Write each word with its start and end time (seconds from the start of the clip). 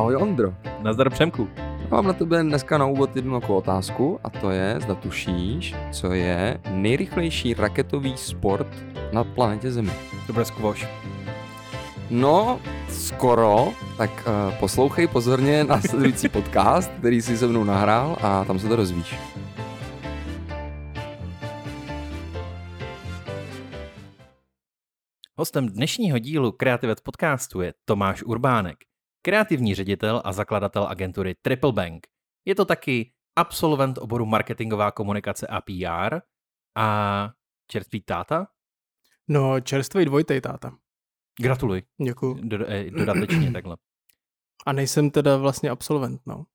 Ahoj 0.00 0.16
Ondro. 0.16 0.54
Nazdar 0.82 1.10
Přemku. 1.10 1.48
Mám 1.90 2.06
na 2.06 2.12
tebe 2.12 2.42
dneska 2.42 2.78
na 2.78 2.86
úvod 2.86 3.16
jednu 3.16 3.34
jako 3.34 3.56
otázku 3.56 4.20
a 4.24 4.30
to 4.30 4.50
je, 4.50 4.78
zda 4.80 4.94
tušíš, 4.94 5.74
co 5.92 6.12
je 6.12 6.60
nejrychlejší 6.70 7.54
raketový 7.54 8.16
sport 8.16 8.66
na 9.12 9.24
planetě 9.24 9.72
Zemi. 9.72 9.90
Bude 10.26 10.44
skvoš. 10.44 10.86
No, 12.10 12.60
skoro, 12.88 13.68
tak 13.96 14.10
uh, 14.10 14.58
poslouchej 14.58 15.06
pozorně 15.06 15.64
následující 15.64 16.28
podcast, 16.38 16.90
který 16.98 17.22
si 17.22 17.36
se 17.36 17.46
mnou 17.46 17.64
nahrál 17.64 18.16
a 18.20 18.44
tam 18.44 18.58
se 18.58 18.68
to 18.68 18.76
dozvíš. 18.76 19.14
Hostem 25.36 25.68
dnešního 25.68 26.18
dílu 26.18 26.52
Kreativec 26.52 27.00
podcastu 27.00 27.60
je 27.60 27.74
Tomáš 27.84 28.22
Urbánek, 28.22 28.76
kreativní 29.22 29.74
ředitel 29.74 30.22
a 30.24 30.32
zakladatel 30.32 30.84
agentury 30.84 31.34
Triple 31.42 31.72
Bank. 31.72 32.06
Je 32.44 32.54
to 32.54 32.64
taky 32.64 33.12
absolvent 33.36 33.98
oboru 33.98 34.26
marketingová 34.26 34.90
komunikace 34.90 35.46
a 35.46 35.60
PR 35.60 36.20
a 36.76 37.30
čerstvý 37.66 38.00
táta? 38.00 38.46
No, 39.28 39.60
čerstvý 39.60 40.04
dvojtej 40.04 40.40
táta. 40.40 40.72
Gratuluj. 41.40 41.82
Děkuju. 42.06 42.38
Do, 42.42 42.70
eh, 42.70 42.90
dodatečně 42.90 43.52
takhle. 43.52 43.76
A 44.66 44.72
nejsem 44.72 45.10
teda 45.10 45.36
vlastně 45.36 45.70
absolvent, 45.70 46.20
no. 46.26 46.46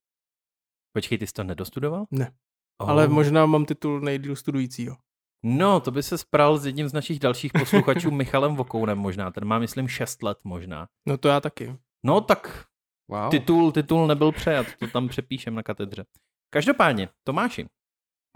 Počkej, 0.93 1.17
ty 1.17 1.27
jsi 1.27 1.33
to 1.33 1.43
nedostudoval? 1.43 2.05
Ne. 2.11 2.31
Oh. 2.77 2.89
Ale 2.89 3.07
možná 3.07 3.45
mám 3.45 3.65
titul 3.65 4.01
nejdíl 4.01 4.35
studujícího. 4.35 4.97
No, 5.43 5.79
to 5.79 5.91
by 5.91 6.03
se 6.03 6.17
spral 6.17 6.57
s 6.57 6.65
jedním 6.65 6.89
z 6.89 6.93
našich 6.93 7.19
dalších 7.19 7.51
posluchačů, 7.53 8.11
Michalem 8.11 8.55
Vokounem 8.55 8.97
možná. 8.97 9.31
Ten 9.31 9.45
má, 9.45 9.59
myslím, 9.59 9.87
6 9.87 10.23
let 10.23 10.37
možná. 10.43 10.87
No 11.05 11.17
to 11.17 11.27
já 11.27 11.41
taky. 11.41 11.77
No 12.05 12.21
tak 12.21 12.65
Wow. 13.07 13.29
titul, 13.31 13.71
titul 13.71 14.07
nebyl 14.07 14.31
přejat, 14.31 14.67
to 14.79 14.87
tam 14.87 15.07
přepíšem 15.07 15.55
na 15.55 15.63
katedře. 15.63 16.05
Každopádně, 16.49 17.09
Tomáši, 17.23 17.65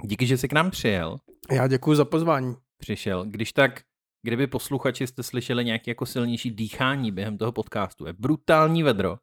díky, 0.04 0.28
že 0.28 0.38
jsi 0.38 0.48
k 0.48 0.54
nám 0.54 0.72
přijel. 0.72 1.20
Já 1.52 1.68
děkuji 1.68 1.96
za 1.96 2.06
pozvání. 2.06 2.56
Přišel. 2.78 3.26
Když 3.26 3.54
tak, 3.54 3.82
kdyby 4.22 4.48
posluchači 4.48 5.08
jste 5.08 5.24
slyšeli 5.24 5.66
nějaké 5.66 5.92
jako 5.92 6.06
silnější 6.06 6.52
dýchání 6.52 7.12
během 7.12 7.38
toho 7.38 7.52
podcastu, 7.52 8.06
je 8.06 8.14
brutální 8.14 8.84
vedro 8.84 9.18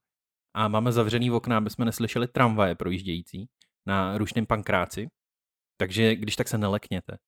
a 0.55 0.69
máme 0.69 0.93
zavřený 0.93 1.31
okna, 1.31 1.59
aby 1.59 1.71
jsme 1.71 1.85
neslyšeli 1.85 2.29
tramvaje 2.29 2.75
projíždějící 2.75 3.49
na 3.87 4.19
rušném 4.19 4.47
pankráci, 4.47 5.09
takže 5.77 6.17
když 6.17 6.37
tak 6.37 6.49
se 6.49 6.59
nelekněte. 6.59 7.19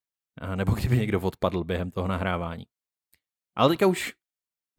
A 0.40 0.56
nebo 0.56 0.72
kdyby 0.72 0.98
někdo 0.98 1.20
odpadl 1.20 1.64
během 1.64 1.90
toho 1.90 2.08
nahrávání. 2.08 2.64
Ale 3.56 3.68
teďka 3.68 3.86
už 3.86 4.14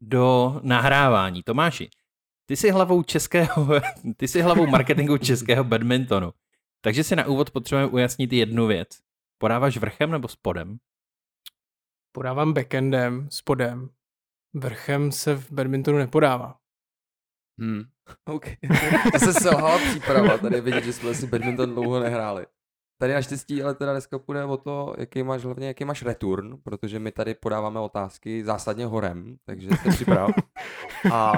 do 0.00 0.60
nahrávání. 0.62 1.42
Tomáši, 1.42 1.90
ty 2.50 2.56
jsi 2.56 2.70
hlavou 2.70 3.02
českého, 3.02 3.68
ty 4.16 4.28
jsi 4.28 4.40
hlavou 4.40 4.66
marketingu 4.66 5.18
českého 5.18 5.64
badmintonu. 5.64 6.32
Takže 6.80 7.04
si 7.04 7.16
na 7.16 7.26
úvod 7.26 7.50
potřebujeme 7.50 7.92
ujasnit 7.92 8.32
jednu 8.32 8.66
věc. 8.66 8.88
Podáváš 9.38 9.76
vrchem 9.76 10.10
nebo 10.10 10.28
spodem? 10.28 10.78
Podávám 12.12 12.52
backendem, 12.52 13.28
spodem. 13.30 13.88
Vrchem 14.54 15.12
se 15.12 15.34
v 15.34 15.52
badmintonu 15.52 15.98
nepodává. 15.98 16.58
Hmm. 17.60 17.82
OK. 18.24 18.46
to 19.12 19.18
se 19.18 19.32
selhala 19.32 19.78
příprava, 19.78 20.38
tady 20.38 20.54
je 20.54 20.60
vidět, 20.60 20.84
že 20.84 20.92
jsme 20.92 21.14
si 21.14 21.26
badminton 21.26 21.74
dlouho 21.74 22.00
nehráli. 22.00 22.46
Tady 23.00 23.14
naštěstí, 23.14 23.62
ale 23.62 23.74
teda 23.74 23.92
dneska 23.92 24.18
půjde 24.18 24.44
o 24.44 24.56
to, 24.56 24.94
jaký 24.98 25.22
máš 25.22 25.44
hlavně, 25.44 25.66
jaký 25.66 25.84
máš 25.84 26.02
return, 26.02 26.56
protože 26.62 26.98
my 26.98 27.12
tady 27.12 27.34
podáváme 27.34 27.80
otázky 27.80 28.44
zásadně 28.44 28.86
horem, 28.86 29.36
takže 29.44 29.68
se 29.82 29.90
připrav. 29.90 30.30
A, 31.12 31.30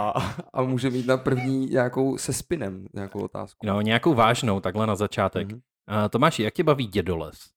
a 0.53 0.63
může 0.63 0.91
mít 0.91 1.07
na 1.07 1.17
první 1.17 1.67
nějakou 1.67 2.19
se 2.19 2.33
spinem 2.33 2.87
nějakou 2.95 3.25
otázku. 3.25 3.67
No, 3.67 3.81
nějakou 3.81 4.15
vážnou, 4.15 4.61
takhle 4.61 4.87
na 4.87 4.97
začátek. 4.97 5.49
Mhm. 5.49 5.57
Mm-hmm. 5.57 6.03
Uh, 6.03 6.09
Tomáši, 6.09 6.43
jak 6.43 6.55
tě 6.55 6.65
baví 6.65 6.87
dědoles? 6.87 7.51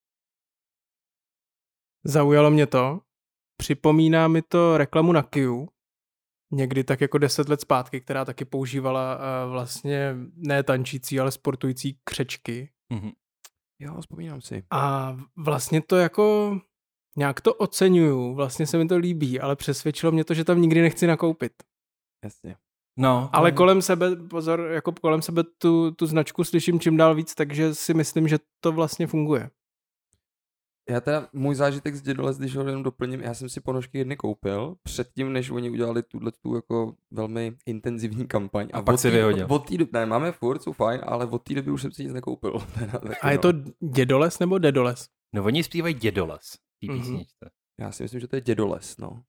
Zaujalo 2.03 2.51
mě 2.51 2.67
to. 2.67 2.99
Připomíná 3.57 4.27
mi 4.27 4.41
to 4.41 4.77
reklamu 4.77 5.11
na 5.11 5.23
Kiu. 5.23 5.69
Někdy 6.51 6.83
tak 6.83 7.01
jako 7.01 7.17
deset 7.17 7.49
let 7.49 7.61
zpátky, 7.61 8.01
která 8.01 8.25
taky 8.25 8.45
používala 8.45 9.15
uh, 9.15 9.51
vlastně 9.51 10.15
ne 10.35 10.63
tančící, 10.63 11.19
ale 11.19 11.31
sportující 11.31 11.99
křečky. 12.03 12.69
Mm-hmm. 12.93 13.11
Jo, 13.79 14.01
vzpomínám 14.01 14.41
si. 14.41 14.63
A 14.71 15.15
vlastně 15.37 15.81
to 15.81 15.95
jako 15.97 16.57
nějak 17.17 17.41
to 17.41 17.53
oceňuju, 17.53 18.33
vlastně 18.33 18.67
se 18.67 18.77
mi 18.77 18.87
to 18.87 18.97
líbí, 18.97 19.39
ale 19.39 19.55
přesvědčilo 19.55 20.11
mě 20.11 20.23
to, 20.25 20.33
že 20.33 20.43
tam 20.43 20.61
nikdy 20.61 20.81
nechci 20.81 21.07
nakoupit. 21.07 21.51
Jasně. 22.23 22.55
No, 22.99 23.29
Ale 23.33 23.51
to- 23.51 23.57
kolem 23.57 23.81
sebe, 23.81 24.15
pozor, 24.15 24.59
jako 24.71 24.91
kolem 25.01 25.21
sebe 25.21 25.43
tu, 25.57 25.91
tu 25.91 26.05
značku 26.05 26.43
slyším 26.43 26.79
čím 26.79 26.97
dál 26.97 27.15
víc, 27.15 27.35
takže 27.35 27.75
si 27.75 27.93
myslím, 27.93 28.27
že 28.27 28.37
to 28.59 28.71
vlastně 28.71 29.07
funguje. 29.07 29.49
Já 30.89 31.01
teda, 31.01 31.27
můj 31.33 31.55
zážitek 31.55 31.95
z 31.95 32.01
Dědoles, 32.01 32.37
když 32.37 32.55
ho 32.55 32.63
jenom 32.67 32.83
doplním, 32.83 33.21
já 33.21 33.33
jsem 33.33 33.49
si 33.49 33.61
ponožky 33.61 33.97
jedny 33.97 34.15
koupil, 34.15 34.75
předtím, 34.83 35.33
než 35.33 35.49
oni 35.49 35.69
udělali 35.69 36.03
tuhle 36.03 36.31
tu 36.31 36.55
jako 36.55 36.95
velmi 37.11 37.55
intenzivní 37.65 38.27
kampaň. 38.27 38.69
A 38.73 38.81
pak 38.81 38.93
od 38.93 38.97
si 38.97 39.09
vyhodil. 39.09 39.47
Od 39.49 39.67
té 39.69 39.77
doby, 39.77 39.91
ne, 39.93 40.05
máme 40.05 40.31
furt, 40.31 40.63
jsou 40.63 40.73
fajn, 40.73 41.01
ale 41.03 41.25
od 41.25 41.43
té 41.43 41.53
doby 41.53 41.71
už 41.71 41.81
jsem 41.81 41.91
si 41.91 42.03
nic 42.03 42.13
nekoupil. 42.13 42.59
Teda, 42.79 42.99
A 43.21 43.31
je 43.31 43.35
no. 43.37 43.41
to 43.41 43.51
dědoles 43.91 44.39
nebo 44.39 44.57
dedoles? 44.57 45.07
No, 45.35 45.43
oni 45.43 45.63
zpívají 45.63 45.93
dědoles 45.93 46.51
té 46.81 46.87
Mhm. 46.93 46.99
písničce. 46.99 47.49
Já 47.79 47.91
si 47.91 48.03
myslím, 48.03 48.19
že 48.21 48.27
to 48.27 48.35
je 48.35 48.41
Dědoles, 48.41 48.97
no. 48.97 49.21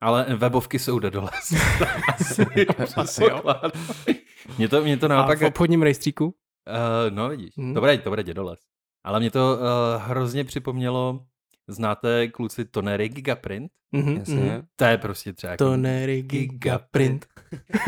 Ale 0.00 0.26
webovky 0.36 0.78
jsou 0.78 0.98
dedoles. 0.98 1.52
asi, 2.18 2.46
Asi 2.96 3.24
jo. 3.24 3.42
Mě 4.58 4.68
to, 4.68 4.82
mě 4.82 4.96
to 4.96 5.06
A 5.06 5.08
naopak... 5.08 5.38
v 5.40 5.44
obchodním 5.44 5.82
rejstříku? 5.82 6.24
Uh, 6.26 6.32
no 7.10 7.28
vidíš, 7.28 7.56
Hmm. 7.56 7.74
to 7.74 7.80
bude, 7.80 7.98
to 7.98 8.10
bude 8.10 8.22
dědoles. 8.22 8.58
Ale 9.04 9.20
mě 9.20 9.30
to 9.30 9.58
uh, 9.58 10.02
hrozně 10.02 10.44
připomnělo, 10.44 11.26
znáte 11.68 12.28
kluci 12.28 12.64
Tonery 12.64 13.08
Gigaprint? 13.08 13.72
Mhm, 13.92 14.16
Jasně. 14.16 14.34
mhm. 14.34 14.66
To 14.76 14.84
je 14.84 14.98
prostě 14.98 15.32
třeba 15.32 15.50
jako 15.50 15.64
Tonery 15.64 16.22
Gigaprint. 16.22 17.26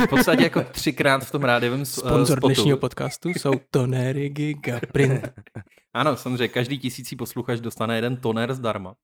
v 0.05 0.09
podstatě 0.11 0.43
jako 0.43 0.63
třikrát 0.65 1.25
v 1.25 1.31
tom 1.31 1.43
rádiovém 1.45 1.85
s- 1.85 1.99
eh, 1.99 2.01
Sponzor 2.01 2.39
spotu. 2.39 2.47
dnešního 2.55 2.79
podcastu 2.79 3.29
jsou 3.29 3.53
Tonery 3.71 4.29
Gigaprint. 4.29 5.29
Ano, 5.95 6.17
samozřejmě, 6.17 6.49
každý 6.49 6.79
tisící 6.79 7.17
posluchač 7.17 7.61
dostane 7.61 7.97
jeden 7.97 8.17
toner 8.17 8.55
zdarma. 8.55 8.95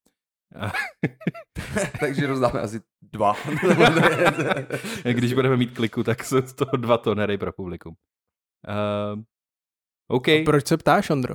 Takže 2.01 2.27
rozdáme 2.27 2.61
asi 2.61 2.81
dva. 3.03 3.35
Když 5.13 5.33
budeme 5.35 5.57
mít 5.57 5.71
kliku, 5.75 6.03
tak 6.03 6.25
jsou 6.25 6.41
z 6.43 6.53
toho 6.53 6.77
dva 6.77 6.99
tonery 6.99 7.39
pro 7.39 7.53
publikum. 7.53 7.95
Uh, 9.15 9.23
OK. 10.09 10.29
A 10.29 10.43
proč 10.45 10.67
se 10.67 10.77
ptáš, 10.77 11.11
Ondro? 11.11 11.35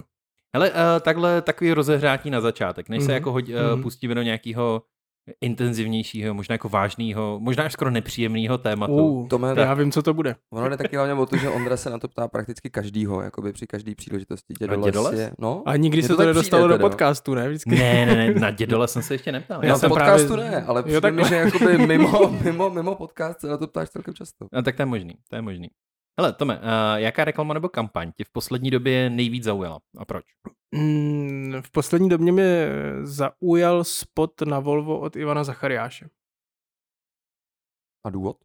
Hele, 0.55 0.69
uh, 0.71 0.75
takhle 1.01 1.41
takový 1.41 1.73
rozehřátí 1.73 2.29
na 2.29 2.41
začátek, 2.41 2.89
než 2.89 3.03
se 3.03 3.07
Mhm, 3.07 3.13
jako 3.13 3.31
hodí, 3.31 3.53
uh, 3.55 3.59
mhm. 3.73 3.81
pustíme 3.83 4.15
do 4.15 4.21
nějakého 4.21 4.81
intenzivnějšího, 5.41 6.33
možná 6.33 6.53
jako 6.53 6.69
vážného, 6.69 7.39
možná 7.41 7.63
až 7.63 7.73
skoro 7.73 7.91
nepříjemného 7.91 8.57
tématu. 8.57 8.93
Uh, 8.93 9.27
Tome, 9.27 9.53
já 9.57 9.73
vím, 9.73 9.91
co 9.91 10.01
to 10.03 10.13
bude. 10.13 10.35
ono 10.53 10.69
jde 10.69 10.77
taky 10.77 10.95
hlavně 10.95 11.13
o 11.13 11.25
to, 11.25 11.37
že 11.37 11.49
Ondra 11.49 11.77
se 11.77 11.89
na 11.89 11.99
to 11.99 12.07
ptá 12.07 12.27
prakticky 12.27 12.69
každýho, 12.69 13.21
jakoby 13.21 13.53
při 13.53 13.67
každé 13.67 13.95
příležitosti. 13.95 14.53
Dědoles, 14.59 14.85
Dědoles? 14.85 15.19
je, 15.19 15.31
no. 15.39 15.63
A 15.65 15.75
nikdy 15.75 16.01
se 16.01 16.07
to 16.07 16.17
tak 16.17 16.27
nedostalo 16.27 16.67
do 16.67 16.79
podcastu, 16.79 17.33
ne? 17.33 17.47
Vždycky. 17.49 17.69
Ne, 17.69 18.05
ne, 18.05 18.15
ne, 18.15 18.33
na 18.39 18.51
dědole 18.61 18.87
jsem 18.87 19.01
se 19.01 19.13
ještě 19.13 19.31
neptal. 19.31 19.59
Já 19.61 19.67
Já 19.67 19.73
Já 19.73 19.77
jsem 19.77 19.89
podcastu 19.89 20.33
právě- 20.33 20.51
ne, 20.51 20.63
ale 20.63 20.79
Jo, 20.79 20.85
přijde 21.01 21.11
mi, 21.11 21.23
že 21.25 21.35
jakoby 21.35 21.77
mimo, 21.77 22.29
mimo, 22.43 22.69
mimo 22.69 22.95
podcast 22.95 23.39
se 23.41 23.47
na 23.47 23.57
to 23.57 23.67
ptáš 23.67 23.89
celkem 23.89 24.13
často. 24.13 24.45
no, 24.53 24.61
tak 24.63 24.75
to 24.75 24.81
je 24.81 24.85
možný, 24.85 25.13
to 25.29 25.35
je 25.35 25.41
možný. 25.41 25.67
Hele, 26.19 26.33
Tome, 26.33 26.59
uh, 26.59 26.63
jaká 26.95 27.25
reklama 27.25 27.53
nebo 27.53 27.69
kampaň 27.69 28.11
tě 28.11 28.23
v 28.23 28.29
poslední 28.29 28.71
době 28.71 29.09
nejvíc 29.09 29.43
zaujala 29.43 29.79
a 29.97 30.05
proč? 30.05 30.25
Mm, 30.71 31.53
v 31.61 31.71
poslední 31.71 32.09
době 32.09 32.31
mě 32.31 32.67
zaujal 33.03 33.83
spot 33.83 34.41
na 34.41 34.59
Volvo 34.59 34.99
od 34.99 35.15
Ivana 35.15 35.43
Zachariáše. 35.43 36.09
A 38.05 38.09
důvod? 38.09 38.37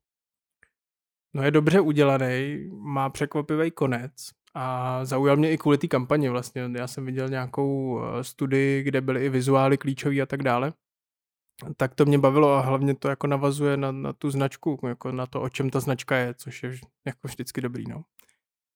No 1.35 1.43
je 1.43 1.51
dobře 1.51 1.81
udělaný, 1.81 2.59
má 2.73 3.11
překvapivý 3.11 3.71
konec 3.71 4.13
a 4.55 5.05
zaujal 5.05 5.37
mě 5.37 5.53
i 5.53 5.59
kvůli 5.59 5.79
té 5.79 5.89
kampani 5.89 6.29
vlastně. 6.29 6.71
Já 6.77 6.87
jsem 6.87 7.07
viděl 7.07 7.29
nějakou 7.29 8.01
eh, 8.05 8.25
studii, 8.25 8.83
kde 8.83 9.01
byly 9.01 9.25
i 9.25 9.29
vizuály 9.29 9.79
klíčový 9.79 10.23
a 10.23 10.27
tak 10.27 10.43
dále. 10.43 10.73
Tak 11.77 11.95
to 11.95 12.05
mě 12.05 12.19
bavilo 12.19 12.53
a 12.53 12.61
hlavně 12.61 12.95
to 12.95 13.09
jako 13.09 13.27
navazuje 13.27 13.77
na, 13.77 13.93
na 13.93 14.13
tu 14.13 14.31
značku, 14.31 14.81
jako 14.89 15.13
na 15.13 15.27
to, 15.27 15.43
o 15.43 15.49
čem 15.49 15.71
ta 15.71 15.81
značka 15.81 16.17
je, 16.17 16.35
což 16.35 16.63
je 16.63 16.71
jako 17.07 17.29
vždycky 17.29 17.61
dobrý, 17.61 17.85
no. 17.89 18.05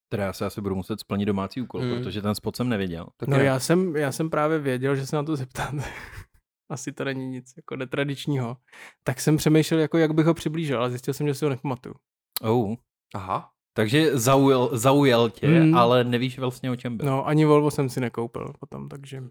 Teda 0.08 0.24
já 0.24 0.32
se 0.32 0.46
asi 0.46 0.60
budu 0.60 0.74
muset 0.74 1.00
splnit 1.00 1.26
domácí 1.26 1.60
úkol, 1.62 1.80
Hmm. 1.80 1.90
protože 1.90 2.22
ten 2.22 2.34
spot 2.34 2.56
jsem 2.56 2.68
nevěděl. 2.68 3.06
Tak 3.16 3.28
No 3.28 3.36
je- 3.36 3.44
já 3.44 3.60
jsem, 3.60 3.96
já 3.96 4.12
jsem 4.12 4.30
právě 4.30 4.58
věděl, 4.58 4.96
že 4.96 5.06
se 5.06 5.16
na 5.16 5.22
to 5.22 5.36
zeptáte. 5.36 5.76
Asi 6.70 6.92
to 6.92 7.04
není 7.04 7.28
nic 7.28 7.52
jako 7.56 7.76
netradičního. 7.76 8.56
Tak 9.04 9.20
jsem 9.20 9.36
přemýšlel, 9.36 9.80
jako 9.80 9.98
jak 9.98 10.12
bych 10.14 10.26
ho 10.26 10.34
přiblížil, 10.34 10.78
ale 10.78 10.90
zjistil 10.90 11.14
jsem, 11.14 11.26
že 11.26 11.34
si 11.34 11.44
ho 11.44 11.48
nepamatuju. 11.48 11.94
Oh. 12.42 12.74
Aha. 13.14 13.50
Takže 13.76 14.18
zaujal, 14.18 14.70
zaujal 14.72 15.30
tě, 15.30 15.46
Hmm. 15.46 15.62
hmm. 15.62 15.74
ale 15.74 16.04
nevíš 16.04 16.38
vlastně 16.38 16.70
o 16.70 16.76
čem 16.76 16.96
byl. 16.96 17.06
No, 17.06 17.26
ani 17.26 17.44
Volvo 17.44 17.70
jsem 17.70 17.88
si 17.88 18.00
nekoupil 18.00 18.52
potom, 18.60 18.88
takže... 18.88 19.22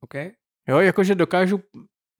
OK. 0.00 0.14
Jo, 0.68 0.78
jakože 0.78 1.14
dokážu, 1.14 1.60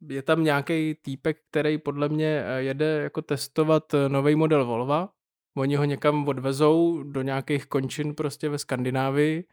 je 0.09 0.23
tam 0.23 0.45
nějaký 0.45 0.95
týpek, 1.03 1.37
který 1.51 1.79
podle 1.79 2.09
mě 2.09 2.45
eh, 2.47 2.63
jede 2.63 3.03
jako 3.03 3.23
testovat 3.23 3.95
nový 4.09 4.35
model 4.35 4.67
Volva 4.67 5.09
oni 5.57 5.77
ho 5.77 5.85
někam 5.85 6.29
odvezou 6.29 7.03
do 7.03 7.23
nějakých 7.23 7.67
končin 7.67 8.15
prostě 8.15 8.49
ve 8.49 8.59
Skandinávii 8.59 9.45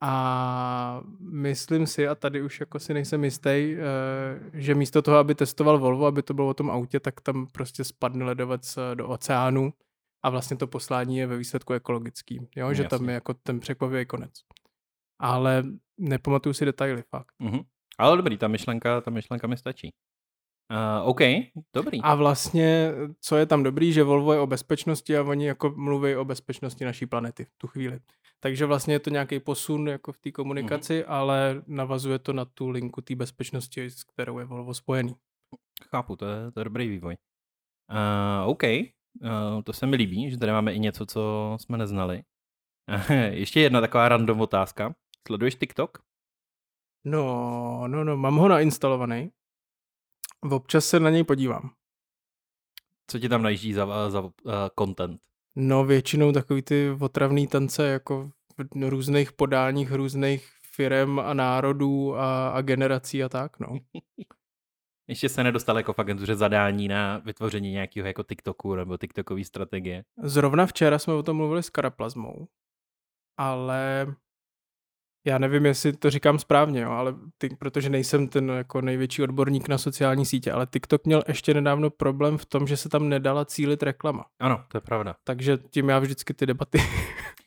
a 0.00 1.02
myslím 1.20 1.86
si, 1.86 2.08
a 2.08 2.14
tady 2.14 2.42
už 2.42 2.60
jako 2.60 2.78
si 2.78 2.94
nejsem 2.94 3.24
jistý, 3.24 3.48
eh, 3.48 3.76
že 4.52 4.74
místo 4.74 5.02
toho, 5.02 5.16
aby 5.16 5.34
testoval 5.34 5.78
Volvo, 5.78 6.06
aby 6.06 6.22
to 6.22 6.34
bylo 6.34 6.48
o 6.48 6.54
tom 6.54 6.70
autě, 6.70 7.00
tak 7.00 7.20
tam 7.20 7.46
prostě 7.46 7.84
spadne 7.84 8.24
ledovec 8.24 8.76
eh, 8.76 8.94
do 8.94 9.08
oceánu 9.08 9.72
a 10.22 10.30
vlastně 10.30 10.56
to 10.56 10.66
poslání 10.66 11.18
je 11.18 11.26
ve 11.26 11.36
výsledku 11.36 11.72
ekologický, 11.72 12.48
jo? 12.56 12.74
že 12.74 12.84
tam 12.84 13.00
Jasně. 13.00 13.10
je 13.10 13.14
jako 13.14 13.34
ten 13.34 13.60
překvapivý 13.60 14.06
konec. 14.06 14.32
Ale 15.20 15.64
nepamatuju 15.98 16.52
si 16.52 16.64
detaily 16.64 17.02
fakt. 17.02 17.32
Mhm. 17.38 17.60
Ale 17.98 18.16
dobrý, 18.16 18.38
ta 18.38 18.48
myšlenka, 18.48 19.00
ta 19.00 19.10
myšlenka 19.10 19.46
mi 19.46 19.56
stačí. 19.56 19.90
Uh, 20.72 21.08
OK, 21.08 21.20
dobrý. 21.74 22.02
A 22.02 22.14
vlastně, 22.14 22.92
co 23.20 23.36
je 23.36 23.46
tam 23.46 23.62
dobrý, 23.62 23.92
že 23.92 24.02
Volvo 24.02 24.32
je 24.32 24.40
o 24.40 24.46
bezpečnosti 24.46 25.16
a 25.16 25.22
oni 25.22 25.46
jako 25.46 25.70
mluví 25.76 26.16
o 26.16 26.24
bezpečnosti 26.24 26.84
naší 26.84 27.06
planety 27.06 27.44
v 27.44 27.50
tu 27.58 27.66
chvíli. 27.66 28.00
Takže 28.40 28.66
vlastně 28.66 28.94
je 28.94 28.98
to 28.98 29.10
nějaký 29.10 29.40
posun 29.40 29.88
jako 29.88 30.12
v 30.12 30.18
té 30.18 30.30
komunikaci, 30.30 31.00
mm-hmm. 31.00 31.12
ale 31.12 31.62
navazuje 31.66 32.18
to 32.18 32.32
na 32.32 32.44
tu 32.44 32.68
linku 32.68 33.00
té 33.00 33.14
bezpečnosti, 33.14 33.90
s 33.90 34.04
kterou 34.04 34.38
je 34.38 34.44
Volvo 34.44 34.74
spojený. 34.74 35.14
Chápu, 35.90 36.16
to 36.16 36.26
je, 36.26 36.50
to 36.50 36.60
je 36.60 36.64
dobrý 36.64 36.88
vývoj. 36.88 37.16
Uh, 37.90 38.50
OK, 38.50 38.62
uh, 38.62 39.62
to 39.64 39.72
se 39.72 39.86
mi 39.86 39.96
líbí, 39.96 40.30
že 40.30 40.38
tady 40.38 40.52
máme 40.52 40.72
i 40.72 40.78
něco, 40.78 41.06
co 41.06 41.56
jsme 41.60 41.78
neznali. 41.78 42.22
Ještě 43.30 43.60
jedna 43.60 43.80
taková 43.80 44.08
random 44.08 44.40
otázka. 44.40 44.94
Sleduješ 45.26 45.54
TikTok? 45.54 46.07
No, 47.10 47.84
no, 47.86 48.04
no, 48.04 48.16
mám 48.16 48.36
ho 48.36 48.48
nainstalovaný. 48.48 49.30
Občas 50.50 50.86
se 50.86 51.00
na 51.00 51.10
něj 51.10 51.24
podívám. 51.24 51.70
Co 53.06 53.18
ti 53.18 53.28
tam 53.28 53.42
najíždí 53.42 53.72
za, 53.72 54.10
za 54.10 54.20
uh, 54.20 54.30
content? 54.78 55.20
No, 55.56 55.84
většinou 55.84 56.32
takový 56.32 56.62
ty 56.62 56.90
otravný 57.00 57.46
tance 57.46 57.88
jako 57.88 58.30
v 58.58 58.88
různých 58.88 59.32
podáních 59.32 59.92
různých 59.92 60.48
firem 60.62 61.18
a 61.18 61.34
národů 61.34 62.16
a, 62.16 62.48
a 62.48 62.60
generací 62.60 63.24
a 63.24 63.28
tak, 63.28 63.60
no. 63.60 63.78
Ještě 65.08 65.28
se 65.28 65.44
nedostal 65.44 65.76
jako 65.76 65.92
v 65.92 65.98
agentuře 65.98 66.34
zadání 66.34 66.88
na 66.88 67.18
vytvoření 67.18 67.70
nějakého 67.70 68.06
jako 68.06 68.22
TikToku 68.22 68.74
nebo 68.74 68.98
TikTokové 68.98 69.44
strategie. 69.44 70.04
Zrovna 70.22 70.66
včera 70.66 70.98
jsme 70.98 71.14
o 71.14 71.22
tom 71.22 71.36
mluvili 71.36 71.62
s 71.62 71.70
Karaplazmou, 71.70 72.48
ale 73.36 74.06
já 75.26 75.38
nevím, 75.38 75.66
jestli 75.66 75.92
to 75.92 76.10
říkám 76.10 76.38
správně, 76.38 76.80
jo, 76.80 76.90
ale 76.90 77.14
ty, 77.38 77.48
protože 77.58 77.90
nejsem 77.90 78.28
ten 78.28 78.48
jako 78.48 78.80
největší 78.80 79.22
odborník 79.22 79.68
na 79.68 79.78
sociální 79.78 80.26
sítě, 80.26 80.52
ale 80.52 80.66
TikTok 80.66 81.06
měl 81.06 81.22
ještě 81.28 81.54
nedávno 81.54 81.90
problém 81.90 82.38
v 82.38 82.46
tom, 82.46 82.66
že 82.66 82.76
se 82.76 82.88
tam 82.88 83.08
nedala 83.08 83.44
cílit 83.44 83.82
reklama. 83.82 84.24
Ano, 84.40 84.64
to 84.68 84.76
je 84.76 84.80
pravda. 84.80 85.14
Takže 85.24 85.58
tím 85.70 85.88
já 85.88 85.98
vždycky 85.98 86.34
ty 86.34 86.46
debaty 86.46 86.78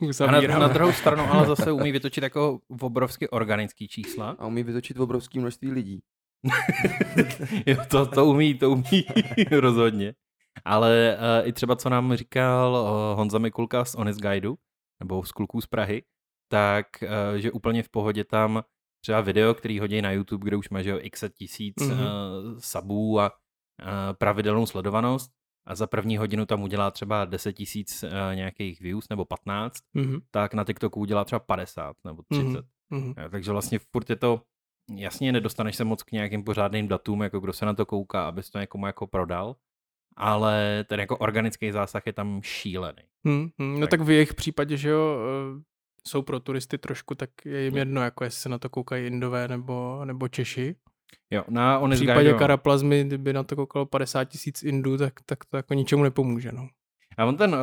na, 0.32 0.60
na 0.60 0.68
druhou 0.68 0.92
stranu 0.92 1.24
ale 1.24 1.48
zase 1.48 1.72
umí 1.72 1.92
vytočit 1.92 2.24
jako 2.24 2.60
obrovsky 2.82 3.30
organický 3.30 3.88
čísla. 3.88 4.36
A 4.40 4.48
umí 4.48 4.64
vytočit 4.64 5.00
obrovské 5.00 5.40
množství 5.40 5.72
lidí. 5.72 6.02
jo, 7.66 7.78
to, 7.88 8.06
to 8.06 8.26
umí, 8.26 8.54
to 8.54 8.72
umí 8.72 9.06
rozhodně. 9.52 10.14
Ale 10.66 11.18
uh, 11.42 11.48
i 11.48 11.54
třeba, 11.54 11.76
co 11.76 11.90
nám 11.90 12.16
říkal 12.16 12.74
uh, 12.74 13.18
Honza 13.18 13.38
Mikulka 13.38 13.86
z 13.86 13.96
Honest 13.96 14.20
Guideu, 14.20 14.56
nebo 15.00 15.24
z 15.24 15.32
Kluků 15.32 15.62
z 15.62 15.68
Prahy, 15.68 16.04
tak, 16.52 16.86
uh, 17.04 17.38
že 17.40 17.52
úplně 17.52 17.84
v 17.84 17.90
pohodě 17.90 18.24
tam 18.24 18.64
třeba 19.04 19.22
video, 19.22 19.54
který 19.54 19.80
hodí 19.80 20.02
na 20.02 20.12
YouTube, 20.12 20.44
kde 20.46 20.58
už 20.58 20.70
má 20.70 20.82
že 20.82 20.90
jo, 20.90 20.98
x 21.02 21.24
tisíc 21.34 21.76
Mhm. 21.82 21.92
mm-hmm. 21.92 22.04
uh, 22.54 22.60
subů 22.60 23.20
a 23.20 23.32
uh, 23.32 23.88
pravidelnou 24.14 24.66
sledovanost 24.66 25.32
a 25.68 25.76
za 25.76 25.88
první 25.88 26.18
hodinu 26.18 26.46
tam 26.46 26.64
udělá 26.64 26.92
třeba 26.92 27.26
10 27.26 27.54
tisíc 27.54 28.04
nějakých 28.34 28.82
views 28.82 29.10
nebo 29.10 29.26
15, 29.26 29.78
Mhm, 29.94 30.20
tak 30.32 30.54
na 30.54 30.64
TikToku 30.64 31.00
udělá 31.00 31.26
třeba 31.26 31.40
50 31.40 31.96
nebo 32.06 32.24
30. 32.32 32.66
Mhm. 32.90 33.02
mhm. 33.04 33.14
Takže 33.32 33.52
vlastně 33.52 33.80
furt 33.80 34.10
je 34.10 34.16
to, 34.16 34.42
jasně 34.96 35.32
nedostaneš 35.32 35.76
se 35.76 35.84
moc 35.84 36.04
k 36.04 36.12
nějakým 36.12 36.44
pořádným 36.44 36.88
datům, 36.88 37.22
jako 37.22 37.40
kdo 37.40 37.54
se 37.54 37.66
na 37.66 37.74
to 37.74 37.86
kouká, 37.86 38.28
abys 38.28 38.50
to 38.50 38.60
někomu 38.60 38.86
jako 38.88 39.08
prodal, 39.08 39.56
ale 40.18 40.86
ten 40.88 41.00
jako 41.00 41.18
organický 41.18 41.72
zásah 41.72 42.06
je 42.06 42.14
tam 42.14 42.42
šílený. 42.44 43.04
Hmm, 43.26 43.50
hmm, 43.60 43.74
no 43.80 43.88
Tak. 43.88 43.90
tak 43.90 44.02
v 44.02 44.10
jejich 44.10 44.34
případě, 44.34 44.78
že 44.78 44.90
jo, 44.90 45.18
eh, 45.20 45.62
jsou 46.08 46.22
pro 46.22 46.40
turisty 46.40 46.78
trošku, 46.78 47.16
tak 47.16 47.30
je 47.46 47.62
jim 47.62 47.78
jedno, 47.78 48.02
jako 48.02 48.24
jestli 48.24 48.42
se 48.42 48.50
na 48.50 48.58
to 48.58 48.70
koukají 48.70 49.08
Indové 49.08 49.48
nebo, 49.48 50.06
nebo 50.06 50.28
Češi. 50.28 50.76
Jo, 51.32 51.44
na 51.50 51.78
V 51.78 51.82
Honest 51.82 52.00
případě 52.00 52.30
jo. 52.30 52.38
Karaplazmy, 52.38 53.04
kdyby 53.04 53.34
na 53.34 53.44
to 53.44 53.56
koukalo 53.56 53.86
50 53.86 54.24
tisíc 54.24 54.64
Indů, 54.64 54.98
tak, 54.98 55.14
tak 55.26 55.46
to 55.46 55.58
jako 55.58 55.74
ničemu 55.74 56.04
nepomůže, 56.04 56.52
no. 56.52 56.70
A 57.18 57.26
on 57.26 57.38
ten 57.38 57.54
uh, 57.54 57.60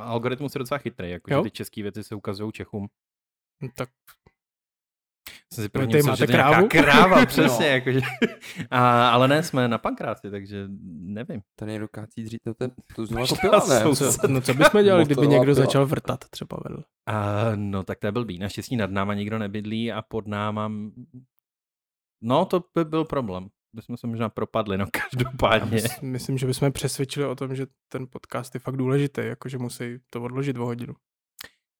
algoritmus 0.00 0.54
je 0.54 0.58
docela 0.58 0.78
chytrý, 0.78 1.10
jakože 1.10 1.34
Jo? 1.34 1.42
ty 1.42 1.50
české 1.50 1.82
věci 1.82 2.04
se 2.04 2.14
ukazují 2.14 2.52
Čechům. 2.52 2.88
No 3.62 3.68
Tak 3.76 3.88
Jsem 5.52 5.62
si 5.64 5.70
No, 5.74 5.80
první 5.80 5.94
myslel, 5.94 6.12
máte 6.12 6.16
že 6.22 6.26
to 6.26 6.32
je 6.32 6.36
nějaká 6.36 6.54
krávu? 6.56 6.68
kráva, 6.68 7.26
přesně. 7.26 7.66
No. 7.66 7.72
jakože. 7.72 8.00
A, 8.70 9.08
ale 9.10 9.28
ne, 9.28 9.42
jsme 9.42 9.68
na 9.68 9.78
Pankráci, 9.78 10.30
takže 10.30 10.64
nevím. 11.00 11.40
To 11.58 11.64
někdo 11.64 11.88
kácí 11.88 12.24
dřív, 12.24 12.40
to, 12.44 12.54
to, 12.54 12.68
to 12.96 13.06
znovu 13.06 13.26
to 13.26 13.34
Možná 13.34 13.36
pila, 13.40 13.66
ne? 13.68 13.96
co, 13.96 14.10
no 14.28 14.40
co 14.40 14.54
bychom 14.54 14.84
dělali, 14.84 15.04
kdyby 15.04 15.26
někdo 15.26 15.54
pila. 15.54 15.66
začal 15.66 15.86
vrtat 15.86 16.24
třeba 16.30 16.56
vedle? 16.68 16.84
A, 17.08 17.42
no, 17.54 17.82
tak 17.82 17.98
to 17.98 18.06
je 18.06 18.12
blbý. 18.12 18.38
Naštěstí 18.38 18.76
nad 18.76 18.90
náma 18.90 19.14
nikdo 19.14 19.38
nebydlí 19.38 19.92
a 19.92 20.02
pod 20.02 20.26
náma... 20.26 20.72
No, 22.24 22.44
to 22.44 22.64
by 22.74 22.84
byl 22.84 23.04
problém. 23.04 23.48
Bychom 23.76 23.96
se 23.96 24.06
možná 24.06 24.28
propadli, 24.28 24.78
no 24.78 24.86
každopádně. 25.10 25.78
mys- 25.78 26.02
myslím, 26.02 26.38
že 26.38 26.46
bychom 26.46 26.72
přesvědčili 26.72 27.26
o 27.26 27.34
tom, 27.34 27.54
že 27.54 27.66
ten 27.92 28.06
podcast 28.10 28.54
je 28.54 28.60
fakt 28.60 28.76
důležitý, 28.76 29.20
jakože 29.24 29.58
musí 29.58 29.98
to 30.10 30.22
odložit 30.22 30.56
o 30.58 30.64
hodinu. 30.64 30.94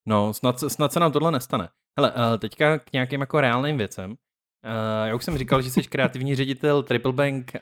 No, 0.09 0.35
snad, 0.35 0.61
snad 0.61 0.93
se 0.93 1.01
nám 1.01 1.13
tohle 1.13 1.33
nestane. 1.33 1.69
Hele, 1.99 2.13
eh, 2.35 2.39
teďka 2.39 2.79
k 2.79 2.93
nějakým 2.93 3.21
jako 3.21 3.41
reálným 3.41 3.77
věcem. 3.79 4.15
Eh, 4.65 5.09
Já 5.09 5.15
už 5.15 5.25
jsem 5.25 5.39
říkal, 5.39 5.63
že 5.63 5.71
jsi 5.71 5.83
kreativní 5.83 6.35
ředitel 6.35 6.83
Triple 6.83 7.13
Bank 7.13 7.55
eh, 7.55 7.61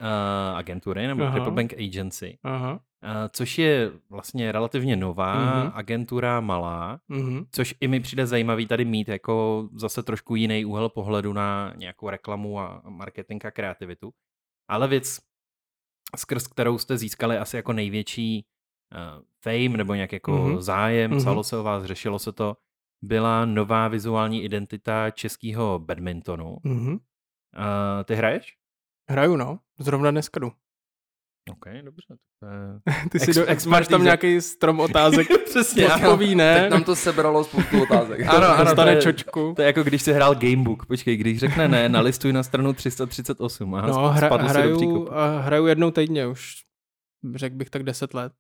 agentury, 0.55 1.07
nebo 1.07 1.23
Aha. 1.23 1.33
Triple 1.33 1.53
Bank 1.53 1.73
Agency, 1.75 2.39
Aha. 2.43 2.81
což 3.33 3.59
je 3.59 3.91
vlastně 4.11 4.53
relativně 4.53 4.97
nová 4.97 5.35
Mhm. 5.61 5.71
agentura, 5.75 6.41
malá, 6.41 7.01
Mhm. 7.09 7.45
což 7.53 7.75
i 7.81 7.89
mi 7.89 8.01
přijde 8.01 8.27
zajímavý 8.27 8.67
tady 8.67 8.85
mít 8.85 9.09
jako 9.09 9.69
zase 9.75 10.03
trošku 10.03 10.37
jiný 10.37 10.65
úhel 10.65 10.89
pohledu 10.89 11.33
na 11.33 11.73
nějakou 11.77 12.11
reklamu 12.11 12.61
a 12.61 12.83
marketing 12.89 13.47
a 13.47 13.51
kreativitu. 13.51 14.11
Ale 14.69 14.89
věc, 14.89 15.19
skrz 16.17 16.47
kterou 16.47 16.79
jste 16.79 16.97
získali 16.99 17.39
asi 17.39 17.57
jako 17.57 17.73
největší 17.73 18.45
fame 19.45 19.69
nebo 19.69 19.95
nějak 19.95 20.13
jako 20.13 20.33
mm-hmm. 20.33 20.61
zájem, 20.61 21.11
mm-hmm. 21.11 21.19
psalo 21.19 21.45
se 21.45 21.57
o 21.57 21.63
vás, 21.63 21.85
řešilo 21.85 22.19
se 22.19 22.33
to, 22.33 22.57
byla 23.03 23.45
nová 23.45 23.89
vizuální 23.89 24.45
identita 24.45 25.11
českého 25.11 25.79
badmintonu. 25.79 26.57
Mhm. 26.65 26.93
Uh, 26.93 26.99
ty 28.05 28.15
hraješ? 28.15 28.57
Hraju, 29.11 29.37
no. 29.37 29.59
Zrovna 29.79 30.11
dneska 30.11 30.41
jdu. 30.41 30.53
OK, 31.51 31.65
dobře. 31.85 32.07
To 32.41 32.47
je... 32.47 32.81
Ty 33.11 33.19
si 33.21 33.43
Ex- 33.47 33.65
do, 33.65 33.71
máš 33.71 33.89
tam 33.89 34.05
nějaký 34.05 34.41
strom 34.41 34.81
otázek, 34.81 35.27
Přesně. 35.45 35.95
odpoví 35.95 36.35
ne, 36.35 36.61
Teď 36.61 36.71
nám 36.71 36.85
to 36.85 36.97
sebralo 36.97 37.45
spoustu 37.45 37.83
otázek. 37.83 38.21
Ano, 38.29 38.47
ano, 38.47 38.57
to 38.57 38.65
dostane 38.65 38.93
je- 38.93 39.03
čočku. 39.03 39.53
To 39.57 39.63
je 39.63 39.67
jako 39.67 39.83
když 39.83 40.03
jsi 40.03 40.13
hrál 40.13 40.35
Gamebook. 40.35 40.87
Počkej, 40.87 41.17
když 41.17 41.39
řekne 41.39 41.69
ne, 41.69 41.89
nalistuj 41.89 42.33
na 42.33 42.43
stranu 42.43 42.73
338. 42.73 43.75
Aha, 43.75 43.87
No, 43.87 44.09
hra, 44.09 44.29
spadl 44.29 44.49
si 44.49 44.55
do 44.55 44.61
hraju, 44.61 45.09
a 45.13 45.39
hraju 45.41 45.67
jednou 45.67 45.91
týdně 45.91 46.27
už. 46.27 46.55
Řekl 47.35 47.57
bych 47.57 47.71
tak 47.71 47.83
10 47.83 48.15
let. 48.15 48.33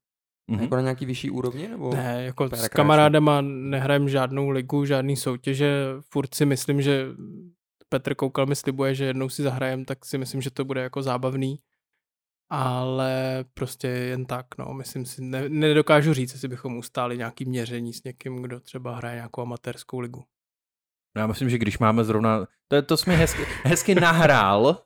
Mhm. 0.50 0.62
Jako 0.62 0.76
na 0.76 0.83
nějaký 0.83 1.07
vyšší 1.07 1.30
úrovni? 1.30 1.69
Nebo? 1.69 1.95
Ne, 1.95 2.25
jako 2.25 2.49
s 2.57 2.69
kamarádama 2.69 3.40
nehrajem 3.40 4.09
žádnou 4.09 4.49
ligu, 4.50 4.85
žádný 4.85 5.16
soutěže. 5.16 5.85
Furt 6.12 6.35
si 6.35 6.47
myslím, 6.47 6.83
že 6.83 7.07
Petr 7.88 8.14
Koukal 8.14 8.47
mi 8.47 8.57
slibuje, 8.57 8.95
že 8.95 9.04
jednou 9.04 9.28
si 9.28 9.42
zahrajem, 9.42 9.85
tak 9.85 10.04
si 10.04 10.19
myslím, 10.19 10.40
že 10.40 10.50
to 10.50 10.64
bude 10.64 10.83
jako 10.83 11.02
zábavný. 11.02 11.59
Ale 12.52 13.45
prostě 13.54 13.88
jen 13.88 14.25
tak, 14.25 14.47
no. 14.59 14.75
Myslím 14.75 15.04
si, 15.04 15.23
ne, 15.23 15.49
nedokážu 15.49 16.14
říct, 16.14 16.33
jestli 16.33 16.49
bychom 16.49 16.76
ustáli 16.76 17.19
nějaký 17.19 17.45
měření 17.45 17.92
s 17.92 18.04
někým, 18.04 18.42
kdo 18.42 18.61
třeba 18.61 18.97
hraje 18.97 19.14
nějakou 19.14 19.42
amatérskou 19.42 20.00
ligu. 20.00 20.25
No, 21.17 21.21
já 21.21 21.26
myslím, 21.26 21.50
že 21.50 21.59
když 21.59 21.79
máme 21.79 22.05
zrovna... 22.05 22.47
To, 22.69 22.83
to 22.83 22.97
jsi 22.97 23.11
mi 23.11 23.17
hezky, 23.17 23.43
hezky 23.64 23.95
nahrál 23.95 24.83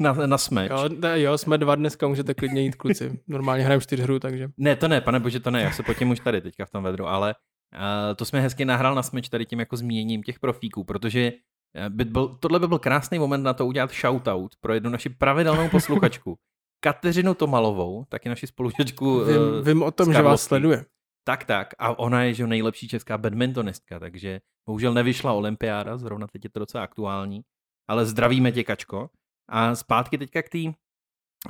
na, 0.00 0.12
na 0.12 0.38
smeč. 0.38 0.70
Jo, 0.70 0.88
ne, 0.98 1.20
jo, 1.20 1.38
jsme 1.38 1.58
dva 1.58 1.74
dneska, 1.74 2.08
můžete 2.08 2.34
klidně 2.34 2.62
jít 2.62 2.74
kluci. 2.74 3.20
Normálně 3.28 3.64
hrajem 3.64 3.80
čtyř 3.80 4.00
hru, 4.00 4.18
takže... 4.18 4.48
Ne, 4.56 4.76
to 4.76 4.88
ne, 4.88 5.00
pane 5.00 5.20
bože, 5.20 5.40
to 5.40 5.50
ne, 5.50 5.62
já 5.62 5.72
se 5.72 5.82
potím 5.82 6.10
už 6.10 6.20
tady 6.20 6.40
teďka 6.40 6.66
v 6.66 6.70
tom 6.70 6.84
vedru, 6.84 7.06
ale 7.06 7.34
uh, 7.74 8.16
to 8.16 8.24
jsme 8.24 8.40
hezky 8.40 8.64
nahrál 8.64 8.94
na 8.94 9.02
smeč 9.02 9.28
tady 9.28 9.46
tím 9.46 9.60
jako 9.60 9.76
zmíněním 9.76 10.22
těch 10.22 10.38
profíků, 10.38 10.84
protože 10.84 11.32
eh, 11.74 11.90
by 11.90 12.04
byl, 12.04 12.28
tohle 12.40 12.58
by 12.58 12.68
byl 12.68 12.78
krásný 12.78 13.18
moment 13.18 13.42
na 13.42 13.52
to 13.52 13.66
udělat 13.66 13.90
shoutout 13.92 14.52
pro 14.60 14.74
jednu 14.74 14.90
naši 14.90 15.08
pravidelnou 15.08 15.68
posluchačku, 15.68 16.38
Kateřinu 16.80 17.34
Tomalovou, 17.34 18.04
taky 18.08 18.28
naši 18.28 18.46
spolužačku. 18.46 19.24
Vím, 19.24 19.36
eh, 19.58 19.62
vím 19.62 19.82
o 19.82 19.90
tom, 19.90 20.12
že 20.12 20.22
vás 20.22 20.42
sleduje. 20.42 20.84
Tak, 21.24 21.44
tak. 21.44 21.74
A 21.78 21.98
ona 21.98 22.22
je, 22.22 22.34
že 22.34 22.46
nejlepší 22.46 22.88
česká 22.88 23.18
badmintonistka, 23.18 23.98
takže 23.98 24.40
bohužel 24.66 24.94
nevyšla 24.94 25.32
olympiáda, 25.32 25.96
zrovna 25.98 26.26
teď 26.26 26.44
je 26.44 26.50
to 26.50 26.58
docela 26.58 26.84
aktuální. 26.84 27.40
Ale 27.88 28.06
zdravíme 28.06 28.52
tě, 28.52 28.64
Kačko. 28.64 29.10
A 29.48 29.74
zpátky 29.74 30.18
teďka 30.18 30.42
k 30.42 30.48
té 30.48 30.58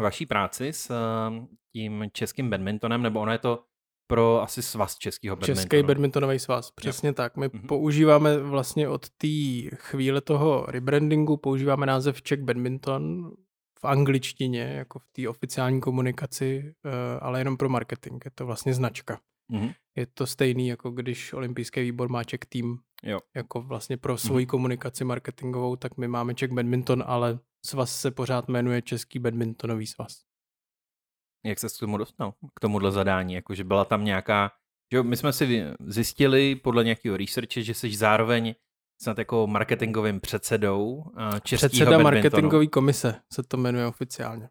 vaší 0.00 0.26
práci 0.26 0.68
s 0.68 0.90
eh, 0.90 1.46
tím 1.72 2.04
českým 2.12 2.50
badmintonem, 2.50 3.02
nebo 3.02 3.20
ono 3.20 3.32
je 3.32 3.38
to 3.38 3.64
pro 4.06 4.42
asi 4.42 4.62
svaz 4.62 4.98
českého 4.98 5.36
badmintonu. 5.36 5.68
Český 5.68 5.82
badmintonový 5.82 6.38
svaz, 6.38 6.70
přesně 6.70 7.08
jo. 7.08 7.12
tak. 7.12 7.36
My 7.36 7.50
Mhm. 7.52 7.66
používáme 7.66 8.38
vlastně 8.38 8.88
od 8.88 9.08
té 9.10 9.28
chvíle 9.74 10.20
toho 10.20 10.66
rebrandingu, 10.68 11.36
používáme 11.36 11.86
název 11.86 12.22
Czech 12.22 12.40
Badminton 12.42 13.30
v 13.78 13.84
angličtině, 13.84 14.62
jako 14.62 14.98
v 14.98 15.08
té 15.12 15.28
oficiální 15.28 15.80
komunikaci, 15.80 16.74
eh, 16.84 16.90
ale 17.20 17.40
jenom 17.40 17.56
pro 17.56 17.68
marketing. 17.68 18.22
Je 18.24 18.30
to 18.34 18.46
vlastně 18.46 18.74
značka. 18.74 19.20
Mhm. 19.48 19.70
Je 19.96 20.06
to 20.06 20.26
stejný, 20.26 20.68
jako 20.68 20.90
když 20.90 21.32
olympijský 21.32 21.80
výbor 21.80 22.08
má 22.08 22.24
Czech 22.24 22.40
tým, 22.48 22.78
Jo. 23.02 23.18
jako 23.34 23.62
vlastně 23.62 23.96
pro 23.96 24.18
svoji 24.18 24.46
komunikaci 24.46 25.04
marketingovou, 25.04 25.76
tak 25.76 25.96
my 25.96 26.08
máme 26.08 26.34
Czech 26.34 26.50
Badminton, 26.52 27.04
ale 27.06 27.38
svaz 27.66 28.00
se 28.00 28.10
pořád 28.10 28.48
jmenuje 28.48 28.82
Český 28.82 29.18
badmintonový 29.18 29.86
svaz. 29.86 30.22
Jak 31.44 31.58
se 31.58 31.68
k 31.68 31.78
tomu 31.80 31.98
dostal? 31.98 32.32
K 32.32 32.60
tomuhle 32.60 32.92
zadání? 32.92 33.34
Jakože 33.34 33.64
byla 33.64 33.84
tam 33.84 34.04
nějaká... 34.04 34.50
Že 34.92 34.96
jo, 34.96 35.02
my 35.02 35.16
jsme 35.16 35.32
si 35.32 35.64
zjistili 35.80 36.54
podle 36.56 36.84
nějakého 36.84 37.16
researche, 37.16 37.62
že 37.62 37.74
jsi 37.74 37.96
zároveň 37.96 38.54
snad 39.02 39.18
jako 39.18 39.46
marketingovým 39.46 40.20
předsedou 40.20 41.04
eh, 41.18 41.40
českého 41.40 41.68
Předseda 41.68 41.90
badmintonu. 41.90 42.22
marketingové 42.22 42.66
komise 42.66 43.20
se 43.32 43.42
to 43.42 43.56
jmenuje 43.56 43.86
oficiálně. 43.86 44.48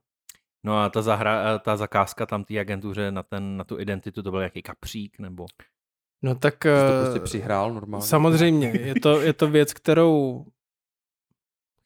No 0.66 0.78
a 0.84 0.90
ta, 0.90 1.02
zahra, 1.02 1.60
ta 1.60 1.78
zakázka 1.78 2.26
tam 2.26 2.44
té 2.44 2.60
agentuře 2.60 3.12
na, 3.12 3.24
ten, 3.24 3.58
na 3.58 3.64
tu 3.64 3.80
identitu, 3.80 4.24
to 4.24 4.32
byl 4.32 4.40
nějaký 4.40 4.62
kapřík 4.62 5.20
nebo... 5.20 5.46
No 6.22 6.36
tak 6.36 6.54
Jsi 6.54 6.70
to 6.70 6.94
eh, 7.00 7.04
prostě 7.04 7.20
přihrál 7.20 7.74
normálně. 7.74 8.06
samozřejmě, 8.08 8.68
je 8.68 8.94
to, 9.02 9.22
je 9.22 9.34
to 9.34 9.48
věc, 9.48 9.74
kterou 9.74 10.46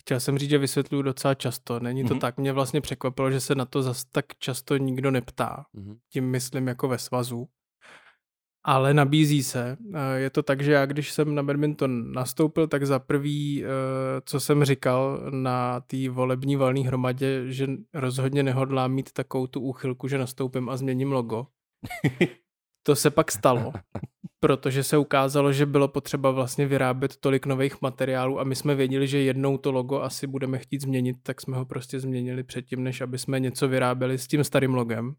chtěl 0.02 0.20
jsem 0.20 0.38
říct, 0.38 0.50
že 0.50 0.58
vysvětluju 0.58 1.02
docela 1.02 1.34
často. 1.34 1.80
Není 1.80 2.04
to 2.04 2.14
Mhm. 2.14 2.20
tak. 2.22 2.38
Mě 2.38 2.52
vlastně 2.54 2.82
překvapilo, 2.82 3.32
že 3.32 3.40
se 3.40 3.56
na 3.56 3.66
to 3.66 3.82
zas 3.82 4.06
tak 4.06 4.26
často 4.40 4.78
nikdo 4.78 5.12
neptá. 5.12 5.66
Mhm. 5.74 5.98
Tím 6.10 6.32
myslím 6.32 6.68
jako 6.68 6.88
ve 6.88 6.98
svazu. 6.98 7.48
Ale 8.68 8.94
nabízí 8.94 9.44
se. 9.44 9.78
Eh, 9.94 10.20
Je 10.20 10.30
to 10.30 10.44
tak, 10.44 10.62
že 10.62 10.72
já 10.72 10.86
když 10.86 11.12
jsem 11.12 11.36
na 11.36 11.44
badminton 11.44 12.12
nastoupil, 12.12 12.68
tak 12.68 12.86
za 12.86 13.00
prvý, 13.00 13.64
eh, 13.66 13.68
co 14.26 14.40
jsem 14.40 14.64
říkal 14.64 15.20
na 15.30 15.80
té 15.80 16.10
volební 16.10 16.56
valné 16.56 16.80
hromadě, 16.82 17.44
že 17.52 17.68
rozhodně 17.94 18.44
nehodlám 18.44 18.92
mít 18.92 19.12
takovou 19.12 19.48
tu 19.48 19.60
úchylku, 19.62 20.08
že 20.08 20.18
nastoupím 20.18 20.70
a 20.70 20.78
změním 20.78 21.12
logo. 21.12 21.48
To 22.88 22.96
se 22.96 23.12
pak 23.12 23.32
stalo, 23.32 23.74
protože 24.40 24.84
se 24.84 24.98
ukázalo, 24.98 25.54
že 25.54 25.66
bylo 25.66 25.88
potřeba 25.88 26.32
vlastně 26.32 26.66
vyrábět 26.66 27.18
tolik 27.18 27.46
nových 27.46 27.82
materiálů 27.82 28.40
a 28.40 28.44
my 28.44 28.56
jsme 28.56 28.76
věděli, 28.76 29.08
že 29.08 29.20
jednou 29.22 29.58
to 29.58 29.72
logo 29.72 30.02
asi 30.02 30.28
budeme 30.28 30.58
chtít 30.60 30.82
změnit, 30.82 31.18
tak 31.24 31.42
jsme 31.42 31.58
ho 31.58 31.66
prostě 31.66 32.00
změnili 32.00 32.44
předtím, 32.44 32.84
než 32.84 33.02
aby 33.02 33.18
jsme 33.18 33.40
něco 33.40 33.68
vyráběli 33.68 34.18
s 34.18 34.28
tím 34.28 34.44
starým 34.44 34.74
logem. 34.74 35.16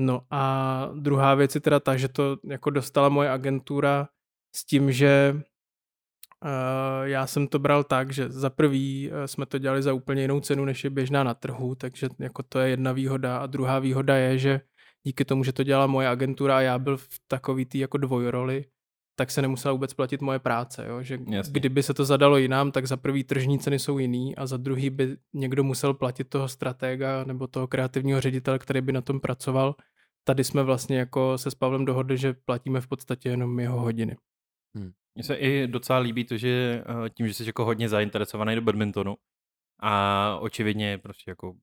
No 0.00 0.20
a 0.30 0.90
druhá 0.94 1.34
věc 1.34 1.54
je 1.54 1.60
teda 1.60 1.80
ta, 1.80 1.96
že 1.96 2.08
to 2.08 2.36
jako 2.44 2.70
dostala 2.70 3.08
moje 3.08 3.30
agentura 3.30 4.08
s 4.56 4.64
tím, 4.64 4.92
že 4.92 5.34
uh, 5.34 7.02
já 7.02 7.26
jsem 7.26 7.48
to 7.48 7.58
bral 7.58 7.84
tak, 7.84 8.12
že 8.12 8.30
za 8.30 8.50
prvý 8.50 9.10
uh, 9.10 9.24
jsme 9.24 9.46
to 9.46 9.58
dělali 9.58 9.82
za 9.82 9.92
úplně 9.92 10.22
jinou 10.22 10.40
cenu, 10.40 10.64
než 10.64 10.84
je 10.84 10.90
běžná 10.90 11.24
na 11.24 11.34
trhu, 11.34 11.74
takže 11.74 12.08
jako 12.18 12.42
to 12.42 12.58
je 12.58 12.70
jedna 12.70 12.92
výhoda. 12.92 13.38
A 13.38 13.46
druhá 13.46 13.78
výhoda 13.78 14.16
je, 14.16 14.38
že 14.38 14.60
díky 15.02 15.24
tomu, 15.24 15.44
že 15.44 15.52
to 15.52 15.62
dělala 15.62 15.86
moje 15.86 16.08
agentura 16.08 16.56
a 16.56 16.60
já 16.60 16.78
byl 16.78 16.96
v 16.96 17.08
takový 17.28 17.64
tý 17.64 17.78
jako 17.78 17.98
dvojroli, 17.98 18.64
tak 19.18 19.30
se 19.30 19.42
nemusela 19.42 19.72
vůbec 19.72 19.94
platit 19.94 20.20
moje 20.20 20.38
práce, 20.38 20.86
jo? 20.88 21.02
že 21.02 21.18
Jasně. 21.30 21.52
kdyby 21.52 21.82
se 21.82 21.94
to 21.94 22.04
zadalo 22.04 22.36
jinam, 22.36 22.72
tak 22.72 22.86
za 22.86 22.96
prvý 22.96 23.24
tržní 23.24 23.58
ceny 23.58 23.78
jsou 23.78 23.98
jiný 23.98 24.36
a 24.36 24.46
za 24.46 24.56
druhý 24.56 24.90
by 24.90 25.16
někdo 25.34 25.64
musel 25.64 25.94
platit 25.94 26.28
toho 26.28 26.48
stratega 26.48 27.24
nebo 27.24 27.46
toho 27.46 27.66
kreativního 27.66 28.20
ředitele, 28.20 28.58
který 28.58 28.80
by 28.80 28.92
na 28.92 29.00
tom 29.00 29.20
pracoval. 29.20 29.74
Tady 30.24 30.44
jsme 30.44 30.62
vlastně 30.62 30.98
jako 30.98 31.38
se 31.38 31.50
s 31.50 31.54
Pavlem 31.54 31.84
dohodli, 31.84 32.18
že 32.18 32.32
platíme 32.32 32.80
v 32.80 32.86
podstatě 32.86 33.28
jenom 33.28 33.60
jeho 33.60 33.80
hodiny. 33.80 34.16
Mně 35.14 35.24
se 35.24 35.34
i 35.34 35.66
docela 35.66 35.98
líbí 35.98 36.24
to, 36.24 36.36
že 36.36 36.82
eh, 37.06 37.10
tím, 37.10 37.28
že 37.28 37.34
jsi 37.34 37.46
jako 37.46 37.64
hodně 37.64 37.88
zainteresovaný 37.88 38.54
do 38.54 38.62
badmintonu 38.62 39.16
a 39.80 40.38
očividně 40.40 40.98
prostě 40.98 41.30
jako 41.30 41.56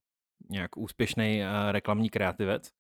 nějak 0.50 0.78
úspěšný 0.78 1.44
reklamní 1.72 2.10
kreativec, 2.10 2.72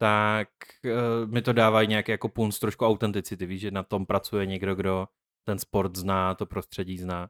tak 0.00 0.48
eh, 0.84 1.26
mi 1.26 1.42
to 1.42 1.52
dává 1.52 1.84
nějaký 1.84 2.10
jako 2.10 2.28
punc 2.28 2.58
trošku 2.58 2.84
autenticity, 2.84 3.46
víš, 3.46 3.60
že 3.60 3.70
na 3.70 3.82
tom 3.82 4.06
pracuje 4.06 4.46
někdo, 4.46 4.74
kdo 4.74 5.08
ten 5.46 5.58
sport 5.58 5.96
zná, 5.96 6.34
to 6.34 6.46
prostředí 6.46 6.98
zná. 6.98 7.28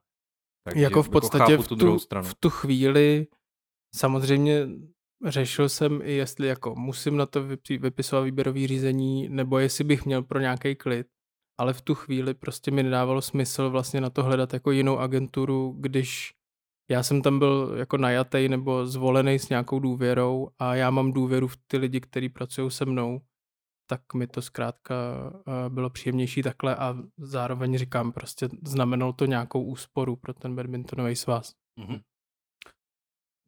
Takže 0.65 0.83
jako 0.83 1.03
v 1.03 1.09
podstatě 1.09 1.53
chápu 1.53 1.63
v, 1.63 1.69
tu 1.69 1.77
tu, 1.77 1.79
druhou 1.79 1.99
stranu. 1.99 2.29
v 2.29 2.35
tu 2.35 2.51
chvíli 2.51 3.27
samozřejmě 3.95 4.69
řešil 5.25 5.69
jsem 5.69 6.01
i 6.03 6.13
jestli 6.13 6.47
jako 6.47 6.75
musím 6.75 7.17
na 7.17 7.27
to 7.27 7.43
vypisovat 7.81 8.25
výběrový 8.25 8.67
řízení, 8.67 9.29
nebo 9.29 9.59
jestli 9.59 9.85
bych 9.85 10.05
měl 10.05 10.23
pro 10.23 10.41
nějaký 10.41 10.75
klid. 10.75 11.07
Ale 11.59 11.73
v 11.73 11.83
tu 11.83 11.95
chvíli 11.95 12.35
prostě 12.35 12.71
mi 12.71 12.83
nedávalo 12.83 13.23
smysl 13.23 13.71
vlastně 13.71 14.01
na 14.01 14.11
to 14.11 14.23
hledat 14.23 14.53
jako 14.53 14.71
jinou 14.71 14.99
agenturu, 14.99 15.77
když 15.79 16.35
já 16.91 17.03
jsem 17.03 17.23
tam 17.23 17.39
byl 17.39 17.75
jako 17.77 17.97
najatý 17.97 18.49
nebo 18.49 18.87
zvolený 18.87 19.39
s 19.39 19.49
nějakou 19.49 19.79
důvěrou 19.79 20.49
a 20.59 20.75
já 20.75 20.91
mám 20.91 21.13
důvěru 21.13 21.49
v 21.49 21.57
ty 21.67 21.77
lidi, 21.77 22.01
kteří 22.01 22.29
pracují 22.29 22.71
se 22.71 22.85
mnou, 22.85 23.21
tak 23.87 24.15
mi 24.15 24.27
to 24.27 24.43
zkrátka 24.43 24.95
eh, 25.49 25.71
bylo 25.71 25.91
příjemnější 25.91 26.43
takhle 26.43 26.77
a 26.77 26.97
zároveň 27.19 27.79
říkám, 27.79 28.13
prostě 28.13 28.49
znamenalo 28.67 29.13
to 29.13 29.27
nějakou 29.27 29.63
úsporu 29.63 30.17
pro 30.17 30.35
ten 30.35 30.57
badmintonový 30.57 31.17
svaz. 31.17 31.53
Mhm. 31.77 32.01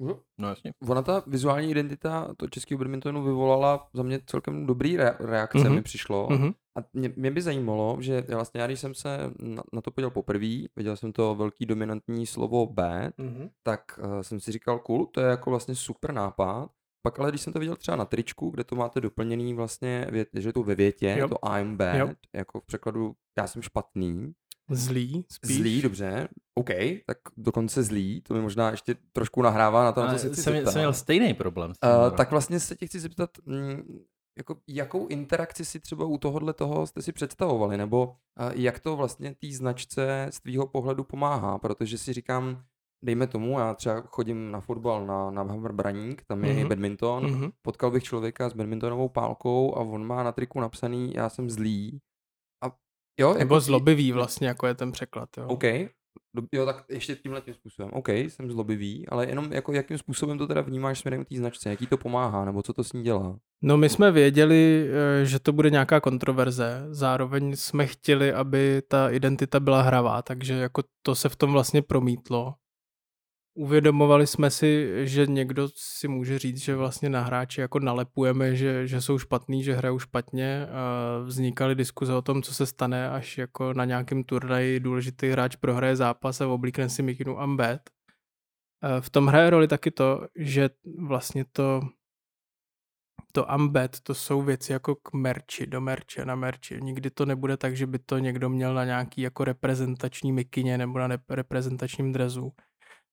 Jo. 0.01 0.19
No 0.39 0.49
jasně. 0.49 0.73
Ona 0.89 1.03
ta 1.03 1.23
vizuální 1.27 1.71
identita 1.71 2.35
to 2.37 2.49
českého 2.49 2.79
badmintonu 2.79 3.23
vyvolala 3.25 3.89
za 3.95 4.03
mě 4.03 4.21
celkem 4.27 4.67
dobrý 4.67 4.97
re- 4.97 5.17
reakce, 5.21 5.59
Mhm. 5.59 5.75
mi 5.75 5.83
přišlo. 5.83 6.29
Mhm. 6.31 6.53
A 6.79 6.81
mě, 6.93 7.13
mě 7.17 7.31
by 7.31 7.43
zajímalo, 7.43 7.97
že 8.01 8.21
vlastně 8.35 8.61
já, 8.61 8.67
když 8.67 8.81
jsem 8.81 8.95
se 8.95 9.19
na, 9.39 9.63
na 9.73 9.81
to 9.81 9.91
podíval 9.91 10.11
poprvé, 10.11 10.47
viděl 10.77 10.97
jsem 10.97 11.13
to 11.13 11.35
velký 11.35 11.67
dominantní 11.67 12.27
slovo 12.27 12.67
bad, 12.67 13.13
Mhm. 13.19 13.49
tak 13.63 13.81
uh, 14.05 14.21
jsem 14.21 14.41
si 14.41 14.53
říkal, 14.53 14.79
cool, 14.79 15.07
to 15.07 15.21
je 15.21 15.27
jako 15.27 15.51
vlastně 15.51 15.75
super 15.75 16.13
nápad. 16.13 16.71
Pak 17.03 17.21
ale 17.21 17.31
když 17.31 17.41
jsem 17.41 17.53
to 17.53 17.59
viděl 17.59 17.77
třeba 17.77 17.97
na 17.97 18.05
tričku, 18.05 18.51
kde 18.51 18.65
to 18.65 18.77
máte 18.77 19.01
doplněný 19.01 19.55
vlastně, 19.55 20.07
vět, 20.11 20.29
že 20.35 20.49
je 20.49 20.53
to 20.53 20.63
ve 20.63 20.75
větě, 20.75 21.17
Jo. 21.19 21.29
to 21.29 21.37
I'm 21.59 21.77
bad, 21.77 21.95
Jo. 21.95 22.09
jako 22.35 22.61
v 22.61 22.67
překladu 22.67 23.13
já 23.39 23.47
jsem 23.47 23.63
špatný, 23.63 24.33
Zlý, 24.71 25.25
spíš. 25.33 25.57
zlý, 25.57 25.83
dobře, 25.83 26.29
OK, 26.55 26.71
tak 27.07 27.19
dokonce 27.37 27.83
zlý, 27.83 28.21
to 28.21 28.35
mi 28.35 28.41
možná 28.43 28.71
ještě 28.71 28.97
trošku 29.13 29.43
nahrává 29.43 29.85
na 29.85 29.93
to, 29.93 30.01
na 30.05 30.13
co 30.13 30.19
se 30.19 30.29
chci 30.29 30.43
jsem, 30.43 30.55
zeptat. 30.55 30.73
jsem 30.73 30.81
měl 30.81 30.93
stejný 30.93 31.35
problém. 31.35 31.75
s 31.75 31.79
tím, 31.79 31.91
Uh, 32.11 32.17
tak 32.17 32.31
vlastně 32.31 32.61
se 32.61 32.77
tě 32.77 32.87
chci 32.87 33.01
zeptat, 33.01 33.31
mm, 33.47 33.99
jako 34.39 34.57
jakou 34.69 35.07
interakci 35.07 35.65
si 35.65 35.81
třeba 35.81 36.05
u 36.05 36.19
tohohle 36.19 36.53
toho 36.53 36.87
jste 36.87 37.03
si 37.03 37.13
představovali, 37.13 37.77
nebo 37.77 38.07
uh, 38.07 38.13
jak 38.55 38.79
to 38.81 38.97
vlastně 38.97 39.35
té 39.35 39.49
značce 39.53 40.27
z 40.31 40.41
tvýho 40.41 40.67
pohledu 40.67 41.05
pomáhá, 41.05 41.59
protože 41.59 41.99
si 41.99 42.13
říkám, 42.13 42.63
dejme 43.05 43.27
tomu, 43.27 43.59
já 43.59 43.75
třeba 43.75 44.01
chodím 44.01 44.51
na 44.51 44.61
fotbal 44.61 45.07
na, 45.07 45.31
na 45.31 45.43
Hammer 45.43 45.73
Braník, 45.73 46.23
tam 46.25 46.45
je 46.45 46.53
Mhm. 46.53 46.63
mm-hmm. 46.63 46.69
badminton, 46.69 47.31
Mhm. 47.31 47.51
potkal 47.63 47.91
bych 47.91 48.05
člověka 48.05 48.49
s 48.51 48.53
badmintonovou 48.53 49.09
pálkou 49.09 49.75
a 49.77 49.81
on 49.81 50.07
má 50.07 50.23
na 50.23 50.33
triku 50.33 50.61
napsaný, 50.61 51.13
já 51.15 51.29
jsem 51.29 51.51
zlý. 51.51 52.01
Jo, 53.21 53.35
Nebo 53.35 53.55
jako, 53.55 53.61
zlobivý 53.61 54.13
vlastně, 54.13 54.49
jako 54.49 54.67
je 54.67 54.75
ten 54.75 54.93
překlad. 54.93 55.29
Jo. 55.37 55.47
OK, 55.47 55.65
jo, 56.53 56.67
tak 56.67 56.85
ještě 56.89 57.17
tímhle 57.17 57.41
tím 57.41 57.55
způsobem. 57.55 57.91
OK, 57.95 58.09
jsem 58.09 58.51
zlobivý, 58.51 59.09
ale 59.09 59.27
jenom 59.27 59.53
jako 59.53 59.73
jakým 59.73 59.99
způsobem 59.99 60.39
to 60.39 60.47
teda 60.47 60.61
vnímáš 60.61 60.99
směrem 60.99 61.25
k 61.25 61.29
té 61.29 61.37
značce, 61.37 61.71
jaký 61.71 61.87
to 61.87 61.97
pomáhá, 61.97 62.45
nebo 62.45 62.63
co 62.63 62.73
to 62.73 62.85
s 62.85 62.93
ní 62.93 63.03
dělá? 63.03 63.39
No 63.63 63.77
my 63.77 63.89
jsme 63.89 64.13
věděli, 64.13 64.89
eh, 65.23 65.25
že 65.27 65.39
to 65.39 65.53
bude 65.53 65.71
nějaká 65.71 66.01
kontroverze, 66.01 66.87
zároveň 66.91 67.57
jsme 67.57 67.87
chtěli, 67.87 68.33
aby 68.33 68.83
ta 68.89 69.11
identita 69.11 69.61
byla 69.61 69.83
hravá, 69.83 70.23
takže 70.23 70.55
jako 70.55 70.83
to 71.03 71.15
se 71.15 71.29
v 71.29 71.37
tom 71.37 71.53
vlastně 71.53 71.83
promítlo. 71.83 72.55
Uvědomovali 73.59 74.27
jsme 74.27 74.51
si, 74.51 74.91
že 75.07 75.27
někdo 75.27 75.69
si 75.75 76.09
může 76.09 76.39
říct, 76.39 76.59
že 76.59 76.77
vlastně 76.77 77.09
na 77.09 77.21
hráči 77.21 77.61
jako 77.61 77.81
nalepujeme, 77.81 78.57
že, 78.57 78.87
že 78.87 79.01
jsou 79.01 79.19
špatný, 79.19 79.65
že 79.65 79.75
hrajou 79.75 79.99
špatně. 79.99 80.67
Vznikaly 81.25 81.75
diskuze 81.75 82.15
o 82.15 82.23
tom, 82.23 82.43
co 82.43 82.55
se 82.55 82.67
stane, 82.67 83.11
až 83.11 83.39
jako 83.39 83.73
na 83.73 83.85
nějakém 83.85 84.25
turnaji 84.25 84.81
důležitý 84.81 85.29
hráč 85.29 85.57
prohraje 85.57 85.97
zápas 85.97 86.41
a 86.41 86.49
oblíkne 86.49 86.89
si 86.89 87.03
mikinu 87.03 87.39
Ambet. 87.39 87.91
V 89.01 89.11
tom 89.11 89.27
hraje 89.27 89.51
roli 89.51 89.69
taky 89.69 89.91
to, 89.91 90.27
že 90.37 90.71
vlastně 90.99 91.45
to 91.53 91.81
to 93.33 93.51
Ambet, 93.51 94.01
to 94.01 94.15
jsou 94.15 94.43
věci 94.43 94.73
jako 94.73 94.95
k 94.95 95.13
merči, 95.13 95.67
do 95.67 95.81
merče, 95.81 96.25
na 96.25 96.35
merči. 96.35 96.79
Nikdy 96.83 97.11
to 97.11 97.27
nebude 97.27 97.57
tak, 97.57 97.77
že 97.77 97.87
by 97.87 97.99
to 97.99 98.19
někdo 98.19 98.49
měl 98.49 98.75
na 98.75 98.85
nějaký 98.85 99.21
jako 99.21 99.45
reprezentační 99.45 100.33
mikině 100.33 100.79
nebo 100.79 100.99
na 100.99 101.09
rep- 101.09 101.35
reprezentačním 101.35 102.13
drezu. 102.13 102.53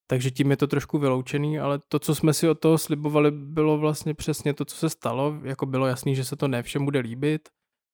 Takže 0.08 0.32
tím 0.32 0.52
je 0.52 0.58
to 0.58 0.68
trošku 0.68 1.00
vyloučený, 1.00 1.60
ale 1.60 1.80
to, 1.88 2.00
co 2.00 2.16
jsme 2.16 2.34
si 2.34 2.50
od 2.50 2.60
toho 2.60 2.78
slibovali, 2.78 3.32
bylo 3.32 3.78
vlastně 3.78 4.14
přesně 4.14 4.54
to, 4.54 4.66
co 4.66 4.76
se 4.76 4.90
stalo. 4.90 5.40
Jako 5.44 5.66
bylo 5.66 5.88
jasný, 5.88 6.16
že 6.16 6.26
se 6.26 6.36
to 6.36 6.48
ne 6.48 6.64
všem 6.64 6.86
bude 6.86 7.00
líbit. 7.00 7.50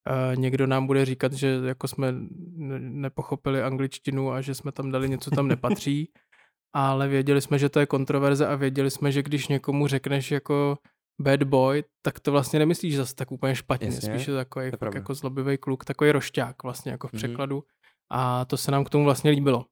E, 0.10 0.36
někdo 0.36 0.68
nám 0.68 0.88
bude 0.88 1.06
říkat, 1.06 1.34
že 1.34 1.60
jako 1.66 1.88
jsme 1.88 2.12
ne- 2.12 2.80
nepochopili 2.80 3.64
angličtinu 3.64 4.32
a 4.32 4.42
že 4.42 4.56
jsme 4.56 4.72
tam 4.72 4.92
dali 4.92 5.10
něco, 5.10 5.30
co 5.30 5.36
tam 5.36 5.48
nepatří. 5.48 6.12
ale 6.76 7.08
věděli 7.08 7.42
jsme, 7.42 7.60
že 7.60 7.70
to 7.70 7.80
je 7.80 7.86
kontroverze 7.86 8.48
a 8.48 8.56
věděli 8.56 8.92
jsme, 8.92 9.12
že 9.12 9.24
když 9.24 9.48
někomu 9.48 9.88
řekneš 9.88 10.32
jako 10.32 10.78
bad 11.22 11.44
boy, 11.44 11.84
tak 12.06 12.20
to 12.20 12.32
vlastně 12.32 12.60
nemyslíš 12.60 12.98
zase 12.98 13.16
tak 13.16 13.32
úplně 13.32 13.56
špatně. 13.56 13.88
Jasně, 13.88 14.10
Spíš 14.14 14.28
je 14.28 14.34
to 14.34 14.38
takový 14.38 14.72
fakt 14.72 14.96
jako 14.96 15.14
zlobivý 15.14 15.58
kluk, 15.58 15.86
takový 15.86 16.12
rošťák 16.12 16.64
vlastně 16.64 16.92
jako 16.92 17.08
v 17.08 17.14
Mhm. 17.14 17.18
překladu. 17.18 17.64
A 18.12 18.46
to 18.46 18.58
se 18.58 18.72
nám 18.72 18.84
k 18.84 18.90
tomu 18.90 19.04
vlastně 19.06 19.32
líbilo. 19.32 19.66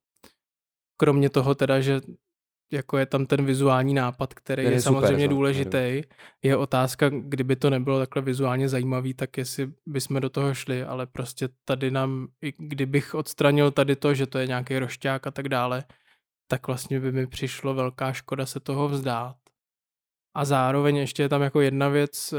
Kromě 0.99 1.29
toho 1.29 1.55
teda, 1.55 1.79
že 1.81 2.01
jako 2.71 2.97
je 2.97 3.05
tam 3.05 3.25
ten 3.25 3.45
vizuální 3.45 3.93
nápad, 3.93 4.33
který, 4.33 4.61
Který 4.63 4.67
je 4.67 4.77
je 4.77 4.81
super, 4.81 5.01
samozřejmě 5.01 5.21
že? 5.23 5.27
důležitý. 5.27 6.01
Je 6.43 6.57
otázka, 6.57 7.09
kdyby 7.09 7.55
to 7.55 7.69
nebylo 7.69 7.99
takhle 7.99 8.21
vizuálně 8.21 8.69
zajímavý, 8.69 9.13
tak 9.13 9.37
jestli 9.37 9.71
bychom 9.85 10.21
do 10.21 10.29
toho 10.29 10.53
šli, 10.53 10.83
ale 10.83 11.05
prostě 11.05 11.49
tady 11.65 11.91
nám, 11.91 12.27
i 12.41 12.53
kdybych 12.57 13.15
odstranil 13.15 13.71
tady 13.71 13.95
to, 13.95 14.13
že 14.13 14.27
to 14.27 14.37
je 14.39 14.47
nějaký 14.47 14.79
rošťák 14.79 15.27
a 15.27 15.31
tak 15.31 15.49
dále, 15.49 15.83
tak 16.47 16.67
vlastně 16.67 16.99
by 16.99 17.11
mi 17.11 17.27
přišlo 17.27 17.73
velká 17.73 18.13
škoda 18.13 18.45
se 18.45 18.59
toho 18.59 18.89
vzdát. 18.89 19.35
A 20.37 20.45
zároveň 20.45 20.95
ještě 20.95 21.23
je 21.23 21.29
tam 21.29 21.41
jako 21.41 21.61
jedna 21.61 21.89
věc, 21.89 22.33
eh, 22.33 22.37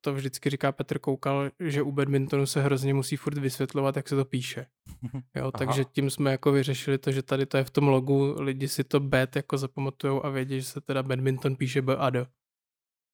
to 0.00 0.14
vždycky 0.14 0.50
říká 0.50 0.72
Petr 0.72 0.98
Koukal, 0.98 1.50
že 1.60 1.82
u 1.82 1.92
badmintonu 1.92 2.46
se 2.46 2.62
hrozně 2.62 2.94
musí 2.94 3.16
furt 3.16 3.38
vysvětlovat, 3.38 3.96
jak 3.96 4.08
se 4.08 4.16
to 4.16 4.24
píše. 4.24 4.66
Jo, 5.36 5.42
Aha. 5.42 5.50
takže 5.50 5.84
tím 5.84 6.10
jsme 6.10 6.30
jako 6.30 6.52
vyřešili 6.52 6.98
to, 6.98 7.12
že 7.12 7.22
tady 7.22 7.46
to 7.46 7.56
je 7.56 7.64
v 7.64 7.70
tom 7.70 7.88
logu, 7.88 8.34
lidi 8.38 8.68
si 8.68 8.84
to 8.84 9.00
bet 9.00 9.36
jako 9.36 9.58
zapamatujou 9.58 10.26
a 10.26 10.30
vědí, 10.30 10.60
že 10.60 10.66
se 10.66 10.80
teda 10.80 11.02
badminton 11.02 11.56
píše 11.56 11.82
B 11.82 11.96
a 11.96 12.10
D. 12.10 12.26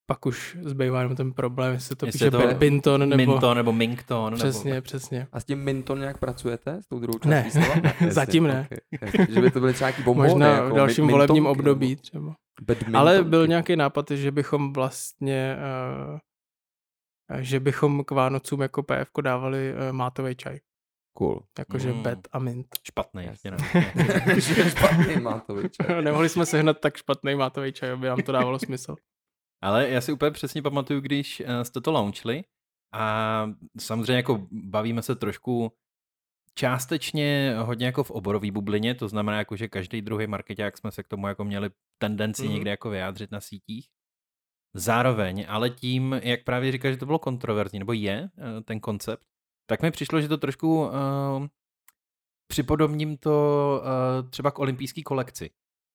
Pak 0.06 0.26
už 0.26 0.58
zbývá 0.62 0.98
jenom 0.98 1.16
ten 1.16 1.32
problém, 1.32 1.72
jestli 1.72 1.88
se 1.88 1.96
to 1.96 2.06
Jestli 2.06 2.18
píše 2.18 2.30
to 2.30 2.38
badminton 2.38 3.08
nebo... 3.08 3.16
Minton 3.16 3.56
nebo 3.56 3.72
Mington. 3.72 4.34
Přesně, 4.34 4.72
Nebo... 4.72 4.82
přesně. 4.82 5.26
A 5.32 5.40
s 5.40 5.44
tím 5.44 5.64
Minton 5.64 6.00
nějak 6.00 6.18
pracujete? 6.18 6.82
S 6.82 6.86
tou 6.86 6.98
druhou 6.98 7.18
částí 7.18 7.58
Ne, 7.58 7.64
slova? 7.64 7.92
Zatím 8.08 8.44
ne. 8.44 8.68
okay. 9.02 9.26
Že 9.28 9.40
by 9.40 9.50
to 9.50 9.60
byly 9.60 9.72
třeba 9.72 9.90
nějaký 9.90 10.02
bombony, 10.02 10.28
Možná 10.30 10.48
jako 10.48 10.70
v 10.70 10.76
dalším 10.76 11.08
volebním 11.08 11.46
období 11.46 11.96
třeba. 11.96 12.34
Nebo 12.60 12.66
badmintonky. 12.66 12.96
Ale 12.96 13.24
byl 13.24 13.46
nějaký 13.46 13.76
nápad, 13.76 14.10
že 14.10 14.30
bychom 14.30 14.72
vlastně, 14.72 15.56
uh, 16.12 16.18
že 17.40 17.60
bychom 17.60 18.04
k 18.04 18.10
Vánocům 18.10 18.60
jako 18.62 18.82
PF 18.82 19.10
dávali 19.22 19.72
uh, 19.74 19.92
mátový 19.92 20.36
čaj. 20.36 20.58
Cool. 21.18 21.42
Jakože 21.58 21.92
Mm. 21.92 22.02
bet 22.02 22.28
a 22.32 22.38
mint. 22.38 22.66
Špatný. 22.86 23.24
Jasně. 23.24 23.50
Špatný 24.68 25.16
má 25.20 25.40
to 25.40 25.54
vyčer. 25.54 26.02
Nemohli 26.04 26.28
jsme 26.28 26.46
sehnat 26.46 26.80
tak 26.80 26.96
špatný 26.96 27.34
mátový 27.34 27.72
čaj, 27.72 27.90
aby 27.90 28.06
nám 28.06 28.22
to 28.22 28.32
dávalo 28.32 28.58
smysl. 28.58 28.96
Ale 29.62 29.88
já 29.88 30.00
si 30.00 30.12
úplně 30.12 30.30
přesně 30.30 30.62
pamatuju, 30.62 31.00
když 31.00 31.40
eh, 31.46 31.64
jste 31.64 31.80
to 31.80 31.92
launchli 31.92 32.44
a 32.94 33.46
samozřejmě 33.80 34.12
jako 34.16 34.46
bavíme 34.50 35.02
se 35.02 35.14
trošku 35.14 35.72
částečně 36.54 37.54
hodně 37.58 37.86
jako 37.86 38.04
v 38.04 38.10
oborové 38.10 38.50
bublině, 38.50 38.94
to 38.94 39.08
znamená 39.08 39.38
jako, 39.38 39.56
že 39.56 39.68
každý 39.68 40.02
druhý 40.02 40.26
marketák 40.26 40.78
jsme 40.78 40.90
se 40.92 41.02
k 41.02 41.08
tomu 41.08 41.28
jako 41.28 41.44
měli 41.44 41.70
tendenci 41.98 42.42
Mhm. 42.42 42.52
někde 42.54 42.70
jako 42.70 42.90
vyjádřit 42.90 43.30
na 43.30 43.40
sítích. 43.40 43.88
Zároveň, 44.76 45.46
ale 45.48 45.70
tím, 45.70 46.20
jak 46.22 46.44
právě 46.44 46.72
říkáš, 46.72 46.92
že 46.92 46.98
to 46.98 47.06
bylo 47.06 47.18
kontroverzní, 47.18 47.78
nebo 47.78 47.92
je 47.92 48.28
eh, 48.38 48.62
ten 48.62 48.80
koncept, 48.80 49.22
tak 49.66 49.82
mi 49.82 49.90
přišlo, 49.90 50.20
že 50.20 50.28
to 50.28 50.38
trošku 50.38 50.84
uh, 50.84 50.90
připodobním 52.46 53.16
to 53.16 53.80
uh, 54.22 54.30
třeba 54.30 54.50
k 54.50 54.58
olympijské 54.58 55.02
kolekci, 55.02 55.50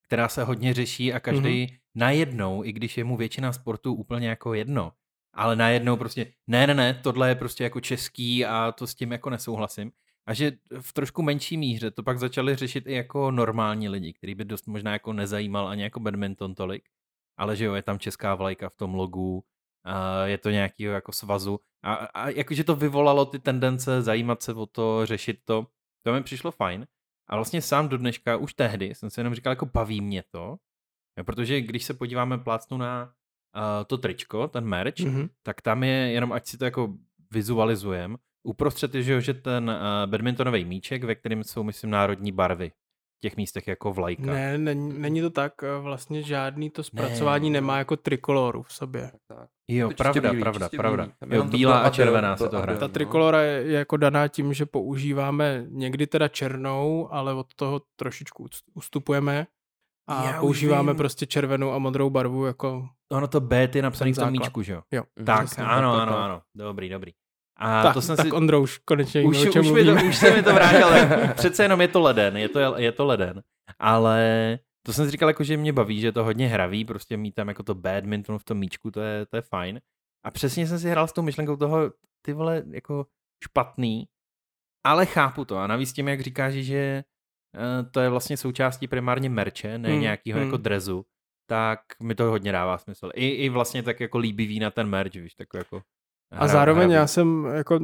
která 0.06 0.28
se 0.30 0.44
hodně 0.44 0.74
řeší 0.74 1.13
a 1.13 1.20
každý 1.20 1.66
mm-hmm. 1.66 1.78
najednou, 1.96 2.63
i 2.63 2.72
když 2.72 2.98
je 2.98 3.04
mu 3.04 3.18
většina 3.18 3.54
sportů 3.54 3.94
úplně 3.94 4.30
jako 4.30 4.54
jedno, 4.54 4.92
ale 5.34 5.56
najednou 5.56 5.98
prostě, 5.98 6.34
ne, 6.48 6.68
ne, 6.68 6.74
ne, 6.74 6.94
tohle 6.94 7.30
je 7.30 7.36
prostě 7.36 7.63
jako 7.63 7.82
český 7.82 8.46
a 8.46 8.72
to 8.72 8.88
s 8.88 8.96
tím 8.96 9.12
jako 9.12 9.30
nesouhlasím. 9.30 9.92
A 10.28 10.34
že 10.34 10.52
v 10.82 10.94
trošku 10.94 11.22
menší 11.22 11.58
míře 11.58 11.92
to 11.92 12.04
pak 12.04 12.20
začali 12.20 12.56
řešit 12.56 12.88
i 12.88 12.94
jako 12.94 13.32
normální 13.32 13.90
lidi, 13.90 14.14
který 14.14 14.36
by 14.36 14.46
dost 14.46 14.68
možná 14.68 14.94
jako 14.94 15.14
nezajímal 15.14 15.68
ani 15.68 15.84
jako 15.84 16.00
badminton 16.00 16.56
tolik, 16.56 16.90
ale 17.38 17.56
že 17.56 17.66
jo, 17.66 17.74
je 17.74 17.82
tam 17.82 18.00
česká 18.00 18.36
vlajka 18.36 18.70
v 18.70 18.76
tom 18.76 18.94
logu, 18.96 19.44
a 19.86 20.26
je 20.26 20.38
to 20.38 20.50
nějakýho 20.50 20.94
jako 20.94 21.12
svazu 21.12 21.60
a, 21.84 21.94
a 21.94 22.30
jakože 22.30 22.64
to 22.64 22.76
vyvolalo 22.76 23.26
ty 23.26 23.40
tendence 23.40 24.02
zajímat 24.02 24.43
se 24.43 24.54
o 24.54 24.65
to, 24.65 25.06
řešit 25.06 25.39
to, 25.46 25.67
to 26.06 26.13
mi 26.13 26.24
přišlo 26.24 26.52
fajn. 26.52 26.88
A 27.30 27.36
vlastně 27.36 27.62
sám 27.62 27.89
do 27.89 27.98
dneška, 27.98 28.38
už 28.38 28.54
tehdy, 28.54 28.86
jsem 28.96 29.10
si 29.10 29.20
jenom 29.20 29.36
říkal, 29.36 29.52
jako 29.52 29.65
baví 29.65 30.02
mě 30.02 30.24
to, 30.32 30.58
protože 31.26 31.62
když 31.62 31.84
se 31.84 31.93
podíváme 31.93 32.38
plácnu 32.38 32.78
na 32.78 33.06
uh, 33.06 33.62
to 33.88 33.98
tričko, 33.98 34.48
ten 34.48 34.65
merch, 34.65 35.00
Mhm. 35.00 35.30
tak 35.43 35.62
tam 35.62 35.84
je 35.84 36.12
jenom, 36.12 36.32
ať 36.32 36.48
si 36.48 36.58
to 36.58 36.65
jako 36.65 36.93
vizualizujem, 37.32 38.17
uprostřed 38.43 38.95
je, 38.95 39.21
že, 39.21 39.34
ten 39.34 39.69
uh, 39.69 40.12
badmintonový 40.12 40.65
míček, 40.65 41.04
ve 41.04 41.15
kterém 41.15 41.43
jsou, 41.43 41.63
myslím, 41.63 41.89
národní 41.89 42.32
barvy. 42.32 42.71
V 43.17 43.21
těch 43.21 43.38
místech 43.38 43.67
jako 43.67 43.93
vlajka. 43.93 44.23
Ne, 44.23 44.58
není, 44.58 44.99
není 44.99 45.21
to 45.21 45.30
tak. 45.30 45.54
eh, 45.63 45.80
Vlastně 45.82 46.23
žádný 46.23 46.69
to 46.69 46.84
zpracování 46.84 47.49
Ne. 47.49 47.54
nemá 47.54 47.78
jako 47.78 47.97
trikoloru 47.97 48.63
v 48.63 48.73
sobě. 48.73 49.02
Tak, 49.02 49.38
tak. 49.38 49.49
Jo, 49.67 49.89
pravda, 49.97 50.32
bílý, 50.32 50.41
pravda, 50.41 50.69
pravda. 50.78 51.08
bílý. 51.25 51.36
Jo, 51.36 51.43
bílá 51.43 51.80
to 51.82 51.86
a 51.86 51.89
červená 51.89 52.36
to 52.36 52.43
se 52.43 52.49
to 52.49 52.60
hraje. 52.62 52.80
Ta 52.80 52.88
no. 52.88 52.93
trikolora 52.93 53.41
je, 53.41 53.52
je 53.63 53.78
jako 53.78 53.97
daná 53.97 54.28
tím, 54.28 54.54
že 54.54 54.65
používáme 54.65 55.65
někdy 55.69 56.08
teda 56.08 56.28
černou, 56.28 57.13
ale 57.13 57.34
od 57.34 57.54
toho 57.56 57.82
trošičku 57.95 58.45
ust- 58.45 58.63
ustupujeme 58.73 59.47
a 60.10 60.23
Já 60.25 60.32
už 60.36 60.39
používáme 60.39 60.91
vím. 60.93 60.97
prostě 60.97 61.25
červenou 61.25 61.71
a 61.71 61.78
modrou 61.78 62.10
barvu 62.10 62.45
jako 62.45 62.89
Ono 63.12 63.28
to 63.28 63.39
B 63.41 63.69
je 63.75 63.82
napsaný 63.82 64.13
Ten 64.13 64.23
v 64.23 64.25
tom 64.25 64.32
míčku, 64.32 64.62
že 64.62 64.73
jo? 64.73 64.82
jo. 64.91 65.04
Tak, 65.25 65.39
ano, 65.60 65.93
tak, 65.93 66.02
ano, 66.02 66.13
tak. 66.13 66.21
ano. 66.23 66.41
Dobrý, 66.56 66.89
dobrý. 66.89 67.12
A 67.60 67.84
tak, 67.84 67.93
to 67.93 68.02
jsem 68.02 68.17
tak 68.17 68.26
si... 68.26 68.32
Ondro, 68.32 68.62
už 68.62 68.78
konečně 68.78 69.22
už, 69.22 69.45
už, 69.45 69.72
mi 69.72 69.86
to, 69.86 69.93
už 70.08 70.17
se 70.17 70.36
mi 70.36 70.43
to 70.43 70.54
vrátilo, 70.54 70.89
ale 70.89 71.34
přece 71.36 71.63
jenom 71.63 71.82
je 71.82 71.88
to 71.88 72.02
leden, 72.02 72.38
je 72.38 72.50
to, 72.50 72.60
je 72.78 72.91
to 72.91 73.06
leden. 73.06 73.41
Ale 73.80 74.60
to 74.86 74.93
jsem 74.93 75.06
si 75.06 75.12
říkal, 75.12 75.30
jako, 75.30 75.43
že 75.43 75.58
mě 75.58 75.74
baví, 75.74 76.00
že 76.02 76.08
je 76.08 76.12
to 76.12 76.24
hodně 76.24 76.48
hravý, 76.48 76.86
prostě 76.86 77.17
mít 77.17 77.36
tam 77.36 77.48
jako 77.48 77.63
to 77.63 77.76
badminton 77.76 78.39
v 78.39 78.43
tom 78.43 78.58
míčku, 78.58 78.91
to 78.91 79.02
je, 79.02 79.26
to 79.26 79.36
je 79.36 79.41
fajn. 79.41 79.82
A 80.26 80.32
přesně 80.32 80.67
jsem 80.67 80.80
si 80.80 80.89
hrál 80.89 81.08
s 81.08 81.13
tou 81.13 81.22
myšlenkou 81.22 81.56
toho, 81.56 81.91
ty 82.26 82.34
vole, 82.34 82.63
jako 82.72 83.06
špatný, 83.43 84.08
ale 84.86 85.06
chápu 85.06 85.45
to. 85.45 85.58
A 85.58 85.67
navíc 85.67 85.93
tím, 85.93 86.08
jak 86.08 86.22
říkáš, 86.22 86.54
že 86.54 87.04
eh, 87.56 87.84
to 87.91 88.00
je 88.00 88.10
vlastně 88.10 88.38
součástí 88.38 88.88
primárně 88.88 89.30
merče, 89.30 89.78
ne 89.78 89.89
Hmm, 89.89 90.02
nějakého 90.02 90.39
jako 90.39 90.56
hmm. 90.56 90.63
drezu, 90.63 91.06
tak 91.50 91.80
mi 92.04 92.15
to 92.15 92.24
hodně 92.24 92.52
dává 92.52 92.78
smysl. 92.78 93.10
I, 93.15 93.28
i 93.30 93.50
vlastně 93.50 93.84
tak 93.84 94.00
jako 94.00 94.17
líbivý 94.17 94.60
na 94.60 94.72
ten 94.72 94.88
merch, 94.88 95.13
víš, 95.13 95.36
tak 95.36 95.48
jako 95.54 95.82
A 96.32 96.48
zároveň 96.48 96.92
já 96.92 97.08
jsem 97.08 97.46
jako 97.46 97.80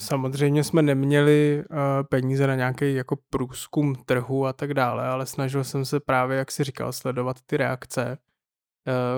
samozřejmě 0.00 0.64
jsme 0.64 0.82
neměli 0.82 1.64
uh, 1.70 1.76
peníze 2.10 2.46
na 2.46 2.54
nějaký 2.54 2.94
jako 2.94 3.16
průzkum 3.30 3.94
trhu 3.94 4.46
a 4.46 4.52
tak 4.52 4.74
dále, 4.74 5.06
ale 5.06 5.26
snažil 5.26 5.64
jsem 5.64 5.84
se 5.84 6.00
právě, 6.00 6.38
jak 6.38 6.50
si 6.50 6.64
říkal, 6.64 6.92
sledovat 6.92 7.36
ty 7.46 7.56
reakce. 7.56 8.18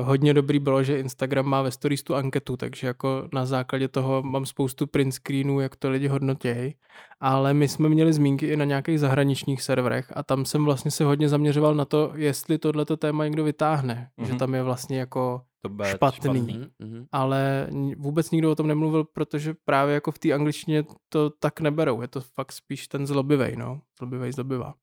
Uh, 0.01 0.07
hodně 0.07 0.35
dobrý 0.35 0.59
bylo, 0.59 0.83
že 0.83 0.99
Instagram 0.99 1.47
má 1.47 1.63
ve 1.63 1.71
stories 1.71 2.03
tu 2.03 2.15
anketu, 2.15 2.57
takže 2.57 2.87
jako 2.87 3.29
na 3.33 3.47
základě 3.47 3.89
toho 3.89 4.23
mám 4.23 4.47
spoustu 4.47 4.87
print 4.87 5.15
screenů, 5.15 5.61
jak 5.61 5.77
to 5.77 5.91
lidi 5.91 6.09
hodnotějí, 6.09 6.75
ale 7.21 7.55
my 7.55 7.69
jsme 7.69 7.89
měli 7.89 8.13
zmínky 8.13 8.47
i 8.47 8.57
na 8.57 8.65
nějakých 8.65 9.01
zahraničních 9.01 9.63
serverech 9.63 10.13
a 10.17 10.23
tam 10.23 10.45
jsem 10.45 10.65
vlastně 10.65 10.91
se 10.91 11.05
hodně 11.05 11.29
zaměřoval 11.29 11.75
na 11.75 11.85
to, 11.85 12.13
jestli 12.15 12.59
tohleto 12.59 12.97
téma 12.97 13.25
někdo 13.25 13.45
vytáhne, 13.45 14.11
mm-hmm. 14.19 14.25
že 14.27 14.33
Mhm. 14.33 14.39
tam 14.39 14.55
je 14.55 14.63
vlastně 14.63 14.99
jako 14.99 15.43
to 15.63 15.69
bude 15.69 15.91
špatný. 15.91 16.41
Mhm, 16.41 16.67
mhm. 16.79 17.07
ale 17.13 17.69
vůbec 17.97 18.31
nikdo 18.31 18.51
o 18.51 18.55
tom 18.55 18.67
nemluvil, 18.67 19.05
protože 19.05 19.55
právě 19.65 19.95
jako 19.95 20.11
v 20.13 20.19
té 20.19 20.33
angličtině 20.33 20.85
to 21.09 21.31
tak 21.31 21.61
neberou. 21.61 22.03
Je 22.03 22.09
to 22.09 22.21
fakt 22.21 22.53
spíš 22.53 22.89
ten 22.89 23.07
zlobivej, 23.07 23.57
no. 23.57 23.81
Zlobivej 23.99 24.33
zlobivá. 24.33 24.75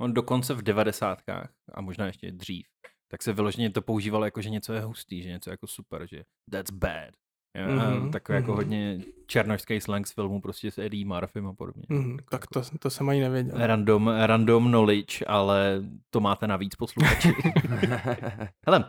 On 0.00 0.14
dokonce 0.14 0.54
v 0.54 0.62
devadesátkách 0.62 1.50
a 1.74 1.80
možná 1.80 2.06
ještě 2.06 2.32
dřív, 2.32 2.66
tak 3.10 3.22
se 3.22 3.32
vyloženě 3.32 3.70
to 3.70 3.82
používalo 3.82 4.24
jako, 4.24 4.40
že 4.42 4.50
něco 4.50 4.72
je 4.72 4.80
hustý, 4.80 5.22
že 5.22 5.28
něco 5.28 5.50
je 5.50 5.52
jako 5.52 5.66
super, 5.66 6.06
že 6.10 6.22
that's 6.50 6.70
bad. 6.70 7.10
Jo, 7.56 7.66
mm-hmm, 7.66 8.00
Mhm, 8.00 8.10
takový 8.10 8.36
jako 8.36 8.50
mhm. 8.50 8.56
hodně 8.56 9.00
černošský 9.26 9.80
slang 9.80 10.06
z 10.06 10.12
filmu 10.12 10.40
prostě 10.40 10.70
s 10.70 10.78
Eddie 10.78 11.06
Murphym 11.06 11.46
a 11.46 11.52
podobně. 11.52 11.84
Mhm, 11.88 12.16
tak 12.30 12.46
to, 12.46 12.62
to 12.78 12.90
jsem 12.90 13.08
ani 13.08 13.20
nevěděl. 13.20 13.54
Random, 13.56 14.08
random 14.08 14.68
knowledge, 14.68 15.24
ale 15.26 15.82
to 16.10 16.20
máte 16.20 16.46
navíc 16.46 16.74
posluchači. 16.74 17.28
Hele, 18.66 18.78
uh, 18.78 18.84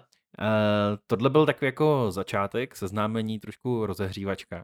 tohle 1.07 1.29
byl 1.29 1.45
takový 1.45 1.65
jako 1.65 2.11
začátek, 2.11 2.75
seznámení, 2.75 3.39
trošku 3.39 3.85
rozehřívačka. 3.85 4.55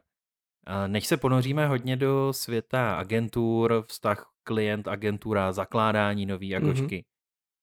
Uh, 0.68 0.88
než 0.88 1.06
se 1.06 1.16
ponoříme 1.16 1.66
hodně 1.66 1.96
do 1.96 2.32
světa 2.32 2.94
agentur, 2.94 3.84
vztah 3.88 4.30
klient, 4.42 4.88
agentura, 4.88 5.52
zakládání 5.52 6.26
nový 6.26 6.48
jakočky, 6.48 6.96
mm-hmm. 6.96 7.17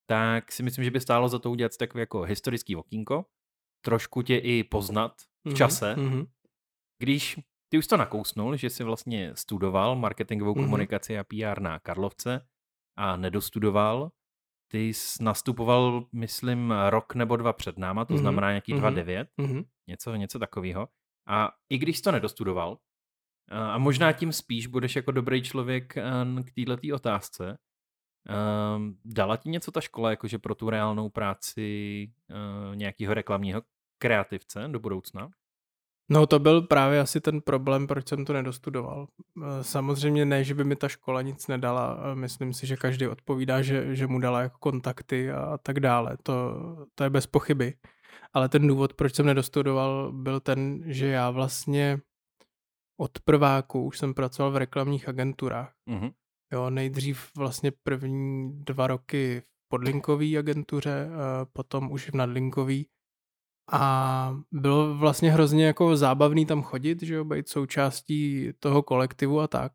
Tak 0.06 0.52
si 0.52 0.64
myslím, 0.64 0.86
že 0.86 0.92
by 0.92 1.00
stálo 1.00 1.30
za 1.30 1.40
to 1.40 1.52
udělat 1.52 1.72
si 1.74 1.78
takový 1.80 2.00
jako 2.00 2.22
historický 2.22 2.76
okýnko, 2.76 3.26
trošku 3.86 4.22
tě 4.22 4.38
i 4.38 4.64
poznat 4.64 5.22
v 5.22 5.46
Mhm, 5.46 5.56
čase, 5.56 5.96
mhm. 5.96 6.26
když 7.02 7.40
ty 7.72 7.78
už 7.78 7.88
to 7.88 7.98
nakousnul, 7.98 8.56
že 8.56 8.70
jsi 8.70 8.84
vlastně 8.84 9.32
studoval 9.36 9.96
marketingovou 9.96 10.56
Mhm. 10.56 10.64
komunikaci 10.66 11.20
a 11.20 11.24
PR 11.24 11.62
na 11.62 11.80
Karlovce 11.80 12.48
a 12.98 13.16
nedostudoval, 13.18 14.12
ty 14.72 14.88
jsi 14.94 15.24
nastupoval, 15.24 16.08
myslím, 16.14 16.74
rok 16.90 17.16
nebo 17.16 17.36
dva 17.38 17.54
před 17.54 17.78
náma, 17.78 18.06
to 18.06 18.14
Mhm, 18.14 18.20
znamená 18.22 18.50
nějaký 18.52 18.74
mhm. 18.74 18.82
2,9, 18.82 19.28
Mhm. 19.38 19.64
něco, 19.90 20.16
něco 20.16 20.40
takového. 20.40 20.88
A 21.28 21.52
i 21.70 21.78
když 21.78 21.98
jsi 21.98 22.04
to 22.04 22.12
nedostudoval, 22.12 22.78
a 23.52 23.72
a 23.74 23.78
možná 23.78 24.12
tím 24.14 24.34
spíš 24.34 24.68
budeš 24.68 24.96
jako 24.96 25.12
dobrý 25.12 25.42
člověk 25.42 25.98
eh, 25.98 26.04
k 26.46 26.52
této 26.66 26.96
otázce, 26.96 27.58
ehm, 28.28 28.96
dala 29.06 29.38
ti 29.38 29.50
něco 29.50 29.72
ta 29.72 29.82
škola 29.82 30.10
jakože 30.10 30.40
pro 30.40 30.56
tu 30.56 30.70
reálnou 30.70 31.10
práci 31.10 32.08
uh, 32.30 32.76
nějakého 32.76 33.14
reklamního 33.14 33.62
kreativce 33.98 34.68
do 34.68 34.80
budoucna? 34.80 35.30
No 36.10 36.28
to 36.28 36.40
byl 36.40 36.62
právě 36.62 37.00
asi 37.00 37.22
ten 37.22 37.42
problém, 37.42 37.88
proč 37.88 38.08
jsem 38.08 38.26
to 38.26 38.34
nedostudoval. 38.34 39.08
Eh, 39.44 39.64
samozřejmě 39.64 40.26
ne, 40.26 40.44
že 40.44 40.54
by 40.54 40.64
mi 40.64 40.76
ta 40.76 40.88
škola 40.88 41.22
nic 41.22 41.48
nedala. 41.48 42.00
Eh, 42.12 42.16
myslím 42.16 42.54
si, 42.54 42.68
že 42.68 42.78
každý 42.78 43.08
odpovídá, 43.08 43.62
že, 43.62 43.96
že 43.96 44.08
mu 44.08 44.20
dala 44.20 44.42
jako 44.42 44.58
kontakty 44.60 45.32
a 45.32 45.58
tak 45.58 45.80
dále. 45.80 46.18
To, 46.24 46.54
to 46.96 47.04
je 47.04 47.10
bez 47.10 47.28
pochyby. 47.28 47.74
Ale 48.34 48.50
ten 48.50 48.68
důvod, 48.68 48.94
proč 48.94 49.16
jsem 49.16 49.26
nedostudoval, 49.26 50.12
byl 50.12 50.40
ten, 50.40 50.84
že 50.86 51.08
já 51.08 51.30
vlastně 51.30 52.00
od 52.98 53.20
prváku 53.20 53.84
už 53.84 53.98
jsem 53.98 54.14
pracoval 54.14 54.52
v 54.52 54.58
reklamních 54.58 55.10
agenturách. 55.10 55.74
Mm-hmm. 55.90 56.12
Jo, 56.56 56.70
nejdřív 56.70 57.32
vlastně 57.38 57.72
první 57.72 58.52
dva 58.64 58.88
roky 58.88 59.42
v 59.42 59.68
podlinkové 59.68 60.38
agentuře, 60.38 61.08
eh, 61.08 61.46
potom 61.54 61.92
už 61.92 62.10
v 62.10 62.16
nadlinkový 62.16 62.88
a 63.72 64.36
bylo 64.52 64.98
vlastně 64.98 65.32
hrozně 65.32 65.66
jako 65.66 65.98
zábavný 65.98 66.46
tam 66.46 66.62
chodit, 66.62 67.04
že 67.04 67.16
jo, 67.16 67.26
být 67.26 67.50
součástí 67.50 68.50
toho 68.60 68.84
kolektivu 68.84 69.40
a 69.40 69.48
tak. 69.48 69.72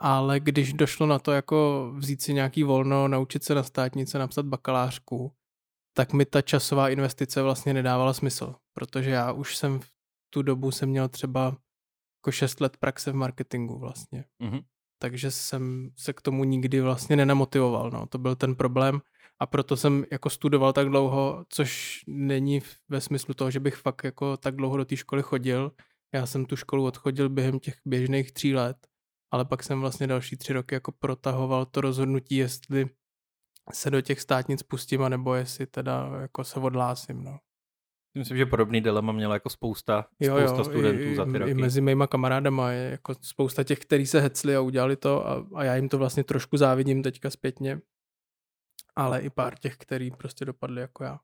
Ale 0.00 0.40
když 0.40 0.72
došlo 0.72 1.06
na 1.06 1.18
to 1.18 1.32
jako 1.32 1.90
vzít 1.96 2.22
si 2.22 2.34
nějaký 2.34 2.62
volno, 2.62 3.08
naučit 3.08 3.44
se 3.44 3.54
na 3.54 3.62
státnice, 3.62 4.18
napsat 4.18 4.46
bakalářku, 4.46 5.32
tak 5.96 6.12
mi 6.12 6.24
ta 6.24 6.42
časová 6.42 6.88
investice 6.88 7.42
vlastně 7.42 7.74
nedávala 7.74 8.12
smysl, 8.12 8.54
protože 8.72 9.10
já 9.10 9.32
už 9.32 9.56
jsem 9.56 9.80
v 9.80 9.90
tu 10.30 10.42
dobu 10.42 10.70
jsem 10.70 10.88
měl 10.88 11.08
třeba 11.08 11.56
jako 12.20 12.32
6 12.32 12.60
let 12.60 12.76
praxe 12.76 13.12
v 13.12 13.14
marketingu 13.14 13.78
vlastně. 13.78 14.24
Mm-hmm. 14.42 14.62
Takže 14.98 15.30
jsem 15.30 15.90
se 15.96 16.12
k 16.12 16.20
tomu 16.20 16.44
nikdy 16.44 16.80
vlastně 16.80 17.16
nenamotivoval, 17.16 17.90
no. 17.90 18.06
To 18.06 18.18
byl 18.18 18.36
ten 18.36 18.54
problém 18.54 19.00
a 19.38 19.46
proto 19.46 19.76
jsem 19.76 20.04
jako 20.12 20.30
studoval 20.30 20.72
tak 20.72 20.88
dlouho, 20.88 21.44
což 21.48 22.00
není 22.06 22.62
ve 22.88 23.00
smyslu 23.00 23.34
toho, 23.34 23.50
že 23.50 23.60
bych 23.60 23.76
fakt 23.76 24.04
jako 24.04 24.36
tak 24.36 24.56
dlouho 24.56 24.76
do 24.76 24.84
té 24.84 24.96
školy 24.96 25.22
chodil. 25.22 25.72
Já 26.14 26.26
jsem 26.26 26.46
tu 26.46 26.56
školu 26.56 26.84
odchodil 26.84 27.28
během 27.28 27.58
těch 27.58 27.74
běžných 27.84 28.32
tří 28.32 28.54
let, 28.54 28.76
ale 29.30 29.44
pak 29.44 29.62
jsem 29.62 29.80
vlastně 29.80 30.06
další 30.06 30.36
tři 30.36 30.52
roky 30.52 30.74
jako 30.74 30.92
protahoval 30.92 31.66
to 31.66 31.80
rozhodnutí, 31.80 32.36
jestli 32.36 32.86
se 33.72 33.90
do 33.90 34.00
těch 34.00 34.20
státnic 34.20 34.62
pustím, 34.62 35.02
anebo 35.02 35.34
jestli 35.34 35.66
teda 35.66 36.10
jako 36.20 36.44
se 36.44 36.60
odhlásím, 36.60 37.24
no. 37.24 37.38
Myslím, 38.18 38.36
že 38.36 38.46
podobný 38.46 38.80
dilema 38.80 39.12
měla 39.12 39.34
jako 39.34 39.50
spousta, 39.50 40.06
jo, 40.20 40.36
spousta 40.36 40.56
jo, 40.56 40.64
studentů 40.64 41.02
i, 41.02 41.16
za 41.16 41.24
ty 41.24 41.38
roky. 41.38 41.50
I 41.50 41.54
mezi 41.54 41.80
mýma 41.80 42.06
kamarádama 42.06 42.70
je 42.70 42.90
jako 42.90 43.14
spousta 43.20 43.64
těch, 43.64 43.78
kteří 43.78 44.06
se 44.06 44.20
hecli 44.20 44.56
a 44.56 44.60
udělali 44.60 44.96
to 44.96 45.26
a, 45.26 45.46
a 45.54 45.64
já 45.64 45.76
jim 45.76 45.88
to 45.88 45.98
vlastně 45.98 46.24
trošku 46.24 46.56
závidím 46.56 47.02
teďka 47.02 47.30
zpětně, 47.30 47.80
ale 48.96 49.20
i 49.20 49.30
pár 49.30 49.58
těch, 49.58 49.76
který 49.76 50.10
prostě 50.10 50.44
dopadli 50.44 50.80
jako 50.80 51.04
já. 51.04 51.20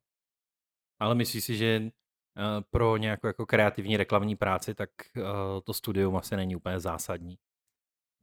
Ale 1.00 1.14
myslíš 1.14 1.44
si, 1.44 1.56
že 1.56 1.80
uh, 1.80 2.64
pro 2.70 2.96
nějakou 2.96 3.26
jako 3.26 3.46
kreativní 3.46 3.96
reklamní 3.96 4.36
práci, 4.36 4.74
tak 4.74 4.90
uh, 5.16 5.22
to 5.64 5.74
studium 5.74 6.16
asi 6.16 6.36
není 6.36 6.56
úplně 6.56 6.80
zásadní? 6.80 7.38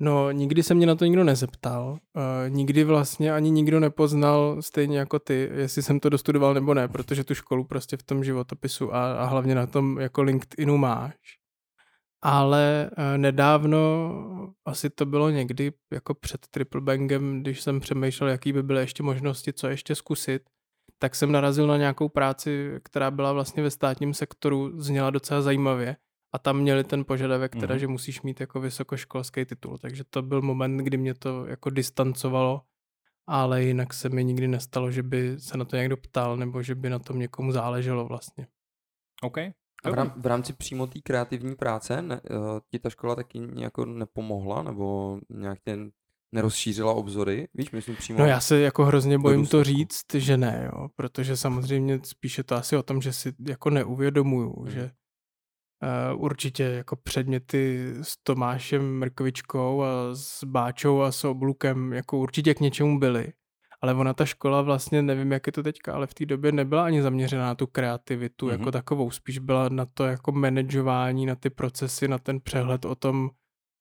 No, 0.03 0.31
nikdy 0.31 0.63
se 0.63 0.73
mě 0.73 0.85
na 0.85 0.95
to 0.95 1.05
nikdo 1.05 1.23
nezeptal. 1.23 1.91
Uh, 1.91 2.49
nikdy 2.49 2.83
vlastně 2.83 3.33
ani 3.33 3.51
nikdo 3.51 3.79
nepoznal, 3.79 4.57
stejně 4.61 4.99
jako 4.99 5.19
ty, 5.19 5.49
jestli 5.53 5.83
jsem 5.83 5.99
to 5.99 6.09
dostudoval 6.09 6.53
nebo 6.53 6.73
ne, 6.73 6.87
protože 6.87 7.23
tu 7.23 7.35
školu 7.35 7.63
prostě 7.63 7.97
v 7.97 8.03
tom 8.03 8.23
životopisu 8.23 8.95
a, 8.95 9.13
a 9.13 9.25
hlavně 9.25 9.55
na 9.55 9.67
tom 9.67 9.99
jako 9.99 10.21
LinkedInu 10.21 10.77
máš. 10.77 11.15
Ale 12.23 12.89
uh, 12.97 13.17
nedávno, 13.17 13.77
asi 14.65 14.89
to 14.89 15.05
bylo 15.05 15.29
někdy 15.29 15.73
jako 15.91 16.13
před 16.13 16.47
Triple 16.51 16.81
Bangem, 16.81 17.41
když 17.41 17.61
jsem 17.61 17.79
přemýšlel, 17.79 18.29
jaký 18.29 18.53
by 18.53 18.63
byly 18.63 18.81
ještě 18.81 19.03
možnosti, 19.03 19.53
co 19.53 19.67
ještě 19.67 19.95
zkusit, 19.95 20.41
tak 20.99 21.15
jsem 21.15 21.31
narazil 21.31 21.67
na 21.67 21.77
nějakou 21.77 22.09
práci, 22.09 22.71
která 22.83 23.11
byla 23.11 23.33
vlastně 23.33 23.63
ve 23.63 23.71
státním 23.71 24.13
sektoru, 24.13 24.81
zněla 24.81 25.09
docela 25.09 25.41
zajímavě 25.41 25.95
a 26.33 26.39
tam 26.39 26.59
měli 26.59 26.83
ten 26.83 27.05
požadavek 27.05 27.55
teda, 27.55 27.75
mm-hmm. 27.75 27.79
že 27.79 27.87
musíš 27.87 28.21
mít 28.21 28.39
jako 28.39 28.59
vysokoškolský 28.59 29.45
titul, 29.45 29.77
takže 29.77 30.03
to 30.03 30.21
byl 30.21 30.41
moment, 30.41 30.77
kdy 30.77 30.97
mě 30.97 31.13
to 31.13 31.45
jako 31.45 31.69
distancovalo, 31.69 32.61
ale 33.27 33.63
jinak 33.63 33.93
se 33.93 34.09
mi 34.09 34.23
nikdy 34.23 34.47
nestalo, 34.47 34.91
že 34.91 35.03
by 35.03 35.39
se 35.39 35.57
na 35.57 35.65
to 35.65 35.75
někdo 35.75 35.97
ptal, 35.97 36.37
nebo 36.37 36.63
že 36.63 36.75
by 36.75 36.89
na 36.89 36.99
tom 36.99 37.19
někomu 37.19 37.51
záleželo 37.51 38.05
vlastně. 38.05 38.47
OK. 39.21 39.37
A 39.83 39.89
v, 39.89 39.93
rám, 39.93 40.13
v 40.17 40.25
rámci 40.25 40.53
přímo 40.53 40.87
té 40.87 40.99
kreativní 41.01 41.55
práce 41.55 42.01
ne, 42.01 42.21
uh, 42.21 42.59
ti 42.71 42.79
ta 42.79 42.89
škola 42.89 43.15
taky 43.15 43.39
nějak 43.39 43.77
nepomohla, 43.77 44.63
nebo 44.63 45.19
nějak 45.29 45.59
tě 45.59 45.77
nerozšířila 46.31 46.93
obzory, 46.93 47.47
víš, 47.53 47.71
myslím 47.71 47.95
přímo. 47.95 48.19
No 48.19 48.25
já 48.25 48.39
se 48.39 48.59
jako 48.59 48.85
hrozně 48.85 49.17
bojím 49.17 49.47
to 49.47 49.63
říct, 49.63 50.13
že 50.13 50.37
ne, 50.37 50.69
jo, 50.73 50.89
protože 50.95 51.37
samozřejmě 51.37 51.99
spíše 52.03 52.43
to 52.43 52.55
asi 52.55 52.77
o 52.77 52.83
tom, 52.83 53.01
že 53.01 53.13
si 53.13 53.33
jako 53.47 53.69
neuvědomuju, 53.69 54.59
hmm. 54.59 54.71
že 54.71 54.91
Uh, 55.83 56.23
určitě 56.23 56.63
jako 56.63 56.95
předměty 56.95 57.93
s 58.01 58.17
Tomášem 58.23 58.99
Mrkovičkou 58.99 59.83
a 59.83 59.87
s 60.13 60.43
Báčou 60.43 61.01
a 61.01 61.11
s 61.11 61.23
Oblukem 61.23 61.93
jako 61.93 62.17
určitě 62.17 62.53
k 62.53 62.59
něčemu 62.59 62.99
byly. 62.99 63.33
Ale 63.81 63.93
ona 63.93 64.13
ta 64.13 64.25
škola 64.25 64.61
vlastně, 64.61 65.01
nevím 65.01 65.31
jak 65.31 65.47
je 65.47 65.53
to 65.53 65.63
teďka, 65.63 65.93
ale 65.93 66.07
v 66.07 66.13
té 66.13 66.25
době 66.25 66.51
nebyla 66.51 66.85
ani 66.85 67.01
zaměřená 67.01 67.45
na 67.45 67.55
tu 67.55 67.67
kreativitu 67.67 68.47
mm-hmm. 68.47 68.51
jako 68.51 68.71
takovou. 68.71 69.11
Spíš 69.11 69.39
byla 69.39 69.69
na 69.69 69.85
to 69.85 70.03
jako 70.03 70.31
manažování, 70.31 71.25
na 71.25 71.35
ty 71.35 71.49
procesy, 71.49 72.07
na 72.07 72.17
ten 72.17 72.39
přehled 72.39 72.85
o 72.85 72.95
tom 72.95 73.29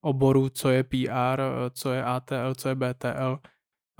oboru, 0.01 0.49
co 0.49 0.69
je 0.69 0.85
PR, 0.85 1.43
co 1.73 1.93
je 1.93 2.05
ATL, 2.05 2.55
co 2.55 2.69
je 2.69 2.75
BTL 2.75 3.39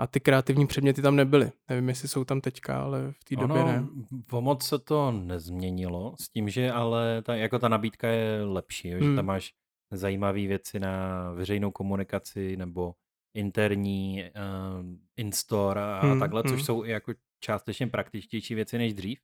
a 0.01 0.07
ty 0.07 0.21
kreativní 0.21 0.67
předměty 0.67 1.03
tam 1.03 1.17
nebyly. 1.17 1.53
Nevím, 1.69 1.89
jestli 1.89 2.09
jsou 2.09 2.25
tam 2.25 2.41
teďka, 2.41 2.83
ale 2.83 3.13
v 3.13 3.25
té 3.25 3.37
době 3.37 3.65
ne. 3.65 3.87
O 4.33 4.41
moc 4.41 4.67
se 4.67 4.79
to 4.79 5.11
nezměnilo, 5.13 6.15
s 6.21 6.29
tím, 6.29 6.49
že 6.49 6.73
ale 6.73 7.23
ta, 7.23 7.35
jako 7.35 7.59
ta 7.59 7.69
nabídka 7.69 8.09
je 8.09 8.45
lepší, 8.45 8.89
jo? 8.89 8.99
že 8.99 9.05
hmm. 9.05 9.17
tam 9.17 9.27
máš 9.27 9.53
zajímavé 9.93 10.47
věci 10.47 10.81
na 10.81 11.31
veřejnou 11.33 11.71
komunikaci 11.71 12.57
nebo 12.57 12.95
interní 13.35 14.25
uh, 14.25 14.87
in-store 15.17 15.81
a, 15.81 16.01
hmm, 16.01 16.21
takhle, 16.21 16.43
což 16.43 16.53
hmm. 16.53 16.61
jsou 16.61 16.85
i 16.85 16.91
jako 16.91 17.13
částečně 17.41 17.87
praktičtější 17.87 18.55
věci 18.55 18.79
než 18.79 18.95
dřív. 18.95 19.21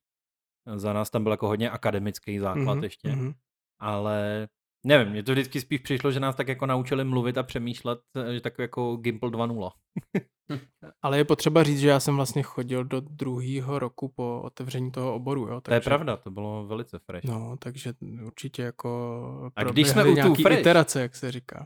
Za 0.75 0.93
nás 0.93 1.09
tam 1.09 1.23
byl 1.23 1.31
jako 1.31 1.47
hodně 1.47 1.69
akademický 1.69 2.39
základ 2.39 2.73
hmm, 2.73 2.83
ještě, 2.83 3.09
hmm. 3.09 3.33
ale 3.79 4.47
Nevím, 4.87 5.09
mě 5.09 5.23
to 5.23 5.31
vždycky 5.31 5.61
spíš 5.61 5.81
přišlo, 5.81 6.11
že 6.11 6.19
nás 6.19 6.35
tak 6.35 6.47
jako 6.47 6.65
naučili 6.65 7.03
mluvit 7.03 7.37
a 7.37 7.43
přemýšlet, 7.43 7.99
eh, 8.17 8.33
že 8.33 8.41
tak 8.41 8.59
jako 8.59 8.95
Gimple 8.95 9.29
2.0. 9.29 9.71
Ale 11.01 11.17
je 11.17 11.25
potřeba 11.25 11.63
říct, 11.63 11.79
že 11.79 11.87
já 11.87 11.99
jsem 11.99 12.15
vlastně 12.15 12.43
chodil 12.43 12.83
do 12.83 12.99
druhého 12.99 13.79
roku 13.79 14.13
po 14.15 14.41
otevření 14.43 14.91
toho 14.91 15.15
oboru. 15.15 15.41
Jo? 15.41 15.61
Takže... 15.61 15.69
To 15.69 15.73
je 15.73 15.81
pravda, 15.81 16.17
to 16.17 16.31
bylo 16.31 16.67
velice 16.67 16.99
fresh. 16.99 17.27
No, 17.27 17.57
takže 17.59 17.93
určitě 18.25 18.61
jako 18.61 19.51
a 19.55 19.63
když 19.63 19.87
jsme 19.87 20.03
u 20.05 20.15
tu 20.15 20.35
fresh, 20.35 20.59
iterace, 20.59 21.01
jak 21.01 21.15
se 21.15 21.31
říká. 21.31 21.65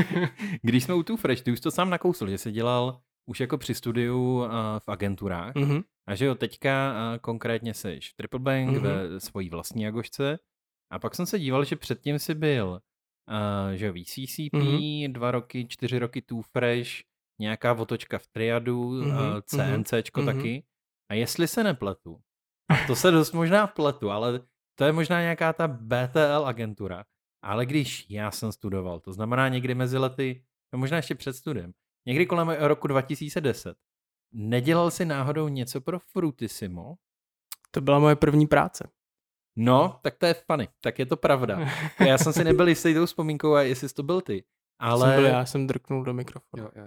když 0.62 0.84
jsme 0.84 0.94
u 0.94 1.02
tu 1.02 1.16
fresh, 1.16 1.42
ty 1.42 1.52
už 1.52 1.60
to 1.60 1.70
sám 1.70 1.90
nakousl, 1.90 2.28
že 2.28 2.38
jsi 2.38 2.52
dělal 2.52 3.00
už 3.26 3.40
jako 3.40 3.58
při 3.58 3.74
studiu 3.74 4.38
uh, 4.38 4.48
v 4.78 4.88
agenturách 4.88 5.54
mm-hmm. 5.54 5.82
a 6.06 6.14
že 6.14 6.24
jo, 6.24 6.34
teďka 6.34 6.92
uh, 6.92 7.18
konkrétně 7.18 7.74
seš 7.74 8.10
v 8.10 8.16
Triple 8.16 8.40
Bank 8.40 8.70
mm-hmm. 8.70 8.80
ve 8.80 9.20
svojí 9.20 9.50
vlastní 9.50 9.86
agošce 9.86 10.38
a 10.92 10.98
pak 10.98 11.14
jsem 11.14 11.26
se 11.26 11.38
díval, 11.38 11.64
že 11.64 11.76
předtím 11.76 12.18
si 12.18 12.34
byl 12.34 12.80
uh, 13.28 13.74
že 13.74 13.92
VCCP, 13.92 14.52
mm-hmm. 14.52 15.12
dva 15.12 15.30
roky, 15.30 15.66
čtyři 15.68 15.98
roky 15.98 16.22
Too 16.22 16.42
Fresh, 16.42 16.90
nějaká 17.40 17.72
otočka 17.72 18.18
v 18.18 18.26
Triadu, 18.26 18.90
mm-hmm. 18.90 19.34
uh, 19.34 19.40
CNCčko 19.40 20.20
mm-hmm. 20.20 20.36
taky. 20.36 20.64
A 21.10 21.14
jestli 21.14 21.48
se 21.48 21.64
nepletu, 21.64 22.20
a 22.68 22.86
to 22.86 22.96
se 22.96 23.10
dost 23.10 23.32
možná 23.32 23.66
pletu, 23.66 24.10
ale 24.10 24.40
to 24.78 24.84
je 24.84 24.92
možná 24.92 25.20
nějaká 25.20 25.52
ta 25.52 25.68
BTL 25.68 26.46
agentura. 26.46 27.04
Ale 27.44 27.66
když 27.66 28.06
já 28.08 28.30
jsem 28.30 28.52
studoval, 28.52 29.00
to 29.00 29.12
znamená 29.12 29.48
někdy 29.48 29.74
mezi 29.74 29.98
lety, 29.98 30.44
no 30.72 30.78
možná 30.78 30.96
ještě 30.96 31.14
před 31.14 31.32
studiem, 31.32 31.72
někdy 32.06 32.26
kolem 32.26 32.48
roku 32.48 32.86
2010, 32.86 33.76
nedělal 34.32 34.90
si 34.90 35.04
náhodou 35.04 35.48
něco 35.48 35.80
pro 35.80 35.98
Frutissimo? 35.98 36.94
To 37.70 37.80
byla 37.80 37.98
moje 37.98 38.16
první 38.16 38.46
práce. 38.46 38.90
No, 39.56 39.98
tak 40.02 40.14
to 40.18 40.26
je 40.26 40.34
funny, 40.34 40.68
tak 40.80 40.98
je 40.98 41.06
to 41.06 41.16
pravda. 41.16 41.58
Já 42.06 42.18
jsem 42.18 42.32
si 42.32 42.44
nebyl 42.44 42.68
jistý 42.68 42.94
tou 42.94 43.06
vzpomínkou, 43.06 43.54
a 43.54 43.62
jestli 43.62 43.88
jsi 43.88 43.94
to 43.94 44.02
byl 44.02 44.20
ty. 44.20 44.44
Ale... 44.78 45.14
Jsem 45.14 45.22
byl, 45.22 45.30
já 45.30 45.46
jsem 45.46 45.66
drknul 45.66 46.04
do 46.04 46.14
mikrofonu. 46.14 46.62
Jo, 46.62 46.70
jo. 46.76 46.84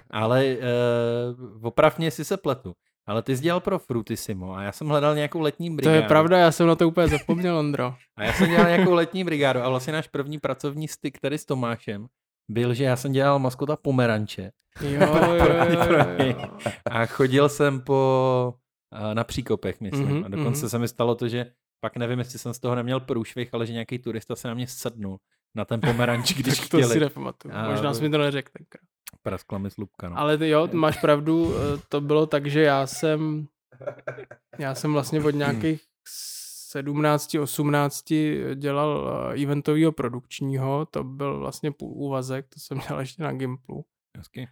ale 0.10 0.44
uh, 0.44 1.66
opravně 1.66 2.10
si 2.10 2.24
se 2.24 2.36
pletu. 2.36 2.74
Ale 3.06 3.22
ty 3.22 3.36
jsi 3.36 3.42
dělal 3.42 3.60
pro 3.60 3.78
Frutissimo 3.78 4.54
a 4.54 4.62
já 4.62 4.72
jsem 4.72 4.88
hledal 4.88 5.14
nějakou 5.14 5.40
letní 5.40 5.76
brigádu. 5.76 5.96
To 5.96 6.02
je 6.02 6.08
pravda, 6.08 6.38
já 6.38 6.52
jsem 6.52 6.66
na 6.66 6.74
to 6.74 6.88
úplně 6.88 7.08
zapomněl, 7.08 7.58
Ondro. 7.58 7.94
a 8.16 8.24
já 8.24 8.32
jsem 8.32 8.50
dělal 8.50 8.66
nějakou 8.66 8.94
letní 8.94 9.24
brigádu 9.24 9.60
a 9.60 9.68
vlastně 9.68 9.92
náš 9.92 10.08
první 10.08 10.38
pracovní 10.38 10.88
styk 10.88 11.18
tady 11.18 11.38
s 11.38 11.44
Tomášem 11.44 12.06
byl, 12.48 12.74
že 12.74 12.84
já 12.84 12.96
jsem 12.96 13.12
dělal 13.12 13.38
maskota 13.38 13.76
pomeranče. 13.76 14.50
Jo, 14.80 15.00
jo, 15.00 15.44
jo, 15.70 16.26
jo. 16.26 16.48
A 16.90 17.06
chodil 17.06 17.48
jsem 17.48 17.80
po 17.80 18.54
eh, 18.92 19.14
na 19.14 19.24
příkopech, 19.24 19.80
myslím. 19.80 20.08
Mm-hmm, 20.08 20.24
a 20.24 20.28
dokonce 20.28 20.66
mm-hmm. 20.66 20.70
se 20.70 20.78
mi 20.78 20.88
stalo 20.88 21.14
to, 21.14 21.28
že 21.28 21.46
pak 21.82 21.96
nevím, 21.96 22.18
jestli 22.18 22.38
jsem 22.38 22.54
z 22.54 22.58
toho 22.58 22.74
neměl 22.74 23.00
průšvih, 23.00 23.54
ale 23.54 23.66
že 23.66 23.72
nějaký 23.72 23.98
turista 23.98 24.36
se 24.36 24.48
na 24.48 24.54
mě 24.54 24.66
sednul 24.66 25.18
na 25.54 25.64
ten 25.64 25.80
pomeranč, 25.86 26.34
když 26.34 26.58
tak 26.58 26.68
to 26.68 26.76
chtěli. 26.76 26.92
si 26.92 27.00
nepamatuju. 27.00 27.54
A... 27.54 27.70
Možná 27.70 27.94
jsi 27.94 28.02
mi 28.02 28.10
to 28.10 28.18
neřekl 28.18 28.50
tenkrát. 28.58 28.84
Praskla 29.22 29.58
mi 29.58 29.70
slupka, 29.70 30.08
no. 30.08 30.18
Ale 30.18 30.38
ty 30.38 30.48
jo, 30.48 30.68
máš 30.72 31.00
pravdu, 31.00 31.54
eh, 31.56 31.80
to 31.88 32.00
bylo 32.00 32.26
tak, 32.26 32.46
že 32.46 32.62
já 32.62 32.86
jsem 32.86 33.48
já 34.58 34.74
jsem 34.74 34.92
vlastně 34.92 35.20
od 35.20 35.30
nějakých 35.34 35.82
17, 36.04 37.34
18 37.34 38.12
dělal 38.54 39.10
eh, 39.32 39.42
eventového 39.42 39.92
produkčního, 39.92 40.86
to 40.86 41.04
byl 41.04 41.38
vlastně 41.38 41.72
půl 41.72 41.92
úvazek, 41.92 42.48
to 42.48 42.60
jsem 42.60 42.78
dělal 42.88 43.00
ještě 43.00 43.22
na 43.22 43.32
Gimplu. 43.32 43.84
Hezky. 44.16 44.48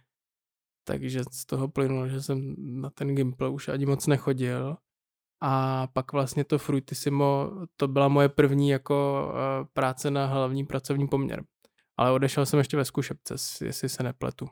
Takže 0.83 1.23
z 1.31 1.45
toho 1.45 1.67
plynulo, 1.67 2.07
že 2.07 2.21
jsem 2.21 2.55
na 2.57 2.89
ten 2.89 3.15
Gimple 3.15 3.49
už 3.49 3.67
ani 3.67 3.85
moc 3.85 4.07
nechodil. 4.07 4.77
A 5.41 5.87
pak 5.93 6.13
vlastně 6.13 6.43
to 6.43 6.57
Fruitissimo, 6.59 7.51
to 7.75 7.87
byla 7.87 8.07
moje 8.07 8.29
první 8.29 8.69
jako 8.69 9.25
uh, 9.29 9.67
práce 9.73 10.11
na 10.11 10.25
hlavní 10.25 10.65
pracovní 10.65 11.07
poměr. 11.07 11.43
Ale 11.97 12.11
odešel 12.11 12.45
jsem 12.45 12.57
ještě 12.59 12.77
ve 12.77 12.85
zkušebce, 12.85 13.35
jestli 13.65 13.89
se 13.89 14.03
nepletu. 14.03 14.47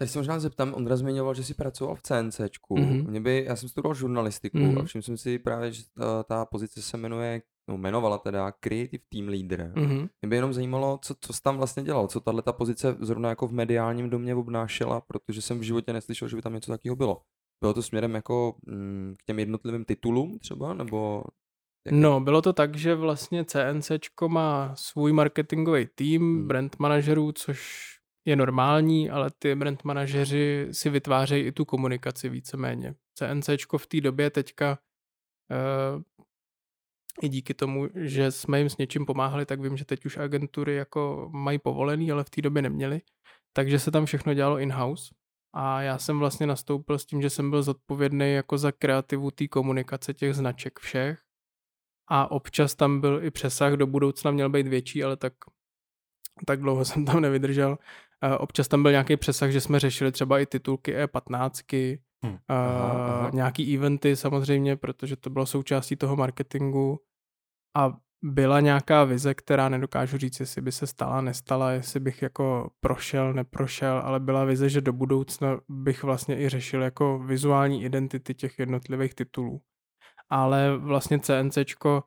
Teď 0.00 0.10
se 0.10 0.18
možná 0.18 0.38
zeptám, 0.40 0.74
Ondra 0.74 0.96
zmiňoval, 0.96 1.34
že 1.34 1.44
jsi 1.44 1.54
pracoval 1.54 1.94
v 1.94 2.02
CNCčku. 2.02 2.76
Mhm. 2.78 3.10
Mě 3.10 3.20
by, 3.20 3.44
já 3.48 3.56
jsem 3.56 3.68
studoval 3.68 3.94
žurnalistiku 3.94 4.58
Mhm. 4.58 4.78
a 4.78 4.84
všiml 4.84 5.02
jsem 5.02 5.16
si 5.16 5.38
právě, 5.38 5.72
že 5.72 5.82
ta, 5.98 6.22
ta 6.22 6.44
pozice 6.44 6.82
se 6.82 6.96
jmenuje, 6.96 7.42
no 7.68 7.74
jmenovala 7.74 8.18
teda 8.18 8.52
Creative 8.52 9.02
Team 9.08 9.28
Leader. 9.28 9.72
Mhm. 9.76 10.08
Mě 10.22 10.28
by 10.28 10.36
jenom 10.36 10.52
zajímalo, 10.52 10.98
co, 11.02 11.14
co 11.20 11.32
jsi 11.32 11.42
tam 11.42 11.56
vlastně 11.56 11.82
dělal, 11.82 12.06
co 12.08 12.20
tahle 12.20 12.42
ta 12.42 12.52
pozice 12.52 12.96
zrovna 13.00 13.28
jako 13.28 13.46
v 13.48 13.52
mediálním 13.52 14.10
domě 14.10 14.34
obnášela, 14.34 15.00
protože 15.00 15.42
jsem 15.42 15.58
v 15.58 15.62
životě 15.62 15.92
neslyšel, 15.92 16.28
že 16.28 16.36
by 16.36 16.42
tam 16.42 16.54
něco 16.54 16.72
takového 16.72 16.96
bylo. 16.96 17.22
Bylo 17.60 17.74
to 17.74 17.82
směrem 17.82 18.14
jako 18.14 18.54
mm, 18.66 19.14
k 19.18 19.24
těm 19.24 19.38
jednotlivým 19.38 19.84
titulům 19.84 20.38
třeba, 20.38 20.74
nebo... 20.74 21.24
jak- 21.86 21.94
No, 21.94 22.20
bylo 22.20 22.42
to 22.42 22.52
tak, 22.52 22.76
že 22.76 22.94
vlastně 22.94 23.44
CNCčko 23.44 24.28
má 24.28 24.74
svůj 24.76 25.12
marketingový 25.12 25.88
tým 25.94 26.22
Hmm. 26.22 26.48
brand 26.48 26.78
manažerů, 26.78 27.32
což 27.32 27.88
je 28.24 28.36
normální, 28.36 29.10
ale 29.10 29.30
ty 29.38 29.54
brand 29.54 29.84
manažeři 29.84 30.68
si 30.72 30.90
vytvářejí 30.90 31.44
i 31.46 31.52
tu 31.52 31.64
komunikaci 31.64 32.28
víceméně. 32.28 32.94
CNCčko 33.14 33.78
v 33.78 33.86
té 33.86 34.00
době 34.00 34.30
teďka 34.30 34.78
uh, 35.96 36.02
i 37.22 37.28
díky 37.28 37.54
tomu, 37.54 37.88
že 37.94 38.30
jsme 38.30 38.58
jim 38.58 38.68
s 38.70 38.76
něčím 38.76 39.06
pomáhali, 39.06 39.46
tak 39.46 39.60
vím, 39.60 39.76
že 39.76 39.84
teď 39.84 40.06
už 40.06 40.16
agentury 40.16 40.74
jako 40.74 41.30
mají 41.32 41.58
povolený, 41.58 42.12
ale 42.12 42.24
v 42.24 42.30
té 42.30 42.42
době 42.42 42.62
neměli. 42.62 43.00
Takže 43.52 43.78
se 43.78 43.90
tam 43.90 44.06
všechno 44.06 44.34
dělalo 44.34 44.58
in-house. 44.58 45.14
A 45.54 45.82
já 45.82 45.98
jsem 45.98 46.18
vlastně 46.18 46.46
nastoupil 46.46 46.98
s 46.98 47.06
tím, 47.06 47.22
že 47.22 47.30
jsem 47.30 47.50
byl 47.50 47.62
zodpovědný 47.62 48.32
jako 48.32 48.58
za 48.58 48.72
kreativu 48.72 49.30
té 49.30 49.48
komunikace 49.48 50.14
těch 50.14 50.34
značek 50.34 50.78
všech. 50.78 51.20
A 52.10 52.30
občas 52.30 52.74
tam 52.74 53.00
byl 53.00 53.24
i 53.24 53.30
přesah, 53.30 53.72
do 53.72 53.86
budoucna 53.86 54.30
měl 54.30 54.50
být 54.50 54.66
větší, 54.66 55.04
ale 55.04 55.16
tak, 55.16 55.32
tak 56.46 56.60
dlouho 56.60 56.84
jsem 56.84 57.04
tam 57.04 57.20
nevydržel. 57.20 57.78
A 58.20 58.38
občas 58.38 58.68
tam 58.68 58.82
byl 58.82 58.90
nějaký 58.90 59.16
přesah, 59.16 59.50
že 59.50 59.60
jsme 59.60 59.80
řešili 59.80 60.12
třeba 60.12 60.38
i 60.38 60.46
titulky 60.46 60.96
E15, 60.96 61.98
Hm. 62.26 62.38
a 62.48 62.54
Aha, 62.54 63.18
aha. 63.18 63.30
nějaký 63.34 63.76
eventy 63.76 64.16
samozřejmě, 64.16 64.76
protože 64.76 65.16
to 65.16 65.30
bylo 65.30 65.46
součástí 65.46 65.96
toho 65.96 66.16
marketingu. 66.16 67.00
A 67.76 67.96
byla 68.22 68.60
nějaká 68.60 69.04
vize, 69.04 69.34
která 69.34 69.68
nedokážu 69.68 70.18
říct, 70.18 70.40
jestli 70.40 70.62
by 70.62 70.72
se 70.72 70.86
stala, 70.86 71.20
nestala, 71.20 71.70
jestli 71.70 72.00
bych 72.00 72.22
jako 72.22 72.70
prošel, 72.80 73.32
neprošel, 73.32 73.98
ale 74.04 74.20
byla 74.20 74.44
vize, 74.44 74.68
že 74.68 74.80
do 74.80 74.92
budoucna 74.92 75.60
bych 75.68 76.02
vlastně 76.02 76.40
i 76.40 76.48
řešil 76.48 76.82
jako 76.82 77.18
vizuální 77.18 77.84
identity 77.84 78.34
těch 78.34 78.58
jednotlivých 78.58 79.14
titulů. 79.14 79.62
Ale 80.30 80.78
vlastně 80.78 81.18
CNCčko 81.18 82.02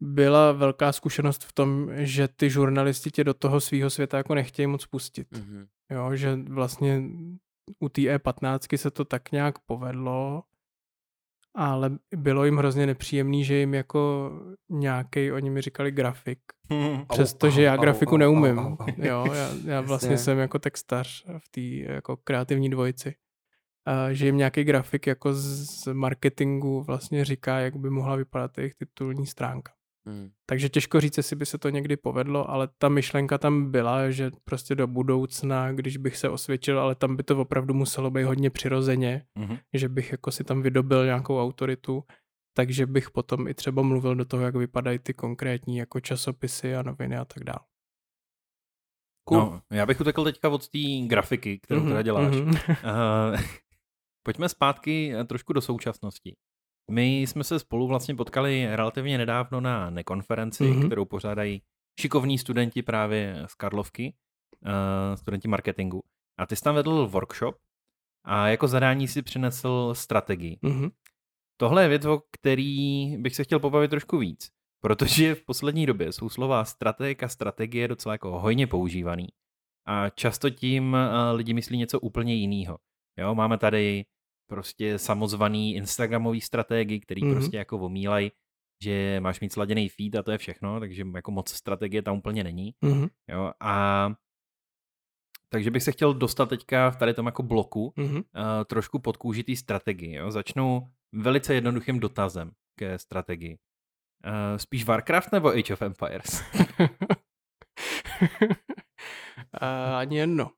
byla 0.00 0.52
velká 0.52 0.92
zkušenost 0.92 1.44
v 1.44 1.52
tom, 1.52 1.90
že 1.94 2.28
ty 2.28 2.50
žurnalisti 2.50 3.10
tě 3.10 3.24
do 3.24 3.34
toho 3.34 3.60
svého 3.60 3.90
světa 3.90 4.16
jako 4.16 4.34
nechtějí 4.34 4.66
moc 4.66 4.86
pustit. 4.86 5.28
Mhm. 5.32 5.66
Jo, 5.90 6.16
že 6.16 6.36
vlastně 6.36 7.02
u 7.78 7.88
té 7.88 8.00
E15 8.00 8.76
se 8.76 8.90
to 8.90 9.04
tak 9.04 9.32
nějak 9.32 9.58
povedlo, 9.58 10.42
ale 11.54 11.90
bylo 12.16 12.44
jim 12.44 12.56
hrozně 12.56 12.86
nepříjemný, 12.86 13.44
že 13.44 13.54
jim 13.54 13.74
jako 13.74 14.30
nějaký, 14.70 15.32
oni 15.32 15.50
mi 15.50 15.60
říkali 15.60 15.90
grafik, 15.90 16.38
Hm. 16.72 17.04
přestože 17.12 17.62
já 17.62 17.76
grafiku 17.76 18.10
au, 18.10 18.14
au, 18.14 18.18
neumím. 18.18 18.58
au. 18.58 18.76
Jo, 18.96 19.24
já, 19.32 19.48
já 19.64 19.80
vlastně 19.80 20.10
Jasně. 20.12 20.24
jsem 20.24 20.38
jako 20.38 20.58
textař 20.58 21.24
v 21.38 21.48
té 21.48 21.92
jako 21.94 22.16
kreativní 22.16 22.70
dvojici. 22.70 23.14
A 23.86 24.12
že 24.12 24.26
jim 24.26 24.36
nějaký 24.42 24.64
grafik 24.64 25.06
jako 25.06 25.32
z 25.34 25.86
marketingu 25.92 26.82
vlastně 26.82 27.24
říká, 27.24 27.58
jak 27.58 27.76
by 27.76 27.90
mohla 27.90 28.16
vypadat 28.16 28.58
jejich 28.58 28.74
titulní 28.74 29.26
stránka. 29.26 29.72
Mm. 30.08 30.30
Takže 30.46 30.68
těžko 30.68 31.00
říct, 31.00 31.16
jestli 31.16 31.36
by 31.36 31.46
se 31.46 31.58
to 31.58 31.68
někdy 31.68 31.96
povedlo, 31.96 32.50
ale 32.50 32.68
ta 32.78 32.88
myšlenka 32.88 33.38
tam 33.38 33.70
byla, 33.70 34.10
že 34.10 34.30
prostě 34.44 34.74
do 34.74 34.86
budoucna, 34.86 35.72
když 35.72 35.96
bych 35.96 36.16
se 36.16 36.28
osvědčil, 36.28 36.80
ale 36.80 36.94
tam 36.94 37.16
by 37.16 37.22
to 37.22 37.40
opravdu 37.40 37.74
muselo 37.74 38.10
být 38.10 38.24
hodně 38.24 38.50
přirozeně, 38.50 39.26
Mhm. 39.38 39.56
že 39.74 39.88
bych 39.88 40.12
jako 40.12 40.30
si 40.30 40.44
tam 40.44 40.62
vydobil 40.62 41.04
nějakou 41.04 41.42
autoritu, 41.42 42.04
takže 42.56 42.86
bych 42.86 43.10
potom 43.10 43.48
i 43.48 43.54
třeba 43.54 43.82
mluvil 43.82 44.14
do 44.14 44.24
toho, 44.24 44.42
jak 44.42 44.56
vypadají 44.56 44.98
ty 44.98 45.14
konkrétní 45.14 45.76
jako 45.76 46.00
časopisy 46.00 46.76
a 46.76 46.82
noviny 46.82 47.16
a 47.16 47.24
tak 47.24 47.44
dále. 47.44 47.60
Cool. 49.28 49.40
No, 49.40 49.62
já 49.72 49.86
bych 49.86 50.00
utekl 50.00 50.24
teďka 50.24 50.48
od 50.48 50.68
té 50.68 50.78
grafiky, 51.06 51.58
kterou 51.58 51.84
teda 51.88 52.02
děláš. 52.02 52.34
Mhm. 52.36 52.48
Uh, 52.48 52.54
pojďme 54.22 54.48
zpátky 54.48 55.14
trošku 55.26 55.52
do 55.52 55.60
současnosti. 55.60 56.36
My 56.90 57.20
jsme 57.20 57.44
se 57.44 57.58
spolu 57.58 57.86
vlastně 57.88 58.14
potkali 58.14 58.66
relativně 58.76 59.18
nedávno 59.18 59.60
na 59.60 59.90
nekonferenci, 59.90 60.64
Mhm. 60.64 60.86
kterou 60.86 61.04
pořádají 61.04 61.62
šikovní 62.00 62.38
studenti 62.38 62.82
právě 62.82 63.42
z 63.46 63.54
Karlovky, 63.54 64.14
uh, 64.64 64.70
studenti 65.16 65.48
marketingu. 65.48 66.02
A 66.38 66.46
ty 66.46 66.56
jsi 66.56 66.62
tam 66.62 66.74
vedl 66.74 67.06
workshop 67.06 67.56
a 68.24 68.48
jako 68.48 68.68
zadání 68.68 69.08
si 69.08 69.22
přinesl 69.22 69.90
strategii. 69.94 70.58
Mhm. 70.62 70.90
Tohle 71.56 71.82
je 71.82 71.88
věc, 71.88 72.04
o 72.04 72.22
který 72.30 73.16
bych 73.16 73.36
se 73.36 73.44
chtěl 73.44 73.58
pobavit 73.60 73.90
trošku 73.90 74.18
víc, 74.18 74.50
protože 74.80 75.34
v 75.34 75.44
poslední 75.44 75.86
době 75.86 76.12
jsou 76.12 76.28
slova 76.28 76.64
strateg 76.64 77.22
a 77.22 77.28
strategie 77.28 77.88
docela 77.88 78.14
jako 78.14 78.40
hojně 78.40 78.66
používaný. 78.66 79.26
A 79.86 80.08
často 80.10 80.50
tím 80.50 80.94
eh, 80.96 81.32
lidi 81.32 81.54
myslí 81.54 81.78
něco 81.78 82.00
úplně 82.00 82.34
jiného. 82.34 82.78
Jo, 83.18 83.34
máme 83.34 83.58
tady 83.58 84.04
prostě 84.46 84.98
samozvaný 84.98 85.74
Instagramový 85.74 86.40
strategii, 86.40 87.00
který 87.00 87.22
Mhm. 87.22 87.30
mm-hmm. 87.32 87.36
prostě 87.36 87.56
jako 87.56 87.78
omílají, 87.78 88.32
že 88.82 89.20
máš 89.20 89.40
mít 89.40 89.52
sladěný 89.52 89.88
feed 89.88 90.14
a 90.16 90.22
to 90.22 90.30
je 90.30 90.38
všechno, 90.38 90.80
takže 90.80 91.04
jako 91.14 91.30
moc 91.30 91.50
strategie 91.50 92.02
tam 92.02 92.16
úplně 92.16 92.44
není. 92.44 92.74
Mhm. 92.82 93.06
Jo, 93.28 93.52
a 93.60 94.10
takže 95.48 95.70
bych 95.70 95.82
se 95.82 95.92
chtěl 95.92 96.14
dostat 96.14 96.46
teďka 96.48 96.90
v 96.90 96.96
tady 96.96 97.14
tom 97.14 97.26
jako 97.26 97.42
bloku 97.42 97.92
Mhm. 97.96 98.16
uh, 98.16 98.22
trošku 98.66 98.98
pod 98.98 99.16
kůži 99.16 99.42
té 99.44 99.56
strategii. 99.56 100.14
Jo? 100.14 100.30
Začnu 100.30 100.80
velice 101.12 101.54
jednoduchým 101.54 102.00
dotazem 102.00 102.50
ke 102.78 102.98
strategii. 102.98 103.58
Uh, 104.26 104.56
spíš 104.56 104.84
Warcraft 104.84 105.32
nebo 105.32 105.48
Age 105.48 105.72
of 105.72 105.82
Empires? 105.82 106.42
A 109.60 109.98
ani 109.98 110.16
jedno. 110.18 110.50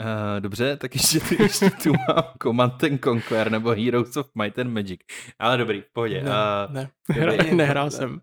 Uh, 0.00 0.40
dobře, 0.40 0.76
tak 0.76 0.94
ještě 0.94 1.20
tu, 1.20 1.42
ještě 1.42 1.70
tu 1.70 1.92
mám 1.92 2.24
Command 2.42 2.84
and 2.84 3.04
Conquer 3.04 3.50
nebo 3.50 3.70
Heroes 3.70 4.16
of 4.16 4.30
Might 4.34 4.58
and 4.58 4.70
Magic. 4.72 5.00
Ale 5.38 5.56
dobrý, 5.56 5.80
v 5.80 5.92
pohodě. 5.92 6.22
Ne, 6.22 6.30
Uh, 6.30 6.72
ne. 6.74 6.90
dobrý. 7.08 7.22
Nehra- 7.38 7.56
nehrál 7.56 7.90
jsem. 7.90 8.20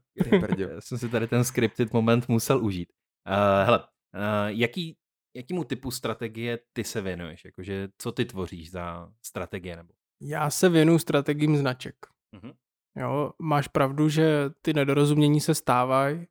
Já 0.57 0.81
jsem 0.81 0.97
si 0.97 1.09
tady 1.09 1.27
ten 1.27 1.43
scripted 1.43 1.93
moment 1.93 2.27
musel 2.29 2.63
užít. 2.65 2.89
Uh, 3.29 3.65
hele, 3.65 3.79
uh, 3.79 3.83
jaký, 4.47 4.97
jakýmu 5.35 5.63
typu 5.63 5.91
strategie 5.91 6.59
ty 6.73 6.83
se 6.83 7.01
věnuješ? 7.01 7.45
Jakože, 7.45 7.87
co 7.97 8.11
ty 8.11 8.25
tvoříš 8.25 8.71
za 8.71 9.09
strategie? 9.25 9.75
Nebo? 9.75 9.93
Já 10.21 10.49
se 10.49 10.69
věnuju 10.69 10.99
strategiím 10.99 11.57
značek. 11.57 11.95
Mhm. 12.35 12.51
Jo, 12.99 13.31
máš 13.41 13.67
pravdu, 13.67 14.09
že 14.09 14.49
ty 14.61 14.73
nedorozumění 14.73 15.41
se 15.41 15.55
stávají. 15.55 16.27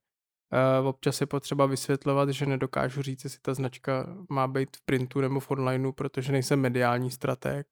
Uh, 0.81 0.87
občas 0.89 1.21
je 1.21 1.27
potřeba 1.27 1.67
vysvětlovat, 1.67 2.29
že 2.29 2.47
nedokážu 2.47 3.03
říct, 3.03 3.25
jestli 3.25 3.39
ta 3.43 3.55
značka 3.55 4.17
má 4.31 4.49
být 4.49 4.77
v 4.77 4.81
printu 4.85 5.21
nebo 5.21 5.41
v 5.41 5.51
onlineu, 5.51 5.93
protože 5.93 6.33
nejsem 6.33 6.61
mediální 6.61 7.11
strateg. 7.11 7.67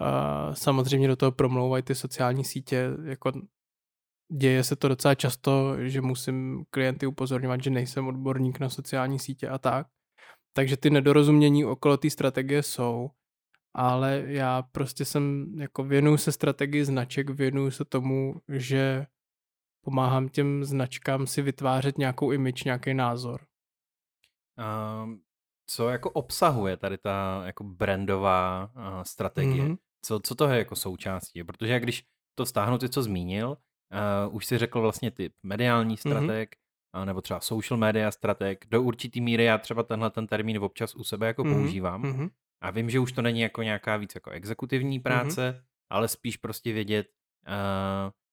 Uh, 0.00 0.54
samozřejmě 0.54 1.08
do 1.08 1.16
toho 1.16 1.32
promlouvají 1.32 1.82
ty 1.82 1.94
sociální 1.94 2.44
sítě, 2.44 2.90
jako 3.04 3.32
děje 4.32 4.64
se 4.64 4.76
to 4.76 4.88
docela 4.88 5.14
často, 5.14 5.76
že 5.80 6.00
musím 6.00 6.64
klienty 6.70 7.06
upozorňovat, 7.06 7.62
že 7.62 7.70
nejsem 7.70 8.06
odborník 8.06 8.60
na 8.60 8.68
sociální 8.68 9.18
sítě 9.18 9.48
a 9.48 9.58
tak. 9.58 9.86
Takže 10.52 10.76
ty 10.76 10.90
nedorozumění 10.90 11.64
okolo 11.64 11.96
té 11.96 12.10
strategie 12.10 12.62
jsou, 12.62 13.10
ale 13.74 14.24
já 14.26 14.62
prostě 14.62 15.04
jsem, 15.04 15.52
jako 15.58 15.84
věnuju 15.84 16.16
se 16.16 16.32
strategii 16.32 16.84
značek, 16.84 17.30
věnuju 17.30 17.70
se 17.70 17.84
tomu, 17.84 18.40
že 18.48 19.06
pomáhám 19.86 20.28
těm 20.28 20.64
značkám 20.64 21.26
si 21.26 21.42
vytvářet 21.42 21.98
nějakou 21.98 22.32
image, 22.32 22.64
nějaký 22.64 22.94
názor. 22.94 23.40
Um, 25.04 25.20
co 25.66 25.88
jako 25.88 26.10
obsahuje 26.10 26.76
tady 26.76 26.98
ta 26.98 27.42
jako 27.46 27.64
brandová 27.64 28.70
uh, 28.76 29.02
strategie? 29.02 29.62
Mhm. 29.62 29.72
Mm-hmm. 29.72 29.78
Co, 30.02 30.20
co 30.20 30.34
to 30.34 30.48
je 30.48 30.58
jako 30.58 30.76
součástí? 30.76 31.44
Protože 31.44 31.72
jak 31.72 31.82
když 31.82 32.04
to 32.34 32.46
stáhnu 32.46 32.78
ty, 32.78 32.88
co 32.88 33.02
zmínil, 33.02 33.48
uh, 34.28 34.34
už 34.34 34.46
si 34.46 34.58
řekl 34.58 34.80
vlastně 34.80 35.10
typ 35.10 35.32
mediální 35.42 35.96
strateg, 35.96 36.54
mm-hmm. 36.54 37.00
uh, 37.00 37.06
nebo 37.06 37.20
třeba 37.20 37.40
social 37.40 37.78
media 37.78 38.10
strateg. 38.10 38.66
Do 38.68 38.82
určitý 38.82 39.20
míry 39.20 39.44
já 39.44 39.58
třeba 39.58 39.82
tenhle 39.82 40.10
ten 40.10 40.26
termín 40.26 40.58
občas 40.58 40.94
u 40.94 41.04
sebe 41.04 41.26
jako 41.26 41.44
Mhm, 41.44 41.52
mm-hmm. 41.52 41.62
používám. 41.62 42.02
Mhm. 42.02 42.28
A 42.60 42.70
vím, 42.70 42.90
že 42.90 43.00
už 43.00 43.12
to 43.12 43.22
není 43.22 43.40
jako 43.40 43.62
nějaká 43.62 43.96
víc 43.96 44.14
jako 44.14 44.30
exekutivní 44.30 45.00
práce, 45.00 45.52
mm-hmm. 45.52 45.64
ale 45.90 46.08
spíš 46.08 46.36
prostě 46.36 46.72
vědět, 46.72 47.06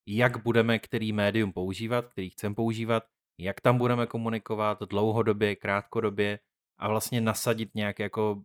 jak 0.07 0.43
budeme 0.43 0.79
který 0.79 1.11
médium 1.11 1.53
používat, 1.53 2.07
který 2.07 2.29
chceme 2.29 2.55
používat, 2.55 3.03
jak 3.39 3.61
tam 3.61 3.77
budeme 3.77 4.07
komunikovat 4.07 4.79
dlouhodobě, 4.89 5.55
krátkodobě 5.55 6.39
a 6.79 6.87
vlastně 6.87 7.21
nasadit 7.21 7.75
nějak 7.75 7.99
jako 7.99 8.43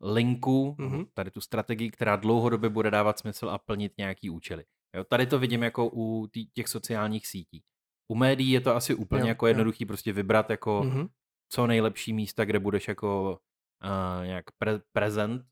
linku, 0.00 0.76
mm-hmm. 0.78 1.06
tady 1.14 1.30
tu 1.30 1.40
strategii, 1.40 1.90
která 1.90 2.16
dlouhodobě 2.16 2.70
bude 2.70 2.90
dávat 2.90 3.18
smysl 3.18 3.50
a 3.50 3.58
plnit 3.58 3.92
nějaký 3.98 4.30
účely. 4.30 4.64
Jo, 4.96 5.04
tady 5.04 5.26
to 5.26 5.38
vidím 5.38 5.62
jako 5.62 5.90
u 5.92 6.28
těch 6.54 6.68
sociálních 6.68 7.26
sítí. 7.26 7.62
U 8.12 8.14
médií 8.14 8.50
je 8.50 8.60
to 8.60 8.76
asi 8.76 8.94
úplně 8.94 9.22
jo, 9.22 9.28
jako 9.28 9.46
jednoduchý 9.46 9.84
jo. 9.84 9.86
prostě 9.86 10.12
vybrat 10.12 10.50
jako 10.50 10.82
mm-hmm. 10.84 11.08
co 11.52 11.66
nejlepší 11.66 12.12
místa, 12.12 12.44
kde 12.44 12.58
budeš 12.58 12.88
jako 12.88 13.38
uh, 13.84 14.26
nějak 14.26 14.44
pre- 14.62 14.82
prezent. 14.92 15.42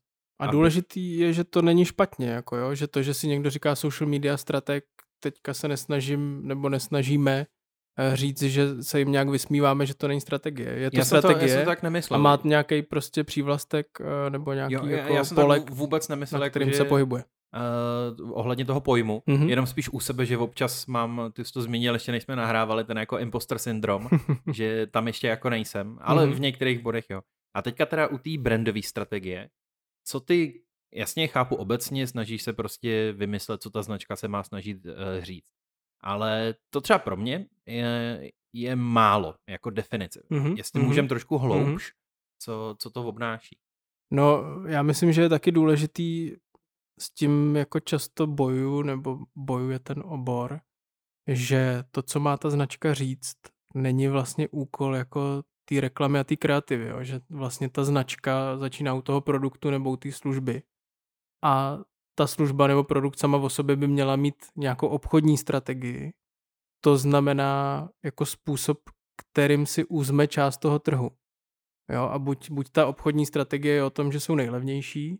A 0.41 0.43
aby... 0.45 0.51
důležitý 0.51 1.17
je, 1.17 1.33
že 1.33 1.43
to 1.43 1.61
není 1.61 1.85
špatně, 1.85 2.29
jako 2.29 2.55
jo, 2.57 2.75
že 2.75 2.87
to, 2.87 3.01
že 3.01 3.13
si 3.13 3.27
někdo 3.27 3.49
říká 3.49 3.75
social 3.75 4.09
media 4.09 4.37
strateg, 4.37 4.85
teďka 5.23 5.53
se 5.53 5.67
nesnažím 5.67 6.47
nebo 6.47 6.69
nesnažíme 6.69 7.45
Eh, 7.99 8.15
říct, 8.15 8.41
že 8.41 8.83
se 8.83 8.99
jim 8.99 9.11
nějak 9.11 9.29
vysmíváme, 9.29 9.85
že 9.85 9.93
to 9.93 10.07
není 10.07 10.21
strategie. 10.21 10.69
Je 10.69 10.91
to 10.91 10.97
já 10.97 11.05
strategie 11.05 11.53
to, 11.53 11.59
já 11.59 11.59
to 11.59 11.65
tak 11.65 11.83
nemyslel. 11.83 12.19
a 12.19 12.21
má 12.23 12.39
nějaký 12.43 12.81
prostě 12.81 13.23
přívlastek 13.23 13.87
eh, 14.01 14.29
nebo 14.29 14.53
nějaký 14.53 14.73
jo, 14.73 14.85
jako 14.85 15.13
já 15.13 15.23
jsem 15.23 15.35
polek, 15.35 15.69
vůbec 15.69 16.07
nemyslel, 16.07 16.41
na 16.41 16.49
kterým 16.49 16.69
že, 16.69 16.75
se 16.75 16.85
pohybuje. 16.85 17.23
Uh, 18.19 18.39
ohledně 18.39 18.65
toho 18.65 18.81
pojmu, 18.81 19.23
mm-hmm. 19.27 19.49
jenom 19.49 19.65
spíš 19.65 19.89
u 19.89 19.99
sebe, 19.99 20.25
že 20.25 20.37
občas 20.37 20.85
mám, 20.85 21.31
ty 21.33 21.45
jsi 21.45 21.53
to 21.53 21.61
zmínil, 21.61 21.93
ještě 21.93 22.11
než 22.11 22.23
jsme 22.23 22.35
nahrávali, 22.35 22.83
ten 22.83 22.97
jako 22.97 23.19
imposter 23.19 23.57
syndrom, 23.57 24.09
že 24.53 24.87
tam 24.87 25.07
ještě 25.07 25.27
jako 25.27 25.49
nejsem, 25.49 25.97
ale 26.01 26.25
mm-hmm. 26.25 26.33
v 26.33 26.39
některých 26.39 26.79
bodech 26.79 27.05
jo. 27.09 27.21
A 27.55 27.61
teďka 27.61 27.85
teda 27.85 28.07
u 28.07 28.17
té 28.17 28.29
brandové 28.37 28.81
strategie, 28.81 29.49
co 30.05 30.19
ty, 30.19 30.62
jasně 30.95 31.27
chápu 31.27 31.55
obecně, 31.55 32.07
snažíš 32.07 32.43
se 32.43 32.53
prostě 32.53 33.11
vymyslet, 33.11 33.61
co 33.61 33.69
ta 33.69 33.81
značka 33.81 34.15
se 34.15 34.27
má 34.27 34.43
snažit 34.43 34.85
uh, 34.85 34.91
říct. 35.19 35.45
Ale 36.01 36.55
to 36.69 36.81
třeba 36.81 36.99
pro 36.99 37.17
mě 37.17 37.47
je, 37.65 38.31
je 38.53 38.75
málo 38.75 39.35
jako 39.49 39.69
definice. 39.69 40.23
Mm-hmm. 40.31 40.57
Jestli 40.57 40.81
mm-hmm. 40.81 40.87
můžeme 40.87 41.07
trošku 41.07 41.37
hloubš, 41.37 41.91
mm-hmm. 41.91 41.95
co, 42.39 42.75
co 42.79 42.89
to 42.89 43.03
obnáší. 43.03 43.57
No, 44.11 44.43
já 44.67 44.83
myslím, 44.83 45.13
že 45.13 45.21
je 45.21 45.29
taky 45.29 45.51
důležitý 45.51 46.31
s 46.99 47.09
tím 47.09 47.55
jako 47.55 47.79
často 47.79 48.27
boju 48.27 48.81
nebo 48.81 49.19
bojuje 49.35 49.79
ten 49.79 50.03
obor, 50.05 50.59
že 51.27 51.83
to, 51.91 52.01
co 52.01 52.19
má 52.19 52.37
ta 52.37 52.49
značka 52.49 52.93
říct, 52.93 53.37
není 53.75 54.07
vlastně 54.07 54.47
úkol 54.47 54.95
jako 54.95 55.43
té 55.65 55.81
reklamy 55.81 56.19
a 56.19 56.23
té 56.23 56.35
kreativy, 56.35 56.87
jo? 56.87 57.03
že 57.03 57.19
vlastně 57.29 57.69
ta 57.69 57.83
značka 57.83 58.57
začíná 58.57 58.93
u 58.93 59.01
toho 59.01 59.21
produktu 59.21 59.69
nebo 59.69 59.91
u 59.91 59.97
té 59.97 60.11
služby. 60.11 60.63
A 61.43 61.77
ta 62.15 62.27
služba 62.27 62.67
nebo 62.67 62.83
produkt 62.83 63.19
sama 63.19 63.37
o 63.37 63.49
sobě 63.49 63.75
by 63.75 63.87
měla 63.87 64.15
mít 64.15 64.35
nějakou 64.55 64.87
obchodní 64.87 65.37
strategii. 65.37 66.13
To 66.83 66.97
znamená 66.97 67.89
jako 68.03 68.25
způsob, 68.25 68.79
kterým 69.15 69.65
si 69.65 69.85
uzme 69.85 70.27
část 70.27 70.57
toho 70.57 70.79
trhu. 70.79 71.11
Jo, 71.89 72.03
a 72.03 72.19
buď, 72.19 72.51
buď 72.51 72.69
ta 72.69 72.87
obchodní 72.87 73.25
strategie 73.25 73.75
je 73.75 73.83
o 73.83 73.89
tom, 73.89 74.11
že 74.11 74.19
jsou 74.19 74.35
nejlevnější, 74.35 75.19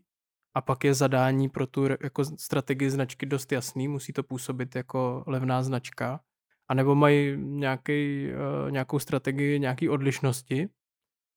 a 0.56 0.60
pak 0.60 0.84
je 0.84 0.94
zadání 0.94 1.48
pro 1.48 1.66
tu 1.66 1.84
jako 2.02 2.24
strategii 2.24 2.90
značky 2.90 3.26
dost 3.26 3.52
jasný, 3.52 3.88
musí 3.88 4.12
to 4.12 4.22
působit 4.22 4.74
jako 4.76 5.24
levná 5.26 5.62
značka, 5.62 6.20
a 6.68 6.74
nebo 6.74 6.94
mají 6.94 7.36
nějaký, 7.36 8.28
uh, 8.64 8.70
nějakou 8.70 8.98
strategii, 8.98 9.60
nějaký 9.60 9.88
odlišnosti, 9.88 10.68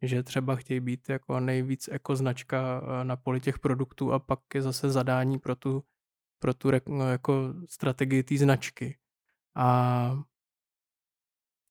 že 0.01 0.23
třeba 0.23 0.55
chtějí 0.55 0.79
být 0.79 1.09
jako 1.09 1.39
nejvíc 1.39 1.89
ekoznačka 1.91 2.81
eh, 2.83 3.03
na 3.03 3.15
poli 3.15 3.39
těch 3.39 3.59
produktů 3.59 4.13
a 4.13 4.19
pak 4.19 4.39
je 4.55 4.61
zase 4.61 4.89
zadání 4.89 5.39
pro 5.39 5.55
tu, 5.55 5.83
pro 6.39 6.53
tu 6.53 6.71
no, 6.87 7.09
jako 7.09 7.53
strategii 7.69 8.23
té 8.23 8.37
značky. 8.37 8.97
A 9.55 10.19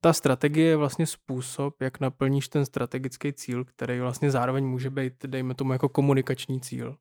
ta 0.00 0.12
strategie 0.12 0.66
je 0.66 0.76
vlastně 0.76 1.06
způsob, 1.06 1.82
jak 1.82 2.00
naplníš 2.00 2.48
ten 2.48 2.66
strategický 2.66 3.32
cíl, 3.32 3.64
který 3.64 4.00
vlastně 4.00 4.30
zároveň 4.30 4.64
může 4.64 4.90
být, 4.90 5.26
dejme 5.26 5.54
tomu, 5.54 5.72
jako 5.72 5.88
komunikační 5.88 6.60
cíl. 6.60 6.98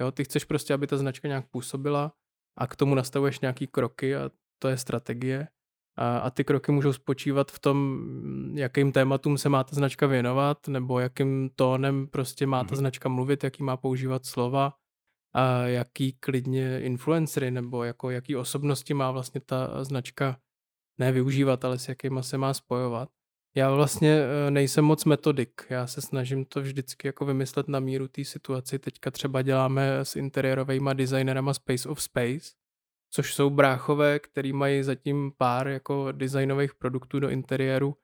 Jo, 0.00 0.12
ty 0.12 0.24
chceš 0.24 0.44
prostě, 0.44 0.74
aby 0.74 0.86
ta 0.86 0.96
značka 0.96 1.28
nějak 1.28 1.46
působila 1.46 2.12
a 2.56 2.66
k 2.66 2.76
tomu 2.76 2.94
nastavuješ 2.94 3.40
nějaký 3.40 3.66
kroky 3.66 4.16
a 4.16 4.30
to 4.58 4.68
je 4.68 4.78
strategie. 4.78 5.48
A, 6.00 6.18
a 6.18 6.30
ty 6.30 6.44
kroky 6.44 6.72
můžou 6.72 6.92
spočívat 6.92 7.50
v 7.50 7.58
tom, 7.58 8.00
jakým 8.54 8.92
tématům 8.92 9.38
se 9.38 9.48
má 9.48 9.64
ta 9.64 9.76
značka 9.76 10.06
věnovat, 10.06 10.68
nebo 10.68 11.00
jakým 11.00 11.50
tónem 11.56 12.06
prostě 12.06 12.46
má 12.46 12.64
ta 12.64 12.74
mhm. 12.74 12.76
značka 12.76 13.08
mluvit, 13.08 13.44
jaký 13.44 13.62
má 13.62 13.76
používat 13.76 14.26
slova, 14.26 14.72
a 15.34 15.62
jaký 15.66 16.12
klidně 16.12 16.80
influencery, 16.80 17.50
nebo 17.50 17.84
jako 17.84 18.10
jaký 18.10 18.36
osobnosti 18.36 18.94
má 18.94 19.10
vlastně 19.10 19.40
ta 19.40 19.84
značka 19.84 20.36
ne 20.98 21.12
využívat, 21.12 21.64
ale 21.64 21.78
s 21.78 21.88
jakýma 21.88 22.22
se 22.22 22.38
má 22.38 22.54
spojovat. 22.54 23.08
Já 23.56 23.70
vlastně 23.70 24.20
e, 24.20 24.50
nejsem 24.50 24.84
moc 24.84 25.04
metodik, 25.04 25.66
já 25.70 25.86
se 25.86 26.00
snažím 26.00 26.44
to 26.44 26.60
vždycky 26.62 27.08
jako 27.08 27.24
vymyslet 27.24 27.68
na 27.68 27.80
míru 27.80 28.08
té 28.08 28.24
situaci. 28.24 28.78
Teďka 28.78 29.10
třeba 29.10 29.42
děláme 29.42 29.98
s 29.98 30.16
interiérovými 30.16 30.90
designerama 30.94 31.54
Space 31.54 31.88
of 31.88 32.02
Space, 32.02 32.50
což 33.10 33.34
jsou 33.34 33.50
bráchové, 33.50 34.18
který 34.18 34.52
mají 34.52 34.82
zatím 34.82 35.32
pár 35.38 35.68
jako 35.68 36.12
designových 36.12 36.74
produktů 36.74 37.20
do 37.20 37.28
interiéru 37.28 37.96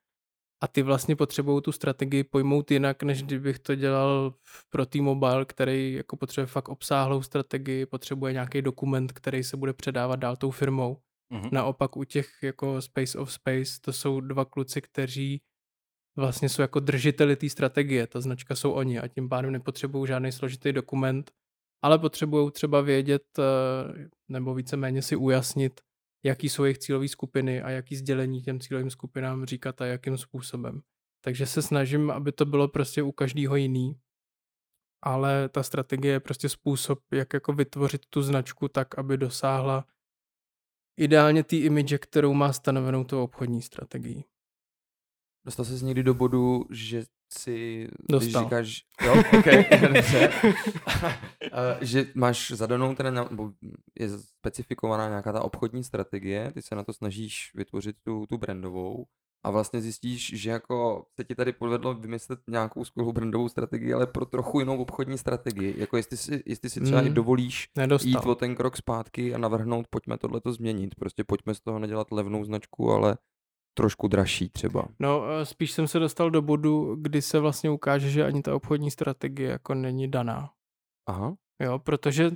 a 0.62 0.68
ty 0.68 0.82
vlastně 0.82 1.16
potřebují 1.16 1.62
tu 1.62 1.72
strategii 1.72 2.24
pojmout 2.24 2.70
jinak, 2.70 3.02
než 3.02 3.22
kdybych 3.22 3.58
to 3.58 3.74
dělal 3.74 4.34
pro 4.70 4.86
T-Mobile, 4.86 5.44
který 5.44 5.92
jako 5.92 6.16
potřebuje 6.16 6.46
fakt 6.46 6.68
obsáhlou 6.68 7.22
strategii, 7.22 7.86
potřebuje 7.86 8.32
nějaký 8.32 8.62
dokument, 8.62 9.12
který 9.12 9.44
se 9.44 9.56
bude 9.56 9.72
předávat 9.72 10.16
dál 10.16 10.36
tou 10.36 10.50
firmou. 10.50 10.96
Mm-hmm. 11.32 11.48
Naopak 11.52 11.96
u 11.96 12.04
těch 12.04 12.30
jako 12.42 12.82
Space 12.82 13.18
of 13.18 13.32
Space 13.32 13.80
to 13.80 13.92
jsou 13.92 14.20
dva 14.20 14.44
kluci, 14.44 14.80
kteří 14.82 15.42
vlastně 16.16 16.48
jsou 16.48 16.62
jako 16.62 16.80
držiteli 16.80 17.36
té 17.36 17.48
strategie, 17.48 18.06
ta 18.06 18.20
značka 18.20 18.56
jsou 18.56 18.72
oni 18.72 18.98
a 18.98 19.08
tím 19.08 19.28
pádem 19.28 19.52
nepotřebují 19.52 20.06
žádný 20.06 20.32
složitý 20.32 20.72
dokument, 20.72 21.30
ale 21.86 21.98
potřebují 21.98 22.50
třeba 22.50 22.80
vědět 22.80 23.38
eh, 23.38 24.08
nebo 24.28 24.54
víceméně 24.54 25.02
si 25.02 25.16
ujasnit, 25.16 25.80
jaký 26.24 26.48
jsou 26.48 26.64
jejich 26.64 26.78
cílové 26.78 27.08
skupiny 27.08 27.62
a 27.62 27.70
jaký 27.70 27.96
sdělení 27.96 28.42
těm 28.42 28.60
cílovým 28.60 28.90
skupinám 28.90 29.44
říkat 29.44 29.80
a 29.80 29.86
jakým 29.86 30.18
způsobem. 30.18 30.80
Takže 31.24 31.46
se 31.46 31.62
snažím, 31.62 32.10
aby 32.10 32.32
to 32.32 32.44
bylo 32.44 32.68
prostě 32.68 33.02
u 33.02 33.12
každého 33.12 33.56
jiný, 33.56 34.00
ale 35.02 35.48
ta 35.48 35.62
strategie 35.62 36.12
je 36.12 36.20
prostě 36.20 36.48
způsob, 36.48 36.98
jak 37.12 37.32
jako 37.32 37.52
vytvořit 37.52 38.06
tu 38.10 38.22
značku 38.22 38.68
tak, 38.68 38.98
aby 38.98 39.16
dosáhla 39.16 39.84
ideálně 40.96 41.44
té 41.44 41.56
image, 41.56 41.98
kterou 41.98 42.34
má 42.34 42.52
stanovenou 42.52 43.04
tou 43.04 43.22
obchodní 43.22 43.62
strategii. 43.62 44.24
Dostal 45.44 45.64
jsi 45.64 45.84
někdy 45.84 46.02
do 46.02 46.14
bodu, 46.14 46.64
že 46.70 47.04
si, 47.32 47.88
Dostal. 48.10 48.18
když 48.20 48.44
říkáš, 48.44 48.82
jo, 49.04 49.22
okay, 49.38 49.64
dobře, 49.80 50.32
že 51.80 52.06
máš 52.14 52.50
zadanou 52.50 52.94
teda, 52.94 53.10
nebo 53.10 53.52
je 53.98 54.08
specifikovaná 54.18 55.08
nějaká 55.08 55.32
ta 55.32 55.42
obchodní 55.42 55.84
strategie, 55.84 56.52
ty 56.52 56.62
se 56.62 56.74
na 56.74 56.84
to 56.84 56.92
snažíš 56.92 57.50
vytvořit 57.54 57.96
tu, 58.04 58.26
tu 58.26 58.38
brandovou 58.38 59.06
a 59.46 59.50
vlastně 59.50 59.80
zjistíš, 59.80 60.32
že 60.34 60.50
jako 60.50 61.06
se 61.16 61.24
ti 61.24 61.34
tady 61.34 61.52
povedlo 61.52 61.94
vymyslet 61.94 62.40
nějakou 62.48 62.84
skvělou 62.84 63.12
brandovou 63.12 63.48
strategii, 63.48 63.92
ale 63.92 64.06
pro 64.06 64.26
trochu 64.26 64.60
jinou 64.60 64.78
obchodní 64.78 65.18
strategii. 65.18 65.74
Jako 65.76 65.96
jestli 65.96 66.16
si, 66.16 66.42
jestli 66.46 66.70
si 66.70 66.80
třeba 66.80 67.00
mm, 67.00 67.06
i 67.06 67.10
dovolíš 67.10 67.68
nedostal. 67.76 68.08
jít 68.08 68.26
o 68.26 68.34
ten 68.34 68.54
krok 68.54 68.76
zpátky 68.76 69.34
a 69.34 69.38
navrhnout, 69.38 69.86
pojďme 69.90 70.18
tohleto 70.18 70.52
změnit. 70.52 70.94
Prostě 70.94 71.24
pojďme 71.24 71.54
z 71.54 71.60
toho 71.60 71.78
nedělat 71.78 72.12
levnou 72.12 72.44
značku, 72.44 72.92
ale 72.92 73.16
trošku 73.76 74.08
dražší 74.08 74.48
třeba. 74.48 74.88
No, 74.98 75.22
eh, 75.30 75.46
spíš 75.46 75.72
jsem 75.72 75.88
se 75.88 75.98
dostal 75.98 76.30
do 76.30 76.42
bodu, 76.42 76.96
kdy 77.00 77.22
se 77.22 77.38
vlastně 77.38 77.70
ukáže, 77.70 78.10
že 78.10 78.24
ani 78.24 78.42
ta 78.42 78.54
obchodní 78.54 78.90
strategie 78.90 79.50
jako 79.50 79.74
není 79.74 80.10
daná. 80.10 80.50
Aha. 81.08 81.36
Jo, 81.62 81.78
protože... 81.78 82.30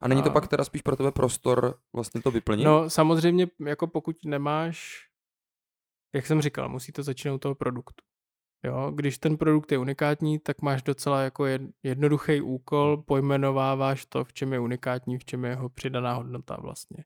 A 0.00 0.08
není 0.08 0.22
to 0.22 0.30
a... 0.30 0.32
pak 0.32 0.48
teda 0.48 0.64
spíš 0.64 0.82
pro 0.82 0.96
tebe 0.96 1.12
prostor 1.12 1.78
vlastně 1.94 2.22
to 2.22 2.30
vyplnit? 2.30 2.64
No, 2.64 2.90
samozřejmě, 2.90 3.46
jako 3.66 3.86
pokud 3.86 4.16
nemáš, 4.24 5.06
jak 6.14 6.26
jsem 6.26 6.40
říkal, 6.40 6.68
musí 6.68 6.92
to 6.92 7.02
začínat 7.02 7.34
u 7.34 7.38
toho 7.38 7.54
produktu. 7.54 8.04
Jo, 8.64 8.92
když 8.94 9.18
ten 9.18 9.36
produkt 9.36 9.72
je 9.72 9.78
unikátní, 9.78 10.38
tak 10.38 10.62
máš 10.62 10.82
docela 10.82 11.22
jako 11.22 11.46
jednoduchý 11.82 12.40
úkol, 12.40 12.96
pojmenováváš 12.96 14.06
to, 14.06 14.24
v 14.24 14.32
čem 14.32 14.52
je 14.52 14.60
unikátní, 14.60 15.18
v 15.18 15.24
čem 15.24 15.44
je 15.44 15.50
jeho 15.50 15.68
přidaná 15.68 16.14
hodnota 16.14 16.56
vlastně 16.60 17.04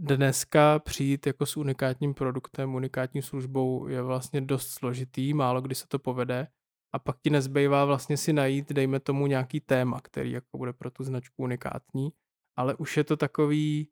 dneska 0.00 0.78
přijít 0.78 1.26
jako 1.26 1.46
s 1.46 1.56
unikátním 1.56 2.14
produktem, 2.14 2.74
unikátní 2.74 3.22
službou 3.22 3.88
je 3.88 4.02
vlastně 4.02 4.40
dost 4.40 4.68
složitý, 4.68 5.34
málo 5.34 5.60
kdy 5.60 5.74
se 5.74 5.86
to 5.88 5.98
povede. 5.98 6.48
A 6.94 6.98
pak 6.98 7.20
ti 7.20 7.30
nezbývá 7.30 7.84
vlastně 7.84 8.16
si 8.16 8.32
najít, 8.32 8.72
dejme 8.72 9.00
tomu 9.00 9.26
nějaký 9.26 9.60
téma, 9.60 10.00
který 10.00 10.30
jako 10.30 10.58
bude 10.58 10.72
pro 10.72 10.90
tu 10.90 11.04
značku 11.04 11.42
unikátní, 11.42 12.12
ale 12.56 12.74
už 12.74 12.96
je 12.96 13.04
to 13.04 13.16
takový, 13.16 13.88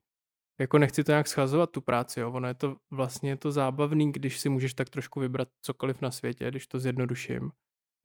jako 0.60 0.78
nechci 0.78 1.04
to 1.04 1.12
nějak 1.12 1.28
schazovat 1.28 1.70
tu 1.70 1.80
práci, 1.80 2.20
jo. 2.20 2.32
ono 2.32 2.48
je 2.48 2.54
to 2.54 2.76
vlastně 2.90 3.30
je 3.30 3.36
to 3.36 3.52
zábavný, 3.52 4.12
když 4.12 4.38
si 4.40 4.48
můžeš 4.48 4.74
tak 4.74 4.90
trošku 4.90 5.20
vybrat 5.20 5.48
cokoliv 5.62 6.00
na 6.00 6.10
světě, 6.10 6.50
když 6.50 6.66
to 6.66 6.78
zjednoduším, 6.78 7.50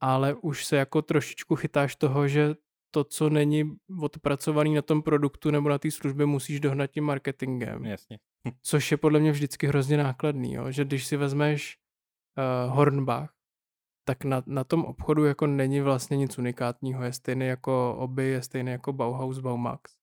ale 0.02 0.34
už 0.34 0.66
se 0.66 0.76
jako 0.76 1.02
trošičku 1.02 1.56
chytáš 1.56 1.96
toho, 1.96 2.28
že 2.28 2.56
to, 2.94 3.04
co 3.04 3.30
není 3.30 3.78
odpracovaný 4.02 4.74
na 4.74 4.82
tom 4.82 5.02
produktu 5.02 5.52
nebo 5.52 5.70
na 5.70 5.78
té 5.78 5.92
službě, 5.92 6.26
musíš 6.26 6.60
dohnat 6.60 6.92
tím 6.92 7.04
marketingem. 7.04 7.86
Jasně. 7.86 8.20
Což 8.62 8.92
je 8.92 8.98
podle 8.98 9.20
mě 9.20 9.32
vždycky 9.32 9.68
hrozně 9.68 9.98
nákladný, 9.98 10.54
jo? 10.54 10.72
že 10.72 10.86
když 10.86 11.06
si 11.06 11.18
vezmeš 11.18 11.78
uh, 12.38 12.76
Hornbach, 12.76 13.34
tak 14.06 14.24
na, 14.24 14.44
na 14.46 14.64
tom 14.64 14.86
obchodu 14.86 15.26
jako 15.26 15.48
není 15.48 15.82
vlastně 15.82 16.18
nic 16.18 16.38
unikátního. 16.38 17.04
Je 17.04 17.14
stejný 17.14 17.46
jako 17.46 17.96
Oby, 18.00 18.24
je 18.24 18.42
stejný 18.42 18.72
jako 18.72 18.94
Bauhaus, 18.94 19.40
Baumax. 19.40 19.96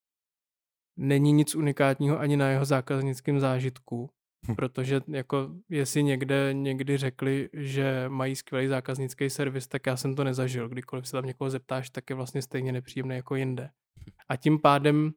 Není 0.97 1.33
nic 1.33 1.55
unikátního 1.55 2.19
ani 2.19 2.37
na 2.37 2.49
jeho 2.49 2.65
zákaznickém 2.65 3.41
zážitku. 3.41 4.11
Protože 4.57 5.01
jako 5.09 5.51
jestli 5.69 6.03
někde 6.03 6.49
někdy 6.53 6.97
řekli, 6.97 7.49
že 7.53 8.05
mají 8.09 8.37
skvělý 8.37 8.69
zákaznický 8.69 9.31
servis, 9.31 9.67
tak 9.69 9.87
já 9.87 9.97
jsem 9.97 10.15
to 10.15 10.25
nezažil. 10.25 10.69
Kdykoliv 10.69 11.07
se 11.07 11.13
tam 11.13 11.25
někoho 11.25 11.51
zeptáš, 11.51 11.91
tak 11.91 12.11
je 12.11 12.17
vlastně 12.17 12.43
stejně 12.43 12.73
nepříjemný 12.73 13.17
jako 13.17 13.35
jinde. 13.35 13.71
A 14.29 14.37
tím 14.37 14.59
pádem 14.59 15.13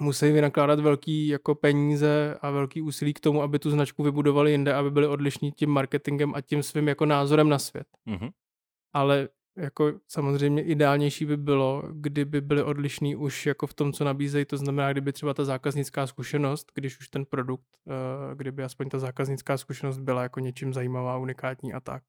musí 0.00 0.32
vynakládat 0.32 0.80
velký 0.80 1.28
jako 1.28 1.54
peníze 1.54 2.38
a 2.40 2.50
velký 2.50 2.82
úsilí 2.82 3.14
k 3.14 3.20
tomu, 3.20 3.42
aby 3.42 3.58
tu 3.58 3.70
značku 3.70 4.02
vybudovali 4.02 4.50
jinde, 4.50 4.74
aby 4.74 4.90
byli 4.90 5.06
odlišní 5.06 5.52
tím 5.52 5.70
marketingem 5.70 6.34
a 6.34 6.40
tím 6.40 6.62
svým 6.62 6.88
jako 6.88 7.06
názorem 7.06 7.48
na 7.48 7.58
svět. 7.58 7.86
Mm-hmm. 8.08 8.30
Ale 8.92 9.28
jako 9.56 10.00
samozřejmě 10.08 10.62
ideálnější 10.62 11.26
by 11.26 11.36
bylo, 11.36 11.82
kdyby 11.92 12.40
byli 12.40 12.62
odlišní 12.62 13.16
už 13.16 13.46
jako 13.46 13.66
v 13.66 13.74
tom, 13.74 13.92
co 13.92 14.04
nabízejí, 14.04 14.44
to 14.44 14.56
znamená, 14.56 14.92
kdyby 14.92 15.12
třeba 15.12 15.34
ta 15.34 15.44
zákaznická 15.44 16.06
zkušenost, 16.06 16.72
když 16.74 17.00
už 17.00 17.08
ten 17.08 17.24
produkt, 17.24 17.66
uh, 17.84 17.94
kdyby 18.34 18.64
aspoň 18.64 18.88
ta 18.88 18.98
zákaznická 18.98 19.58
zkušenost 19.58 19.98
byla 19.98 20.22
jako 20.22 20.40
něčím 20.40 20.72
zajímavá, 20.72 21.18
unikátní 21.18 21.72
a 21.72 21.80
tak. 21.80 22.02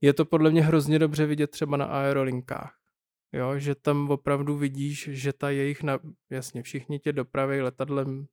Je 0.00 0.12
to 0.12 0.24
podle 0.24 0.50
mě 0.50 0.62
hrozně 0.62 0.98
dobře 0.98 1.26
vidět 1.26 1.50
třeba 1.50 1.76
na 1.76 1.84
aerolinkách. 1.84 2.76
Jo, 3.32 3.58
že 3.58 3.74
tam 3.74 4.10
opravdu 4.10 4.56
vidíš, 4.56 5.08
že 5.12 5.32
ta 5.32 5.50
jejich, 5.50 5.82
na, 5.82 5.98
jasně, 6.30 6.62
všichni 6.62 6.98
tě 6.98 7.12
dopraví 7.12 7.60
letadlem 7.60 8.26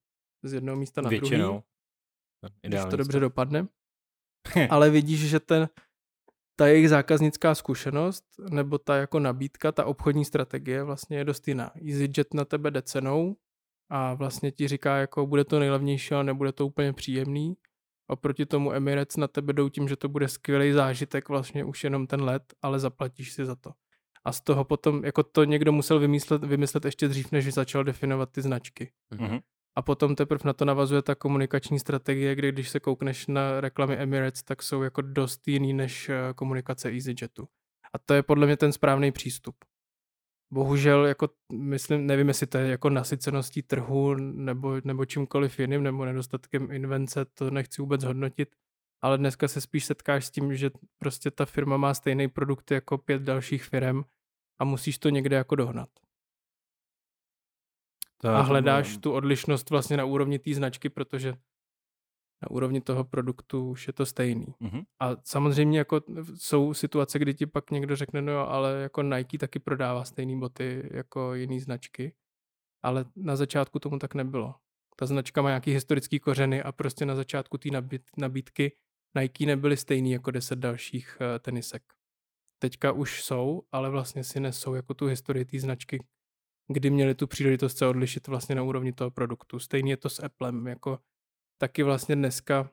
z 0.43 0.53
jednoho 0.53 0.77
místa 0.77 1.01
na 1.01 1.09
Většinou. 1.09 1.47
druhý. 1.47 1.63
Když 2.61 2.81
to 2.89 2.97
dobře 2.97 3.19
dopadne. 3.19 3.67
ale 4.69 4.89
vidíš, 4.89 5.29
že 5.29 5.39
ten, 5.39 5.69
ta 6.55 6.67
jejich 6.67 6.89
zákaznická 6.89 7.55
zkušenost, 7.55 8.23
nebo 8.49 8.77
ta 8.77 8.95
jako 8.95 9.19
nabídka, 9.19 9.71
ta 9.71 9.85
obchodní 9.85 10.25
strategie 10.25 10.83
vlastně 10.83 11.17
je 11.17 11.25
dost 11.25 11.47
jiná. 11.47 11.71
EasyJet 11.87 12.33
na 12.33 12.45
tebe 12.45 12.71
jde 12.71 12.81
cenou 12.81 13.35
a 13.89 14.13
vlastně 14.13 14.51
ti 14.51 14.67
říká, 14.67 14.97
jako 14.97 15.27
bude 15.27 15.43
to 15.43 15.59
nejlevnější, 15.59 16.13
ale 16.13 16.23
nebude 16.23 16.51
to 16.51 16.65
úplně 16.65 16.93
příjemný. 16.93 17.53
Oproti 18.07 18.45
tomu 18.45 18.73
Emirates 18.73 19.17
na 19.17 19.27
tebe 19.27 19.53
jdou 19.53 19.69
tím, 19.69 19.87
že 19.87 19.95
to 19.95 20.09
bude 20.09 20.27
skvělý 20.27 20.71
zážitek 20.71 21.29
vlastně 21.29 21.63
už 21.63 21.83
jenom 21.83 22.07
ten 22.07 22.23
let, 22.23 22.53
ale 22.61 22.79
zaplatíš 22.79 23.33
si 23.33 23.45
za 23.45 23.55
to 23.55 23.71
a 24.25 24.31
z 24.31 24.41
toho 24.41 24.63
potom, 24.63 25.05
jako 25.05 25.23
to 25.23 25.43
někdo 25.43 25.71
musel 25.71 25.99
vymyslet, 25.99 26.43
vymyslet 26.43 26.85
ještě 26.85 27.07
dřív, 27.07 27.31
než 27.31 27.53
začal 27.53 27.83
definovat 27.83 28.31
ty 28.31 28.41
značky. 28.41 28.91
Mm-hmm. 29.11 29.41
A 29.75 29.81
potom 29.81 30.15
teprve 30.15 30.41
na 30.45 30.53
to 30.53 30.65
navazuje 30.65 31.01
ta 31.01 31.15
komunikační 31.15 31.79
strategie, 31.79 32.35
kdy 32.35 32.51
když 32.51 32.69
se 32.69 32.79
koukneš 32.79 33.27
na 33.27 33.61
reklamy 33.61 33.95
Emirates, 33.95 34.43
tak 34.43 34.63
jsou 34.63 34.81
jako 34.81 35.01
dost 35.01 35.47
jiný 35.47 35.73
než 35.73 36.09
eh, 36.09 36.33
komunikace 36.35 36.89
EasyJetu. 36.89 37.47
A 37.93 37.99
to 37.99 38.13
je 38.13 38.23
podle 38.23 38.45
mě 38.45 38.57
ten 38.57 38.71
správný 38.71 39.11
přístup. 39.11 39.55
Bohužel, 40.53 41.05
jako 41.05 41.29
myslím, 41.53 42.05
nevím, 42.05 42.27
jestli 42.27 42.47
to 42.47 42.57
je 42.57 42.67
jako 42.67 42.89
nasyceností 42.89 43.61
trhu 43.61 44.15
nebo, 44.15 44.81
nebo 44.83 45.05
čímkoliv 45.05 45.59
jiným, 45.59 45.83
nebo 45.83 46.05
nedostatkem 46.05 46.71
invence, 46.71 47.25
to 47.25 47.51
nechci 47.51 47.81
vůbec 47.81 48.03
hodnotit, 48.03 48.55
ale 49.01 49.17
dneska 49.17 49.47
se 49.47 49.61
spíš 49.61 49.85
setkáš 49.85 50.25
s 50.25 50.31
tím, 50.31 50.55
že 50.55 50.71
prostě 50.97 51.31
ta 51.31 51.45
firma 51.45 51.77
má 51.77 51.93
stejný 51.93 52.27
produkt 52.27 52.71
jako 52.71 52.97
pět 52.97 53.21
dalších 53.21 53.63
firm 53.63 54.03
a 54.59 54.65
musíš 54.65 54.97
to 54.97 55.09
někde 55.09 55.35
jako 55.35 55.55
dohnat. 55.55 55.89
To 58.23 58.29
a 58.29 58.41
hledáš 58.41 58.97
tu 58.97 59.11
odlišnost 59.11 59.69
vlastně 59.69 59.97
na 59.97 60.05
úrovni 60.05 60.39
té 60.39 60.53
značky, 60.53 60.89
protože 60.89 61.33
na 62.41 62.51
úrovni 62.51 62.81
toho 62.81 63.03
produktu 63.03 63.69
už 63.69 63.87
je 63.87 63.93
to 63.93 64.05
stejný. 64.05 64.45
Mm-hmm. 64.61 64.85
A 64.99 65.15
samozřejmě 65.23 65.77
jako 65.77 66.01
jsou 66.35 66.73
situace, 66.73 67.19
kdy 67.19 67.33
ti 67.33 67.45
pak 67.45 67.71
někdo 67.71 67.95
řekne, 67.95 68.21
no 68.21 68.31
jo, 68.31 68.39
ale 68.39 68.81
jako 68.81 69.03
Nike 69.03 69.37
taky 69.37 69.59
prodává 69.59 70.03
stejné 70.03 70.39
boty 70.39 70.89
jako 70.93 71.33
jiný 71.33 71.59
značky, 71.59 72.15
ale 72.83 73.05
na 73.15 73.35
začátku 73.35 73.79
tomu 73.79 73.99
tak 73.99 74.13
nebylo. 74.13 74.55
Ta 74.95 75.05
značka 75.05 75.41
má 75.41 75.49
nějaký 75.49 75.71
historický 75.71 76.19
kořeny 76.19 76.63
a 76.63 76.71
prostě 76.71 77.05
na 77.05 77.15
začátku 77.15 77.57
té 77.57 77.69
nabídky 78.17 78.77
Nike 79.19 79.45
nebyly 79.45 79.77
stejný 79.77 80.11
jako 80.11 80.31
deset 80.31 80.59
dalších 80.59 81.17
uh, 81.21 81.39
tenisek. 81.39 81.83
Teďka 82.59 82.91
už 82.91 83.23
jsou, 83.23 83.61
ale 83.71 83.89
vlastně 83.89 84.23
si 84.23 84.39
nesou 84.39 84.73
jako 84.73 84.93
tu 84.93 85.05
historii 85.05 85.45
té 85.45 85.59
značky, 85.59 86.03
kdy 86.67 86.89
měli 86.89 87.15
tu 87.15 87.27
příležitost 87.27 87.77
se 87.77 87.87
odlišit 87.87 88.27
vlastně 88.27 88.55
na 88.55 88.63
úrovni 88.63 88.93
toho 88.93 89.11
produktu. 89.11 89.59
Stejně 89.59 89.93
je 89.93 89.97
to 89.97 90.09
s 90.09 90.23
Applem, 90.23 90.67
jako 90.67 90.99
taky 91.57 91.83
vlastně 91.83 92.15
dneska 92.15 92.69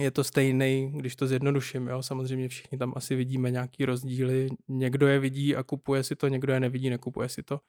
je 0.00 0.10
to 0.10 0.24
stejný, 0.24 0.92
když 0.96 1.16
to 1.16 1.26
zjednoduším, 1.26 1.88
jo, 1.88 2.02
samozřejmě 2.02 2.48
všichni 2.48 2.78
tam 2.78 2.92
asi 2.96 3.14
vidíme 3.14 3.50
nějaký 3.50 3.84
rozdíly, 3.84 4.48
někdo 4.68 5.06
je 5.06 5.18
vidí 5.18 5.56
a 5.56 5.62
kupuje 5.62 6.04
si 6.04 6.16
to, 6.16 6.28
někdo 6.28 6.52
je 6.52 6.60
nevidí, 6.60 6.90
nekupuje 6.90 7.28
si 7.28 7.42
to, 7.42 7.60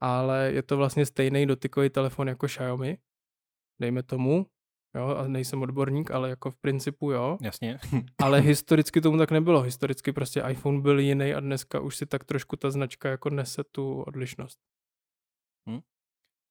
ale 0.00 0.52
je 0.52 0.62
to 0.62 0.76
vlastně 0.76 1.06
stejný 1.06 1.46
dotykový 1.46 1.90
telefon 1.90 2.28
jako 2.28 2.46
Xiaomi, 2.46 2.98
dejme 3.80 4.02
tomu, 4.02 4.46
Jo, 4.94 5.06
a 5.06 5.28
nejsem 5.28 5.62
odborník, 5.62 6.10
ale 6.10 6.30
jako 6.30 6.50
v 6.50 6.56
principu 6.56 7.10
jo. 7.12 7.38
Jasně. 7.42 7.78
ale 8.18 8.40
historicky 8.40 9.00
tomu 9.00 9.18
tak 9.18 9.30
nebylo. 9.30 9.62
Historicky 9.62 10.12
prostě 10.12 10.42
iPhone 10.50 10.80
byl 10.80 10.98
jiný 10.98 11.34
a 11.34 11.40
dneska 11.40 11.80
už 11.80 11.96
si 11.96 12.06
tak 12.06 12.24
trošku 12.24 12.56
ta 12.56 12.70
značka 12.70 13.08
jako 13.08 13.30
nese 13.30 13.64
tu 13.64 14.02
odlišnost. 14.02 14.58
Hm. 15.68 15.80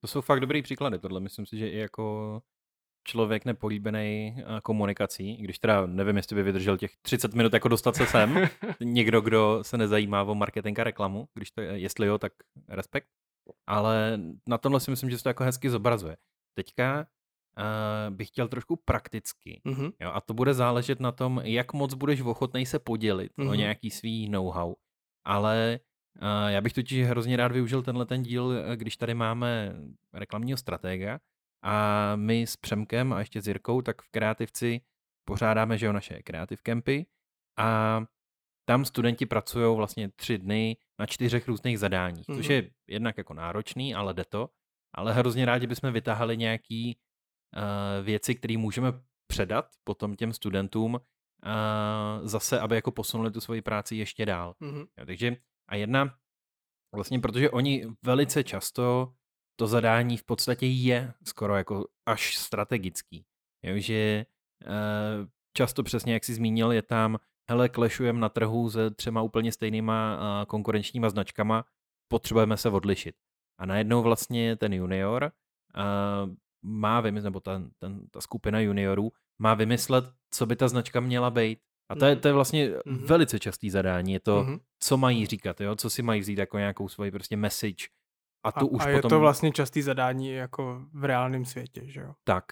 To 0.01 0.07
jsou 0.07 0.22
fakt 0.22 0.39
dobrý 0.39 0.61
příklady. 0.61 0.99
Tohle 0.99 1.20
myslím 1.20 1.45
si, 1.45 1.57
že 1.57 1.70
i 1.70 1.78
jako 1.78 2.41
člověk 3.07 3.45
nepolíbený 3.45 4.36
eh, 4.38 4.43
komunikací, 4.63 5.38
když 5.38 5.59
teda 5.59 5.86
nevím, 5.86 6.18
jestli 6.18 6.36
by 6.36 6.43
vydržel 6.43 6.78
těch 6.78 6.91
30 7.01 7.34
minut 7.34 7.53
jako 7.53 7.68
dostat 7.68 7.95
se 7.95 8.05
sem, 8.05 8.49
někdo, 8.82 9.22
kdo 9.22 9.59
se 9.61 9.78
nezajímá 9.78 10.24
o 10.24 10.36
marketing 10.36 10.80
a 10.80 10.84
reklamu, 10.84 11.28
když 11.34 11.51
to, 11.51 11.61
jestli 11.61 12.07
jo, 12.07 12.18
tak 12.18 12.34
respekt. 12.70 13.07
Ale 13.68 14.20
na 14.47 14.57
tomhle 14.57 14.80
si 14.80 14.91
myslím, 14.91 15.09
že 15.09 15.18
se 15.18 15.24
to 15.24 15.30
jako 15.30 15.43
hezky 15.43 15.70
zobrazuje. 15.70 16.18
Teďka 16.57 17.07
uh, 17.57 18.15
bych 18.15 18.28
chtěl 18.28 18.47
trošku 18.47 18.76
prakticky. 18.76 19.61
Mm-hmm. 19.65 19.91
Jo, 19.99 20.11
a 20.13 20.22
to 20.22 20.34
bude 20.34 20.53
záležet 20.53 20.99
na 20.99 21.11
tom, 21.11 21.41
jak 21.43 21.74
moc 21.74 21.93
budeš 21.93 22.22
ochotný 22.22 22.65
se 22.65 22.80
podělit 22.80 23.32
mm-hmm. 23.38 23.49
o 23.49 23.53
nějaký 23.53 23.91
svý 23.91 24.30
know-how. 24.30 24.74
Ale 25.26 25.80
já 26.47 26.61
bych 26.61 26.74
totiž 26.74 27.07
hrozně 27.07 27.38
rád 27.38 27.51
využil 27.51 27.84
tenhle 27.84 28.05
ten 28.05 28.24
díl, 28.24 28.51
eh, 28.51 28.78
když 28.78 28.97
tady 28.97 29.13
máme 29.13 29.76
reklamního 30.13 30.57
stratega 30.57 31.20
a 31.63 32.15
my 32.15 32.41
s 32.41 32.57
Přemkem 32.57 33.13
a 33.13 33.20
ještě 33.20 33.41
s 33.41 33.47
Jirkou, 33.47 33.82
tak 33.82 34.01
v 34.01 34.09
Kreativci 34.11 34.82
pořádáme, 35.28 35.78
že 35.78 35.86
jo, 35.86 35.93
naše 35.93 36.24
kreativ 36.24 36.61
campy 36.61 37.05
a 37.59 38.01
tam 38.70 38.86
studenti 38.86 39.26
pracují 39.26 39.76
vlastně 39.76 40.09
tři 40.09 40.38
dny 40.38 40.78
na 40.99 41.05
čtyřech 41.05 41.47
různých 41.47 41.80
zadáních, 41.80 42.28
mm-hmm. 42.28 42.36
což 42.36 42.47
je 42.47 42.70
jednak 42.88 43.18
jako 43.18 43.34
náročný, 43.34 43.95
ale 43.95 44.13
jde 44.13 44.26
to. 44.26 44.49
Ale 44.95 45.13
hrozně 45.13 45.45
rádi 45.45 45.68
bychom 45.68 45.93
vytáhali 45.93 46.38
nějaký 46.38 46.97
uh, 47.55 48.05
věci, 48.05 48.36
které 48.36 48.57
můžeme 48.57 48.93
předat 49.28 49.65
potom 49.84 50.15
těm 50.15 50.34
studentům, 50.34 50.93
uh, 50.93 50.99
zase, 52.28 52.59
aby 52.59 52.76
jako 52.76 52.91
posunuli 52.91 53.32
tu 53.32 53.41
svoji 53.41 53.61
práci 53.61 53.95
ještě 53.95 54.26
dál. 54.26 54.55
Mm-hmm. 54.61 54.88
Jo, 54.97 55.05
takže 55.05 55.38
a 55.68 55.76
jedna, 55.76 56.15
vlastně 56.95 57.20
protože 57.20 57.49
oni 57.49 57.88
velice 58.03 58.43
často 58.43 59.13
to 59.59 59.68
zadání 59.68 60.18
v 60.18 60.24
podstatě 60.24 60.65
je 60.65 61.13
skoro 61.24 61.55
jako 61.55 61.86
až 62.05 62.38
strategický. 62.38 63.26
Jo, 63.63 63.74
že 63.78 64.26
uh, 64.65 65.28
často 65.57 65.84
přesně, 65.84 66.13
jak 66.13 66.24
jsi 66.24 66.34
zmínil, 66.34 66.72
je 66.72 66.82
tam, 66.82 67.18
hele, 67.49 67.70
klešujeme 67.70 68.20
na 68.20 68.30
trhu 68.30 68.70
se 68.70 68.91
třema 68.91 69.22
úplně 69.22 69.51
stejnýma 69.51 70.18
uh, 70.18 70.45
konkurenčníma 70.45 71.09
značkama, 71.09 71.65
potřebujeme 72.07 72.57
se 72.57 72.70
odlišit. 72.70 73.15
A 73.59 73.65
najednou 73.65 74.01
vlastně 74.01 74.55
ten 74.55 74.74
junior 74.74 75.32
uh, 75.78 76.36
má 76.61 77.01
vymyslet, 77.01 77.24
nebo 77.26 77.39
ta, 77.39 77.61
ten, 77.78 78.07
ta 78.11 78.22
skupina 78.22 78.59
juniorů 78.59 79.11
má 79.39 79.53
vymyslet, 79.53 80.05
co 80.32 80.45
by 80.45 80.55
ta 80.55 80.68
značka 80.68 80.99
měla 80.99 81.32
být. 81.32 81.59
A 81.89 81.95
to 81.95 82.05
je, 82.05 82.11
mhm. 82.11 82.21
to 82.21 82.27
je 82.27 82.33
vlastně 82.33 82.69
mm-hmm. 82.69 83.05
velice 83.05 83.39
častý 83.39 83.69
zadání. 83.69 84.13
Je 84.13 84.19
to, 84.19 84.43
mm-hmm. 84.43 84.59
co 84.79 84.97
mají 84.97 85.25
říkat, 85.25 85.61
jo? 85.61 85.75
co 85.75 85.89
si 85.89 86.01
mají 86.01 86.21
vzít 86.21 86.38
jako 86.38 86.57
nějakou 86.57 86.89
svoji 86.89 87.11
prostě 87.11 87.38
message. 87.38 87.88
A, 88.45 88.51
tu 88.51 88.65
a, 88.65 88.69
už 88.71 88.85
a 88.85 88.89
je 88.89 88.95
potom... 88.95 89.09
to 89.09 89.19
vlastně 89.19 89.51
častý 89.51 89.81
zadání 89.81 90.29
jako 90.29 90.81
v 90.93 91.03
reálném 91.03 91.45
světě, 91.45 91.81
že 91.85 92.01
jo? 92.01 92.13
Tak, 92.23 92.43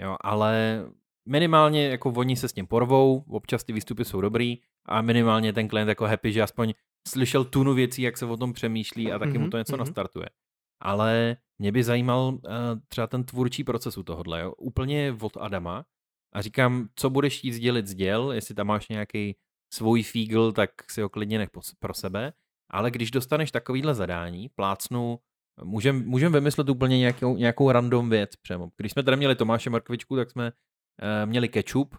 jo, 0.00 0.16
ale 0.20 0.84
minimálně 1.28 1.88
jako 1.88 2.10
oni 2.10 2.36
se 2.36 2.48
s 2.48 2.52
tím 2.52 2.66
porvou, 2.66 3.24
občas 3.28 3.64
ty 3.64 3.72
výstupy 3.72 4.04
jsou 4.04 4.20
dobrý 4.20 4.58
a 4.86 5.02
minimálně 5.02 5.52
ten 5.52 5.68
klient 5.68 5.88
jako 5.88 6.06
happy, 6.06 6.32
že 6.32 6.42
aspoň 6.42 6.74
slyšel 7.08 7.44
tunu 7.44 7.74
věcí, 7.74 8.02
jak 8.02 8.16
se 8.16 8.26
o 8.26 8.36
tom 8.36 8.52
přemýšlí 8.52 9.12
a 9.12 9.18
taky 9.18 9.32
mm-hmm. 9.32 9.40
mu 9.40 9.50
to 9.50 9.58
něco 9.58 9.72
mm-hmm. 9.72 9.78
nastartuje 9.78 10.26
ale 10.84 11.36
mě 11.58 11.72
by 11.72 11.84
zajímal 11.84 12.34
uh, 12.34 12.40
třeba 12.88 13.06
ten 13.06 13.24
tvůrčí 13.24 13.64
proces 13.64 13.98
u 13.98 14.02
tohohle, 14.02 14.40
jo? 14.40 14.52
úplně 14.52 15.16
od 15.20 15.36
Adama 15.40 15.84
a 16.34 16.42
říkám, 16.42 16.88
co 16.96 17.10
budeš 17.10 17.38
chtít 17.38 17.52
sdělit, 17.52 17.86
sděl, 17.86 18.32
jestli 18.32 18.54
tam 18.54 18.66
máš 18.66 18.88
nějaký 18.88 19.36
svůj 19.74 20.02
fígl, 20.02 20.52
tak 20.52 20.70
si 20.90 21.02
ho 21.02 21.08
klidně 21.08 21.38
nech 21.38 21.48
pro 21.78 21.94
sebe, 21.94 22.32
Ale 22.70 22.90
když 22.90 23.10
dostaneš 23.10 23.50
takovýhle 23.50 23.94
zadání, 23.94 24.48
plácnu, 24.48 25.18
můžem, 25.64 26.06
můžem 26.06 26.32
vymyslet 26.32 26.68
úplně 26.68 26.98
nějakou, 26.98 27.36
nějakou 27.36 27.70
random 27.70 28.10
věc 28.10 28.36
přemo. 28.36 28.70
Když 28.76 28.92
jsme 28.92 29.02
tady 29.02 29.16
měli 29.16 29.36
Tomáše 29.36 29.70
Markovičku, 29.70 30.16
tak 30.16 30.30
jsme 30.30 30.52
uh, 30.52 31.30
měli 31.30 31.48
ketchup, 31.48 31.96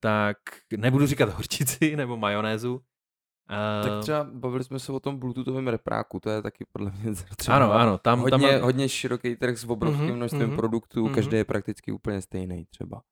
tak 0.00 0.38
nebudu 0.76 1.06
říkat 1.06 1.28
horčici 1.28 1.96
nebo 1.96 2.16
majonézu. 2.16 2.74
Uh, 2.74 3.88
tak 3.88 4.02
třeba 4.02 4.24
bavili 4.24 4.64
jsme 4.64 4.78
se 4.78 4.92
o 4.92 5.00
tom 5.00 5.18
bluetoothovém 5.18 5.68
repráku, 5.68 6.20
to 6.20 6.30
je 6.30 6.42
taky 6.42 6.64
podle 6.72 6.90
mě 6.90 7.12
třeba 7.36 7.56
ano, 7.56 7.72
ano, 7.72 7.98
tam, 7.98 8.20
hodně, 8.20 8.48
tam... 8.48 8.60
hodně 8.60 8.88
široký 8.88 9.36
trh 9.36 9.58
s 9.58 9.64
obrovským 9.64 10.06
mm-hmm, 10.06 10.16
množstvím 10.16 10.42
mm-hmm, 10.42 10.56
produktů, 10.56 11.06
mm-hmm. 11.06 11.14
každý 11.14 11.36
je 11.36 11.44
prakticky 11.44 11.92
úplně 11.92 12.22
stejný 12.22 12.64
třeba. 12.64 13.02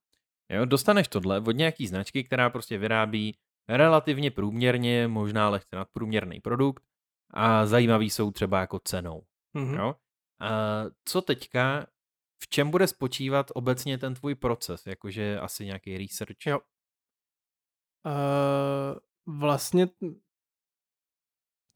Jo, 0.50 0.64
dostaneš 0.64 1.08
tohle 1.08 1.40
od 1.40 1.52
nějaký 1.52 1.86
značky, 1.86 2.24
která 2.24 2.50
prostě 2.50 2.78
vyrábí 2.78 3.38
relativně 3.68 4.30
průměrně, 4.30 5.08
možná 5.08 5.48
lehce 5.48 5.76
nadprůměrný 5.76 6.40
produkt 6.40 6.84
a 7.30 7.66
zajímavý 7.66 8.10
jsou 8.10 8.30
třeba 8.30 8.60
jako 8.60 8.78
cenou. 8.78 9.26
Mm-hmm. 9.56 9.78
Jo? 9.78 9.94
A 10.40 10.50
co 11.04 11.22
teďka, 11.22 11.86
v 12.42 12.48
čem 12.48 12.70
bude 12.70 12.86
spočívat 12.86 13.50
obecně 13.54 13.98
ten 13.98 14.14
tvůj 14.14 14.34
proces, 14.34 14.86
jakože 14.86 15.40
asi 15.40 15.64
nějaký 15.64 15.98
research? 15.98 16.46
Jo. 16.46 16.60
Uh, 18.06 18.98
vlastně 19.40 19.88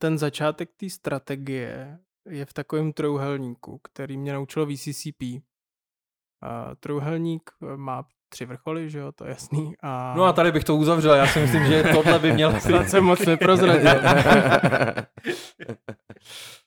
ten 0.01 0.17
začátek 0.17 0.75
té 0.75 0.89
strategie 0.89 1.99
je 2.29 2.45
v 2.45 2.53
takovém 2.53 2.93
trouhelníku, 2.93 3.79
který 3.83 4.17
mě 4.17 4.33
naučilo 4.33 4.65
VCCP. 4.65 5.21
Uh, 5.23 6.75
trouhelník 6.79 7.51
má 7.75 8.07
tři 8.29 8.45
vrcholy, 8.45 8.89
že 8.89 8.99
jo, 8.99 9.11
to 9.11 9.23
je 9.23 9.29
jasný. 9.29 9.73
A... 9.81 10.13
No 10.17 10.23
a 10.23 10.33
tady 10.33 10.51
bych 10.51 10.63
to 10.63 10.75
uzavřel, 10.75 11.15
já 11.15 11.27
si 11.27 11.39
myslím, 11.39 11.65
že 11.65 11.83
tohle 11.83 12.19
by 12.19 12.33
mělo 12.33 12.59
Snad 12.59 12.89
se 12.89 13.01
moc 13.01 13.25
neprozradil. 13.25 13.91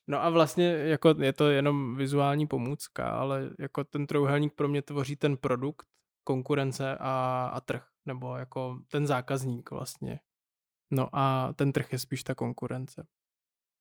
no 0.07 0.23
a 0.23 0.31
vlastně 0.31 0.67
jako 0.69 1.15
je 1.19 1.33
to 1.33 1.51
jenom 1.51 1.97
vizuální 1.97 2.47
pomůcka, 2.47 3.11
ale 3.11 3.51
jako 3.59 3.85
ten 3.85 4.07
trouhelník 4.07 4.55
pro 4.55 4.69
mě 4.69 4.83
tvoří 4.83 5.17
ten 5.17 5.37
produkt, 5.37 5.87
konkurence 6.25 6.97
a, 7.01 7.51
a 7.55 7.61
trh, 7.61 7.85
nebo 8.07 8.37
jako 8.37 8.79
ten 8.91 9.07
zákazník 9.07 9.71
vlastně. 9.71 10.21
No 10.91 11.09
a 11.13 11.53
ten 11.53 11.73
trh 11.73 11.93
je 11.93 11.99
spíš 11.99 12.23
ta 12.23 12.35
konkurence. 12.35 13.07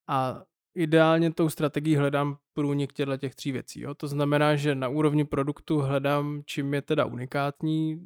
A 0.08 0.42
ideálně 0.74 1.32
tou 1.32 1.48
strategií 1.48 1.96
hledám 1.96 2.36
průnik 2.52 2.92
těchto 2.92 3.16
těch 3.16 3.34
tří 3.34 3.52
věcí. 3.52 3.80
Jo? 3.80 3.94
To 3.94 4.08
znamená, 4.08 4.56
že 4.56 4.74
na 4.74 4.88
úrovni 4.88 5.24
produktu 5.24 5.78
hledám, 5.78 6.42
čím 6.46 6.74
je 6.74 6.82
teda 6.82 7.04
unikátní, 7.04 7.96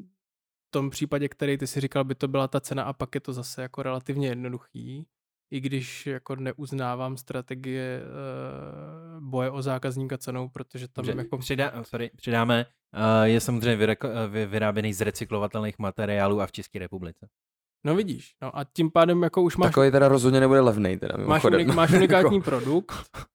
v 0.68 0.70
tom 0.70 0.90
případě, 0.90 1.28
který 1.28 1.58
ty 1.58 1.66
si 1.66 1.80
říkal, 1.80 2.04
by 2.04 2.14
to 2.14 2.28
byla 2.28 2.48
ta 2.48 2.60
cena 2.60 2.82
a 2.82 2.92
pak 2.92 3.14
je 3.14 3.20
to 3.20 3.32
zase 3.32 3.62
jako 3.62 3.82
relativně 3.82 4.28
jednoduchý, 4.28 5.06
i 5.50 5.60
když 5.60 6.06
jako 6.06 6.36
neuznávám 6.36 7.16
strategie 7.16 8.02
uh, 8.02 9.24
boje 9.24 9.50
o 9.50 9.62
zákazníka 9.62 10.18
cenou, 10.18 10.48
protože 10.48 10.88
tam 10.88 11.04
Dobře, 11.04 11.18
jako... 11.22 11.38
Přidá, 11.38 11.84
sorry, 11.84 12.10
přidáme, 12.16 12.66
uh, 12.94 13.24
je 13.24 13.40
samozřejmě 13.40 13.96
vyráběný 14.46 14.92
z 14.92 15.00
recyklovatelných 15.00 15.78
materiálů 15.78 16.40
a 16.40 16.46
v 16.46 16.52
České 16.52 16.78
republice. 16.78 17.28
No 17.86 17.94
vidíš, 17.94 18.36
no 18.42 18.58
a 18.58 18.64
tím 18.64 18.90
pádem 18.90 19.22
jako 19.22 19.42
už 19.42 19.56
máš... 19.56 19.70
Takový 19.70 19.90
teda 19.90 20.08
rozhodně 20.08 20.40
nebude 20.40 20.60
levný 20.60 20.98
teda. 20.98 21.16
Máš, 21.26 21.44
unik, 21.44 21.68
máš 21.68 21.90
unikátní 21.92 22.42
produkt, 22.42 22.92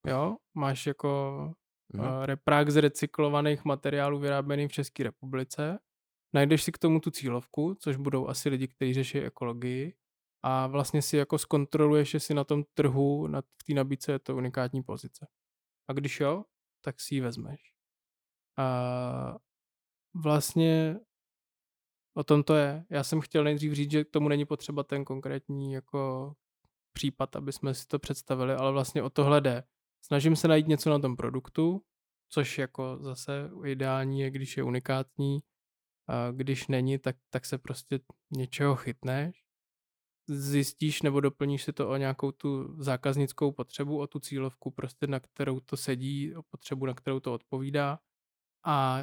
jo, 0.07 0.37
máš 0.53 0.87
jako 0.87 1.51
uh, 1.93 2.25
reprák 2.25 2.69
z 2.69 2.75
recyklovaných 2.75 3.65
materiálů 3.65 4.19
vyráběný 4.19 4.67
v 4.67 4.71
České 4.71 5.03
republice, 5.03 5.79
najdeš 6.33 6.63
si 6.63 6.71
k 6.71 6.77
tomu 6.77 6.99
tu 6.99 7.11
cílovku, 7.11 7.75
což 7.79 7.95
budou 7.95 8.27
asi 8.27 8.49
lidi, 8.49 8.67
kteří 8.67 8.93
řeší 8.93 9.19
ekologii 9.19 9.93
a 10.43 10.67
vlastně 10.67 11.01
si 11.01 11.17
jako 11.17 11.37
zkontroluješ, 11.37 12.13
jestli 12.13 12.35
na 12.35 12.43
tom 12.43 12.63
trhu, 12.73 13.27
na, 13.27 13.41
v 13.41 13.63
té 13.67 13.73
nabídce 13.73 14.11
je 14.11 14.19
to 14.19 14.35
unikátní 14.35 14.83
pozice. 14.83 15.27
A 15.89 15.93
když 15.93 16.19
jo, 16.19 16.43
tak 16.81 16.99
si 16.99 17.15
ji 17.15 17.21
vezmeš. 17.21 17.73
A 18.57 19.35
vlastně 20.23 20.99
O 22.13 22.23
tom 22.23 22.43
to 22.43 22.55
je. 22.55 22.85
Já 22.89 23.03
jsem 23.03 23.21
chtěl 23.21 23.43
nejdřív 23.43 23.73
říct, 23.73 23.91
že 23.91 24.03
k 24.03 24.09
tomu 24.09 24.29
není 24.29 24.45
potřeba 24.45 24.83
ten 24.83 25.05
konkrétní 25.05 25.73
jako 25.73 26.33
případ, 26.93 27.35
aby 27.35 27.53
jsme 27.53 27.73
si 27.73 27.87
to 27.87 27.99
představili, 27.99 28.53
ale 28.53 28.71
vlastně 28.71 29.03
o 29.03 29.09
tohle 29.09 29.41
jde. 29.41 29.63
Snažím 30.05 30.35
se 30.35 30.47
najít 30.47 30.67
něco 30.67 30.89
na 30.89 30.99
tom 30.99 31.15
produktu, 31.15 31.83
což 32.29 32.57
jako 32.57 32.97
zase 33.01 33.51
ideální 33.65 34.19
je, 34.19 34.31
když 34.31 34.57
je 34.57 34.63
unikátní. 34.63 35.39
A 36.07 36.31
když 36.31 36.67
není, 36.67 36.99
tak, 36.99 37.15
tak 37.29 37.45
se 37.45 37.57
prostě 37.57 37.99
něčeho 38.31 38.75
chytneš. 38.75 39.43
Zjistíš 40.29 41.01
nebo 41.01 41.19
doplníš 41.19 41.63
si 41.63 41.73
to 41.73 41.89
o 41.89 41.97
nějakou 41.97 42.31
tu 42.31 42.81
zákaznickou 42.83 43.51
potřebu, 43.51 43.99
o 43.99 44.07
tu 44.07 44.19
cílovku, 44.19 44.71
prostě 44.71 45.07
na 45.07 45.19
kterou 45.19 45.59
to 45.59 45.77
sedí, 45.77 46.35
o 46.35 46.43
potřebu, 46.43 46.85
na 46.85 46.93
kterou 46.93 47.19
to 47.19 47.33
odpovídá. 47.33 47.99
A 48.65 48.99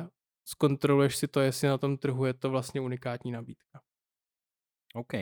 zkontroluješ 0.49 1.17
si 1.17 1.29
to, 1.29 1.41
jestli 1.41 1.69
na 1.69 1.79
tom 1.79 1.97
trhu 1.97 2.25
je 2.25 2.35
to 2.35 2.51
vlastně 2.51 2.81
unikátní 2.81 3.31
nabídka. 3.31 3.81
OK. 4.95 5.13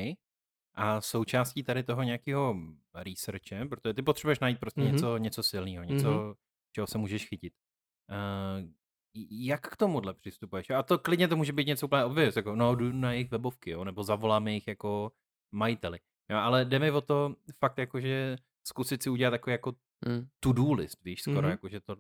A 0.74 1.00
součástí 1.00 1.62
tady 1.62 1.82
toho 1.82 2.02
nějakého 2.02 2.56
researche, 2.94 3.64
protože 3.64 3.94
ty 3.94 4.02
potřebuješ 4.02 4.40
najít 4.40 4.60
prostě 4.60 4.80
mm-hmm. 4.80 4.92
něco, 4.92 5.16
něco 5.16 5.42
silného, 5.42 5.84
něco, 5.84 6.08
mm-hmm. 6.08 6.34
čeho 6.72 6.86
se 6.86 6.98
můžeš 6.98 7.28
chytit. 7.28 7.52
Uh, 8.10 8.70
jak 9.30 9.68
k 9.68 9.76
tomuhle 9.76 10.14
přistupuješ? 10.14 10.70
A 10.70 10.82
to 10.82 10.98
klidně 10.98 11.28
to 11.28 11.36
může 11.36 11.52
být 11.52 11.66
něco 11.66 11.86
úplně 11.86 12.04
obvious, 12.04 12.36
jako 12.36 12.56
no 12.56 12.74
jdu 12.74 12.92
na 12.92 13.12
jejich 13.12 13.30
webovky, 13.30 13.70
jo, 13.70 13.84
nebo 13.84 14.02
zavoláme 14.02 14.52
jich 14.52 14.68
jako 14.68 15.12
majiteli. 15.52 15.98
Jo, 16.30 16.38
ale 16.38 16.64
jde 16.64 16.78
mi 16.78 16.90
o 16.90 17.00
to 17.00 17.36
fakt 17.58 17.78
jako, 17.78 18.00
že 18.00 18.36
zkusit 18.66 19.02
si 19.02 19.10
udělat 19.10 19.30
takový 19.30 19.52
jako 19.52 19.72
mm. 20.08 20.28
to-do 20.40 20.72
list, 20.72 21.04
víš, 21.04 21.22
skoro, 21.22 21.40
mm-hmm. 21.40 21.50
jako, 21.50 21.68
že 21.68 21.80
to, 21.80 21.96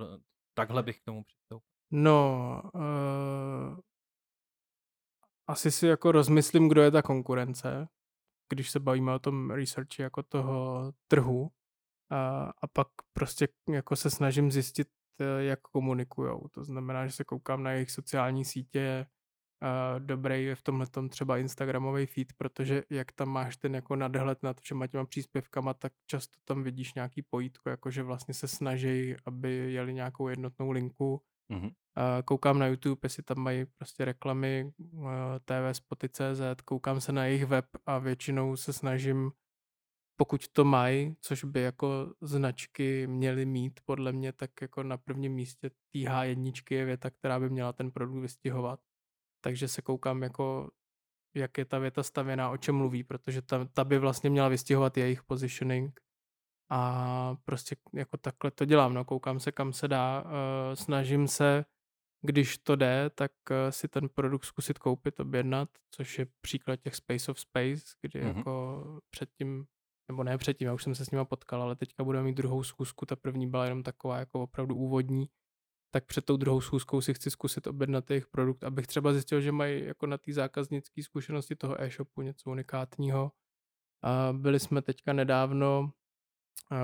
takhle 0.54 0.82
bych 0.82 1.00
k 1.00 1.04
tomu 1.04 1.24
přistoupil. 1.24 1.75
No, 1.90 2.62
uh, 2.74 3.78
asi 5.46 5.70
si 5.70 5.86
jako 5.86 6.12
rozmyslím, 6.12 6.68
kdo 6.68 6.82
je 6.82 6.90
ta 6.90 7.02
konkurence, 7.02 7.88
když 8.48 8.70
se 8.70 8.80
bavíme 8.80 9.14
o 9.14 9.18
tom 9.18 9.50
researchi 9.50 10.02
jako 10.02 10.22
toho 10.22 10.92
trhu 11.08 11.50
a, 12.10 12.50
a 12.62 12.66
pak 12.66 12.88
prostě 13.12 13.48
jako 13.68 13.96
se 13.96 14.10
snažím 14.10 14.52
zjistit, 14.52 14.88
eh, 15.20 15.44
jak 15.44 15.60
komunikujou. 15.60 16.48
To 16.48 16.64
znamená, 16.64 17.06
že 17.06 17.12
se 17.12 17.24
koukám 17.24 17.62
na 17.62 17.72
jejich 17.72 17.90
sociální 17.90 18.44
sítě, 18.44 19.06
uh, 19.62 20.00
dobrý 20.00 20.44
je 20.44 20.54
v 20.54 20.62
tomhle 20.62 20.86
třeba 21.08 21.38
Instagramový 21.38 22.06
feed, 22.06 22.32
protože 22.36 22.82
jak 22.90 23.12
tam 23.12 23.28
máš 23.28 23.56
ten 23.56 23.74
jako 23.74 23.96
nadhled 23.96 24.42
nad 24.42 24.60
všema 24.60 24.86
těma 24.86 25.04
příspěvkama, 25.04 25.74
tak 25.74 25.92
často 26.06 26.38
tam 26.44 26.62
vidíš 26.62 26.94
nějaký 26.94 27.22
pojítko, 27.22 27.70
jakože 27.70 28.02
vlastně 28.02 28.34
se 28.34 28.48
snaží, 28.48 29.16
aby 29.24 29.72
jeli 29.72 29.94
nějakou 29.94 30.28
jednotnou 30.28 30.70
linku 30.70 31.22
Mm-hmm. 31.50 31.70
Koukám 32.24 32.58
na 32.58 32.66
YouTube, 32.66 33.00
jestli 33.02 33.22
tam 33.22 33.38
mají 33.38 33.66
prostě 33.66 34.04
reklamy, 34.04 34.72
TV 35.44 35.76
spoty.cz, 35.76 36.62
koukám 36.64 37.00
se 37.00 37.12
na 37.12 37.24
jejich 37.24 37.46
web 37.46 37.64
a 37.86 37.98
většinou 37.98 38.56
se 38.56 38.72
snažím, 38.72 39.30
pokud 40.16 40.48
to 40.48 40.64
mají, 40.64 41.16
což 41.20 41.44
by 41.44 41.60
jako 41.60 42.14
značky 42.20 43.06
měly 43.06 43.46
mít 43.46 43.80
podle 43.84 44.12
mě, 44.12 44.32
tak 44.32 44.50
jako 44.62 44.82
na 44.82 44.96
prvním 44.96 45.32
místě 45.32 45.70
TH 45.70 46.22
jedničky 46.22 46.74
je 46.74 46.84
věta, 46.84 47.10
která 47.10 47.40
by 47.40 47.50
měla 47.50 47.72
ten 47.72 47.90
produkt 47.90 48.20
vystihovat. 48.20 48.80
Takže 49.40 49.68
se 49.68 49.82
koukám 49.82 50.22
jako 50.22 50.70
jak 51.34 51.58
je 51.58 51.64
ta 51.64 51.78
věta 51.78 52.02
stavěná, 52.02 52.50
o 52.50 52.56
čem 52.56 52.74
mluví, 52.74 53.04
protože 53.04 53.42
ta, 53.42 53.64
ta 53.64 53.84
by 53.84 53.98
vlastně 53.98 54.30
měla 54.30 54.48
vystihovat 54.48 54.96
jejich 54.96 55.22
positioning 55.22 56.00
a 56.70 57.36
prostě 57.44 57.76
jako 57.94 58.16
takhle 58.16 58.50
to 58.50 58.64
dělám, 58.64 58.94
no, 58.94 59.04
koukám 59.04 59.40
se, 59.40 59.52
kam 59.52 59.72
se 59.72 59.88
dá, 59.88 60.22
uh, 60.22 60.30
snažím 60.74 61.28
se, 61.28 61.64
když 62.22 62.58
to 62.58 62.76
jde, 62.76 63.10
tak 63.14 63.32
uh, 63.50 63.56
si 63.70 63.88
ten 63.88 64.08
produkt 64.08 64.44
zkusit 64.44 64.78
koupit, 64.78 65.20
objednat, 65.20 65.68
což 65.90 66.18
je 66.18 66.26
příklad 66.40 66.76
těch 66.76 66.94
Space 66.94 67.30
of 67.30 67.40
Space, 67.40 67.84
kdy 68.02 68.20
mm-hmm. 68.20 68.36
jako 68.36 68.84
předtím, 69.10 69.66
nebo 70.10 70.24
ne 70.24 70.38
předtím, 70.38 70.66
já 70.66 70.74
už 70.74 70.82
jsem 70.82 70.94
se 70.94 71.04
s 71.04 71.10
nima 71.10 71.24
potkal, 71.24 71.62
ale 71.62 71.76
teďka 71.76 72.04
budeme 72.04 72.24
mít 72.24 72.36
druhou 72.36 72.62
schůzku, 72.62 73.06
ta 73.06 73.16
první 73.16 73.50
byla 73.50 73.64
jenom 73.64 73.82
taková 73.82 74.18
jako 74.18 74.42
opravdu 74.42 74.74
úvodní, 74.74 75.28
tak 75.90 76.04
před 76.04 76.24
tou 76.24 76.36
druhou 76.36 76.60
schůzkou 76.60 77.00
si 77.00 77.14
chci 77.14 77.30
zkusit 77.30 77.66
objednat 77.66 78.10
jejich 78.10 78.26
produkt, 78.26 78.64
abych 78.64 78.86
třeba 78.86 79.12
zjistil, 79.12 79.40
že 79.40 79.52
mají 79.52 79.84
jako 79.84 80.06
na 80.06 80.18
té 80.18 80.32
zákaznické 80.32 81.02
zkušenosti 81.02 81.56
toho 81.56 81.82
e-shopu 81.82 82.22
něco 82.22 82.50
unikátního. 82.50 83.32
A 84.02 84.32
byli 84.32 84.60
jsme 84.60 84.82
teďka 84.82 85.12
nedávno 85.12 85.92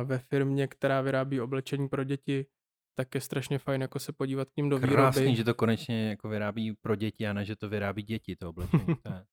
ve 0.04 0.18
firmě, 0.18 0.66
která 0.66 1.00
vyrábí 1.00 1.40
oblečení 1.40 1.88
pro 1.88 2.04
děti, 2.04 2.46
tak 2.94 3.14
je 3.14 3.20
strašně 3.20 3.58
fajn 3.58 3.82
jako 3.82 3.98
se 3.98 4.12
podívat 4.12 4.50
k 4.50 4.56
ním 4.56 4.68
do 4.68 4.78
výroby. 4.78 4.94
Krásný, 4.94 5.36
že 5.36 5.44
to 5.44 5.54
konečně 5.54 6.08
jako 6.08 6.28
vyrábí 6.28 6.72
pro 6.80 6.96
děti 6.96 7.26
a 7.26 7.32
ne, 7.32 7.44
že 7.44 7.56
to 7.56 7.68
vyrábí 7.68 8.02
děti, 8.02 8.36
to 8.36 8.48
oblečení. 8.48 8.86
To 9.02 9.12
je 9.12 9.24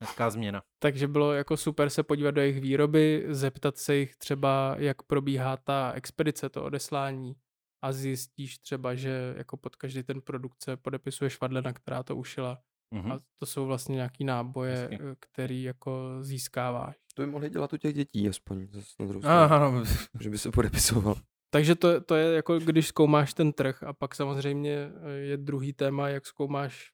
hezká 0.00 0.30
změna. 0.30 0.62
Takže 0.78 1.08
bylo 1.08 1.32
jako 1.32 1.56
super 1.56 1.90
se 1.90 2.02
podívat 2.02 2.30
do 2.30 2.40
jejich 2.40 2.60
výroby, 2.60 3.24
zeptat 3.28 3.76
se 3.78 3.96
jich 3.96 4.16
třeba, 4.16 4.76
jak 4.78 5.02
probíhá 5.02 5.56
ta 5.56 5.92
expedice, 5.92 6.48
to 6.48 6.64
odeslání 6.64 7.36
a 7.82 7.92
zjistíš 7.92 8.58
třeba, 8.58 8.94
že 8.94 9.34
jako 9.36 9.56
pod 9.56 9.76
každý 9.76 10.02
ten 10.02 10.20
produkt 10.20 10.62
se 10.62 10.76
podepisuje 10.76 11.30
švadlena, 11.30 11.72
která 11.72 12.02
to 12.02 12.16
ušila 12.16 12.58
Mhm. 12.94 13.12
A 13.12 13.20
to 13.38 13.46
jsou 13.46 13.66
vlastně 13.66 13.94
nějaký 13.94 14.24
náboje, 14.24 14.72
Jasně. 14.72 14.98
eh, 15.12 15.16
který 15.20 15.62
jako 15.62 16.18
získáváš. 16.20 16.96
To 17.14 17.22
by 17.22 17.26
mohli 17.28 17.50
dělat 17.50 17.72
u 17.72 17.76
těch 17.76 17.94
dětí 17.94 18.28
aspoň. 18.28 18.66
Zase 18.70 18.94
na 19.00 19.06
druhou 19.06 19.20
stranu, 19.22 19.40
Aha, 19.40 19.70
no, 19.70 19.84
že 20.20 20.30
by 20.30 20.38
se 20.38 20.50
podepisoval. 20.50 21.14
Takže 21.50 21.74
to, 21.74 22.00
to 22.00 22.14
je 22.14 22.34
jako, 22.34 22.58
když 22.58 22.88
zkoumáš 22.88 23.34
ten 23.34 23.52
trh 23.52 23.82
a 23.82 23.92
pak 23.92 24.14
samozřejmě 24.14 24.90
eh, 25.02 25.10
je 25.10 25.36
druhý 25.36 25.72
téma, 25.72 26.08
jak 26.08 26.26
zkoumáš 26.26 26.92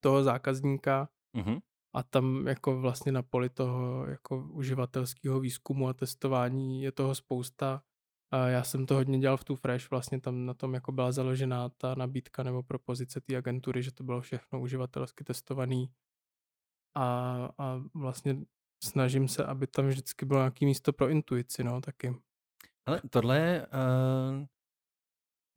toho 0.00 0.22
zákazníka 0.22 1.08
mhm. 1.36 1.58
a 1.94 2.02
tam 2.02 2.46
jako 2.46 2.80
vlastně 2.80 3.12
na 3.12 3.22
poli 3.22 3.48
toho 3.48 4.06
jako 4.06 4.48
uživatelského 4.52 5.40
výzkumu 5.40 5.88
a 5.88 5.92
testování 5.92 6.82
je 6.82 6.92
toho 6.92 7.14
spousta. 7.14 7.82
Já 8.46 8.62
jsem 8.62 8.86
to 8.86 8.94
hodně 8.94 9.18
dělal 9.18 9.36
v 9.36 9.44
tu 9.44 9.56
Fresh, 9.56 9.90
vlastně 9.90 10.20
tam 10.20 10.46
na 10.46 10.54
tom 10.54 10.74
jako 10.74 10.92
byla 10.92 11.12
založená 11.12 11.68
ta 11.68 11.94
nabídka 11.94 12.42
nebo 12.42 12.62
propozice 12.62 13.20
té 13.20 13.36
agentury, 13.36 13.82
že 13.82 13.92
to 13.92 14.04
bylo 14.04 14.20
všechno 14.20 14.60
uživatelsky 14.60 15.24
testovaný 15.24 15.90
a, 16.96 17.04
a 17.58 17.82
vlastně 17.94 18.36
snažím 18.84 19.28
se, 19.28 19.44
aby 19.44 19.66
tam 19.66 19.86
vždycky 19.86 20.26
bylo 20.26 20.40
nějaké 20.40 20.66
místo 20.66 20.92
pro 20.92 21.08
intuici, 21.08 21.64
no, 21.64 21.80
taky. 21.80 22.14
Ale 22.86 23.00
tohle 23.10 23.66
uh, 23.66 24.46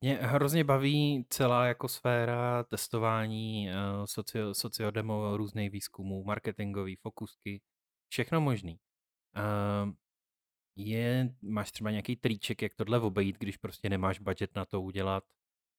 mě 0.02 0.16
hrozně 0.22 0.64
baví 0.64 1.26
celá 1.30 1.66
jako 1.66 1.88
sféra 1.88 2.64
testování, 2.64 3.70
uh, 3.70 4.06
socio, 4.06 4.54
sociodemo, 4.54 5.38
různých 5.38 5.72
výzkumů, 5.72 6.24
marketingový, 6.24 6.96
fokusky, 6.96 7.62
všechno 8.12 8.42
možný. 8.42 8.80
Uh, 9.38 9.94
je, 10.80 11.36
máš 11.42 11.72
třeba 11.72 11.92
nějaký 11.92 12.16
triček, 12.16 12.62
jak 12.62 12.76
tohle 12.76 13.00
obejít, 13.00 13.38
když 13.40 13.58
prostě 13.58 13.90
nemáš 13.90 14.20
budget 14.20 14.56
na 14.56 14.66
to 14.66 14.82
udělat 14.82 15.24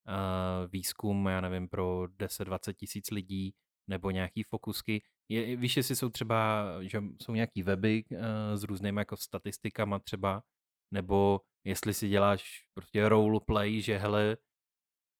uh, 0.08 0.70
výzkum, 0.70 1.26
já 1.26 1.40
nevím, 1.40 1.68
pro 1.68 2.02
10-20 2.02 2.72
tisíc 2.72 3.10
lidí, 3.10 3.54
nebo 3.88 4.10
nějaký 4.10 4.42
fokusky. 4.42 5.02
Je, 5.28 5.56
víš, 5.56 5.76
jestli 5.76 5.96
jsou 5.96 6.08
třeba, 6.08 6.64
že 6.80 7.02
jsou 7.22 7.34
nějaký 7.34 7.62
weby 7.62 8.04
uh, 8.10 8.18
s 8.54 8.62
různými 8.62 9.00
jako 9.00 9.16
statistikama 9.16 9.98
třeba, 9.98 10.42
nebo 10.90 11.40
jestli 11.64 11.94
si 11.94 12.08
děláš 12.08 12.66
prostě 12.74 13.08
roleplay, 13.08 13.80
že 13.80 13.98
hele, 13.98 14.36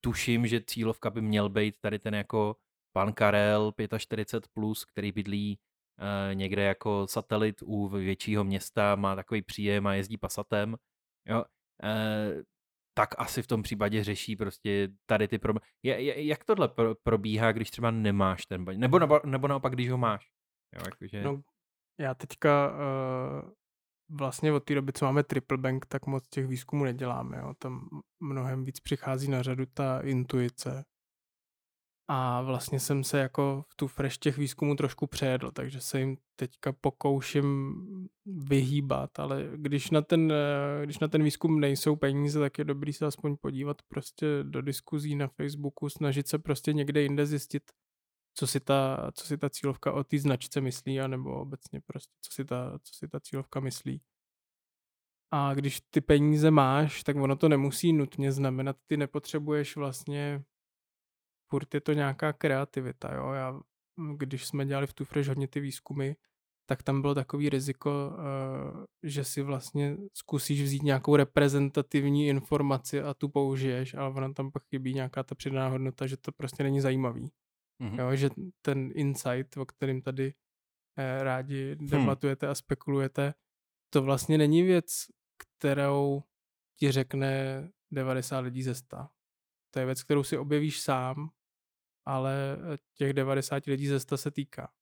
tuším, 0.01 0.47
že 0.47 0.61
cílovka 0.67 1.11
by 1.11 1.21
měl 1.21 1.49
být 1.49 1.75
tady 1.81 1.99
ten 1.99 2.15
jako 2.15 2.57
pan 2.93 3.13
Karel 3.13 3.71
45+, 3.71 4.41
plus, 4.53 4.85
který 4.85 5.13
bydlí 5.13 5.59
někde 6.35 6.63
jako 6.63 7.07
satelit 7.07 7.63
u 7.63 7.89
většího 7.89 8.45
města, 8.45 8.97
má 8.97 9.17
takový 9.17 9.43
příjem 9.43 9.87
a 9.87 9.95
jezdí 9.95 10.19
pasatem, 10.19 10.77
jo, 11.29 11.45
uh, 11.83 12.43
tak 12.95 13.15
asi 13.19 13.43
v 13.43 13.47
tom 13.47 13.63
případě 13.63 14.05
řeší 14.05 14.37
prostě 14.37 14.89
tady 15.07 15.29
ty 15.29 15.39
problémy. 15.39 15.67
Jak 16.27 16.45
tohle 16.45 16.69
pro, 16.69 16.95
probíhá, 17.03 17.53
když 17.53 17.71
třeba 17.71 17.91
nemáš 17.91 18.47
ten 18.47 18.65
budget? 18.65 18.81
Nebo, 18.81 18.99
nebo, 19.25 19.49
naopak, 19.49 19.73
když 19.73 19.91
ho 19.91 19.99
máš? 19.99 20.29
Jo, 20.75 20.83
jakože... 20.87 21.23
No, 21.23 21.43
já 22.01 22.15
teďka 22.15 22.71
uh, 22.71 23.51
vlastně 24.19 24.53
od 24.53 24.65
té 24.65 24.75
doby, 24.75 24.93
co 24.93 25.05
máme 25.05 25.23
triple 25.23 25.59
bank, 25.59 25.87
tak 25.87 26.07
moc 26.07 26.29
těch 26.29 26.47
výzkumů 26.47 26.85
neděláme. 26.85 27.39
Jo. 27.39 27.55
Tam 27.59 27.89
mnohem 28.21 28.65
víc 28.65 28.81
přichází 28.81 29.31
na 29.31 29.43
řadu 29.43 29.67
ta 29.67 30.01
intuice. 30.01 30.85
A 32.13 32.43
vlastně 32.43 32.81
jsem 32.81 33.05
se 33.05 33.19
jako 33.19 33.65
v 33.69 33.75
tu 33.75 33.87
fresh 33.87 34.19
těch 34.19 34.39
výzkumů 34.39 34.77
trošku 34.77 35.07
přejedl, 35.07 35.51
takže 35.51 35.81
se 35.81 36.01
jim 36.01 36.17
teďka 36.37 36.73
pokouším 36.73 37.77
vyhýbat, 38.27 39.19
ale 39.19 39.49
když 39.57 39.91
na 39.91 40.03
ten, 40.03 40.33
eh, 40.33 40.85
když 40.85 40.99
na 40.99 41.09
ten 41.09 41.23
výzkum 41.23 41.61
nejsou 41.61 41.97
peníze, 41.97 42.41
tak 42.41 42.59
je 42.59 42.65
dobrý 42.65 42.93
se 42.93 43.07
aspoň 43.07 43.37
podívat 43.37 43.83
prostě 43.89 44.27
do 44.43 44.63
diskuzí 44.63 45.15
na 45.15 45.29
Facebooku, 45.29 45.89
snažit 45.89 46.29
se 46.29 46.39
prostě 46.39 46.73
někde 46.73 47.03
jinde 47.03 47.27
zjistit, 47.27 47.63
co 48.35 48.47
si 48.47 48.61
ta, 48.61 49.11
co 49.15 49.27
si 49.27 49.39
ta 49.39 49.51
cílovka 49.51 49.93
o 49.93 50.05
té 50.05 50.19
značce 50.19 50.61
myslí, 50.61 51.01
anebo 51.01 51.41
obecně 51.41 51.81
prostě, 51.87 52.13
co 52.23 52.33
si, 52.33 52.45
ta, 52.45 52.79
co 52.83 52.95
si 52.95 53.09
ta 53.09 53.21
cílovka 53.21 53.61
myslí. 53.61 54.01
A 55.31 55.55
když 55.55 55.81
ty 55.91 56.01
peníze 56.01 56.51
máš, 56.51 57.03
tak 57.03 57.17
ono 57.17 57.37
to 57.37 57.49
nemusí 57.49 57.93
nutně 57.93 58.33
znamenat, 58.33 58.77
ty 58.87 58.97
nepotřebuješ 58.97 59.77
vlastně, 59.77 60.45
furt 61.51 61.75
je 61.75 61.81
to 61.81 61.93
nějaká 61.93 62.33
kreativita, 62.33 63.15
jo. 63.15 63.33
Já, 63.33 63.61
když 64.17 64.47
jsme 64.47 64.67
dělali 64.67 64.87
v 64.87 64.93
Tufresh 64.93 65.29
hodně 65.29 65.49
ty 65.49 65.61
výzkumy, 65.61 66.13
tak 66.67 66.83
tam 66.83 67.01
bylo 67.01 67.15
takový 67.15 67.49
riziko, 67.49 67.91
uh, 67.91 68.85
že 69.03 69.25
si 69.25 69.43
vlastně 69.43 69.97
zkusíš 70.15 70.63
vzít 70.63 70.83
nějakou 70.83 71.17
reprezentativní 71.17 72.29
informaci 72.29 73.03
a 73.03 73.15
tu 73.15 73.29
použiješ, 73.29 73.95
ale 73.95 74.15
ona 74.15 74.33
tam 74.33 74.51
pak 74.51 74.63
chybí 74.65 74.95
nějaká 74.95 75.23
ta 75.23 75.35
přidaná 75.35 75.69
hodnota, 75.69 76.07
že 76.07 76.17
to 76.17 76.33
prostě 76.33 76.63
není 76.63 76.81
zajímavý. 76.81 77.33
Mm-hmm. 77.83 78.01
Jo, 78.01 78.17
že 78.17 78.31
ten 78.63 78.91
insight, 78.95 79.57
o 79.57 79.67
kterým 79.67 80.03
tady 80.03 80.35
eh, 80.99 81.23
rádi 81.23 81.77
debatujete 81.77 82.47
hmm. 82.47 82.51
a 82.51 82.55
spekulujete, 82.55 83.35
to 83.93 84.03
vlastně 84.03 84.39
není 84.39 84.63
věc, 84.63 85.07
kterou 85.39 86.23
ti 86.79 86.93
řekne 86.93 87.69
90 87.91 88.41
lidí 88.41 88.63
ze 88.63 88.75
100. 88.75 88.97
To 89.71 89.79
je 89.79 89.87
věc, 89.87 90.03
kterou 90.03 90.25
si 90.25 90.39
objevíš 90.39 90.81
sám, 90.81 91.31
ale 92.07 92.59
těch 92.95 93.13
90 93.13 93.67
lidí 93.67 93.87
ze 93.87 94.01
100 94.01 94.17
se 94.17 94.31
týká. 94.31 94.73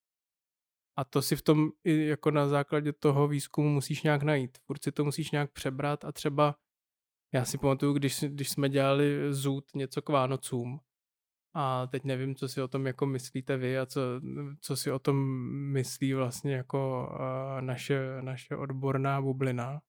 A 0.97 1.05
to 1.05 1.23
si 1.23 1.37
v 1.37 1.43
tom 1.43 1.71
i 1.85 2.07
jako 2.07 2.31
na 2.31 2.49
základě 2.49 2.93
toho 2.93 3.29
výzkumu 3.29 3.69
musíš 3.69 4.03
nějak 4.03 4.23
najít. 4.23 4.59
Furt 4.59 4.85
si 4.85 4.93
to 4.93 5.05
musíš 5.05 5.31
nějak 5.31 5.53
přebrat 5.53 6.05
a 6.05 6.13
třeba 6.13 6.55
já 7.35 7.45
si 7.45 7.59
pamatuju, 7.59 7.93
když, 7.93 8.21
když 8.21 8.51
jsme 8.51 8.69
dělali 8.69 9.35
zůd 9.35 9.65
něco 9.75 10.03
k 10.03 10.09
Vánocům, 10.09 10.81
a 11.55 11.87
teď 11.87 12.05
nevím, 12.05 12.35
co 12.35 12.49
si 12.49 12.63
o 12.63 12.69
tom 12.69 12.87
jako 12.87 13.07
myslíte 13.07 13.57
vy 13.57 13.79
a 13.79 13.87
co, 13.87 14.01
co 14.61 14.77
si 14.77 14.93
o 14.93 14.99
tom 14.99 15.17
myslí 15.73 16.15
vlastně 16.15 16.55
jako 16.55 17.11
uh, 17.13 17.61
naše, 17.61 18.23
naše 18.23 18.57
odborná 18.57 19.23
bublina. 19.23 19.81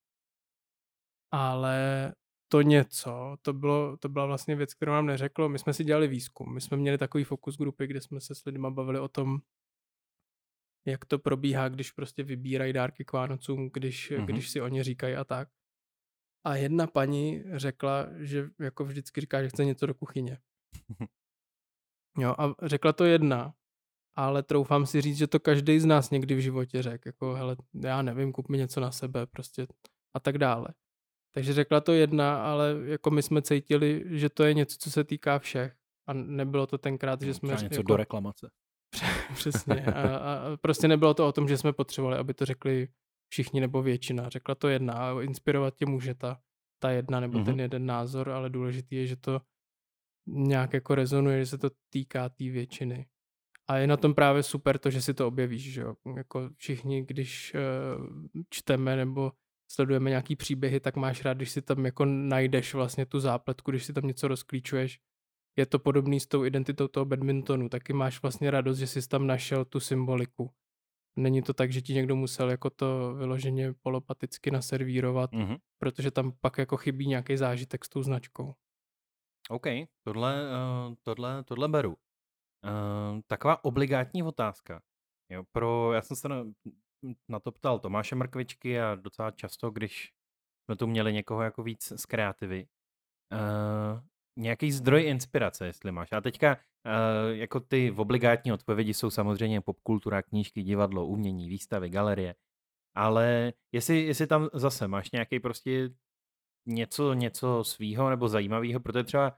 Ale 1.32 2.14
to 2.52 2.62
něco, 2.62 3.38
to, 3.42 3.54
bylo, 3.54 3.98
to 3.98 4.10
byla 4.10 4.26
vlastně 4.26 4.56
věc, 4.56 4.74
kterou 4.74 4.92
nám 4.92 5.06
neřeklo. 5.06 5.50
My 5.50 5.60
jsme 5.60 5.74
si 5.74 5.84
dělali 5.84 6.08
výzkum. 6.08 6.54
My 6.54 6.62
jsme 6.62 6.78
měli 6.78 6.98
takový 6.98 7.24
fokus 7.24 7.58
grupy, 7.58 7.88
kde 7.88 8.02
jsme 8.02 8.22
se 8.22 8.36
s 8.36 8.46
lidmi 8.46 8.68
bavili 8.72 9.00
o 9.00 9.08
tom, 9.08 9.40
jak 10.88 11.06
to 11.06 11.20
probíhá, 11.20 11.70
když 11.70 11.92
prostě 11.92 12.24
vybírají 12.24 12.74
dárky 12.74 13.06
k 13.06 13.14
Vánocům, 13.14 13.70
když, 13.74 14.12
mm-hmm. 14.12 14.26
když 14.26 14.50
si 14.50 14.62
oni 14.62 14.84
říkají 14.84 15.16
a 15.16 15.24
tak. 15.24 15.50
A 16.46 16.56
jedna 16.56 16.88
paní 16.88 17.44
řekla, 17.58 18.08
že 18.18 18.50
jako 18.60 18.86
vždycky 18.86 19.22
říká, 19.22 19.44
že 19.44 19.50
chce 19.50 19.66
něco 19.66 19.86
do 19.86 19.94
kuchyně. 19.94 20.38
Jo, 22.18 22.36
a 22.38 22.68
řekla 22.68 22.94
to 22.94 23.06
jedna, 23.06 23.54
ale 24.16 24.44
troufám 24.44 24.86
si 24.86 25.02
říct, 25.02 25.18
že 25.18 25.28
to 25.28 25.40
každý 25.40 25.80
z 25.80 25.86
nás 25.86 26.10
někdy 26.10 26.36
v 26.36 26.40
životě 26.40 26.84
řekl, 26.84 27.08
jako 27.08 27.34
hele, 27.34 27.56
já 27.84 28.02
nevím, 28.02 28.32
kup 28.32 28.50
mi 28.50 28.58
něco 28.58 28.80
na 28.80 28.92
sebe, 28.92 29.26
prostě 29.26 29.68
a 30.14 30.20
tak 30.20 30.38
dále. 30.38 30.68
Takže 31.40 31.54
řekla 31.54 31.82
to 31.82 31.94
jedna, 31.94 32.44
ale 32.44 32.76
jako 32.84 33.12
my 33.12 33.24
jsme 33.24 33.42
cítili, 33.42 34.04
že 34.06 34.30
to 34.30 34.44
je 34.44 34.54
něco, 34.54 34.78
co 34.80 34.92
se 34.92 35.04
týká 35.04 35.40
všech. 35.40 35.76
A 36.08 36.14
nebylo 36.14 36.68
to 36.68 36.78
tenkrát, 36.78 37.22
že 37.22 37.34
jsme... 37.34 37.48
Třeba 37.48 37.62
něco 37.62 37.80
jako, 37.80 37.88
do 37.88 37.98
reklamace. 37.98 38.52
Přesně. 39.34 39.86
A, 39.86 40.18
a 40.18 40.58
prostě 40.62 40.88
nebylo 40.88 41.14
to 41.14 41.28
o 41.28 41.32
tom, 41.32 41.48
že 41.48 41.58
jsme 41.58 41.74
potřebovali, 41.74 42.18
aby 42.18 42.34
to 42.34 42.46
řekli 42.46 42.88
všichni 43.30 43.60
nebo 43.62 43.82
většina. 43.82 44.30
Řekla 44.30 44.56
to 44.56 44.68
jedna 44.68 44.94
a 44.94 45.22
inspirovat 45.22 45.76
tě 45.76 45.86
může 45.86 46.16
ta, 46.16 46.40
ta 46.80 46.92
jedna 46.92 47.20
nebo 47.20 47.40
mm-hmm. 47.40 47.46
ten 47.46 47.60
jeden 47.60 47.86
názor, 47.86 48.30
ale 48.30 48.50
důležitý 48.50 48.96
je, 48.96 49.08
že 49.08 49.16
to 49.16 49.42
nějak 50.28 50.74
jako 50.74 50.96
rezonuje, 50.96 51.40
že 51.40 51.46
se 51.46 51.58
to 51.58 51.70
týká 51.90 52.30
té 52.30 52.36
tý 52.36 52.50
většiny. 52.50 53.08
A 53.68 53.78
je 53.78 53.88
na 53.88 53.98
tom 53.98 54.14
právě 54.14 54.44
super 54.44 54.78
to, 54.78 54.90
že 54.90 55.02
si 55.02 55.14
to 55.14 55.28
objevíš, 55.28 55.74
že 55.74 55.82
jo. 55.82 55.96
Jako 56.18 56.50
všichni, 56.58 57.06
když 57.06 57.54
uh, 57.56 58.06
čteme 58.50 58.96
nebo 58.96 59.32
sledujeme 59.72 60.10
nějaký 60.10 60.36
příběhy, 60.36 60.80
tak 60.80 60.96
máš 60.96 61.24
rád, 61.26 61.38
když 61.38 61.52
si 61.52 61.62
tam 61.62 61.86
jako 61.86 62.06
najdeš 62.06 62.74
vlastně 62.74 63.06
tu 63.06 63.20
zápletku, 63.20 63.72
když 63.72 63.86
si 63.86 63.94
tam 63.94 64.08
něco 64.08 64.28
rozklíčuješ. 64.28 65.00
Je 65.58 65.66
to 65.66 65.80
podobný 65.80 66.20
s 66.20 66.28
tou 66.28 66.46
identitou 66.46 66.88
toho 66.88 67.06
badmintonu. 67.06 67.70
Taky 67.70 67.94
máš 67.94 68.22
vlastně 68.22 68.52
radost, 68.52 68.78
že 68.78 68.88
jsi 68.88 69.08
tam 69.08 69.28
našel 69.28 69.66
tu 69.66 69.80
symboliku. 69.80 70.52
Není 71.16 71.42
to 71.42 71.54
tak, 71.54 71.72
že 71.72 71.82
ti 71.82 71.94
někdo 71.94 72.16
musel 72.16 72.50
jako 72.50 72.70
to 72.70 73.14
vyloženě 73.14 73.74
polopaticky 73.74 74.52
naservírovat, 74.52 75.32
mm-hmm. 75.32 75.58
protože 75.82 76.12
tam 76.12 76.32
pak 76.42 76.58
jako 76.58 76.78
chybí 76.78 77.08
nějaký 77.08 77.38
zážitek 77.38 77.86
s 77.86 77.90
tou 77.90 78.04
značkou. 78.04 78.54
OK, 79.50 79.66
tohle, 80.04 80.44
uh, 80.44 80.96
tohle, 81.04 81.44
tohle 81.44 81.68
beru. 81.68 81.90
Uh, 81.92 83.20
taková 83.28 83.64
obligátní 83.64 84.24
otázka. 84.24 84.82
Jo, 85.32 85.44
pro, 85.52 85.94
já 85.94 86.02
jsem 86.02 86.18
se 86.18 86.30
na, 86.30 86.46
na 87.28 87.40
to 87.40 87.52
ptal 87.52 87.80
Tomáše 87.80 88.16
Mrkvičky 88.16 88.82
a 88.82 88.96
docela 88.96 89.32
často, 89.32 89.72
když 89.72 90.14
jsme 90.66 90.76
tu 90.76 90.88
měli 90.88 91.14
někoho 91.14 91.42
jako 91.42 91.64
víc 91.64 91.94
z 91.96 92.06
kreativy. 92.06 92.68
Uh, 93.34 94.00
nějaký 94.38 94.72
zdroj 94.72 95.04
inspirace, 95.04 95.66
jestli 95.66 95.92
máš. 95.92 96.12
A 96.12 96.22
teďka 96.22 96.56
uh, 96.58 97.38
jako 97.38 97.60
ty 97.60 97.92
obligátní 97.92 98.54
odpovědi 98.54 98.94
jsou 98.94 99.10
samozřejmě 99.10 99.62
popkultura, 99.62 100.22
knížky, 100.22 100.64
divadlo, 100.64 101.06
umění, 101.06 101.50
výstavy, 101.50 101.90
galerie. 101.90 102.36
Ale 102.96 103.54
jestli, 103.72 104.02
jestli 104.02 104.28
tam 104.28 104.50
zase 104.54 104.88
máš 104.88 105.12
nějaký 105.12 105.40
prostě 105.40 105.90
něco, 106.66 107.14
něco 107.14 107.64
svýho 107.64 108.10
nebo 108.10 108.28
zajímavého, 108.28 108.80
protože 108.80 109.04
třeba 109.04 109.38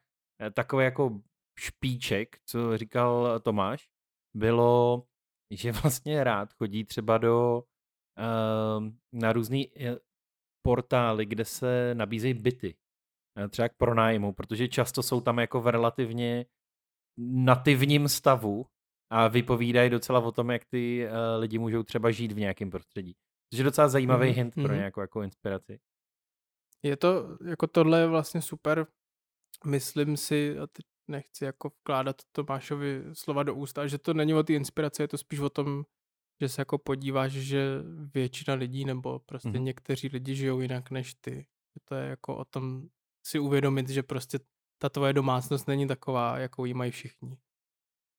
takový 0.54 0.86
jako 0.86 1.22
špíček, 1.60 2.40
co 2.46 2.78
říkal 2.78 3.40
Tomáš, 3.40 3.90
bylo, 4.34 5.04
že 5.52 5.72
vlastně 5.82 6.24
rád 6.24 6.54
chodí 6.54 6.84
třeba 6.84 7.18
do 7.18 7.64
uh, 8.20 8.88
na 9.14 9.34
různý 9.34 9.72
eh, 9.78 9.98
portály, 10.66 11.26
kde 11.26 11.46
se 11.46 11.96
nabízejí 11.96 12.34
byty. 12.34 12.76
Eh, 13.38 13.48
třeba 13.48 13.70
k 13.70 13.78
pronájmu, 13.78 14.34
protože 14.34 14.68
často 14.68 15.04
jsou 15.04 15.22
tam 15.22 15.40
jako 15.40 15.62
v 15.62 15.68
relativně 15.68 16.46
nativním 17.20 18.08
stavu 18.08 18.66
a 19.12 19.28
vypovídají 19.28 19.90
docela 19.90 20.20
o 20.20 20.32
tom, 20.32 20.52
jak 20.52 20.66
ty 20.66 21.08
uh, 21.08 21.12
lidi 21.40 21.58
můžou 21.58 21.84
třeba 21.84 22.12
žít 22.12 22.32
v 22.32 22.40
nějakém 22.40 22.72
prostředí. 22.72 23.16
Což 23.50 23.58
je 23.58 23.64
docela 23.64 23.90
zajímavý 23.90 24.30
mm-hmm. 24.30 24.36
hint 24.36 24.54
pro 24.54 24.64
mhm. 24.64 24.76
nějakou 24.76 25.02
jako 25.02 25.22
inspiraci. 25.22 25.80
Je 26.84 26.98
to, 26.98 27.38
jako 27.46 27.68
tohle 27.68 28.00
je 28.00 28.08
vlastně 28.08 28.42
super, 28.42 28.88
myslím 29.66 30.18
si, 30.18 30.60
a 30.60 30.68
teď 30.68 30.86
nechci 31.08 31.46
jako 31.46 31.70
vkládat 31.70 32.22
Tomášovi 32.32 33.04
slova 33.14 33.44
do 33.44 33.56
ústa, 33.56 33.88
že 33.88 33.98
to 33.98 34.14
není 34.14 34.34
o 34.34 34.44
té 34.44 34.54
inspiraci, 34.54 35.02
je 35.02 35.08
to 35.08 35.18
spíš 35.18 35.40
o 35.40 35.50
tom, 35.50 35.84
že 36.42 36.50
se 36.50 36.62
jako 36.62 36.78
podíváš, 36.78 37.32
že 37.32 37.80
většina 38.14 38.54
lidí 38.54 38.86
nebo 38.86 39.20
prostě 39.20 39.50
mm-hmm. 39.50 39.62
někteří 39.62 40.08
lidi 40.08 40.36
žijou 40.36 40.60
jinak 40.60 40.92
než 40.92 41.14
ty. 41.14 41.48
To 41.86 41.96
je 41.96 42.08
jako 42.10 42.38
o 42.38 42.46
tom 42.46 42.90
si 43.26 43.40
uvědomit, 43.40 43.90
že 43.90 44.04
prostě 44.04 44.40
ta 44.82 44.90
tvoje 44.90 45.14
domácnost 45.14 45.68
není 45.68 45.88
taková, 45.88 46.38
jakou 46.38 46.66
ji 46.66 46.74
mají 46.74 46.92
všichni. 46.92 47.38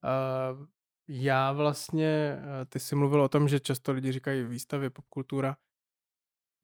Uh, 0.05 0.67
já 1.09 1.53
vlastně, 1.53 2.37
uh, 2.39 2.45
ty 2.69 2.81
jsi 2.81 2.97
mluvil 2.97 3.23
o 3.23 3.29
tom, 3.29 3.49
že 3.49 3.61
často 3.61 3.93
lidi 3.93 4.13
říkají 4.13 4.45
výstavy, 4.45 4.91
popkultura. 4.91 5.57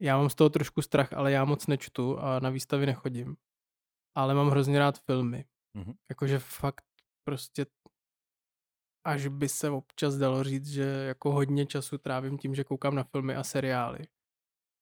Já 0.01 0.17
mám 0.17 0.31
z 0.31 0.35
toho 0.35 0.51
trošku 0.51 0.83
strach, 0.83 1.13
ale 1.13 1.33
já 1.33 1.45
moc 1.45 1.67
nečtu 1.67 2.19
a 2.19 2.41
na 2.41 2.51
výstavy 2.51 2.87
nechodím. 2.87 3.37
Ale 4.15 4.35
mám 4.35 4.49
hrozně 4.49 4.79
rád 4.79 4.99
filmy. 4.99 5.45
Mm-hmm. 5.77 5.95
Jakože 6.11 6.39
fakt 6.39 6.85
prostě 7.25 7.67
až 9.05 9.27
by 9.27 9.49
se 9.49 9.71
občas 9.71 10.15
dalo 10.17 10.45
říct, 10.45 10.67
že 10.67 10.83
jako 10.83 11.33
hodně 11.33 11.67
času 11.67 11.99
trávím 11.99 12.39
tím, 12.39 12.55
že 12.55 12.65
koukám 12.65 12.95
na 12.95 13.05
filmy 13.05 13.35
a 13.35 13.45
seriály. 13.45 13.99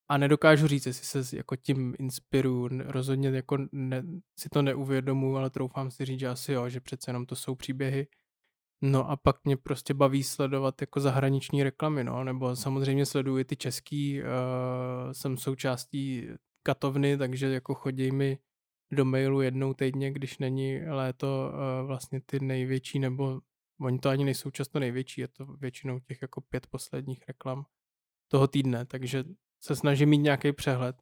A 0.08 0.18
nedokážu 0.18 0.66
říct, 0.66 0.86
jestli 0.86 1.24
se 1.24 1.36
jako 1.36 1.56
tím 1.56 1.94
inspiruju, 1.98 2.68
rozhodně 2.84 3.28
jako 3.28 3.58
ne, 3.72 4.02
si 4.38 4.48
to 4.48 4.62
neuvědomuji, 4.62 5.36
ale 5.36 5.50
troufám 5.50 5.90
si 5.90 6.04
říct, 6.04 6.20
že 6.20 6.28
asi 6.28 6.52
jo, 6.52 6.68
že 6.68 6.80
přece 6.80 7.10
jenom 7.10 7.26
to 7.26 7.36
jsou 7.36 7.54
příběhy. 7.54 8.06
No 8.82 9.10
a 9.10 9.16
pak 9.16 9.44
mě 9.44 9.56
prostě 9.56 9.94
baví 9.94 10.22
sledovat 10.22 10.80
jako 10.80 11.00
zahraniční 11.00 11.62
reklamy, 11.62 12.04
no, 12.04 12.24
nebo 12.24 12.56
samozřejmě 12.56 13.06
sleduji 13.06 13.44
ty 13.44 13.56
český, 13.56 14.22
uh, 14.22 14.26
jsem 15.12 15.36
součástí 15.36 16.28
katovny, 16.62 17.18
takže 17.18 17.46
jako 17.48 17.74
chodí 17.74 18.10
mi 18.10 18.38
do 18.92 19.04
mailu 19.04 19.40
jednou 19.40 19.74
týdně, 19.74 20.12
když 20.12 20.38
není 20.38 20.80
léto 20.80 21.52
uh, 21.52 21.86
vlastně 21.86 22.20
ty 22.26 22.40
největší, 22.40 22.98
nebo 22.98 23.40
oni 23.80 23.98
to 23.98 24.08
ani 24.08 24.24
nejsou 24.24 24.50
často 24.50 24.78
největší, 24.78 25.20
je 25.20 25.28
to 25.28 25.46
většinou 25.46 25.98
těch 25.98 26.22
jako 26.22 26.40
pět 26.40 26.66
posledních 26.66 27.24
reklam 27.28 27.66
toho 28.28 28.46
týdne, 28.46 28.84
takže 28.84 29.24
se 29.64 29.76
snažím 29.76 30.08
mít 30.08 30.18
nějaký 30.18 30.52
přehled. 30.52 30.96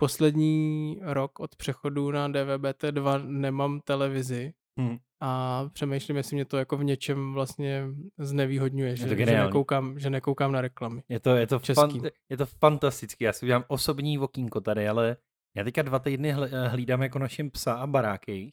Poslední 0.00 0.98
rok 1.02 1.40
od 1.40 1.56
přechodu 1.56 2.10
na 2.10 2.28
DVB-T2 2.28 3.28
nemám 3.28 3.80
televizi 3.80 4.52
hmm. 4.78 4.98
a 5.20 5.64
přemýšlím, 5.72 6.16
jestli 6.16 6.34
mě 6.34 6.44
to 6.44 6.56
jako 6.56 6.76
v 6.76 6.84
něčem 6.84 7.32
vlastně 7.32 7.84
znevýhodňuje, 8.18 8.96
že, 8.96 9.08
že, 9.08 9.26
nekoukám, 9.26 9.98
že 9.98 10.10
nekoukám 10.10 10.52
na 10.52 10.60
reklamy. 10.60 11.02
Je 11.08 11.20
to, 11.20 11.36
je 11.36 11.46
to, 11.46 11.58
fan, 11.58 11.90
je 12.28 12.36
to 12.36 12.46
fantastický, 12.46 13.24
já 13.24 13.32
si 13.32 13.46
udělám 13.46 13.64
osobní 13.68 14.18
okýnko 14.18 14.60
tady, 14.60 14.88
ale 14.88 15.16
já 15.58 15.64
teďka 15.64 15.82
dva 15.82 15.98
týdny 15.98 16.32
hlídám 16.66 17.02
jako 17.02 17.18
našim 17.18 17.50
psa 17.50 17.74
a 17.74 17.86
baráky 17.86 18.52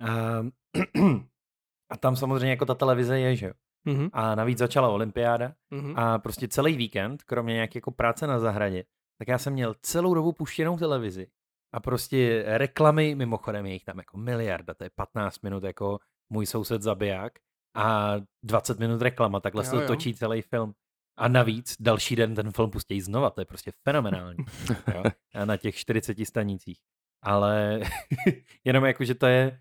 a, 0.00 0.42
a 1.92 1.96
tam 1.96 2.16
samozřejmě 2.16 2.50
jako 2.50 2.66
ta 2.66 2.74
televize 2.74 3.20
je, 3.20 3.36
že 3.36 3.46
jo. 3.46 3.52
Mm-hmm. 3.86 4.10
A 4.12 4.34
navíc 4.34 4.58
začala 4.58 4.88
olympiáda 4.88 5.54
mm-hmm. 5.72 5.94
a 5.96 6.18
prostě 6.18 6.48
celý 6.48 6.76
víkend, 6.76 7.22
kromě 7.22 7.54
nějaké 7.54 7.76
jako 7.76 7.90
práce 7.90 8.26
na 8.26 8.38
zahradě, 8.38 8.84
tak 9.18 9.28
já 9.28 9.38
jsem 9.38 9.52
měl 9.52 9.74
celou 9.82 10.14
dobu 10.14 10.32
puštěnou 10.32 10.78
televizi 10.78 11.26
a 11.74 11.80
prostě 11.80 12.44
reklamy, 12.46 13.14
mimochodem 13.14 13.66
je 13.66 13.72
jich 13.72 13.84
tam 13.84 13.98
jako 13.98 14.16
miliarda, 14.16 14.74
to 14.74 14.84
je 14.84 14.90
15 14.94 15.42
minut 15.42 15.64
jako 15.64 15.98
můj 16.32 16.46
soused 16.46 16.82
zabiják 16.82 17.38
a 17.76 18.14
20 18.44 18.78
minut 18.78 19.02
reklama, 19.02 19.40
takhle 19.40 19.64
jo, 19.64 19.70
se 19.70 19.80
to 19.80 19.86
točí 19.86 20.14
celý 20.14 20.42
film. 20.42 20.74
A 21.20 21.28
navíc 21.28 21.76
další 21.80 22.16
den 22.16 22.34
ten 22.34 22.52
film 22.52 22.70
pustí 22.70 23.00
znova, 23.00 23.30
to 23.30 23.40
je 23.40 23.44
prostě 23.44 23.72
fenomenální. 23.88 24.44
jo? 24.94 25.02
A 25.34 25.44
na 25.44 25.56
těch 25.56 25.74
40 25.74 26.26
stanicích. 26.26 26.78
Ale 27.22 27.80
jenom 28.64 28.84
jako, 28.84 29.04
že 29.04 29.14
to 29.14 29.26
je, 29.26 29.60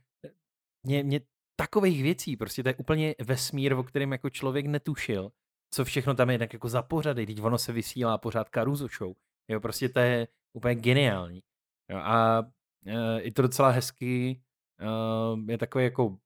mě, 0.84 1.04
mě 1.04 1.22
takových 1.56 2.04
věcí, 2.04 2.38
prostě 2.38 2.64
to 2.64 2.70
je 2.70 2.76
úplně 2.76 3.16
vesmír, 3.22 3.74
o 3.74 3.84
kterém 3.84 4.12
jako 4.12 4.30
člověk 4.30 4.66
netušil, 4.66 5.32
co 5.74 5.86
všechno 5.86 6.14
tam 6.14 6.30
je 6.30 6.40
tak 6.40 6.54
jako 6.54 6.70
za 6.70 6.82
pořady, 6.82 7.26
teď 7.26 7.42
ono 7.42 7.58
se 7.58 7.74
vysílá 7.74 8.18
pořád 8.18 8.50
Caruso 8.50 8.88
Show, 8.88 9.14
jo, 9.48 9.60
prostě 9.60 9.90
to 9.90 10.00
je 10.00 10.28
úplně 10.54 10.76
geniální. 10.76 11.44
Jo, 11.92 11.98
a 11.98 12.44
e, 12.86 13.22
je 13.22 13.32
to 13.32 13.42
docela 13.42 13.70
hezký, 13.70 14.30
e, 14.32 15.52
je 15.52 15.58
takový 15.58 15.84
jako 15.84 16.18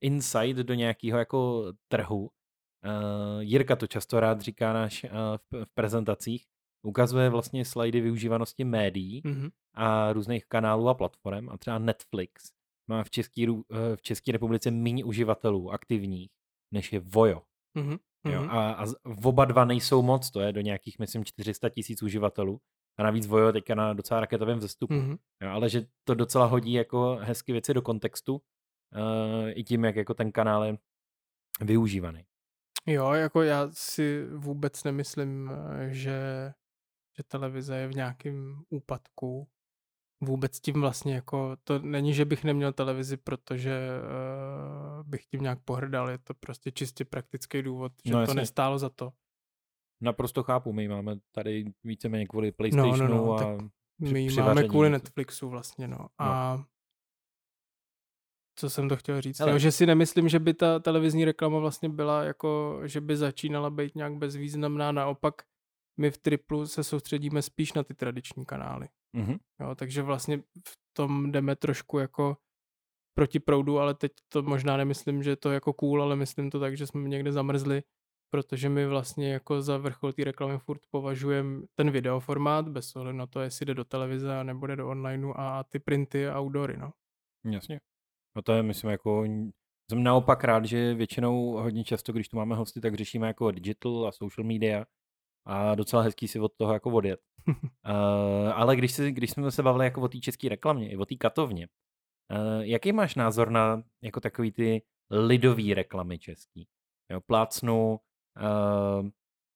insight 0.00 0.56
do 0.56 0.74
nějakého 0.74 1.18
jako 1.18 1.72
trhu. 1.88 2.30
E, 2.84 3.44
Jirka 3.44 3.76
to 3.76 3.86
často 3.86 4.20
rád 4.20 4.40
říká 4.40 4.72
náš, 4.72 5.04
e, 5.04 5.08
v, 5.36 5.64
v 5.64 5.74
prezentacích, 5.74 6.46
ukazuje 6.82 7.28
vlastně 7.28 7.64
slajdy 7.64 8.00
využívanosti 8.00 8.64
médií 8.64 9.22
mm-hmm. 9.22 9.50
a 9.74 10.12
různých 10.12 10.46
kanálů 10.46 10.88
a 10.88 10.94
platform 10.94 11.48
a 11.50 11.56
třeba 11.56 11.78
Netflix 11.78 12.52
má 12.90 13.04
v 13.04 13.10
České, 13.10 13.42
eh, 13.42 13.96
v 13.96 14.02
České 14.02 14.32
republice 14.32 14.70
méně 14.70 15.04
uživatelů 15.04 15.70
aktivních, 15.70 16.30
než 16.74 16.92
je 16.92 17.00
Vojo. 17.00 17.42
Mm-hmm. 17.78 17.98
Jo, 18.26 18.42
mhm. 18.42 18.50
a, 18.50 18.72
a 18.72 18.84
oba 19.24 19.44
dva 19.44 19.64
nejsou 19.64 20.02
moc, 20.02 20.30
to 20.30 20.40
je 20.40 20.52
do 20.52 20.60
nějakých, 20.60 20.98
myslím, 20.98 21.24
400 21.24 21.68
tisíc 21.68 22.02
uživatelů. 22.02 22.60
A 22.98 23.02
navíc 23.02 23.26
Vojo 23.26 23.52
teďka 23.52 23.74
na 23.74 23.92
docela 23.92 24.20
raketovém 24.20 24.58
vzestupu. 24.58 24.94
Mm-hmm. 24.94 25.18
Jo, 25.42 25.50
ale 25.50 25.68
že 25.68 25.86
to 26.04 26.14
docela 26.14 26.46
hodí 26.46 26.72
jako 26.72 27.18
hezky 27.20 27.52
věci 27.52 27.74
do 27.74 27.82
kontextu, 27.82 28.34
uh, 28.34 29.50
i 29.54 29.64
tím, 29.64 29.84
jak 29.84 29.96
jako 29.96 30.14
ten 30.14 30.32
kanál 30.32 30.64
je 30.64 30.78
využívaný. 31.60 32.24
Jo, 32.86 33.12
jako 33.12 33.42
já 33.42 33.68
si 33.72 34.26
vůbec 34.26 34.84
nemyslím, 34.84 35.50
eh, 35.50 35.94
že, 35.94 36.52
že 37.16 37.22
televize 37.28 37.76
je 37.76 37.88
v 37.88 37.94
nějakém 37.94 38.62
úpadku 38.68 39.48
vůbec 40.20 40.60
tím 40.60 40.80
vlastně 40.80 41.14
jako, 41.14 41.56
to 41.64 41.78
není, 41.78 42.14
že 42.14 42.24
bych 42.24 42.44
neměl 42.44 42.72
televizi, 42.72 43.16
protože 43.16 43.80
uh, 45.00 45.08
bych 45.08 45.26
tím 45.26 45.42
nějak 45.42 45.58
pohrdal, 45.64 46.10
je 46.10 46.18
to 46.18 46.34
prostě 46.34 46.70
čistě 46.70 47.04
praktický 47.04 47.62
důvod, 47.62 47.92
že 48.04 48.12
no, 48.12 48.26
to 48.26 48.34
nestálo 48.34 48.78
za 48.78 48.88
to. 48.88 49.12
Naprosto 50.00 50.42
chápu, 50.42 50.72
my 50.72 50.88
máme 50.88 51.16
tady 51.32 51.64
víceméně 51.84 52.26
kvůli 52.26 52.52
PlayStationu 52.52 53.08
no, 53.08 53.16
no, 53.16 53.26
no, 53.26 53.38
a 53.38 53.58
my 53.98 54.28
máme 54.36 54.68
kvůli 54.68 54.90
Netflixu 54.90 55.48
vlastně, 55.48 55.88
no. 55.88 56.08
A 56.18 56.56
no. 56.56 56.64
Co 58.60 58.70
jsem 58.70 58.88
to 58.88 58.96
chtěl 58.96 59.20
říct? 59.20 59.40
Jo, 59.40 59.58
že 59.58 59.72
si 59.72 59.86
nemyslím, 59.86 60.28
že 60.28 60.38
by 60.38 60.54
ta 60.54 60.78
televizní 60.78 61.24
reklama 61.24 61.58
vlastně 61.58 61.88
byla 61.88 62.24
jako, 62.24 62.80
že 62.84 63.00
by 63.00 63.16
začínala 63.16 63.70
být 63.70 63.94
nějak 63.94 64.14
bezvýznamná, 64.14 64.92
naopak 64.92 65.34
my 66.00 66.10
v 66.10 66.18
Triplu 66.18 66.66
se 66.66 66.84
soustředíme 66.84 67.42
spíš 67.42 67.72
na 67.72 67.82
ty 67.82 67.94
tradiční 67.94 68.44
kanály. 68.44 68.88
Mm-hmm. 69.16 69.38
Jo, 69.60 69.74
takže 69.74 70.02
vlastně 70.02 70.38
v 70.38 70.76
tom 70.92 71.32
jdeme 71.32 71.56
trošku 71.56 71.98
jako 71.98 72.36
proti 73.14 73.40
proudu, 73.40 73.78
ale 73.78 73.94
teď 73.94 74.12
to 74.28 74.42
možná 74.42 74.76
nemyslím, 74.76 75.22
že 75.22 75.36
to 75.36 75.50
je 75.50 75.54
jako 75.54 75.72
cool, 75.72 76.02
ale 76.02 76.16
myslím 76.16 76.50
to 76.50 76.60
tak, 76.60 76.76
že 76.76 76.86
jsme 76.86 77.08
někde 77.08 77.32
zamrzli, 77.32 77.82
protože 78.30 78.68
my 78.68 78.86
vlastně 78.86 79.32
jako 79.32 79.62
za 79.62 79.76
vrchol 79.76 80.12
té 80.12 80.24
reklamy 80.24 80.58
furt 80.58 80.80
považujeme 80.90 81.62
ten 81.74 81.90
videoformát, 81.90 82.68
bez 82.68 82.96
ohledu 82.96 83.18
na 83.18 83.26
to, 83.26 83.40
jestli 83.40 83.66
jde 83.66 83.74
do 83.74 83.84
televize 83.84 84.38
a 84.38 84.42
nebo 84.42 84.66
jde 84.66 84.76
do 84.76 84.88
onlineu 84.88 85.32
a 85.36 85.64
ty 85.64 85.78
printy 85.78 86.28
a 86.28 86.40
outdoory, 86.40 86.76
no. 86.76 86.92
Jasně. 87.44 87.80
No 88.36 88.42
to 88.42 88.52
je, 88.52 88.62
myslím, 88.62 88.90
jako 88.90 89.24
jsem 89.90 90.02
naopak 90.02 90.44
rád, 90.44 90.64
že 90.64 90.94
většinou 90.94 91.52
hodně 91.52 91.84
často, 91.84 92.12
když 92.12 92.28
tu 92.28 92.36
máme 92.36 92.56
hosty, 92.56 92.80
tak 92.80 92.94
řešíme 92.94 93.26
jako 93.26 93.50
digital 93.50 94.06
a 94.08 94.12
social 94.12 94.46
media, 94.46 94.84
a 95.46 95.74
docela 95.74 96.02
hezký 96.02 96.28
si 96.28 96.40
od 96.40 96.52
toho 96.56 96.72
jako 96.72 96.90
odjet. 96.90 97.20
uh, 97.48 97.54
ale 98.54 98.76
když, 98.76 98.92
si, 98.92 99.12
když 99.12 99.30
jsme 99.30 99.50
se 99.50 99.62
bavili 99.62 99.84
jako 99.84 100.00
o 100.00 100.08
té 100.08 100.18
české 100.18 100.48
reklamě, 100.48 100.90
i 100.90 100.96
o 100.96 101.06
té 101.06 101.14
katovně, 101.16 101.68
uh, 102.30 102.62
jaký 102.62 102.92
máš 102.92 103.14
názor 103.14 103.50
na 103.50 103.82
jako 104.02 104.20
takový 104.20 104.52
ty 104.52 104.82
lidový 105.10 105.74
reklamy 105.74 106.18
český? 106.18 106.68
Jo, 107.10 107.20
plácnu, 107.20 108.00
uh, 108.40 109.08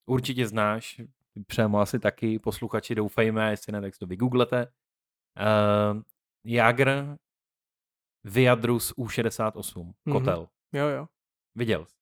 určitě 0.07 0.47
znáš, 0.47 1.01
přemo 1.47 1.81
asi 1.81 1.99
taky, 1.99 2.39
posluchači 2.39 2.95
doufejme, 2.95 3.51
jestli 3.51 3.73
ne, 3.73 3.81
tak 3.81 3.95
si 3.95 4.01
to 4.01 4.07
vygooglete. 4.07 4.67
Uh, 4.67 6.03
Jagr 6.45 7.17
Viadrus 8.25 8.95
U68, 8.95 9.63
mm-hmm. 9.63 10.13
kotel. 10.13 10.49
Jo, 10.73 10.89
jo. 10.89 11.07
Viděl 11.55 11.85
jsi? 11.85 11.95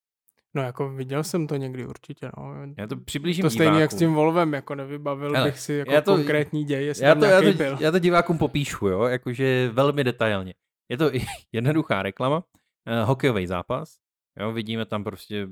No 0.55 0.63
jako 0.63 0.89
viděl 0.89 1.25
jsem 1.25 1.47
to 1.47 1.57
někdy 1.57 1.87
určitě, 1.87 2.31
no. 2.37 2.55
Já 2.79 2.87
to 2.87 2.97
přiblížím 2.97 3.43
To 3.43 3.51
stejně 3.51 3.81
jak 3.81 3.93
s 3.93 3.97
tím 3.97 4.15
Volvem, 4.15 4.55
jako 4.55 4.75
nevybavil 4.75 5.33
Hele, 5.35 5.51
bych 5.51 5.61
si 5.61 5.73
jako 5.73 5.93
já 5.93 6.01
to, 6.01 6.17
konkrétní 6.17 6.65
děj, 6.65 6.85
jestli 6.85 7.05
já 7.05 7.15
to, 7.15 7.25
já 7.25 7.43
to, 7.43 7.53
byl. 7.53 7.77
já 7.81 7.91
to 7.91 7.99
divákům 7.99 8.39
popíšu, 8.39 8.87
jo, 8.87 9.03
jakože 9.03 9.71
velmi 9.73 10.05
detailně. 10.05 10.55
Je 10.89 10.97
to 10.97 11.11
jednoduchá 11.53 12.03
reklama, 12.03 12.37
uh, 12.37 13.09
hokejový 13.09 13.47
zápas, 13.47 14.03
Jo, 14.41 14.53
vidíme 14.53 14.87
tam 14.87 15.05
prostě 15.05 15.49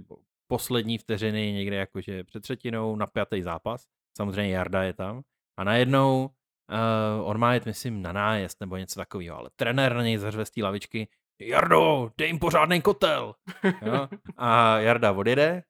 poslední 0.47 0.99
vteřiny 0.99 1.53
někde 1.53 1.77
jakože 1.77 2.25
před 2.25 2.41
třetinou, 2.41 2.97
napjatý 2.97 3.43
zápas. 3.43 3.87
Samozřejmě 4.16 4.55
Jarda 4.55 4.83
je 4.83 4.93
tam. 4.93 5.23
A 5.59 5.64
najednou 5.64 6.31
uh, 6.71 7.29
on 7.29 7.39
má 7.39 7.55
jet, 7.55 7.66
myslím, 7.66 8.03
na 8.03 8.12
nájezd 8.12 8.61
nebo 8.61 8.77
něco 8.77 9.01
takového, 9.01 9.39
ale 9.39 9.51
trenér 9.57 9.95
na 9.95 10.03
něj 10.03 10.18
zařve 10.18 10.45
z 10.45 10.51
té 10.51 10.62
lavičky, 10.62 11.09
Jardo, 11.41 12.11
dej 12.18 12.29
jim 12.29 12.39
pořádný 12.39 12.83
kotel. 12.83 13.35
Jo? 13.83 14.09
A 14.37 14.79
Jarda 14.79 15.12
odjede 15.12 15.62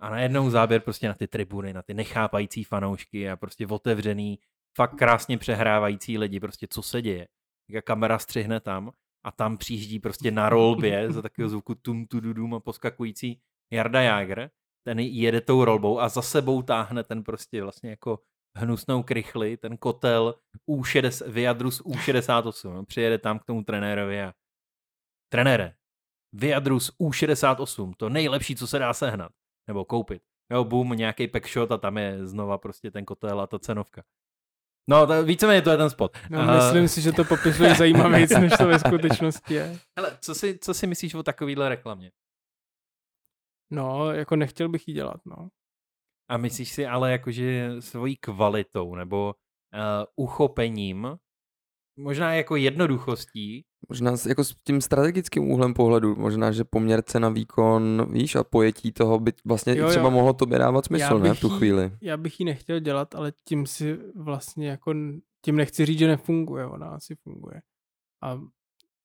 a 0.00 0.10
najednou 0.10 0.50
záběr 0.50 0.80
prostě 0.80 1.08
na 1.08 1.14
ty 1.14 1.26
tribuny, 1.26 1.72
na 1.72 1.82
ty 1.82 1.94
nechápající 1.94 2.64
fanoušky 2.64 3.30
a 3.30 3.36
prostě 3.36 3.66
otevřený, 3.66 4.38
fakt 4.76 4.94
krásně 4.94 5.38
přehrávající 5.38 6.18
lidi, 6.18 6.40
prostě 6.40 6.66
co 6.70 6.82
se 6.82 7.02
děje. 7.02 7.28
Jak 7.70 7.84
kamera 7.84 8.18
střihne 8.18 8.60
tam 8.60 8.90
a 9.24 9.32
tam 9.32 9.56
přijíždí 9.56 9.98
prostě 9.98 10.30
na 10.30 10.48
rolbě 10.48 11.12
za 11.12 11.22
takového 11.22 11.48
zvuku 11.48 11.74
tum 11.74 12.06
tu 12.06 12.20
dum 12.20 12.54
a 12.54 12.60
poskakující 12.60 13.40
Jarda 13.72 14.02
Jager, 14.02 14.50
ten 14.86 14.98
jede 14.98 15.40
tou 15.40 15.64
rolbou 15.64 16.00
a 16.00 16.08
za 16.08 16.22
sebou 16.22 16.62
táhne 16.62 17.04
ten 17.04 17.22
prostě 17.24 17.62
vlastně 17.62 17.90
jako 17.90 18.18
hnusnou 18.56 19.02
krychli, 19.02 19.56
ten 19.56 19.76
kotel 19.76 20.34
U60, 20.70 21.30
Viadrus 21.30 21.82
U68, 21.82 22.74
no, 22.74 22.84
přijede 22.84 23.18
tam 23.18 23.38
k 23.38 23.44
tomu 23.44 23.64
trenérovi 23.64 24.22
a 24.22 24.32
trenére, 25.32 25.74
Viadrus 26.32 26.92
U68, 27.00 27.92
to 27.96 28.08
nejlepší, 28.08 28.56
co 28.56 28.66
se 28.66 28.78
dá 28.78 28.94
sehnat, 28.94 29.32
nebo 29.68 29.84
koupit. 29.84 30.22
Jo, 30.52 30.64
boom, 30.64 30.90
nějaký 30.90 31.28
packshot 31.28 31.72
a 31.72 31.78
tam 31.78 31.98
je 31.98 32.26
znova 32.26 32.58
prostě 32.58 32.90
ten 32.90 33.04
kotel 33.04 33.40
a 33.40 33.46
ta 33.46 33.58
cenovka. 33.58 34.02
No, 34.90 35.06
to, 35.06 35.24
víceméně 35.24 35.62
to 35.62 35.70
je 35.70 35.76
ten 35.76 35.90
spot. 35.90 36.18
No, 36.30 36.38
uh, 36.38 36.54
myslím 36.54 36.88
si, 36.88 37.00
že 37.00 37.12
to 37.12 37.24
popisuje 37.24 37.74
zajímavějc, 37.74 38.30
než 38.40 38.52
to 38.58 38.66
ve 38.66 38.78
skutečnosti 38.78 39.54
je. 39.54 39.78
Hele, 39.98 40.18
co 40.20 40.34
si, 40.34 40.58
co 40.58 40.74
si 40.74 40.86
myslíš 40.86 41.14
o 41.14 41.22
takovýhle 41.22 41.68
reklamě? 41.68 42.12
No, 43.70 44.12
jako 44.12 44.36
nechtěl 44.36 44.68
bych 44.68 44.88
ji 44.88 44.94
dělat, 44.94 45.20
no. 45.24 45.48
A 46.28 46.36
myslíš 46.36 46.72
si 46.72 46.86
ale 46.86 47.12
jakože 47.12 47.76
svojí 47.80 48.16
kvalitou 48.16 48.94
nebo 48.94 49.34
uh, 49.74 50.24
uchopením, 50.24 51.16
možná 51.98 52.34
jako 52.34 52.56
jednoduchostí. 52.56 53.64
Možná 53.88 54.14
jako 54.28 54.44
s 54.44 54.54
tím 54.54 54.80
strategickým 54.80 55.50
úhlem 55.50 55.74
pohledu, 55.74 56.16
možná, 56.16 56.52
že 56.52 56.64
poměr 56.64 57.02
cena 57.02 57.28
výkon, 57.28 58.06
víš, 58.12 58.34
a 58.34 58.44
pojetí 58.44 58.92
toho 58.92 59.18
by 59.18 59.32
vlastně 59.44 59.76
jo, 59.76 59.88
třeba 59.88 60.04
jo. 60.04 60.10
mohlo 60.10 60.32
tobě 60.32 60.58
dávat 60.58 60.84
smysl, 60.84 61.18
ne, 61.18 61.34
v 61.34 61.40
tu 61.40 61.48
chvíli. 61.48 61.82
Jí, 61.84 61.90
já 62.02 62.16
bych 62.16 62.40
ji 62.40 62.46
nechtěl 62.46 62.80
dělat, 62.80 63.14
ale 63.14 63.32
tím 63.48 63.66
si 63.66 63.98
vlastně 64.14 64.68
jako, 64.68 64.94
tím 65.44 65.56
nechci 65.56 65.86
říct, 65.86 65.98
že 65.98 66.06
nefunguje, 66.06 66.66
ona 66.66 66.86
asi 66.86 67.14
funguje. 67.14 67.62
A 68.22 68.40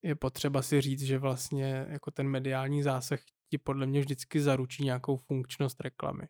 je 0.03 0.15
potřeba 0.15 0.61
si 0.61 0.81
říct, 0.81 1.01
že 1.01 1.17
vlastně 1.17 1.85
jako 1.89 2.11
ten 2.11 2.27
mediální 2.27 2.83
zásah 2.83 3.19
ti 3.49 3.57
podle 3.57 3.85
mě 3.85 3.99
vždycky 3.99 4.41
zaručí 4.41 4.83
nějakou 4.83 5.17
funkčnost 5.17 5.81
reklamy. 5.81 6.23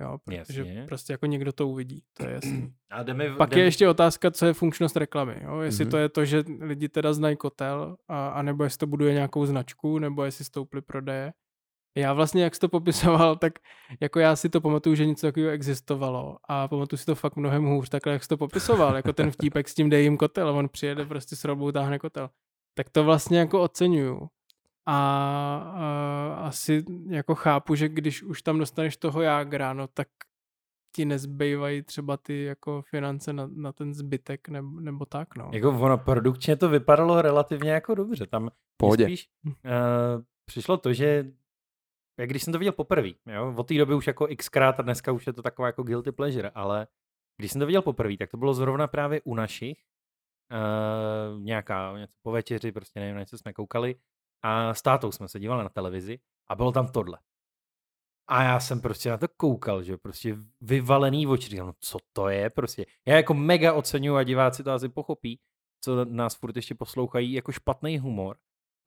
Jo, 0.00 0.18
protože 0.24 0.60
Jasně. 0.60 0.84
prostě 0.88 1.12
jako 1.12 1.26
někdo 1.26 1.52
to 1.52 1.68
uvidí, 1.68 2.02
to 2.12 2.26
je 2.26 2.32
jasný. 2.32 2.72
A 2.90 3.02
jdeme, 3.02 3.36
Pak 3.36 3.50
jdeme... 3.50 3.60
je 3.60 3.66
ještě 3.66 3.88
otázka, 3.88 4.30
co 4.30 4.46
je 4.46 4.52
funkčnost 4.52 4.96
reklamy. 4.96 5.40
Jo? 5.42 5.60
Jestli 5.60 5.84
mm-hmm. 5.84 5.90
to 5.90 5.96
je 5.96 6.08
to, 6.08 6.24
že 6.24 6.44
lidi 6.60 6.88
teda 6.88 7.12
znají 7.12 7.36
kotel, 7.36 7.96
a, 8.08 8.28
a 8.28 8.42
nebo 8.42 8.64
jestli 8.64 8.78
to 8.78 8.86
buduje 8.86 9.14
nějakou 9.14 9.46
značku, 9.46 9.98
nebo 9.98 10.24
jestli 10.24 10.44
stouply 10.44 10.82
prodeje. 10.82 11.32
Já 11.96 12.12
vlastně, 12.12 12.42
jak 12.42 12.54
jsi 12.54 12.60
to 12.60 12.68
popisoval, 12.68 13.36
tak 13.36 13.52
jako 14.00 14.18
já 14.20 14.36
si 14.36 14.48
to 14.48 14.60
pamatuju, 14.60 14.94
že 14.94 15.06
něco 15.06 15.26
takového 15.26 15.52
existovalo 15.52 16.36
a 16.48 16.68
pamatuju 16.68 16.98
si 16.98 17.06
to 17.06 17.14
fakt 17.14 17.36
mnohem 17.36 17.64
hůř, 17.64 17.88
takhle 17.88 18.12
jak 18.12 18.22
jsi 18.22 18.28
to 18.28 18.36
popisoval, 18.36 18.96
jako 18.96 19.12
ten 19.12 19.30
vtípek 19.30 19.68
s 19.68 19.74
tím 19.74 19.90
dej 19.90 20.02
jim 20.02 20.16
kotel 20.16 20.48
a 20.48 20.52
on 20.52 20.68
přijede 20.68 21.04
prostě 21.04 21.36
s 21.36 21.44
robou, 21.44 21.72
táhne 21.72 21.98
kotel. 21.98 22.30
Tak 22.74 22.90
to 22.90 23.04
vlastně 23.04 23.38
jako 23.38 23.62
oceňuju. 23.62 24.28
A, 24.86 24.98
a 25.74 26.34
asi 26.46 26.84
jako 27.08 27.34
chápu, 27.34 27.74
že 27.74 27.88
když 27.88 28.22
už 28.22 28.42
tam 28.42 28.58
dostaneš 28.58 28.96
toho 28.96 29.22
jágra, 29.22 29.72
no 29.72 29.86
tak 29.86 30.08
ti 30.96 31.04
nezbývají 31.04 31.82
třeba 31.82 32.16
ty 32.16 32.44
jako 32.44 32.82
finance 32.82 33.32
na, 33.32 33.48
na 33.54 33.72
ten 33.72 33.94
zbytek 33.94 34.48
nebo, 34.48 34.80
nebo 34.80 35.06
tak, 35.06 35.36
no. 35.36 35.50
Jako 35.52 35.68
ono 35.68 35.98
produkčně 35.98 36.56
to 36.56 36.68
vypadalo 36.68 37.22
relativně 37.22 37.70
jako 37.70 37.94
dobře. 37.94 38.26
Tam 38.26 38.50
Pohodě. 38.76 39.04
spíš 39.04 39.28
uh, 39.46 39.52
přišlo 40.46 40.76
to, 40.76 40.92
že 40.92 41.32
jak 42.20 42.30
když 42.30 42.42
jsem 42.42 42.52
to 42.52 42.58
viděl 42.58 42.72
poprvé, 42.72 43.10
jo, 43.26 43.54
od 43.56 43.68
té 43.68 43.74
doby 43.74 43.94
už 43.94 44.06
jako 44.06 44.28
xkrát 44.36 44.80
a 44.80 44.82
dneska 44.82 45.12
už 45.12 45.26
je 45.26 45.32
to 45.32 45.42
taková 45.42 45.68
jako 45.68 45.82
guilty 45.82 46.12
pleasure, 46.12 46.50
ale 46.50 46.86
když 47.38 47.52
jsem 47.52 47.60
to 47.60 47.66
viděl 47.66 47.82
poprvé, 47.82 48.16
tak 48.16 48.30
to 48.30 48.36
bylo 48.36 48.54
zrovna 48.54 48.86
právě 48.86 49.20
u 49.24 49.34
našich, 49.34 49.78
uh, 50.52 51.42
nějaká 51.42 51.98
něco 51.98 52.14
po 52.22 52.32
večeři, 52.32 52.72
prostě 52.72 53.00
nevím, 53.00 53.14
na 53.14 53.20
něco 53.20 53.38
jsme 53.38 53.52
koukali 53.52 53.94
a 54.42 54.74
s 54.74 54.82
tátou 54.82 55.12
jsme 55.12 55.28
se 55.28 55.40
dívali 55.40 55.62
na 55.62 55.68
televizi 55.68 56.18
a 56.48 56.54
bylo 56.54 56.72
tam 56.72 56.88
tohle. 56.88 57.18
A 58.28 58.42
já 58.42 58.60
jsem 58.60 58.80
prostě 58.80 59.10
na 59.10 59.18
to 59.18 59.28
koukal, 59.36 59.82
že 59.82 59.96
prostě 59.96 60.36
vyvalený 60.60 61.26
oči, 61.26 61.48
říkám, 61.48 61.66
no 61.66 61.72
co 61.80 61.98
to 62.12 62.28
je 62.28 62.50
prostě. 62.50 62.86
Já 63.06 63.16
jako 63.16 63.34
mega 63.34 63.72
oceňuji 63.72 64.16
a 64.16 64.22
diváci 64.22 64.64
to 64.64 64.72
asi 64.72 64.88
pochopí, 64.88 65.40
co 65.84 66.04
nás 66.04 66.34
furt 66.34 66.56
ještě 66.56 66.74
poslouchají, 66.74 67.32
jako 67.32 67.52
špatný 67.52 67.98
humor, 67.98 68.36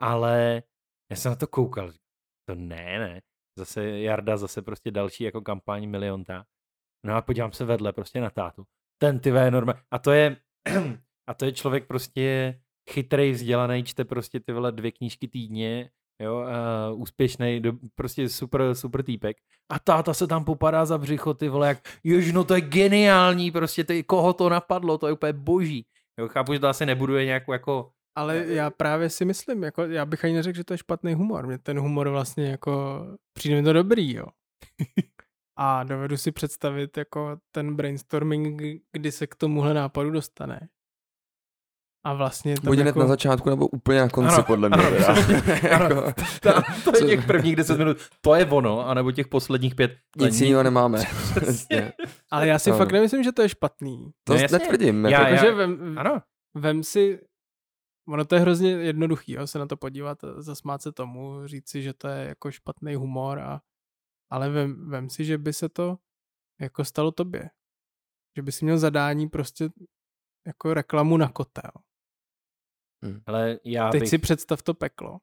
ale 0.02 0.64
já 1.12 1.16
jsem 1.16 1.32
na 1.32 1.36
to 1.36 1.48
koukal, 1.48 1.92
to 2.46 2.56
ne, 2.56 3.00
ne, 3.00 3.22
zase 3.58 4.00
Jarda, 4.00 4.38
zase 4.38 4.62
prostě 4.62 4.92
další 4.92 5.24
jako 5.24 5.42
kampaň 5.42 5.90
milionta. 5.90 6.46
No 7.06 7.16
a 7.16 7.22
podívám 7.22 7.52
se 7.52 7.66
vedle 7.66 7.94
prostě 7.94 8.22
na 8.22 8.30
tátu. 8.30 8.66
Ten 9.02 9.20
ty 9.20 9.32
normálně. 9.32 9.82
A 9.92 10.00
to 10.00 10.12
je, 10.12 10.38
a 11.30 11.34
to 11.34 11.46
je 11.46 11.52
člověk 11.52 11.88
prostě 11.88 12.62
chytrý, 12.92 13.32
vzdělaný, 13.32 13.84
čte 13.84 14.06
prostě 14.06 14.40
ty 14.40 14.54
vole 14.54 14.72
dvě 14.72 14.92
knížky 14.92 15.28
týdně, 15.28 15.90
jo, 16.22 16.46
uh, 16.92 17.02
úspěšný, 17.02 17.62
prostě 17.96 18.30
super, 18.30 18.76
super 18.76 19.04
týpek. 19.04 19.38
A 19.70 19.80
táta 19.80 20.14
se 20.14 20.28
tam 20.28 20.46
popadá 20.46 20.86
za 20.86 20.98
břicho, 20.98 21.34
ty 21.34 21.50
vole, 21.50 21.68
jak, 21.68 21.78
jež, 22.04 22.32
no 22.32 22.44
to 22.44 22.56
je 22.56 22.62
geniální, 22.62 23.52
prostě 23.52 23.84
ty, 23.84 24.04
koho 24.04 24.34
to 24.34 24.50
napadlo, 24.50 24.98
to 24.98 25.08
je 25.08 25.14
úplně 25.14 25.34
boží. 25.34 25.86
Jo, 26.20 26.28
chápu, 26.28 26.54
že 26.54 26.60
to 26.60 26.68
asi 26.68 26.86
nebuduje 26.86 27.26
nějakou 27.26 27.54
jako 27.54 27.92
ale 28.20 28.46
já 28.48 28.70
právě 28.70 29.10
si 29.10 29.26
myslím, 29.26 29.64
jako 29.64 29.84
já 29.84 30.06
bych 30.06 30.26
ani 30.26 30.34
neřekl, 30.34 30.58
že 30.58 30.64
to 30.64 30.74
je 30.74 30.78
špatný 30.78 31.14
humor. 31.14 31.48
Mě 31.48 31.58
ten 31.58 31.80
humor 31.80 32.10
vlastně 32.10 32.48
jako 32.50 33.06
přijde 33.34 33.56
mi 33.56 33.64
to 33.64 33.74
dobrý, 33.74 34.14
jo. 34.14 34.26
A 35.58 35.84
dovedu 35.84 36.18
si 36.18 36.32
představit 36.32 36.98
jako 36.98 37.38
ten 37.52 37.76
brainstorming, 37.76 38.62
kdy 38.92 39.12
se 39.12 39.28
k 39.28 39.36
tomuhle 39.36 39.74
nápadu 39.74 40.12
dostane. 40.12 40.70
A 42.04 42.14
vlastně 42.14 42.56
to 42.56 42.62
Buď 42.62 42.80
jako... 42.80 43.00
na 43.00 43.08
začátku 43.08 43.50
nebo 43.50 43.68
úplně 43.68 44.00
na 44.00 44.10
konci, 44.10 44.34
ano, 44.34 44.44
podle 44.44 44.70
mě. 44.70 44.78
Ano, 44.78 44.98
ano, 45.76 45.96
jako, 45.96 46.14
to 46.84 46.98
je 46.98 47.06
těch 47.06 47.26
prvních 47.26 47.56
10 47.56 47.78
minut, 47.78 47.98
to 48.22 48.36
je 48.36 48.46
ono, 48.46 48.88
anebo 48.88 49.12
těch 49.12 49.28
posledních 49.28 49.76
pět. 49.76 49.98
Nic 50.18 50.42
jiného 50.42 50.64
nemáme. 50.64 51.04
Ale 52.32 52.48
já 52.48 52.60
si 52.60 52.70
ano. 52.70 52.78
fakt 52.78 52.92
nemyslím, 52.92 53.24
že 53.24 53.32
to 53.32 53.42
je 53.42 53.50
špatný. 53.50 54.12
To 54.24 54.34
no, 54.34 54.40
netvrdím. 54.52 55.06
Já, 55.06 55.22
jako, 55.22 55.34
já, 55.34 55.42
že 55.42 55.52
vem, 55.52 55.98
ano. 56.00 56.22
vem 56.56 56.84
si, 56.84 57.20
ono 58.08 58.26
to 58.26 58.36
je 58.36 58.42
hrozně 58.42 58.72
jednoduchý, 58.72 59.32
jo, 59.32 59.48
se 59.48 59.60
na 59.60 59.66
to 59.66 59.78
podívat, 59.78 60.18
zasmát 60.38 60.82
se 60.82 60.92
tomu, 60.92 61.48
říct 61.48 61.70
si, 61.70 61.82
že 61.82 61.94
to 61.94 62.08
je 62.08 62.28
jako 62.28 62.52
špatný 62.52 62.96
humor, 62.96 63.40
a, 63.40 63.62
ale 64.32 64.50
vem, 64.50 64.90
vem 64.90 65.10
si, 65.10 65.26
že 65.26 65.38
by 65.38 65.54
se 65.54 65.70
to 65.70 65.98
jako 66.62 66.86
stalo 66.86 67.12
tobě. 67.12 67.50
Že 68.36 68.42
by 68.42 68.52
si 68.52 68.66
měl 68.66 68.78
zadání 68.78 69.30
prostě 69.30 69.70
jako 70.48 70.74
reklamu 70.74 71.18
na 71.18 71.30
kotel. 71.30 71.72
Hmm. 73.04 73.20
Ale 73.26 73.60
já 73.64 73.90
Teď 73.90 74.02
bych... 74.02 74.10
si 74.10 74.18
představ 74.18 74.62
to 74.62 74.74
peklo. 74.74 75.18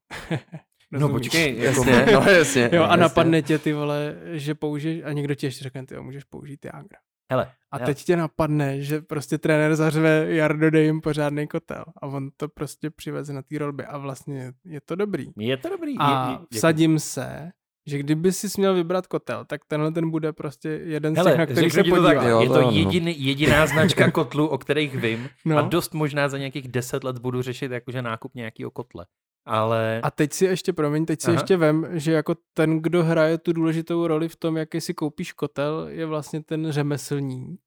no 0.90 1.08
počkej, 1.08 1.58
jako 1.58 1.84
jasně, 1.84 2.06
no 2.12 2.30
jasně. 2.30 2.70
Jo, 2.72 2.82
a 2.82 2.86
jasně. 2.86 3.00
napadne 3.00 3.42
tě 3.42 3.58
ty 3.58 3.72
vole, 3.72 4.16
že 4.32 4.54
použiješ, 4.54 5.02
a 5.04 5.12
někdo 5.12 5.34
ti 5.34 5.46
ještě 5.46 5.64
řekne, 5.64 5.86
ty 5.86 5.94
jo, 5.94 6.02
můžeš 6.02 6.24
použít 6.24 6.64
Jagra. 6.64 6.98
Hele, 7.30 7.52
a 7.70 7.78
teď 7.78 8.04
tě 8.04 8.16
napadne, 8.16 8.80
že 8.80 9.00
prostě 9.00 9.38
trenér 9.38 9.76
zařve 9.76 10.26
Jardo, 10.28 10.70
dej 10.70 10.84
jim 10.84 11.00
pořádný 11.00 11.46
kotel 11.46 11.84
a 12.02 12.06
on 12.06 12.30
to 12.36 12.48
prostě 12.48 12.90
přiveze 12.90 13.32
na 13.32 13.42
té 13.42 13.58
rolbě 13.58 13.86
a 13.86 13.98
vlastně 13.98 14.52
je 14.64 14.80
to 14.80 14.96
dobrý. 14.96 15.26
Je 15.38 15.56
to 15.56 15.68
dobrý. 15.68 15.98
A 15.98 16.30
je, 16.30 16.32
je, 16.32 16.58
vsadím 16.58 16.98
se, 16.98 17.50
že 17.86 17.98
kdyby 17.98 18.32
si 18.32 18.48
měl 18.56 18.74
vybrat 18.74 19.06
kotel, 19.06 19.44
tak 19.44 19.60
tenhle 19.64 19.92
ten 19.92 20.10
bude 20.10 20.32
prostě 20.32 20.68
jeden 20.68 21.16
Hele, 21.16 21.30
z 21.30 21.32
těch, 21.32 21.38
na 21.38 21.46
kterých 21.46 21.72
se 21.72 21.84
podívá. 21.84 22.14
Tak, 22.14 22.28
jo, 22.28 22.40
je 22.40 22.48
to 22.48 22.70
jedin, 22.70 23.08
jediná 23.08 23.66
značka 23.66 24.10
kotlu, 24.10 24.48
o 24.48 24.58
kterých 24.58 24.94
vím 24.94 25.28
no. 25.44 25.58
a 25.58 25.62
dost 25.62 25.94
možná 25.94 26.28
za 26.28 26.38
nějakých 26.38 26.68
deset 26.68 27.04
let 27.04 27.18
budu 27.18 27.42
řešit 27.42 27.70
jakože 27.70 28.02
nákup 28.02 28.34
nějakého 28.34 28.70
kotle. 28.70 29.06
Ale... 29.44 30.00
A 30.02 30.10
teď 30.10 30.32
si 30.32 30.44
ještě, 30.44 30.72
promiň, 30.72 31.06
teď 31.06 31.20
si 31.20 31.30
Aha. 31.30 31.34
ještě 31.34 31.56
vem, 31.56 31.86
že 31.92 32.12
jako 32.12 32.34
ten, 32.54 32.82
kdo 32.82 33.04
hraje 33.04 33.38
tu 33.38 33.52
důležitou 33.52 34.06
roli 34.06 34.28
v 34.28 34.36
tom, 34.36 34.56
jaký 34.56 34.80
si 34.80 34.94
koupíš 34.94 35.32
kotel, 35.32 35.86
je 35.88 36.06
vlastně 36.06 36.42
ten 36.42 36.72
řemeslník, 36.72 37.60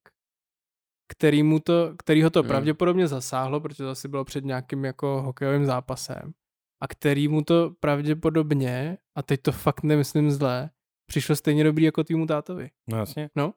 který, 1.08 1.44
mu 1.44 1.60
to, 1.60 1.94
který 1.98 2.24
ho 2.24 2.30
to 2.30 2.40
hmm. 2.40 2.48
pravděpodobně 2.48 3.08
zasáhlo, 3.08 3.60
protože 3.60 3.84
to 3.84 3.90
asi 3.90 4.08
bylo 4.08 4.26
před 4.26 4.46
nějakým 4.46 4.86
jako 4.86 5.22
hokejovým 5.22 5.66
zápasem 5.66 6.34
a 6.82 6.88
který 6.88 7.28
mu 7.28 7.44
to 7.44 7.72
pravděpodobně, 7.80 8.98
a 9.16 9.22
teď 9.22 9.42
to 9.42 9.52
fakt 9.52 9.84
nemyslím 9.84 10.32
zlé, 10.32 10.70
přišlo 11.06 11.36
stejně 11.36 11.64
dobrý 11.64 11.84
jako 11.84 12.04
týmu 12.04 12.28
tátovi. 12.28 12.70
No 12.88 12.98
jasně. 12.98 13.30
No, 13.36 13.54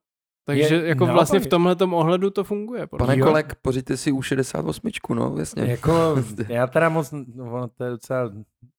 takže 0.47 0.75
je, 0.75 0.87
jako 0.87 1.07
no, 1.07 1.13
vlastně 1.13 1.41
v 1.41 1.47
tomhle 1.47 1.77
ohledu 1.91 2.31
to 2.31 2.45
funguje. 2.45 2.87
Pane 2.87 3.19
jo. 3.19 3.27
kolek, 3.27 3.55
pořiďte 3.63 3.97
si 3.97 4.13
u 4.13 4.23
68, 4.23 4.91
no, 5.15 5.37
jasně. 5.39 5.63
Jako, 5.63 6.17
já 6.49 6.67
teda 6.67 6.89
moc, 6.89 7.15
no, 7.35 7.69
to 7.69 7.85
je 7.85 7.91
docela 7.91 8.31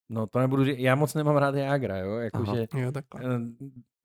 No 0.10 0.28
to 0.28 0.40
nebudu 0.40 0.66
říct, 0.66 0.78
já 0.80 0.96
moc 0.96 1.14
nemám 1.14 1.38
rád 1.38 1.56
Jagra, 1.56 1.98
jo, 1.98 2.16
jakože, 2.16 2.68
Jo, 2.74 2.92
takhle. 2.92 3.22
eh, 3.36 3.40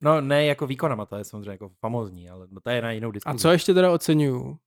no 0.01 0.21
ne 0.21 0.47
jako 0.47 0.67
výkonama, 0.67 1.07
to 1.07 1.17
je 1.17 1.25
samozřejmě 1.25 1.51
jako 1.51 1.69
famózní, 1.81 2.31
ale 2.31 2.47
no, 2.51 2.61
to 2.61 2.71
je 2.71 2.83
na 2.83 2.91
jinou 2.91 3.09
A 3.09 3.13
diskuzi. 3.13 3.39
co 3.39 3.51
ještě 3.51 3.75
teda 3.75 3.93
oceňuju, 3.93 4.59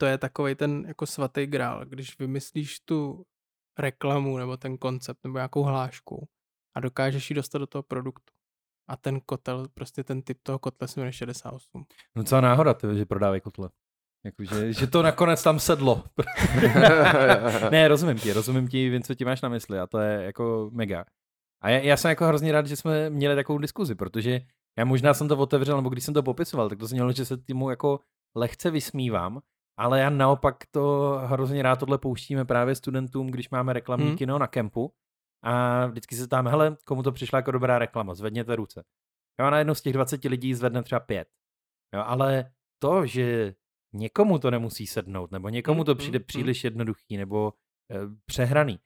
to 0.00 0.06
je 0.06 0.18
takový 0.18 0.54
ten 0.54 0.84
jako 0.88 1.06
svatý 1.06 1.46
grál, 1.46 1.84
když 1.84 2.18
vymyslíš 2.18 2.80
tu 2.80 3.26
reklamu 3.78 4.38
nebo 4.38 4.56
ten 4.56 4.78
koncept 4.78 5.24
nebo 5.24 5.38
nějakou 5.38 5.62
hlášku 5.62 6.28
a 6.76 6.80
dokážeš 6.80 7.30
ji 7.30 7.34
dostat 7.34 7.58
do 7.58 7.66
toho 7.66 7.82
produktu. 7.82 8.34
A 8.88 8.96
ten 8.96 9.20
kotel, 9.20 9.66
prostě 9.74 10.04
ten 10.04 10.22
typ 10.22 10.38
toho 10.42 10.58
kotle 10.58 10.88
se 10.88 11.00
jmenuje 11.00 11.12
68. 11.12 11.84
No 12.14 12.24
co 12.24 12.40
náhoda, 12.40 12.74
ty, 12.74 12.86
že 12.94 13.06
prodávají 13.06 13.40
kotle. 13.40 13.70
Jakože, 14.24 14.72
že 14.80 14.86
to 14.86 15.02
nakonec 15.02 15.42
tam 15.42 15.60
sedlo. 15.60 16.04
ne, 17.70 17.88
rozumím 17.88 18.18
ti, 18.18 18.32
rozumím 18.32 18.68
ti, 18.68 18.90
vím, 18.90 19.02
co 19.02 19.14
ti 19.14 19.24
máš 19.24 19.40
na 19.40 19.48
mysli 19.48 19.78
a 19.78 19.86
to 19.86 19.98
je 19.98 20.22
jako 20.22 20.70
mega. 20.72 21.04
A 21.60 21.68
já, 21.68 21.78
já 21.78 21.96
jsem 21.96 22.08
jako 22.08 22.26
hrozně 22.26 22.52
rád, 22.52 22.66
že 22.66 22.76
jsme 22.76 23.10
měli 23.10 23.34
takovou 23.34 23.58
diskuzi, 23.58 23.94
protože 23.94 24.40
já 24.78 24.84
možná 24.84 25.14
jsem 25.14 25.28
to 25.28 25.36
otevřel, 25.36 25.76
nebo 25.76 25.88
když 25.88 26.04
jsem 26.04 26.14
to 26.14 26.22
popisoval, 26.22 26.68
tak 26.68 26.78
to 26.78 26.86
znělo, 26.86 27.12
že 27.12 27.24
se 27.24 27.36
týmu 27.36 27.70
jako 27.70 28.00
lehce 28.34 28.70
vysmívám, 28.70 29.40
ale 29.76 30.00
já 30.00 30.10
naopak 30.10 30.56
to 30.70 31.12
hrozně 31.24 31.62
rád 31.62 31.76
tohle 31.80 31.98
pouštíme 31.98 32.44
právě 32.44 32.74
studentům, 32.74 33.26
když 33.26 33.50
máme 33.50 33.72
reklamní 33.72 34.06
Hmm. 34.06 34.16
kino 34.16 34.38
na 34.38 34.46
kempu 34.46 34.92
a 35.44 35.86
vždycky 35.86 36.16
se 36.16 36.28
tam, 36.28 36.46
hele, 36.48 36.76
komu 36.84 37.02
to 37.02 37.12
přišla 37.12 37.38
jako 37.38 37.50
dobrá 37.50 37.78
reklama, 37.78 38.14
zvedněte 38.14 38.56
ruce. 38.56 38.84
Jo, 39.40 39.46
a 39.46 39.50
na 39.50 39.58
jednu 39.58 39.74
z 39.74 39.82
těch 39.82 39.92
20 39.92 40.24
lidí 40.24 40.54
zvedne 40.54 40.82
třeba 40.82 41.00
pět. 41.00 41.28
Jo, 41.94 42.02
ale 42.06 42.52
to, 42.82 43.06
že 43.06 43.54
někomu 43.94 44.38
to 44.38 44.50
nemusí 44.50 44.86
sednout, 44.86 45.30
nebo 45.32 45.48
někomu 45.48 45.84
to 45.84 45.92
Mm, 45.92 45.98
přijde 45.98 46.18
mm, 46.18 46.22
mm. 46.22 46.26
příliš 46.26 46.64
jednoduchý, 46.64 47.16
nebo 47.16 47.52
e, 47.92 47.96
přehraný, 48.26 48.78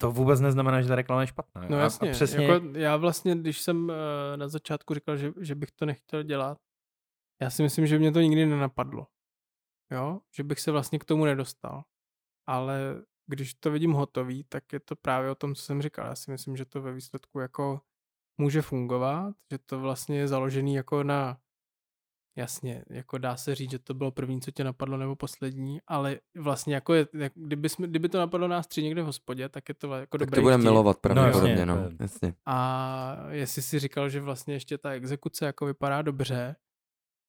to 0.00 0.10
vůbec 0.12 0.40
neznamená, 0.40 0.82
že 0.82 0.88
ta 0.88 0.94
reklama 0.94 1.20
je 1.20 1.26
špatná. 1.26 1.62
jo. 1.62 1.68
No 1.70 1.76
A- 1.76 1.80
jasně, 1.80 2.08
A 2.10 2.12
přesně, 2.12 2.46
jako 2.46 2.78
já 2.78 2.96
vlastně, 2.96 3.36
když 3.36 3.60
jsem 3.60 3.90
eh, 3.90 4.36
na 4.36 4.48
začátku 4.48 4.94
říkal, 4.94 5.16
že, 5.16 5.32
že 5.40 5.54
bych 5.54 5.70
to 5.70 5.86
nechtěl 5.86 6.22
dělat, 6.22 6.58
já 7.42 7.50
si 7.50 7.62
myslím, 7.62 7.86
že 7.86 7.98
mě 7.98 8.12
to 8.12 8.20
nikdy 8.20 8.46
nenapadlo. 8.46 9.06
Jo, 9.92 10.20
že 10.36 10.44
bych 10.44 10.60
se 10.60 10.70
vlastně 10.70 10.98
k 10.98 11.04
tomu 11.04 11.24
nedostal. 11.24 11.82
Ale 12.48 13.02
když 13.26 13.54
to 13.54 13.70
vidím 13.70 13.92
hotový, 13.92 14.44
tak 14.44 14.72
je 14.72 14.80
to 14.80 14.96
právě 14.96 15.30
o 15.30 15.34
tom, 15.34 15.54
co 15.54 15.62
jsem 15.62 15.82
říkal. 15.82 16.06
Já 16.06 16.14
si 16.14 16.30
myslím, 16.30 16.56
že 16.56 16.64
to 16.64 16.82
ve 16.82 16.92
výsledku 16.92 17.40
jako 17.40 17.80
může 18.40 18.62
fungovat, 18.62 19.34
že 19.52 19.58
to 19.58 19.80
vlastně 19.80 20.18
je 20.18 20.28
založený 20.28 20.74
jako 20.74 21.02
na 21.02 21.38
Jasně, 22.38 22.84
jako 22.90 23.18
dá 23.18 23.36
se 23.36 23.54
říct, 23.54 23.70
že 23.70 23.78
to 23.78 23.94
bylo 23.94 24.10
první, 24.10 24.40
co 24.40 24.50
tě 24.50 24.64
napadlo, 24.64 24.96
nebo 24.96 25.16
poslední, 25.16 25.78
ale 25.86 26.20
vlastně 26.38 26.74
jako 26.74 26.94
je, 26.94 27.08
jak, 27.14 27.32
kdyby, 27.34 27.68
jsme, 27.68 27.86
kdyby 27.86 28.08
to 28.08 28.18
napadlo 28.18 28.48
nás 28.48 28.66
tři 28.66 28.82
někde 28.82 29.02
v 29.02 29.06
hospodě, 29.06 29.48
tak 29.48 29.68
je 29.68 29.74
to 29.74 29.94
jako 29.94 30.18
tak 30.18 30.26
dobrý 30.26 30.36
to 30.36 30.42
bude 30.42 30.54
vtip. 30.54 30.64
milovat 30.64 30.98
pravděpodobně, 30.98 31.50
jasně, 31.50 31.66
no. 31.66 31.76
to 31.76 31.82
je- 31.82 31.90
Jasně. 32.00 32.34
A 32.46 33.16
jestli 33.30 33.62
si 33.62 33.78
říkal, 33.78 34.08
že 34.08 34.20
vlastně 34.20 34.54
ještě 34.54 34.78
ta 34.78 34.90
exekuce 34.90 35.46
jako 35.46 35.66
vypadá 35.66 36.02
dobře, 36.02 36.56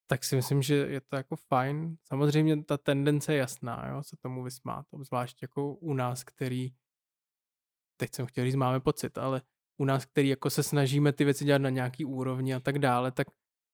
tak 0.08 0.24
si 0.24 0.36
myslím, 0.36 0.62
že 0.62 0.76
je 0.76 1.02
to 1.02 1.16
jako 1.16 1.36
fajn. 1.36 1.98
Samozřejmě 2.08 2.64
ta 2.64 2.78
tendence 2.78 3.34
je 3.34 3.38
jasná, 3.38 3.88
jo, 3.90 4.04
se 4.04 4.16
tomu 4.22 4.44
vysmát, 4.44 4.86
obzvlášť 4.92 5.42
jako 5.42 5.74
u 5.74 5.94
nás, 5.94 6.24
který, 6.24 6.70
teď 7.98 8.16
jsem 8.16 8.26
chtěl 8.26 8.46
říct, 8.46 8.56
máme 8.56 8.80
pocit, 8.80 9.18
ale 9.18 9.42
u 9.78 9.86
nás, 9.86 10.06
který 10.06 10.30
jako 10.30 10.50
se 10.50 10.64
snažíme 10.64 11.14
ty 11.14 11.24
věci 11.26 11.46
dělat 11.46 11.62
na 11.62 11.70
nějaký 11.70 12.06
úrovni 12.06 12.54
a 12.56 12.60
tak 12.60 12.80
dále, 12.80 13.12
tak 13.12 13.28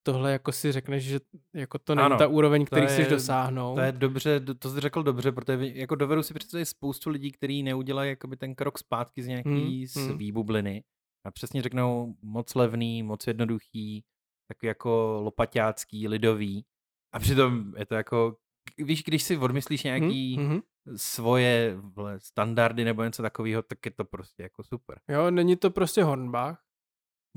tohle 0.06 0.32
jako 0.32 0.52
si 0.52 0.72
řekneš, 0.72 1.04
že 1.04 1.20
jako 1.54 1.80
to 1.80 1.96
není 1.96 2.06
Ano, 2.06 2.18
ta 2.18 2.28
úroveň, 2.28 2.66
který 2.66 2.86
chceš 2.88 3.08
dosáhnout. 3.08 3.76
to 3.76 3.82
je 3.82 3.92
dobře, 3.92 4.40
to- 4.60 4.70
jsi 4.70 4.80
řekl 4.80 5.04
dobře, 5.04 5.32
protože 5.32 5.58
jako 5.68 5.96
dovedu 5.96 6.24
si 6.24 6.34
představit 6.34 6.66
spoustu 6.66 7.10
lidí, 7.10 7.32
kteří 7.32 7.64
neudělají 7.64 8.10
jakoby 8.10 8.38
ten 8.38 8.56
krok 8.56 8.78
zpátky 8.78 9.24
z 9.24 9.28
nějaký 9.28 9.50
Hmm, 9.50 9.86
z 9.88 9.96
hmm. 9.96 10.18
výbubliny 10.18 10.84
a 11.26 11.32
přesně 11.32 11.62
řeknou 11.62 12.16
moc 12.22 12.56
levný, 12.56 13.04
moc 13.04 13.28
jednoduchý, 13.28 14.04
takový 14.48 14.68
jako 14.68 15.20
lopaťácký, 15.24 16.08
lidový 16.08 16.66
a 17.14 17.20
přitom 17.20 17.74
je 17.78 17.86
to 17.86 17.96
jako, 17.96 18.38
víš, 18.78 19.04
když 19.04 19.24
si 19.24 19.38
odmyslíš 19.38 19.84
nějaký 19.84 20.38
Mhm, 20.38 20.48
mhm. 20.50 20.62
svoje 20.96 21.76
vle, 21.80 22.20
standardy 22.20 22.84
nebo 22.86 23.04
něco 23.04 23.22
takového, 23.22 23.62
tak 23.62 23.86
je 23.86 23.91
to 23.91 24.06
prostě 24.06 24.44
jako 24.44 24.64
super. 24.64 25.00
Jo, 25.10 25.32
není 25.32 25.56
to 25.56 25.72
prostě 25.72 26.04
Hornbach, 26.04 26.64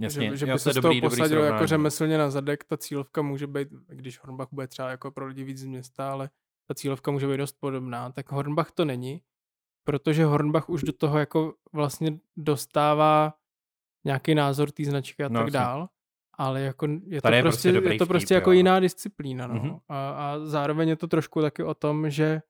Jasně, 0.01 0.31
že, 0.31 0.37
že 0.37 0.47
jo, 0.47 0.49
by 0.49 0.53
to 0.53 0.59
se 0.59 0.71
z 0.71 0.75
toho 0.75 0.83
dobrý, 0.83 1.01
dobrý 1.01 1.17
posadil 1.17 1.39
jako 1.39 1.49
srovnání. 1.49 1.69
řemeslně 1.69 2.19
na 2.19 2.31
zadek, 2.31 2.65
ta 2.65 2.77
cílovka 2.77 3.23
může 3.23 3.47
být, 3.47 3.69
když 3.89 4.19
Hornbach 4.19 4.49
bude 4.53 4.67
třeba 4.67 4.91
jako 4.91 5.11
pro 5.11 5.27
lidi 5.27 5.45
víc 5.45 5.59
z 5.59 5.65
města, 5.67 6.13
ale 6.13 6.31
ta 6.69 6.75
cílovka 6.75 7.11
může 7.11 7.27
být 7.29 7.37
dost 7.37 7.57
podobná, 7.61 8.13
tak 8.13 8.33
Hornbach 8.33 8.71
to 8.73 8.85
není, 8.85 9.23
protože 9.85 10.25
Hornbach 10.25 10.69
už 10.69 10.83
do 10.83 10.93
toho 10.93 11.19
jako 11.19 11.55
vlastně 11.73 12.19
dostává 12.37 13.35
nějaký 14.05 14.35
názor 14.35 14.71
té 14.71 14.85
značky 14.85 15.25
a 15.25 15.29
No, 15.29 15.41
tak 15.41 15.47
jasně. 15.47 15.59
dál, 15.59 15.89
ale 16.39 16.61
jako 16.61 16.87
je 17.07 17.21
to 17.21 17.23
Tady 17.23 17.37
je 17.37 17.43
prostě, 17.43 17.73
prostě 17.73 17.89
je 17.89 17.99
to 17.99 18.05
vtip, 18.05 18.09
prostě 18.09 18.35
jo. 18.35 18.37
jako 18.37 18.53
jiná 18.53 18.81
disciplína, 18.81 19.47
no. 19.47 19.55
Mhm. 19.55 19.77
A, 19.89 20.11
a 20.11 20.39
zároveň 20.39 20.89
je 20.89 20.97
to 20.97 21.07
trošku 21.07 21.43
taky 21.43 21.63
o 21.63 21.75
tom, 21.75 22.11
že 22.11 22.43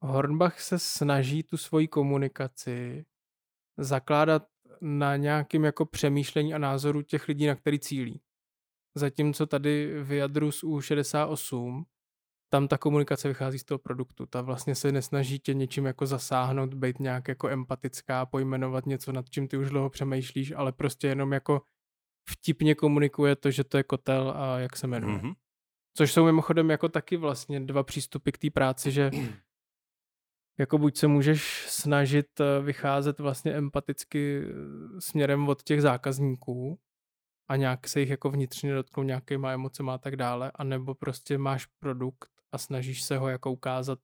Hornbach 0.00 0.60
se 0.60 0.78
snaží 0.78 1.42
tu 1.42 1.56
svoji 1.56 1.88
komunikaci 1.88 3.04
zakládat 3.78 4.46
na 4.80 5.16
nějakým 5.16 5.64
jako 5.64 5.86
přemýšlení 5.86 6.54
a 6.54 6.58
názoru 6.58 7.02
těch 7.02 7.28
lidí, 7.28 7.46
na 7.46 7.54
který 7.54 7.78
cílí. 7.78 8.20
Zatímco 8.94 9.46
tady 9.46 10.02
v 10.02 10.12
jadru 10.12 10.52
z 10.52 10.64
U68, 10.64 11.84
tam 12.50 12.68
ta 12.68 12.78
komunikace 12.78 13.28
vychází 13.28 13.58
z 13.58 13.64
toho 13.64 13.78
produktu. 13.78 14.26
Ta 14.26 14.40
vlastně 14.42 14.74
se 14.74 14.92
nesnaží 14.92 15.38
tě 15.38 15.54
něčím 15.54 15.86
jako 15.86 16.06
zasáhnout, 16.06 16.74
být 16.74 17.00
nějak 17.00 17.28
jako 17.28 17.48
empatická, 17.48 18.26
pojmenovat 18.26 18.86
něco, 18.86 19.12
nad 19.12 19.30
čím 19.30 19.48
ty 19.48 19.56
už 19.56 19.70
dlouho 19.70 19.90
přemýšlíš, 19.90 20.52
ale 20.56 20.72
prostě 20.72 21.06
jenom 21.06 21.32
jako 21.32 21.62
vtipně 22.28 22.74
komunikuje 22.74 23.36
to, 23.36 23.50
že 23.50 23.64
to 23.64 23.76
je 23.76 23.82
kotel 23.82 24.32
a 24.36 24.58
jak 24.58 24.76
se 24.76 24.86
jmenuje. 24.86 25.18
Mhm. 25.18 25.32
Což 25.96 26.12
jsou 26.12 26.24
mimochodem 26.24 26.70
jako 26.70 26.88
taky 26.88 27.16
vlastně 27.16 27.60
dva 27.60 27.82
přístupy 27.82 28.30
k 28.30 28.38
té 28.38 28.50
práci, 28.50 28.90
že 28.90 29.10
jako 30.58 30.78
buď 30.78 30.96
se 30.96 31.06
můžeš 31.06 31.66
snažit 31.68 32.40
eh, 32.40 32.62
vycházet 32.62 33.20
vlastně 33.20 33.52
empaticky 33.52 34.42
eh, 34.42 35.00
směrem 35.00 35.48
od 35.48 35.62
těch 35.62 35.82
zákazníků 35.82 36.78
a 37.48 37.56
nějak 37.56 37.88
se 37.88 38.00
jich 38.00 38.10
jako 38.10 38.30
vnitřně 38.30 38.74
dotknout 38.74 39.06
nějakýma 39.06 39.52
emocema 39.52 39.94
a 39.94 39.98
tak 39.98 40.16
dále, 40.16 40.52
anebo 40.54 40.94
prostě 40.94 41.38
máš 41.38 41.66
produkt 41.66 42.30
a 42.52 42.58
snažíš 42.58 43.02
se 43.02 43.18
ho 43.18 43.28
jako 43.28 43.52
ukázat 43.52 43.98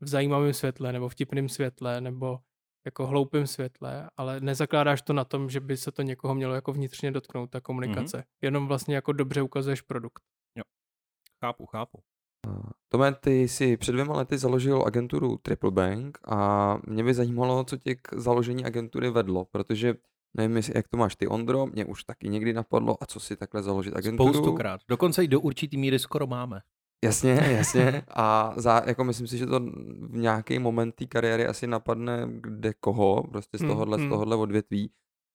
v 0.00 0.08
zajímavém 0.08 0.52
světle 0.52 0.92
nebo 0.92 1.08
vtipném 1.08 1.48
světle 1.48 2.00
nebo 2.00 2.38
jako 2.84 3.06
hloupém 3.06 3.46
světle, 3.46 4.10
ale 4.16 4.40
nezakládáš 4.40 5.02
to 5.02 5.12
na 5.12 5.24
tom, 5.24 5.50
že 5.50 5.60
by 5.60 5.76
se 5.76 5.92
to 5.92 6.02
někoho 6.02 6.34
mělo 6.34 6.54
jako 6.54 6.72
vnitřně 6.72 7.10
dotknout, 7.10 7.50
ta 7.50 7.60
komunikace. 7.60 8.18
Mm-hmm. 8.18 8.24
Jenom 8.42 8.66
vlastně 8.66 8.94
jako 8.94 9.12
dobře 9.12 9.42
ukazuješ 9.42 9.80
produkt. 9.82 10.22
Chápu, 11.44 11.66
chápu. 11.66 12.02
Tome, 12.88 13.14
ty 13.14 13.48
si 13.48 13.76
před 13.76 13.92
dvěma 13.92 14.16
lety 14.16 14.38
založil 14.38 14.82
agenturu 14.86 15.38
Triple 15.38 15.70
Bank 15.70 16.18
a 16.28 16.78
mě 16.86 17.04
by 17.04 17.14
zajímalo, 17.14 17.64
co 17.64 17.76
tě 17.76 17.94
k 17.94 18.14
založení 18.14 18.64
agentury 18.64 19.10
vedlo, 19.10 19.44
protože 19.44 19.94
nevím, 20.36 20.56
jestli- 20.56 20.72
jak 20.76 20.88
to 20.88 20.96
máš 20.96 21.16
ty, 21.16 21.26
Ondro, 21.28 21.66
mě 21.66 21.84
už 21.84 22.04
taky 22.04 22.28
někdy 22.28 22.52
napadlo, 22.52 23.02
a 23.02 23.06
co 23.06 23.20
si 23.20 23.36
takhle 23.36 23.62
založit 23.62 23.96
agenturu. 23.96 24.32
Spoustukrát. 24.34 24.80
Dokonce 24.88 25.24
i 25.24 25.28
do 25.28 25.40
určitý 25.40 25.76
míry 25.76 25.98
skoro 25.98 26.26
máme. 26.26 26.60
Jasně, 27.04 27.30
jasně. 27.30 28.02
A 28.08 28.54
za, 28.56 28.82
jako 28.86 29.04
myslím 29.04 29.26
si, 29.26 29.38
že 29.38 29.46
to 29.46 29.60
v 29.60 30.16
nějaký 30.16 30.58
moment 30.58 30.92
té 30.92 31.06
kariéry 31.06 31.46
asi 31.46 31.66
napadne 31.66 32.26
kde 32.40 32.74
koho, 32.74 33.22
prostě 33.22 33.58
z 33.58 33.60
Hmm, 33.60 33.70
tohohle, 33.70 33.98
z 33.98 34.00
hmm. 34.00 34.10
tohohle 34.10 34.36
odvětví. 34.36 34.92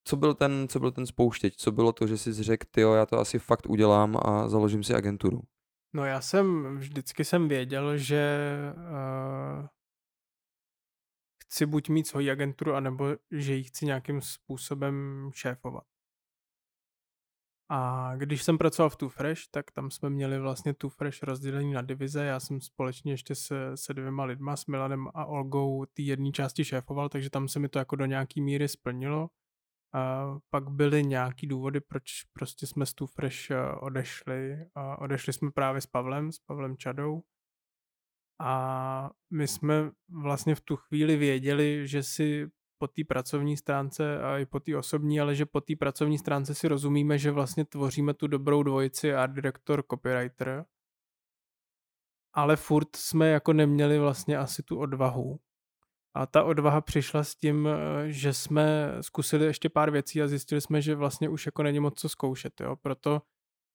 Co 0.08 0.16
byl 0.16 0.34
ten, 0.34 0.68
co 0.70 0.80
byl 0.80 0.92
ten 0.92 1.06
spouštěč? 1.06 1.56
Co 1.56 1.72
bylo 1.72 1.92
to, 1.92 2.08
že 2.08 2.18
jsi 2.18 2.34
řekl, 2.34 2.66
tyjo, 2.72 2.94
já 2.94 3.06
to 3.06 3.20
asi 3.20 3.40
fakt 3.40 3.70
udělám 3.70 4.18
a 4.26 4.48
založím 4.48 4.84
si 4.84 4.94
agenturu? 4.94 5.42
No 5.94 6.06
já 6.06 6.22
jsem, 6.22 6.78
vždycky 6.78 7.26
jsem 7.26 7.48
věděl, 7.48 7.98
že 7.98 8.40
uh, 8.78 9.68
chci 11.44 11.66
buď 11.66 11.90
mít 11.90 12.08
svoji 12.08 12.32
agenturu, 12.32 12.74
anebo 12.74 13.06
že 13.32 13.54
ji 13.54 13.64
chci 13.64 13.86
nějakým 13.86 14.22
způsobem 14.22 15.30
šéfovat. 15.34 15.84
A 17.70 18.12
když 18.16 18.44
jsem 18.44 18.58
pracoval 18.58 18.90
v 18.90 18.96
Too 18.96 19.10
Fresh, 19.10 19.42
tak 19.52 19.72
tam 19.72 19.92
jsme 19.92 20.10
měli 20.10 20.40
vlastně 20.40 20.74
Too 20.74 20.90
Fresh 20.90 21.24
rozdělení 21.24 21.74
na 21.74 21.82
divize. 21.82 22.26
Já 22.26 22.40
jsem 22.40 22.62
společně 22.62 23.14
ještě 23.14 23.36
se, 23.36 23.78
se 23.78 23.94
dvěma 23.94 24.24
lidma, 24.26 24.56
s 24.56 24.66
Milanem 24.66 25.08
a 25.14 25.26
Olgou, 25.26 25.86
ty 25.94 26.04
jedné 26.04 26.32
části 26.32 26.66
šéfoval, 26.66 27.10
takže 27.10 27.30
tam 27.30 27.48
se 27.48 27.60
mi 27.60 27.70
to 27.70 27.80
jako 27.80 27.96
do 27.96 28.06
nějaký 28.06 28.42
míry 28.42 28.68
splnilo. 28.68 29.30
A 29.94 30.26
pak 30.50 30.70
byly 30.70 31.04
nějaký 31.04 31.48
důvody, 31.48 31.82
proč 31.82 32.24
prostě 32.34 32.68
jsme 32.68 32.86
z 32.86 32.94
Too 32.94 33.08
Fresh 33.08 33.52
eh, 33.52 33.72
odešli. 33.72 34.66
A 34.76 35.02
odešli 35.02 35.34
jsme 35.34 35.52
právě 35.52 35.82
s 35.82 35.86
Pavlem, 35.86 36.32
s 36.32 36.40
Pavlem 36.40 36.78
Čadou. 36.78 37.24
A 38.40 39.10
my 39.34 39.48
jsme 39.48 39.92
vlastně 40.10 40.56
v 40.56 40.62
tu 40.62 40.76
chvíli 40.76 41.18
věděli, 41.18 41.88
že 41.88 42.04
si 42.04 42.48
po 42.78 42.88
té 42.88 43.04
pracovní 43.04 43.58
stránce 43.58 44.22
a 44.22 44.38
i 44.38 44.46
po 44.46 44.60
té 44.60 44.78
osobní, 44.78 45.22
ale 45.22 45.36
že 45.36 45.46
po 45.46 45.62
té 45.62 45.76
pracovní 45.76 46.18
stránce 46.18 46.56
si 46.56 46.68
rozumíme, 46.68 47.18
že 47.18 47.32
vlastně 47.32 47.66
tvoříme 47.66 48.14
tu 48.14 48.28
dobrou 48.28 48.64
dvojici 48.64 49.14
art 49.14 49.34
director, 49.34 49.84
copywriter. 49.92 50.66
Ale 52.34 52.56
furt 52.56 52.96
jsme 52.96 53.30
jako 53.30 53.54
neměli 53.54 54.00
vlastně 54.00 54.38
asi 54.38 54.64
tu 54.64 54.80
odvahu 54.80 55.40
A 56.16 56.26
ta 56.26 56.44
odvaha 56.44 56.82
přišla 56.82 57.24
s 57.24 57.36
tím, 57.36 57.68
eh, 57.68 58.12
že 58.12 58.34
jsme 58.34 58.94
zkusili 59.02 59.46
ještě 59.46 59.70
pár 59.70 59.92
věcí 59.92 60.22
a 60.22 60.28
zjistili 60.28 60.62
jsme, 60.62 60.82
že 60.82 60.96
vlastně 60.96 61.30
už 61.30 61.46
jako 61.46 61.64
není 61.64 61.80
moc 61.80 62.02
co 62.02 62.10
zkoušet, 62.10 62.62
jo. 62.62 62.76
Proto 62.76 63.22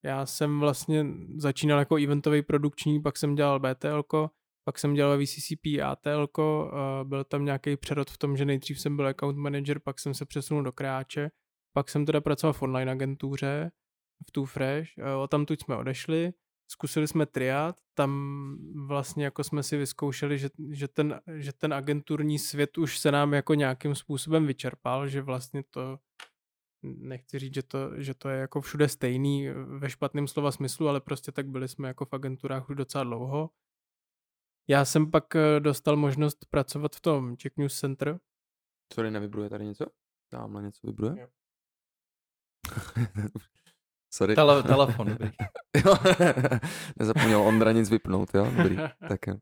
já 0.05 0.27
jsem 0.27 0.61
vlastně 0.61 1.07
začínal 1.37 1.79
jako 1.79 1.97
eventový 1.97 2.43
produkční, 2.43 3.03
pak 3.03 3.17
jsem 3.19 3.35
dělal 3.35 3.61
BTL, 3.61 4.03
pak 4.65 4.79
jsem 4.79 4.95
dělal 4.95 5.19
VCCP 5.19 5.67
ATL, 5.85 6.29
byl 7.05 7.25
tam 7.25 7.45
nějaký 7.45 7.77
přerod 7.77 8.11
v 8.11 8.19
tom, 8.19 8.37
že 8.37 8.45
nejdřív 8.45 8.81
jsem 8.81 8.97
byl 8.97 9.07
account 9.07 9.39
manager, 9.39 9.79
pak 9.79 10.01
jsem 10.01 10.15
se 10.15 10.27
přesunul 10.27 10.63
do 10.63 10.73
Kráče, 10.73 11.31
pak 11.73 11.89
jsem 11.89 12.07
teda 12.07 12.21
pracoval 12.21 12.53
v 12.53 12.63
online 12.63 12.93
agentuře, 12.93 13.71
v 14.29 14.31
Too 14.33 14.45
Fresh, 14.45 14.91
o 15.23 15.29
tam 15.29 15.47
tu 15.47 15.55
jsme 15.55 15.77
odešli, 15.77 16.33
zkusili 16.71 17.09
jsme 17.09 17.27
triad, 17.27 17.77
tam 17.95 18.57
vlastně 18.87 19.25
jako 19.25 19.45
jsme 19.45 19.63
si 19.63 19.77
vyzkoušeli, 19.77 20.39
že, 20.39 20.49
že, 20.71 20.89
ten, 20.89 21.21
že 21.37 21.53
ten 21.53 21.75
agenturní 21.75 22.39
svět 22.39 22.79
už 22.79 22.99
se 22.99 23.13
nám 23.13 23.35
jako 23.35 23.55
nějakým 23.55 23.95
způsobem 23.95 24.47
vyčerpal, 24.47 25.09
že 25.09 25.23
vlastně 25.23 25.63
to, 25.71 25.99
nechci 26.83 27.39
říct, 27.39 27.55
že 27.55 27.63
to, 27.63 27.79
že 27.97 28.15
to 28.15 28.29
je 28.29 28.41
jako 28.41 28.61
všude 28.61 28.89
stejný 28.89 29.49
ve 29.79 29.91
špatném 29.91 30.29
slova 30.29 30.53
smyslu, 30.53 30.89
ale 30.89 31.01
prostě 31.01 31.33
tak 31.33 31.49
byli 31.49 31.69
jsme 31.69 31.89
jako 31.89 32.05
v 32.05 32.13
agenturách 32.13 32.71
už 32.71 32.77
docela 32.77 33.05
dlouho. 33.05 33.51
Já 34.71 34.85
jsem 34.85 35.11
pak 35.11 35.37
eh, 35.37 35.61
dostal 35.61 35.97
možnost 35.97 36.47
pracovat 36.51 36.97
v 36.97 37.01
tom 37.01 37.37
Czech 37.37 37.57
News 37.57 37.79
Center. 37.79 38.19
Sorry, 38.95 39.11
nevybruje 39.11 39.51
tady 39.51 39.67
něco? 39.67 39.87
Tamhle 40.29 40.63
něco 40.63 40.87
vybruje? 40.87 41.15
Jo. 41.21 41.29
Sorry. 44.13 44.35
Tele, 44.35 44.63
telefon. 44.63 45.09
Nezapomněl 46.97 47.43
Ondra 47.43 47.73
nic 47.73 47.91
vypnout, 47.91 48.35
jo? 48.35 48.51
Dobrý. 48.57 48.77
Tak 49.09 49.27
jo. 49.27 49.35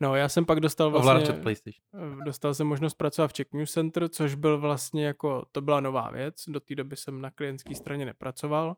No, 0.00 0.16
já 0.16 0.28
jsem 0.28 0.44
pak 0.46 0.60
dostal 0.60 0.90
vlastně, 0.90 1.42
eh, 1.94 2.24
dostal 2.24 2.54
jsem 2.54 2.66
možnost 2.66 2.94
pracovat 2.94 3.28
v 3.28 3.32
Czech 3.32 3.52
News 3.52 3.72
Center, 3.72 4.08
což 4.08 4.34
byl 4.34 4.60
vlastně 4.60 5.06
jako, 5.06 5.46
to 5.52 5.60
byla 5.60 5.80
nová 5.80 6.10
věc, 6.10 6.44
do 6.48 6.60
té 6.60 6.74
doby 6.74 6.96
jsem 6.96 7.20
na 7.20 7.30
klientské 7.30 7.74
straně 7.74 8.04
nepracoval 8.04 8.76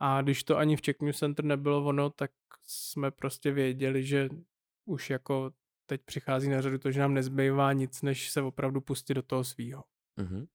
a 0.00 0.22
když 0.22 0.44
to 0.44 0.56
ani 0.56 0.76
v 0.76 0.82
Czech 0.82 1.00
News 1.00 1.18
Center 1.18 1.44
nebylo 1.44 1.84
ono, 1.84 2.10
tak 2.10 2.30
jsme 2.62 3.10
prostě 3.10 3.52
věděli, 3.52 4.04
že 4.04 4.28
už 4.84 5.10
jako 5.10 5.50
teď 5.86 6.02
přichází 6.04 6.48
na 6.48 6.60
řadu 6.60 6.78
to, 6.78 6.90
že 6.90 7.00
nám 7.00 7.14
nezbývá 7.14 7.72
nic, 7.72 8.02
než 8.02 8.30
se 8.30 8.42
opravdu 8.42 8.80
pustit 8.80 9.14
do 9.14 9.22
toho 9.22 9.44
svýho. 9.44 9.84
Mm-hmm. 10.20 10.46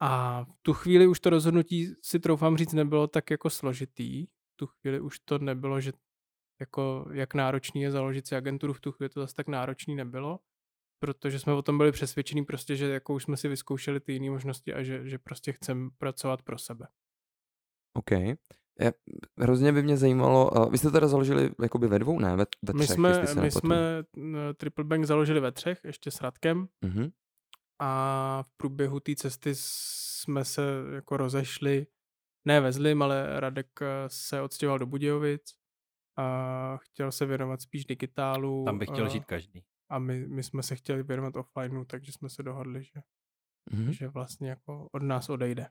A 0.00 0.44
v 0.44 0.62
tu 0.62 0.72
chvíli 0.72 1.06
už 1.06 1.20
to 1.20 1.30
rozhodnutí 1.30 1.94
si 2.02 2.20
troufám 2.20 2.56
říct 2.56 2.72
nebylo 2.72 3.06
tak 3.06 3.30
jako 3.30 3.50
složitý. 3.50 4.26
V 4.26 4.56
tu 4.56 4.66
chvíli 4.66 5.00
už 5.00 5.18
to 5.18 5.38
nebylo, 5.38 5.80
že 5.80 5.92
jako 6.60 7.06
jak 7.12 7.34
náročný 7.34 7.82
je 7.82 7.90
založit 7.90 8.26
si 8.26 8.36
agenturu, 8.36 8.72
v 8.72 8.80
tu 8.80 8.92
chvíli 8.92 9.08
to 9.08 9.20
zase 9.20 9.34
tak 9.34 9.48
náročný 9.48 9.94
nebylo, 9.94 10.40
protože 10.98 11.38
jsme 11.38 11.52
o 11.52 11.62
tom 11.62 11.78
byli 11.78 11.92
přesvědčení 11.92 12.44
prostě, 12.44 12.76
že 12.76 12.88
jako 12.88 13.14
už 13.14 13.22
jsme 13.22 13.36
si 13.36 13.48
vyzkoušeli 13.48 14.00
ty 14.00 14.12
jiné 14.12 14.30
možnosti 14.30 14.74
a 14.74 14.82
že, 14.82 15.08
že 15.08 15.18
prostě 15.18 15.52
chceme 15.52 15.90
pracovat 15.98 16.42
pro 16.42 16.58
sebe. 16.58 16.88
OK. 17.96 18.10
Je, 18.80 18.92
hrozně 19.38 19.72
by 19.72 19.82
mě 19.82 19.96
zajímalo, 19.96 20.50
uh, 20.50 20.70
vy 20.70 20.78
jste 20.78 20.90
teda 20.90 21.08
založili 21.08 21.50
jakoby 21.62 21.88
ve 21.88 21.98
dvou, 21.98 22.18
ne? 22.18 22.36
Ve, 22.36 22.44
ve 22.62 22.72
my 22.72 22.84
třech, 22.84 22.94
jsme, 22.94 23.24
my 23.42 23.50
jsme 23.50 24.04
Triple 24.56 24.84
Bank 24.84 25.04
založili 25.04 25.40
ve 25.40 25.52
třech, 25.52 25.80
ještě 25.84 26.10
s 26.10 26.20
Radkem. 26.20 26.68
Uh-huh. 26.84 27.12
A 27.80 28.42
v 28.42 28.52
průběhu 28.56 29.00
té 29.00 29.14
cesty 29.14 29.50
jsme 29.54 30.44
se 30.44 30.62
jako 30.94 31.16
rozešli, 31.16 31.86
ne 32.44 32.60
ve 32.60 32.72
zlým, 32.72 33.02
ale 33.02 33.40
Radek 33.40 33.82
eh, 33.82 33.86
se 34.06 34.42
odstěhoval 34.42 34.78
do 34.78 34.86
Budějovic 34.86 35.54
a 36.16 36.76
chtěl 36.76 37.12
se 37.12 37.26
věnovat 37.26 37.62
spíš 37.62 37.84
digitálu. 37.84 38.64
Tam 38.64 38.78
by 38.78 38.86
chtěl 38.86 39.04
a, 39.04 39.08
žít 39.08 39.24
každý. 39.24 39.64
A 39.90 39.98
my, 39.98 40.26
my 40.28 40.42
jsme 40.42 40.62
se 40.62 40.76
chtěli 40.76 41.02
věnovat 41.02 41.36
offlineu, 41.36 41.84
takže 41.84 42.12
jsme 42.12 42.28
se 42.28 42.42
dohodli, 42.42 42.84
že, 42.84 43.00
mm-hmm. 43.70 43.90
že 43.90 44.08
vlastně 44.08 44.50
jako 44.50 44.88
od 44.92 45.02
nás 45.02 45.28
odejde. 45.28 45.66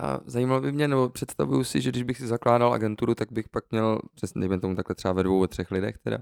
A 0.00 0.20
zajímalo 0.26 0.60
by 0.60 0.72
mě, 0.72 0.88
nebo 0.88 1.08
představuju 1.08 1.64
si, 1.64 1.80
že 1.80 1.90
když 1.90 2.02
bych 2.02 2.16
si 2.16 2.26
zakládal 2.26 2.74
agenturu, 2.74 3.14
tak 3.14 3.32
bych 3.32 3.48
pak 3.48 3.64
měl, 3.70 3.98
přesně 4.14 4.40
dejme 4.40 4.60
tomu 4.60 4.74
takhle 4.74 4.94
třeba 4.94 5.14
ve 5.14 5.22
dvou, 5.22 5.46
třech 5.46 5.70
lidech 5.70 5.98
teda, 5.98 6.18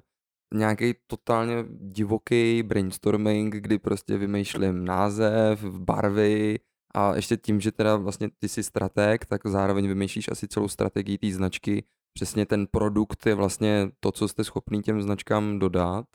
nějaký 0.54 0.94
totálně 1.06 1.64
divoký 1.68 2.62
brainstorming, 2.62 3.54
kdy 3.54 3.78
prostě 3.78 4.18
vymýšlím 4.18 4.84
název, 4.84 5.64
barvy 5.64 6.58
a 6.94 7.16
ještě 7.16 7.36
tím, 7.36 7.60
že 7.60 7.72
teda 7.72 7.96
vlastně 7.96 8.28
ty 8.38 8.48
jsi 8.48 8.62
strateg, 8.62 9.26
tak 9.26 9.46
zároveň 9.46 9.88
vymýšlíš 9.88 10.28
asi 10.28 10.48
celou 10.48 10.68
strategii 10.68 11.18
té 11.18 11.30
značky. 11.30 11.84
Přesně 12.14 12.46
ten 12.46 12.66
produkt 12.66 13.26
je 13.26 13.34
vlastně 13.34 13.90
to, 14.00 14.12
co 14.12 14.28
jste 14.28 14.44
schopný 14.44 14.82
těm 14.82 15.02
značkám 15.02 15.58
dodat. 15.58 16.06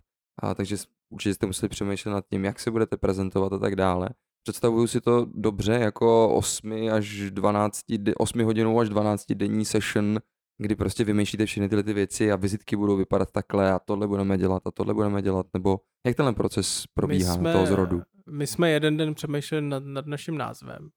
A 0.42 0.56
takže 0.56 0.78
určitě 1.10 1.34
jste 1.34 1.46
museli 1.46 1.70
přemýšlet 1.70 2.12
nad 2.12 2.26
tím, 2.30 2.46
jak 2.46 2.60
se 2.60 2.72
budete 2.72 2.98
prezentovat 2.98 3.54
a 3.54 3.60
tak 3.60 3.76
dále. 3.76 4.10
Představuju 4.44 4.88
si 4.88 5.02
to 5.02 5.28
dobře 5.34 5.74
jako 5.74 6.36
8 6.36 6.72
až 6.94 7.32
12, 7.32 7.80
8 8.18 8.44
hodinou 8.44 8.80
až 8.80 8.90
12 8.90 9.32
denní 9.32 9.66
session, 9.66 10.20
kdy 10.58 10.76
prostě 10.76 11.04
vymýšlíte 11.04 11.46
všechny 11.46 11.70
tyhle 11.70 11.84
ty 11.84 11.94
věci 11.94 12.32
a 12.32 12.36
vizitky 12.36 12.76
budou 12.76 12.98
vypadat 12.98 13.32
takhle 13.32 13.72
a 13.72 13.80
tohle 13.80 14.08
budeme 14.08 14.38
dělat 14.38 14.68
a 14.68 14.72
tohle 14.72 14.94
budeme 14.94 15.22
dělat, 15.22 15.46
nebo 15.54 15.80
jak 16.06 16.16
tenhle 16.16 16.34
proces 16.34 16.88
probíhá 16.94 17.34
jsme, 17.34 17.54
toho 17.54 17.66
zrodu? 17.66 18.02
My 18.30 18.48
jsme 18.48 18.70
jeden 18.70 18.98
den 18.98 19.14
přemýšleli 19.14 19.68
nad, 19.68 19.84
nad 19.84 20.06
naším 20.06 20.38
názvem 20.38 20.90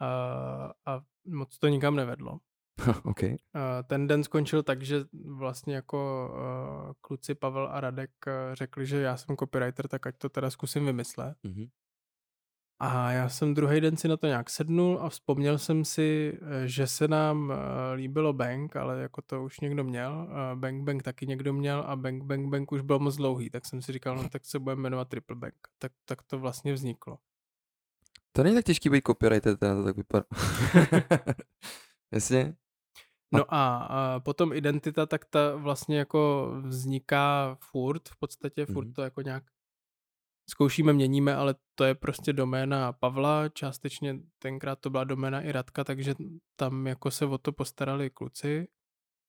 a, 0.00 0.72
a 0.86 1.00
moc 1.26 1.58
to 1.58 1.68
nikam 1.68 1.96
nevedlo. 1.96 2.38
okay. 3.04 3.36
a 3.54 3.82
ten 3.82 4.06
den 4.06 4.24
skončil 4.24 4.62
tak, 4.62 4.82
že 4.82 5.04
vlastně 5.24 5.74
jako 5.74 6.30
kluci 7.00 7.34
Pavel 7.34 7.68
a 7.72 7.80
Radek 7.80 8.10
řekli, 8.52 8.86
že 8.86 9.00
já 9.00 9.16
jsem 9.16 9.36
copywriter, 9.36 9.88
tak 9.88 10.06
ať 10.06 10.18
to 10.18 10.28
teda 10.28 10.50
zkusím 10.50 10.86
vymyslet. 10.86 11.36
Mm-hmm. 11.44 11.68
A 12.80 13.10
já 13.10 13.28
jsem 13.28 13.54
druhý 13.54 13.80
den 13.80 13.96
si 13.96 14.08
na 14.08 14.16
to 14.16 14.26
nějak 14.26 14.50
sednul 14.50 14.98
a 15.02 15.08
vzpomněl 15.08 15.58
jsem 15.58 15.84
si, 15.84 16.38
eh, 16.42 16.68
že 16.68 16.86
se 16.86 17.08
nám 17.08 17.52
eh, 17.52 17.94
líbilo 17.94 18.32
Bank, 18.32 18.76
ale 18.76 19.00
jako 19.00 19.22
to 19.22 19.44
už 19.44 19.60
někdo 19.60 19.84
měl. 19.84 20.28
Bank 20.54 20.82
Bank 20.82 21.02
taky 21.02 21.26
někdo 21.26 21.52
měl 21.52 21.84
a 21.86 21.96
Bank 21.96 22.22
Bank 22.22 22.48
Bank 22.48 22.72
už 22.72 22.80
byl 22.80 22.98
moc 22.98 23.16
dlouhý, 23.16 23.50
tak 23.50 23.66
jsem 23.66 23.82
si 23.82 23.92
říkal, 23.92 24.16
no 24.16 24.28
tak 24.28 24.44
se 24.44 24.58
budeme 24.58 24.82
jmenovat 24.82 25.08
Triple 25.08 25.36
Bank. 25.36 25.54
Tak, 25.78 25.92
tak 26.04 26.22
to 26.22 26.38
vlastně 26.38 26.72
vzniklo. 26.72 27.18
To 28.32 28.42
není 28.42 28.56
tak 28.56 28.64
těžký 28.64 28.90
být 28.90 29.06
copywriter, 29.06 29.56
teda 29.56 29.74
to 29.74 29.84
tak 29.84 29.96
vypadá. 29.96 30.24
Jasně. 32.12 32.54
No 33.32 33.54
a, 33.54 33.76
a 33.76 34.20
potom 34.20 34.52
identita, 34.52 35.06
tak 35.06 35.24
ta 35.24 35.56
vlastně 35.56 35.98
jako 35.98 36.52
vzniká 36.62 37.56
furt, 37.60 38.08
v 38.08 38.16
podstatě 38.18 38.66
furt 38.66 38.86
mm-hmm. 38.86 38.94
to 38.94 39.02
jako 39.02 39.22
nějak 39.22 39.44
zkoušíme, 40.50 40.92
měníme, 40.92 41.34
ale 41.34 41.54
to 41.74 41.84
je 41.84 41.94
prostě 41.94 42.32
doména 42.32 42.92
Pavla, 42.92 43.48
částečně 43.48 44.18
tenkrát 44.38 44.78
to 44.80 44.90
byla 44.90 45.04
doména 45.04 45.40
i 45.40 45.52
Radka, 45.52 45.84
takže 45.84 46.14
tam 46.56 46.86
jako 46.86 47.10
se 47.10 47.26
o 47.26 47.38
to 47.38 47.52
postarali 47.52 48.10
kluci. 48.10 48.68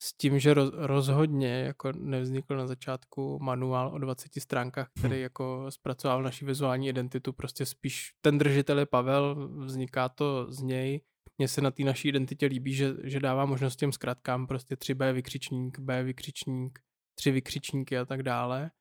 S 0.01 0.13
tím, 0.17 0.39
že 0.39 0.53
roz, 0.53 0.71
rozhodně 0.73 1.47
jako 1.47 1.91
nevznikl 1.91 2.57
na 2.57 2.67
začátku 2.67 3.39
manuál 3.41 3.93
o 3.93 3.97
20 3.97 4.31
stránkách, 4.39 4.89
který 4.99 5.15
hm. 5.15 5.21
jako 5.21 5.65
zpracoval 5.69 6.23
naši 6.23 6.45
vizuální 6.45 6.87
identitu, 6.87 7.33
prostě 7.33 7.65
spíš 7.65 8.11
ten 8.21 8.37
držitel 8.37 8.79
je 8.79 8.85
Pavel, 8.85 9.49
vzniká 9.65 10.09
to 10.09 10.51
z 10.51 10.61
něj. 10.61 11.01
Mně 11.37 11.47
se 11.47 11.61
na 11.61 11.71
té 11.71 11.83
naší 11.83 12.07
identitě 12.07 12.45
líbí, 12.45 12.73
že, 12.73 12.95
že 13.03 13.19
dává 13.19 13.45
možnost 13.45 13.75
těm 13.75 13.91
zkratkám 13.91 14.47
prostě 14.47 14.75
3B 14.75 15.13
vykřičník, 15.13 15.79
B 15.79 16.03
vykřičník, 16.03 16.79
tři 17.15 17.31
vykřičníky 17.31 17.97
a 17.97 18.05
tak 18.05 18.23
dále. 18.23 18.71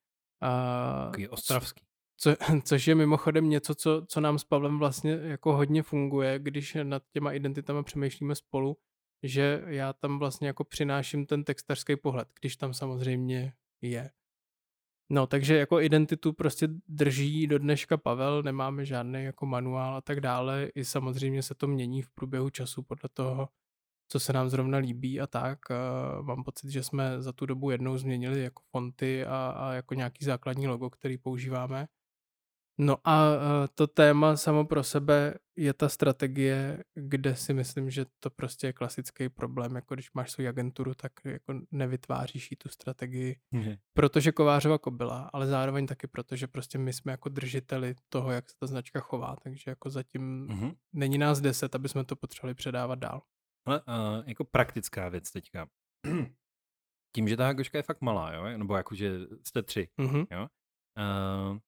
A, 0.42 1.04
Takový 1.04 1.28
ostravský. 1.28 1.87
Co, 2.20 2.30
což 2.64 2.86
je 2.86 2.94
mimochodem 2.94 3.50
něco, 3.50 3.74
co, 3.74 4.06
co 4.06 4.20
nám 4.20 4.38
s 4.38 4.44
Pavlem 4.44 4.78
vlastně 4.78 5.10
jako 5.10 5.56
hodně 5.56 5.82
funguje, 5.82 6.38
když 6.38 6.76
nad 6.82 7.02
těma 7.12 7.32
identitama 7.32 7.82
přemýšlíme 7.82 8.34
spolu, 8.34 8.76
že 9.22 9.62
já 9.66 9.92
tam 9.92 10.18
vlastně 10.18 10.46
jako 10.46 10.64
přináším 10.64 11.26
ten 11.26 11.44
textařský 11.44 11.96
pohled, 11.96 12.28
když 12.40 12.56
tam 12.56 12.74
samozřejmě 12.74 13.52
je. 13.82 14.10
No, 15.10 15.26
takže 15.26 15.56
jako 15.56 15.80
identitu 15.80 16.32
prostě 16.32 16.68
drží 16.88 17.46
do 17.46 17.58
dneška 17.58 17.96
Pavel, 17.96 18.42
nemáme 18.42 18.84
žádný 18.84 19.24
jako 19.24 19.46
manuál 19.46 19.94
a 19.96 20.00
tak 20.00 20.20
dále. 20.20 20.70
I 20.74 20.84
samozřejmě 20.84 21.42
se 21.42 21.54
to 21.54 21.66
mění 21.66 22.02
v 22.02 22.10
průběhu 22.10 22.50
času 22.50 22.82
podle 22.82 23.08
toho, 23.12 23.48
co 24.08 24.20
se 24.20 24.32
nám 24.32 24.48
zrovna 24.48 24.78
líbí 24.78 25.20
a 25.20 25.26
tak. 25.26 25.58
Mám 26.22 26.44
pocit, 26.44 26.70
že 26.70 26.82
jsme 26.82 27.22
za 27.22 27.32
tu 27.32 27.46
dobu 27.46 27.70
jednou 27.70 27.98
změnili 27.98 28.42
jako 28.42 28.62
fonty 28.70 29.24
a, 29.24 29.54
a 29.56 29.72
jako 29.72 29.94
nějaký 29.94 30.24
základní 30.24 30.68
logo, 30.68 30.90
který 30.90 31.18
používáme. 31.18 31.88
No 32.80 32.96
a 33.04 33.32
to 33.74 33.86
téma 33.86 34.36
samo 34.36 34.64
pro 34.64 34.84
sebe 34.84 35.34
je 35.56 35.72
ta 35.72 35.88
strategie, 35.88 36.84
kde 36.94 37.36
si 37.36 37.54
myslím, 37.54 37.90
že 37.90 38.06
to 38.20 38.30
prostě 38.30 38.66
je 38.66 38.72
klasický 38.72 39.28
problém, 39.28 39.74
jako 39.74 39.94
když 39.94 40.12
máš 40.12 40.30
svou 40.30 40.48
agenturu, 40.48 40.94
tak 40.94 41.12
jako 41.24 41.54
nevytváříš 41.70 42.50
jí 42.50 42.56
tu 42.56 42.68
strategii, 42.68 43.36
mm. 43.50 43.74
protože 43.96 44.32
Kovářova 44.32 44.78
kobila, 44.78 45.30
ale 45.32 45.46
zároveň 45.46 45.86
taky 45.86 46.06
proto, 46.06 46.36
že 46.36 46.46
prostě 46.46 46.78
my 46.78 46.92
jsme 46.92 47.12
jako 47.12 47.28
držiteli 47.28 47.94
toho, 48.08 48.30
jak 48.32 48.48
se 48.48 48.56
ta 48.60 48.66
značka 48.66 49.00
chová, 49.00 49.36
takže 49.42 49.70
jako 49.70 49.90
zatím 49.90 50.48
mm-hmm. 50.48 50.76
není 50.92 51.18
nás 51.18 51.40
deset, 51.40 51.74
aby 51.74 51.88
jsme 51.88 52.04
to 52.04 52.16
potřebovali 52.16 52.54
předávat 52.54 52.98
dál. 52.98 53.22
Ale 53.66 53.80
uh, 53.80 54.28
jako 54.28 54.44
praktická 54.44 55.08
věc 55.08 55.30
teďka. 55.30 55.68
Tím, 57.14 57.28
že 57.28 57.36
ta 57.36 57.46
hagoška 57.46 57.78
je 57.78 57.82
fakt 57.82 58.00
malá, 58.00 58.32
jo? 58.32 58.58
nebo 58.58 58.76
jako, 58.76 58.94
že 58.94 59.18
jste 59.46 59.62
tři, 59.62 59.88
mm-hmm. 59.98 60.26
jo? 60.30 60.46
Uh, 60.98 61.58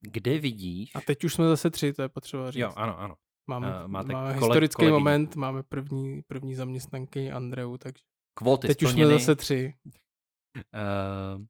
Kde 0.00 0.38
vidíš? 0.38 0.90
A 0.94 1.00
teď 1.00 1.24
už 1.24 1.34
jsme 1.34 1.48
zase 1.48 1.70
tři, 1.70 1.92
to 1.92 2.02
je 2.02 2.08
potřeba 2.08 2.50
říct. 2.50 2.60
Jo, 2.60 2.72
ano, 2.76 2.98
ano. 3.00 3.16
Máme, 3.48 3.72
Eh, 3.84 3.88
máte 3.88 4.12
máme 4.12 4.28
kole- 4.34 4.34
historický 4.34 4.74
kolegyni. 4.76 4.98
moment, 4.98 5.36
máme 5.36 5.62
první, 5.62 6.22
první 6.22 6.54
zaměstnanky 6.54 7.32
Andreu, 7.32 7.76
takže 7.78 8.02
Kvóty 8.34 8.66
teď 8.66 8.82
už 8.82 8.88
jsme 8.90 8.90
splněny. 8.92 9.12
zase 9.20 9.36
tři. 9.36 9.74
Uh, 10.56 10.62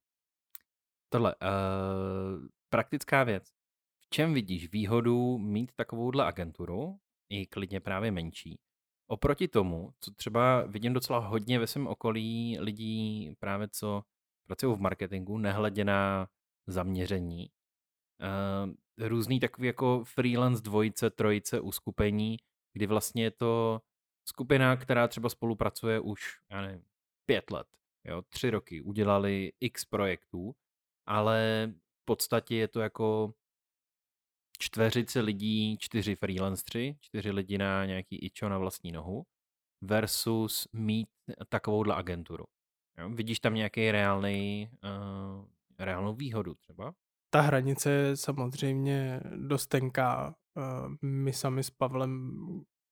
tohle, 1.12 1.34
uh, 1.34 2.46
praktická 2.68 3.24
věc. 3.24 3.48
V 4.04 4.10
čem 4.10 4.34
vidíš 4.34 4.72
výhodu 4.72 5.38
mít 5.38 5.72
takovouhle 5.76 6.24
agenturu, 6.26 6.98
i 7.32 7.46
klidně 7.46 7.80
právě 7.80 8.10
menší, 8.10 8.58
oproti 9.10 9.48
tomu, 9.48 9.90
co 10.00 10.10
třeba 10.10 10.62
vidím 10.66 10.92
docela 10.92 11.18
hodně 11.18 11.58
ve 11.58 11.66
svém 11.66 11.86
okolí 11.86 12.56
lidí 12.60 13.32
právě 13.38 13.68
co 13.72 14.02
pracují 14.46 14.76
v 14.76 14.80
marketingu, 14.80 15.38
nehledě 15.38 15.84
na 15.84 16.28
zaměření. 16.66 17.50
Uh, 18.20 18.72
různý 19.08 19.40
takový 19.40 19.66
jako 19.66 20.04
freelance 20.04 20.62
dvojice, 20.62 21.10
trojice 21.10 21.60
uskupení, 21.60 22.36
kdy 22.72 22.86
vlastně 22.86 23.22
je 23.22 23.30
to 23.30 23.80
skupina, 24.28 24.76
která 24.76 25.08
třeba 25.08 25.28
spolupracuje 25.28 26.00
už, 26.00 26.22
já 26.50 26.60
nevím, 26.60 26.84
pět 27.26 27.50
let, 27.50 27.66
jo, 28.04 28.22
tři 28.28 28.50
roky, 28.50 28.82
udělali 28.82 29.52
x 29.60 29.84
projektů, 29.84 30.54
ale 31.06 31.66
v 32.02 32.04
podstatě 32.04 32.56
je 32.56 32.68
to 32.68 32.80
jako 32.80 33.34
čtveřice 34.58 35.20
lidí, 35.20 35.78
čtyři 35.78 36.14
freelancři, 36.14 36.96
čtyři 37.00 37.30
lidi 37.30 37.58
na 37.58 37.86
nějaký 37.86 38.16
ičo 38.16 38.48
na 38.48 38.58
vlastní 38.58 38.92
nohu, 38.92 39.26
versus 39.80 40.68
mít 40.72 41.08
takovouhle 41.48 41.94
agenturu. 41.94 42.44
Jo? 42.98 43.10
Vidíš 43.10 43.40
tam 43.40 43.54
nějaký 43.54 43.90
reálný, 43.90 44.70
uh, 44.84 45.44
reálnou 45.78 46.14
výhodu 46.14 46.54
třeba? 46.54 46.94
Ta 47.30 47.40
hranice 47.40 47.90
je 47.90 48.16
samozřejmě 48.16 49.20
dost 49.36 49.66
tenká. 49.66 50.34
Eh, 50.58 51.06
My 51.06 51.32
sami 51.32 51.62
s 51.64 51.70
Pavlem 51.70 52.32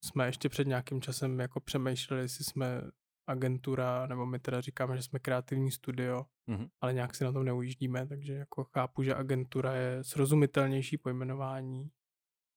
jsme 0.05 0.27
ještě 0.27 0.48
před 0.48 0.66
nějakým 0.66 1.01
časem 1.01 1.40
jako 1.40 1.61
přemýšleli, 1.61 2.23
jestli 2.23 2.44
jsme 2.44 2.82
agentura, 3.27 4.06
nebo 4.06 4.27
my 4.27 4.39
teda 4.39 4.61
říkáme, 4.61 4.97
že 4.97 5.02
jsme 5.02 5.19
kreativní 5.19 5.70
studio, 5.70 6.27
Mhm. 6.51 6.66
ale 6.81 6.93
nějak 6.94 7.15
si 7.15 7.24
na 7.24 7.32
tom 7.32 7.44
neujíždíme, 7.44 8.06
takže 8.06 8.32
jako 8.32 8.65
chápu, 8.65 9.02
že 9.02 9.15
agentura 9.15 9.74
je 9.74 10.05
srozumitelnější 10.05 10.98
pojmenování, 10.98 11.90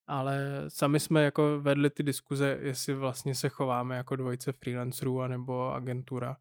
ale 0.08 0.66
sami 0.68 1.00
jsme 1.00 1.24
jako 1.24 1.62
vedli 1.62 1.90
ty 1.90 2.04
diskuze, 2.04 2.58
jestli 2.62 2.94
vlastně 2.94 3.36
se 3.36 3.50
chováme 3.50 3.98
jako 3.98 4.16
dvojice 4.16 4.52
freelancerů 4.52 5.22
anebo 5.22 5.74
agentura. 5.74 6.38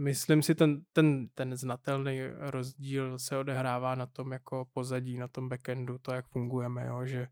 Myslím 0.00 0.42
si, 0.42 0.54
ten, 0.54 0.84
ten, 0.92 1.28
ten 1.34 1.56
znatelný 1.56 2.20
rozdíl 2.38 3.18
se 3.18 3.38
odehrává 3.38 3.94
na 3.94 4.06
tom 4.06 4.32
jako 4.32 4.66
pozadí, 4.72 5.18
na 5.18 5.28
tom 5.28 5.48
backendu, 5.48 5.98
to, 5.98 6.12
jak 6.12 6.26
fungujeme, 6.26 6.86
jo? 6.86 7.06
že 7.06 7.28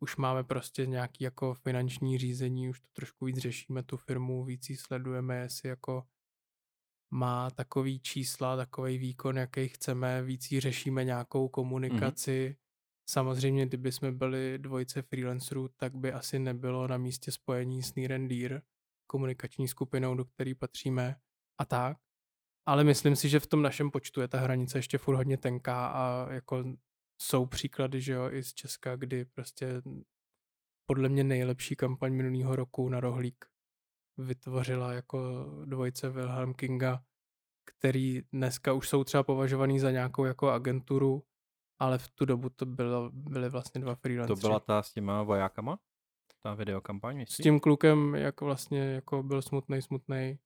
už 0.00 0.16
máme 0.16 0.44
prostě 0.44 0.86
nějaký 0.86 1.24
jako 1.24 1.54
finanční 1.54 2.18
řízení, 2.18 2.68
už 2.68 2.80
to 2.80 2.88
trošku 2.92 3.24
víc 3.24 3.38
řešíme 3.38 3.82
tu 3.82 3.96
firmu, 3.96 4.44
víc 4.44 4.70
ji 4.70 4.76
sledujeme, 4.76 5.36
jestli 5.36 5.68
jako 5.68 6.04
má 7.10 7.50
takový 7.50 8.00
čísla, 8.00 8.56
takový 8.56 8.98
výkon, 8.98 9.36
jaký 9.36 9.68
chceme, 9.68 10.22
víc 10.22 10.48
řešíme 10.58 11.04
nějakou 11.04 11.48
komunikaci. 11.48 12.48
Mm-hmm. 12.50 12.64
Samozřejmě, 13.10 13.66
kdyby 13.66 13.92
jsme 13.92 14.12
byli 14.12 14.58
dvojice 14.58 15.02
freelancerů, 15.02 15.68
tak 15.76 15.94
by 15.94 16.12
asi 16.12 16.38
nebylo 16.38 16.88
na 16.88 16.98
místě 16.98 17.32
spojení 17.32 17.82
s 17.82 17.94
Near 17.94 18.12
and 18.12 18.30
komunikační 19.06 19.68
skupinou, 19.68 20.14
do 20.14 20.24
které 20.24 20.54
patříme 20.54 21.16
a 21.58 21.64
tak. 21.64 22.03
Ale 22.66 22.84
myslím 22.84 23.16
si, 23.16 23.28
že 23.28 23.40
v 23.40 23.46
tom 23.46 23.62
našem 23.62 23.90
počtu 23.90 24.20
je 24.20 24.28
ta 24.28 24.38
hranice 24.40 24.78
ještě 24.78 24.98
furt 24.98 25.16
hodně 25.16 25.36
tenká 25.36 25.86
a 25.86 26.32
jako 26.32 26.64
jsou 27.22 27.46
příklady, 27.46 28.00
že 28.00 28.12
jo, 28.12 28.30
i 28.30 28.42
z 28.42 28.54
Česka, 28.54 28.96
kdy 28.96 29.24
prostě 29.24 29.82
podle 30.86 31.08
mě 31.08 31.24
nejlepší 31.24 31.76
kampaň 31.76 32.12
minulého 32.14 32.56
roku 32.56 32.88
na 32.88 33.00
rohlík 33.00 33.44
vytvořila 34.18 34.92
jako 34.92 35.46
dvojice 35.64 36.10
Wilhelm 36.10 36.54
Kinga, 36.54 37.04
který 37.64 38.22
dneska 38.32 38.72
už 38.72 38.88
jsou 38.88 39.04
třeba 39.04 39.22
považovaný 39.22 39.78
za 39.78 39.90
nějakou 39.90 40.24
jako 40.24 40.48
agenturu, 40.50 41.22
ale 41.78 41.98
v 41.98 42.08
tu 42.08 42.24
dobu 42.24 42.48
to 42.50 42.66
bylo, 42.66 43.10
byly 43.12 43.48
vlastně 43.48 43.80
dva 43.80 43.94
To 43.94 44.00
freelanceri. 44.00 44.40
byla 44.40 44.60
ta 44.60 44.82
s 44.82 44.92
těma 44.92 45.22
vojákama? 45.22 45.78
Ta 46.42 46.54
videokampaň, 46.54 47.16
S 47.16 47.18
myslíš? 47.18 47.42
tím 47.44 47.60
klukem, 47.60 48.14
jak 48.14 48.40
vlastně 48.40 48.80
jako 48.80 49.22
byl 49.22 49.42
smutnej, 49.42 49.82
smutnej. 49.82 50.38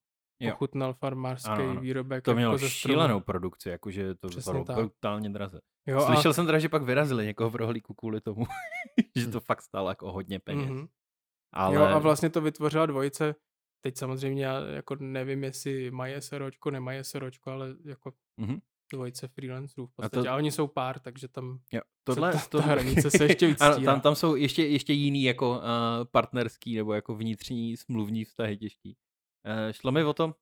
Ochutnal 0.52 0.94
farmářský 0.94 1.50
Ano, 1.50 1.70
ano. 1.70 1.80
výrobek. 1.80 2.24
To 2.24 2.34
mělo 2.34 2.52
jako 2.52 2.58
ze 2.64 2.70
stromu. 2.70 2.92
šílenou 2.92 3.20
produkci, 3.20 3.68
jakože 3.68 4.14
to 4.14 4.28
Přesně 4.28 4.52
bylo 4.52 4.64
tak. 4.64 4.76
brutálně 4.76 5.30
draze. 5.30 5.60
Jo, 5.86 6.00
Slyšel 6.06 6.32
jsem 6.34 6.46
teda, 6.46 6.58
že 6.58 6.68
pak 6.68 6.82
vyrazili 6.82 7.26
někoho 7.26 7.50
v 7.50 7.54
rohlíku 7.56 7.94
kvůli 7.94 8.20
tomu, 8.20 8.46
že 9.16 9.26
to 9.26 9.40
fakt 9.40 9.62
stálo 9.62 9.88
jako 9.88 10.12
hodně 10.12 10.38
peněz. 10.38 10.70
Mhm. 10.70 10.86
Ale 11.54 11.74
Jo, 11.74 11.82
a 11.82 11.98
vlastně 11.98 12.30
to 12.30 12.40
vytvořila 12.40 12.86
dvojice. 12.86 13.34
Teď 13.84 13.96
samozřejmě 13.96 14.44
já 14.46 14.60
jako 14.60 14.96
nevím, 15.00 15.44
jestli 15.44 15.90
mají 15.90 16.14
SROčko, 16.18 16.70
nemají 16.70 17.04
SROčko, 17.04 17.50
ale 17.50 17.74
jako 17.84 18.12
Mhm. 18.40 18.58
dvojice 18.92 19.28
freelancerů 19.28 19.86
v 19.86 19.90
A 19.90 19.92
podstatě. 19.96 20.22
to- 20.24 20.30
A, 20.30 20.36
oni 20.36 20.50
jsou 20.52 20.66
pár, 20.66 20.98
takže 20.98 21.28
tam 21.28 21.58
Jo, 21.72 21.80
tohle, 22.04 22.32
ta- 22.32 22.38
ta 22.38 22.60
hranice 22.60 23.10
se 23.10 23.24
ještě 23.24 23.46
víc 23.46 23.60
ano, 23.60 23.84
tam, 23.84 24.00
tam 24.00 24.14
jsou 24.14 24.34
ještě, 24.36 24.66
ještě 24.66 24.92
jiný 24.92 25.22
jako 25.24 25.50
uh, 25.50 25.64
partnerský 26.12 26.76
nebo 26.76 26.92
jako 26.92 27.14
vnitřní 27.14 27.76
smluvní 27.76 28.24
vztahy 28.24 28.56
těžký. 28.56 28.96
Uh, 29.48 29.72
šlo 29.72 29.92
mi 29.92 30.04
o 30.04 30.12
to, 30.12 30.34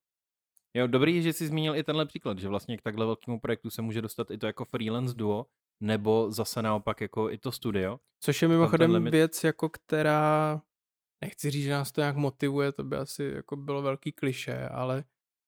jo, 0.74 0.86
dobrý, 0.86 1.22
že 1.22 1.32
jsi 1.32 1.46
zmínil 1.46 1.76
i 1.76 1.84
tenhle 1.84 2.06
příklad, 2.06 2.38
že 2.38 2.48
vlastně 2.48 2.76
k 2.76 2.82
takhle 2.82 3.06
velkému 3.06 3.40
projektu 3.40 3.70
se 3.70 3.82
může 3.82 4.02
dostat 4.02 4.30
i 4.30 4.38
to 4.38 4.46
jako 4.46 4.64
freelance 4.64 5.14
duo, 5.14 5.46
nebo 5.80 6.30
zase 6.30 6.62
naopak 6.62 7.00
jako 7.00 7.30
i 7.30 7.38
to 7.38 7.52
studio. 7.52 7.98
Což 8.20 8.42
je 8.42 8.48
mimochodem 8.48 8.92
limit- 8.92 9.10
věc, 9.10 9.44
jako 9.44 9.68
která, 9.68 10.62
nechci 11.24 11.50
říct, 11.50 11.64
že 11.64 11.70
nás 11.72 11.92
to 11.92 12.00
nějak 12.00 12.16
motivuje, 12.16 12.72
to 12.72 12.84
by 12.84 12.96
asi 12.96 13.24
jako 13.24 13.56
bylo 13.56 13.82
velký 13.82 14.12
kliše, 14.12 14.68
ale 14.68 15.04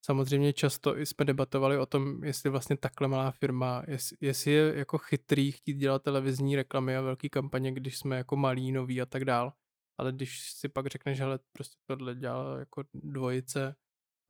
samozřejmě 0.07 0.53
často 0.53 0.99
i 0.99 1.07
jsme 1.07 1.25
debatovali 1.25 1.79
o 1.79 1.87
tom, 1.87 2.25
jestli 2.25 2.51
vlastně 2.51 2.77
takhle 2.77 3.09
malá 3.09 3.31
firma, 3.31 3.83
jestli, 3.89 4.17
jestli 4.21 4.51
je 4.51 4.73
jako 4.77 4.99
chytrý 4.99 5.53
chtít 5.53 5.75
dělat 5.75 6.03
televizní 6.03 6.57
reklamy 6.57 6.97
a 6.97 7.01
velký 7.01 7.29
kampaně, 7.29 7.73
když 7.73 7.99
jsme 7.99 8.17
jako 8.17 8.37
malí, 8.37 8.73
noví 8.73 9.01
a 9.01 9.07
tak 9.07 9.25
dál. 9.25 9.53
Ale 9.99 10.13
když 10.13 10.53
si 10.53 10.69
pak 10.69 10.87
řekneš, 10.87 11.19
že 11.19 11.25
prostě 11.53 11.77
tohle 11.87 12.15
dělala 12.15 12.59
jako 12.59 12.83
dvojice 12.95 13.75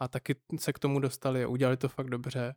a 0.02 0.08
taky 0.08 0.36
se 0.58 0.72
k 0.72 0.78
tomu 0.78 1.00
dostali 1.00 1.44
a 1.44 1.48
udělali 1.48 1.76
to 1.76 1.88
fakt 1.88 2.10
dobře, 2.10 2.54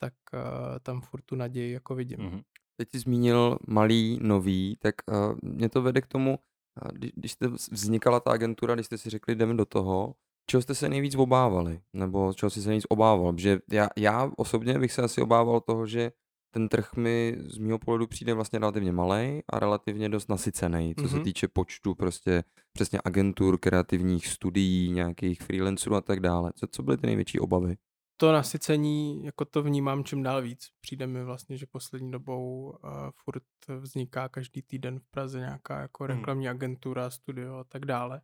tak 0.00 0.14
uh, 0.32 0.40
tam 0.82 1.00
furt 1.00 1.22
tu 1.22 1.36
naději 1.36 1.72
jako 1.72 1.94
vidím. 1.94 2.18
Mhm. 2.18 2.40
Teď 2.76 2.90
jsi 2.90 2.98
zmínil 2.98 3.58
malý, 3.68 4.18
nový, 4.22 4.76
tak 4.80 4.94
uh, 5.06 5.38
mě 5.42 5.68
to 5.68 5.82
vede 5.82 6.00
k 6.00 6.06
tomu, 6.06 6.38
uh, 6.82 6.92
když, 6.92 7.12
když 7.14 7.32
jste 7.32 7.48
vznikala 7.48 8.20
ta 8.20 8.30
agentura, 8.30 8.74
když 8.74 8.86
jste 8.86 8.98
si 8.98 9.10
řekli, 9.10 9.34
jdeme 9.34 9.54
do 9.54 9.64
toho, 9.64 10.14
čeho 10.50 10.62
jste 10.62 10.74
se 10.74 10.88
nejvíc 10.88 11.14
obávali, 11.14 11.80
nebo 11.92 12.32
čeho 12.32 12.50
jsi 12.50 12.62
se 12.62 12.68
nejvíc 12.68 12.86
obával, 12.88 13.32
protože 13.32 13.58
já, 13.70 13.88
já 13.96 14.30
osobně 14.36 14.78
bych 14.78 14.92
se 14.92 15.02
asi 15.02 15.20
obával 15.20 15.60
toho, 15.60 15.86
že 15.86 16.12
ten 16.50 16.68
trh 16.68 16.96
mi 16.96 17.36
z 17.40 17.58
mého 17.58 17.78
pohledu 17.78 18.06
přijde 18.06 18.34
vlastně 18.34 18.58
relativně 18.58 18.92
malý 18.92 19.42
a 19.48 19.58
relativně 19.58 20.08
dost 20.08 20.28
nasycený, 20.28 20.94
co 20.94 21.08
se 21.08 21.14
Mhm. 21.14 21.24
týče 21.24 21.48
počtu 21.48 21.94
prostě 21.94 22.44
přesně 22.72 22.98
agentur, 23.04 23.58
kreativních 23.58 24.26
studií, 24.26 24.90
nějakých 24.92 25.42
freelancerů 25.42 25.96
a 25.96 26.00
tak 26.00 26.20
dále. 26.20 26.52
Co, 26.54 26.66
co 26.66 26.82
byly 26.82 26.96
ty 26.96 27.06
největší 27.06 27.40
obavy? 27.40 27.76
to 28.20 28.32
nasycení, 28.32 29.24
jako 29.24 29.44
to 29.44 29.62
vnímám 29.62 30.04
čím 30.04 30.22
dál 30.22 30.42
víc. 30.42 30.68
Přijde 30.80 31.06
mi 31.06 31.24
vlastně, 31.24 31.56
že 31.56 31.66
poslední 31.66 32.10
dobou 32.10 32.70
uh, 32.84 32.90
furt 33.24 33.42
vzniká 33.80 34.28
každý 34.28 34.62
týden 34.62 35.00
v 35.00 35.06
Praze 35.10 35.38
nějaká 35.38 35.80
jako 35.80 36.04
Hmm. 36.04 36.16
reklamní 36.16 36.48
agentura, 36.48 37.10
studio 37.10 37.54
a 37.54 37.64
tak 37.64 37.84
dále. 37.84 38.20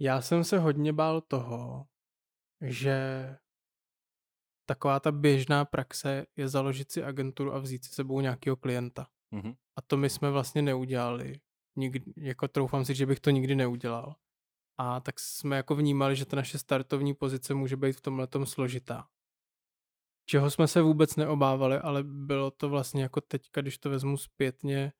Já 0.00 0.20
jsem 0.20 0.44
se 0.44 0.58
hodně 0.58 0.92
bál 0.92 1.20
toho, 1.20 1.84
že 2.64 2.96
taková 4.68 5.00
ta 5.00 5.12
běžná 5.12 5.64
praxe 5.64 6.26
je 6.36 6.48
založit 6.48 6.92
si 6.92 7.04
agenturu 7.04 7.54
a 7.54 7.58
vzít 7.58 7.84
si 7.84 7.92
sebou 7.92 8.20
nějakého 8.20 8.56
klienta. 8.56 9.06
Mhm. 9.30 9.54
A 9.76 9.82
to 9.82 9.96
my 9.96 10.10
jsme 10.10 10.30
vlastně 10.30 10.62
neudělali. 10.62 11.40
Nikdy, 11.76 12.12
jako 12.16 12.48
troufám 12.48 12.84
si, 12.84 12.94
že 12.94 13.06
bych 13.06 13.20
to 13.20 13.30
nikdy 13.30 13.54
neudělal. 13.54 14.14
A 14.78 15.00
tak 15.00 15.20
jsme 15.20 15.56
jako 15.56 15.74
vnímali, 15.74 16.16
že 16.16 16.26
ta 16.26 16.36
naše 16.36 16.58
startovní 16.58 17.14
pozice 17.14 17.54
může 17.54 17.76
být 17.76 17.96
v 17.96 18.00
tomhle 18.00 18.28
složitá. 18.44 19.08
Čeho 20.26 20.50
jsme 20.50 20.68
se 20.68 20.82
vůbec 20.82 21.16
neobávali, 21.16 21.78
ale 21.78 22.02
bylo 22.02 22.50
to 22.50 22.68
vlastně 22.68 23.02
jako 23.02 23.20
teďka, 23.20 23.60
když 23.60 23.78
to 23.78 23.90
vezmu 23.90 24.16
zpětně, 24.16 24.92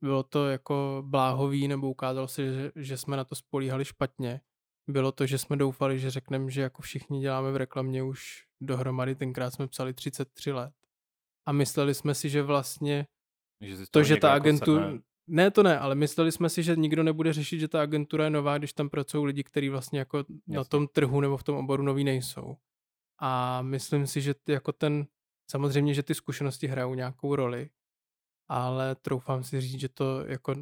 bylo 0.00 0.22
to 0.22 0.48
jako 0.48 1.02
bláhový, 1.06 1.68
nebo 1.68 1.90
ukázalo 1.90 2.28
se, 2.28 2.54
že, 2.54 2.72
že 2.76 2.96
jsme 2.96 3.16
na 3.16 3.24
to 3.24 3.34
spolíhali 3.34 3.84
špatně. 3.84 4.40
Bylo 4.88 5.12
to, 5.12 5.26
že 5.26 5.38
jsme 5.38 5.56
doufali, 5.56 5.98
že 5.98 6.10
řekneme, 6.10 6.50
že 6.50 6.62
jako 6.62 6.82
všichni 6.82 7.20
děláme 7.20 7.52
v 7.52 7.56
reklamě 7.56 8.02
už 8.02 8.46
dohromady, 8.60 9.14
tenkrát 9.14 9.50
jsme 9.50 9.66
psali 9.68 9.94
33 9.94 10.52
let. 10.52 10.74
A 11.46 11.52
mysleli 11.52 11.94
jsme 11.94 12.14
si, 12.14 12.28
že 12.28 12.42
vlastně 12.42 13.06
Že 13.60 13.76
to, 13.90 14.02
že 14.02 14.16
ta 14.16 14.28
jako 14.28 14.36
agentura... 14.36 14.92
Ne, 15.28 15.50
to 15.50 15.62
ne, 15.62 15.78
ale 15.78 15.94
mysleli 15.94 16.32
jsme 16.32 16.48
si, 16.48 16.62
že 16.62 16.76
nikdo 16.76 17.02
nebude 17.02 17.32
řešit, 17.32 17.58
že 17.58 17.68
ta 17.68 17.82
agentura 17.82 18.24
je 18.24 18.30
nová, 18.30 18.58
když 18.58 18.72
tam 18.72 18.90
pracují 18.90 19.26
lidi, 19.26 19.44
kteří 19.44 19.68
vlastně 19.68 19.98
jako 19.98 20.18
na 20.18 20.24
Jasně. 20.48 20.68
tom 20.68 20.88
trhu 20.88 21.20
nebo 21.20 21.36
v 21.36 21.42
tom 21.42 21.56
oboru 21.56 21.82
noví 21.82 22.04
nejsou. 22.04 22.56
A 23.18 23.62
myslím 23.62 24.06
si, 24.06 24.20
že 24.20 24.34
ty, 24.34 24.52
jako 24.52 24.72
ten, 24.72 25.06
samozřejmě, 25.50 25.94
že 25.94 26.02
ty 26.02 26.14
zkušenosti 26.14 26.66
hrajou 26.66 26.94
nějakou 26.94 27.36
roli, 27.36 27.70
ale 28.48 28.94
troufám 28.94 29.44
si 29.44 29.60
říct, 29.60 29.80
že 29.80 29.88
to 29.88 30.24
jako 30.26 30.54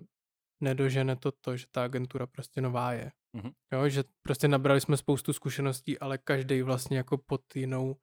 nedožene 0.60 1.16
to 1.16 1.32
to, 1.32 1.56
že 1.56 1.66
ta 1.70 1.85
agentura 1.85 2.26
prostě 2.26 2.60
nová 2.60 2.93
je. 2.93 3.12
Mhm. 3.36 3.51
Jo, 3.72 3.89
že 3.89 4.05
prostě 4.22 4.48
nabrali 4.48 4.81
jsme 4.81 4.97
spoustu 4.97 5.32
zkušeností, 5.32 5.98
ale 5.98 6.18
každý 6.18 6.62
vlastně 6.62 6.97
jako 6.97 7.18
pod 7.18 7.56
jinou, 7.56 7.97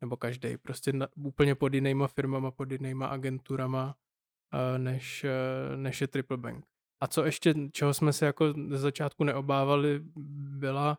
nebo 0.00 0.16
každý 0.16 0.56
prostě 0.58 0.92
na, 0.92 1.08
úplně 1.16 1.54
pod 1.54 1.74
jinýma 1.74 2.06
firmama, 2.08 2.50
pod 2.50 2.70
jinýma 2.72 3.06
agenturama, 3.06 3.94
uh, 4.54 4.78
než, 4.78 5.24
uh, 5.24 5.76
než 5.76 6.00
je 6.00 6.08
Triple 6.08 6.36
Bank. 6.36 6.64
A 7.02 7.06
co 7.06 7.24
ještě, 7.24 7.54
čeho 7.72 7.94
jsme 7.94 8.12
se 8.12 8.26
jako 8.26 8.52
ze 8.68 8.78
začátku 8.78 9.24
neobávali, 9.24 10.00
byla, 10.58 10.98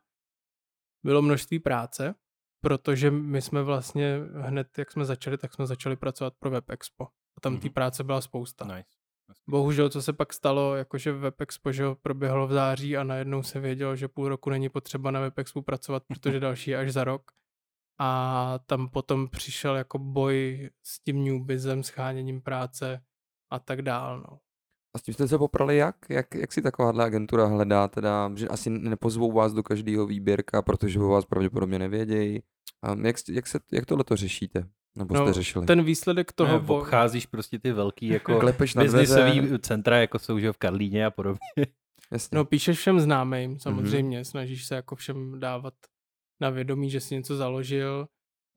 bylo 1.06 1.22
množství 1.22 1.60
práce, 1.60 2.16
protože 2.62 3.12
my 3.12 3.42
jsme 3.42 3.64
vlastně 3.64 4.20
hned, 4.36 4.78
jak 4.78 4.92
jsme 4.92 5.06
začali, 5.06 5.38
tak 5.38 5.54
jsme 5.54 5.68
začali 5.68 5.96
pracovat 5.96 6.34
pro 6.40 6.50
Web 6.50 6.70
Expo. 6.70 7.04
A 7.38 7.42
tam 7.42 7.58
té 7.58 7.66
Mhm. 7.68 7.74
práce 7.74 8.04
byla 8.04 8.22
spousta. 8.22 8.66
Nice. 8.66 8.99
Bohužel, 9.50 9.90
co 9.90 10.02
se 10.02 10.14
pak 10.14 10.34
stalo, 10.34 10.76
jakože 10.76 11.12
Web 11.12 11.42
Expo 11.42 11.72
že 11.72 11.84
proběhlo 12.02 12.48
v 12.48 12.52
září 12.52 12.98
a 12.98 13.04
najednou 13.04 13.44
se 13.44 13.60
vědělo, 13.60 13.96
že 13.96 14.08
půl 14.08 14.30
roku 14.30 14.50
není 14.50 14.70
potřeba 14.70 15.12
na 15.12 15.20
Web 15.20 15.40
Expo 15.40 15.62
pracovat, 15.62 16.04
protože 16.08 16.40
další 16.40 16.72
je 16.72 16.78
až 16.78 16.92
za 16.94 17.04
rok. 17.04 17.32
A 18.02 18.60
tam 18.66 18.90
potom 18.90 19.28
přišel 19.28 19.76
jako 19.76 20.00
boj 20.00 20.70
s 20.84 21.00
tím 21.00 21.24
newbizem, 21.24 21.84
scháněním 21.84 22.42
práce 22.42 23.02
a 23.52 23.60
tak 23.60 23.82
dál. 23.82 24.20
No. 24.20 24.40
A 24.96 25.00
s 25.00 25.02
tím 25.02 25.14
jste 25.14 25.28
se 25.28 25.38
poprali 25.38 25.78
jak? 25.78 25.96
Jak, 26.10 26.36
jak 26.36 26.54
si 26.54 26.62
takováhle 26.62 27.06
agentura 27.06 27.46
hledá 27.46 27.88
teda, 27.88 28.32
že 28.36 28.48
asi 28.48 28.70
nepozvou 28.70 29.32
vás 29.32 29.54
do 29.54 29.64
každého 29.64 30.06
výběrka, 30.06 30.62
protože 30.62 31.00
o 31.00 31.08
vás 31.08 31.26
pravděpodobně 31.26 31.80
nevědějí. 31.80 32.44
Um, 32.94 33.06
jak, 33.06 33.16
jak, 33.30 33.48
se, 33.48 33.60
jak 33.72 33.86
tohle 33.86 34.04
to 34.04 34.16
řešíte? 34.16 34.70
Nebo 34.98 35.16
jste 35.16 35.26
No, 35.26 35.34
řešili? 35.34 35.66
Ten 35.66 35.84
výsledek 35.84 36.34
toho... 36.34 36.60
Ne, 36.60 36.68
obcházíš 36.68 37.26
prostě 37.26 37.60
ty 37.60 37.72
velký 37.72 38.08
jako 38.18 38.40
Klepeš 38.40 38.74
na 38.76 38.84
biznisový 38.84 39.60
centra, 39.60 39.98
jako 39.98 40.20
jsou 40.20 40.40
že 40.40 40.52
v 40.54 40.58
Karlíně 40.58 41.06
a 41.06 41.12
podobně. 41.12 41.40
jasně. 42.12 42.36
No 42.36 42.46
píšeš 42.46 42.78
všem 42.78 43.00
známým, 43.00 43.52
Mhm. 43.52 43.60
samozřejmě, 43.60 44.22
mm-hmm. 44.22 44.30
snažíš 44.30 44.66
se 44.66 44.76
jako 44.76 44.96
všem 44.96 45.40
dávat 45.40 45.74
na 46.42 46.50
vědomí, 46.50 46.90
že 46.90 47.00
jsi 47.00 47.16
něco 47.16 47.36
založil, 47.38 48.08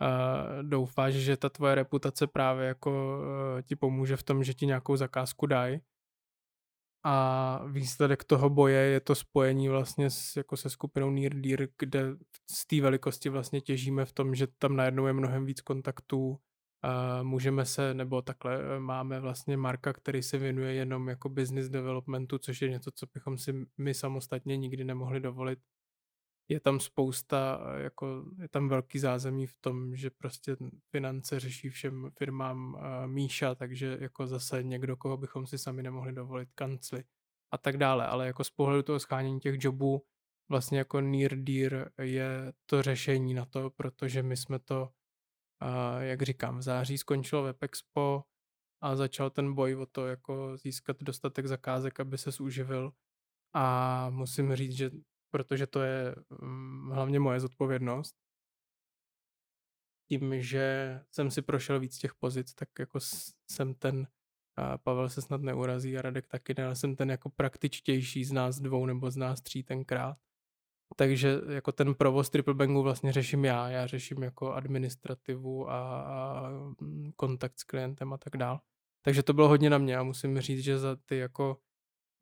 a 0.00 0.44
doufáš, 0.62 1.14
že 1.14 1.36
ta 1.36 1.48
tvoje 1.48 1.74
reputace 1.74 2.26
právě 2.26 2.66
jako 2.66 3.18
uh, 3.20 3.62
ti 3.62 3.76
pomůže 3.76 4.16
v 4.16 4.22
tom, 4.22 4.44
že 4.44 4.54
ti 4.54 4.66
nějakou 4.66 4.96
zakázku 4.96 5.46
dají. 5.46 5.80
A 7.04 7.64
výsledek 7.66 8.24
toho 8.24 8.50
boje 8.50 8.78
je 8.78 9.00
to 9.00 9.14
spojení 9.14 9.68
vlastně 9.68 10.10
s, 10.10 10.36
jako 10.36 10.56
se 10.56 10.70
skupinou 10.70 11.10
Near 11.10 11.34
Deer, 11.34 11.68
kde 11.78 12.16
z 12.50 12.66
té 12.66 12.80
velikosti 12.80 13.28
vlastně 13.28 13.60
těžíme 13.60 14.04
v 14.04 14.12
tom, 14.12 14.34
že 14.34 14.46
tam 14.58 14.76
najednou 14.76 15.06
je 15.06 15.12
mnohem 15.12 15.46
víc 15.46 15.60
kontaktů, 15.60 16.38
můžeme 17.22 17.64
se, 17.64 17.94
nebo 17.94 18.22
takhle 18.22 18.76
eh, 18.76 18.80
máme 18.80 19.20
vlastně 19.20 19.56
Marka, 19.56 19.92
který 19.92 20.22
se 20.22 20.38
věnuje 20.38 20.74
jenom 20.74 21.08
jako 21.08 21.28
business 21.28 21.68
developmentu, 21.68 22.38
což 22.38 22.62
je 22.62 22.70
něco, 22.70 22.90
co 22.94 23.06
bychom 23.14 23.38
si 23.38 23.66
my 23.78 23.94
samostatně 23.94 24.56
nikdy 24.56 24.84
nemohli 24.84 25.20
dovolit. 25.20 25.58
Je 26.48 26.60
tam 26.60 26.80
spousta, 26.80 27.60
jako 27.76 28.24
je 28.42 28.48
tam 28.48 28.68
velký 28.68 28.98
zázemí 28.98 29.46
v 29.46 29.54
tom, 29.60 29.96
že 29.96 30.10
prostě 30.10 30.56
finance 30.90 31.40
řeší 31.40 31.68
všem 31.68 32.10
firmám 32.18 32.74
uh, 32.74 33.06
Míša, 33.06 33.54
takže 33.54 33.98
jako 34.00 34.26
zase 34.26 34.62
někdo, 34.62 34.96
koho 34.96 35.16
bychom 35.16 35.46
si 35.46 35.58
sami 35.58 35.82
nemohli 35.82 36.12
dovolit, 36.12 36.48
kancly 36.54 37.04
a 37.54 37.58
tak 37.58 37.76
dále. 37.76 38.06
Ale 38.06 38.26
jako 38.26 38.44
z 38.44 38.50
pohledu 38.50 38.82
toho 38.82 39.00
schánění 39.00 39.40
těch 39.40 39.64
jobů 39.64 40.02
vlastně 40.50 40.78
jako 40.78 41.00
Near 41.00 41.36
Deer 41.36 41.92
je 42.02 42.52
to 42.66 42.82
řešení 42.82 43.34
na 43.34 43.44
to, 43.44 43.70
protože 43.70 44.22
my 44.22 44.36
jsme 44.36 44.58
to 44.58 44.90
a 45.62 46.00
jak 46.00 46.22
říkám, 46.22 46.58
v 46.58 46.62
září 46.62 46.98
skončilo 46.98 47.42
Web 47.42 47.62
Expo 47.62 48.24
a 48.80 48.96
začal 48.96 49.30
ten 49.30 49.54
boj 49.54 49.76
o 49.76 49.86
to, 49.86 50.06
jako 50.06 50.56
získat 50.56 50.96
dostatek 51.00 51.46
zakázek, 51.46 52.00
aby 52.00 52.18
se 52.18 52.30
zúživil. 52.30 52.92
A 53.54 54.10
musím 54.10 54.54
říct, 54.54 54.76
že 54.76 54.90
protože 55.32 55.66
to 55.66 55.82
je 55.82 56.14
um, 56.42 56.90
hlavně 56.90 57.20
moje 57.20 57.40
zodpovědnost, 57.40 58.16
tím, 60.08 60.42
že 60.42 61.00
jsem 61.10 61.30
si 61.30 61.42
prošel 61.42 61.80
víc 61.80 61.98
těch 61.98 62.14
pozic, 62.14 62.54
tak 62.54 62.68
jako 62.78 62.98
jsem 63.50 63.74
ten, 63.74 64.06
a 64.56 64.78
Pavel 64.78 65.08
se 65.08 65.22
snad 65.22 65.42
neurazí 65.42 65.98
a 65.98 66.02
Radek 66.02 66.26
taky 66.26 66.54
ne, 66.58 66.64
ale 66.64 66.76
jsem 66.76 66.96
ten 66.96 67.10
jako 67.10 67.30
praktičtější 67.30 68.24
z 68.24 68.32
nás 68.32 68.60
dvou 68.60 68.86
nebo 68.86 69.10
z 69.10 69.16
nás 69.16 69.40
tří 69.40 69.62
tenkrát. 69.62 70.16
Takže 70.96 71.40
jako 71.48 71.72
ten 71.72 71.94
provoz 71.94 72.30
Triple 72.30 72.54
Banku 72.54 72.82
vlastně 72.82 73.12
řeším 73.12 73.44
já. 73.44 73.68
Já 73.68 73.86
řeším 73.86 74.22
jako 74.22 74.52
administrativu 74.52 75.70
a, 75.70 76.02
a 76.02 76.50
mm, 76.80 77.12
kontakt 77.16 77.58
s 77.60 77.64
klientem 77.64 78.12
a 78.12 78.18
tak 78.18 78.36
dál. 78.36 78.60
Takže 79.04 79.22
to 79.22 79.32
bylo 79.32 79.48
hodně 79.48 79.70
na 79.70 79.78
mě 79.78 79.96
a 79.96 80.02
musím 80.02 80.40
říct, 80.40 80.64
že 80.64 80.78
za 80.78 80.96
ty 80.96 81.16
jako 81.16 81.58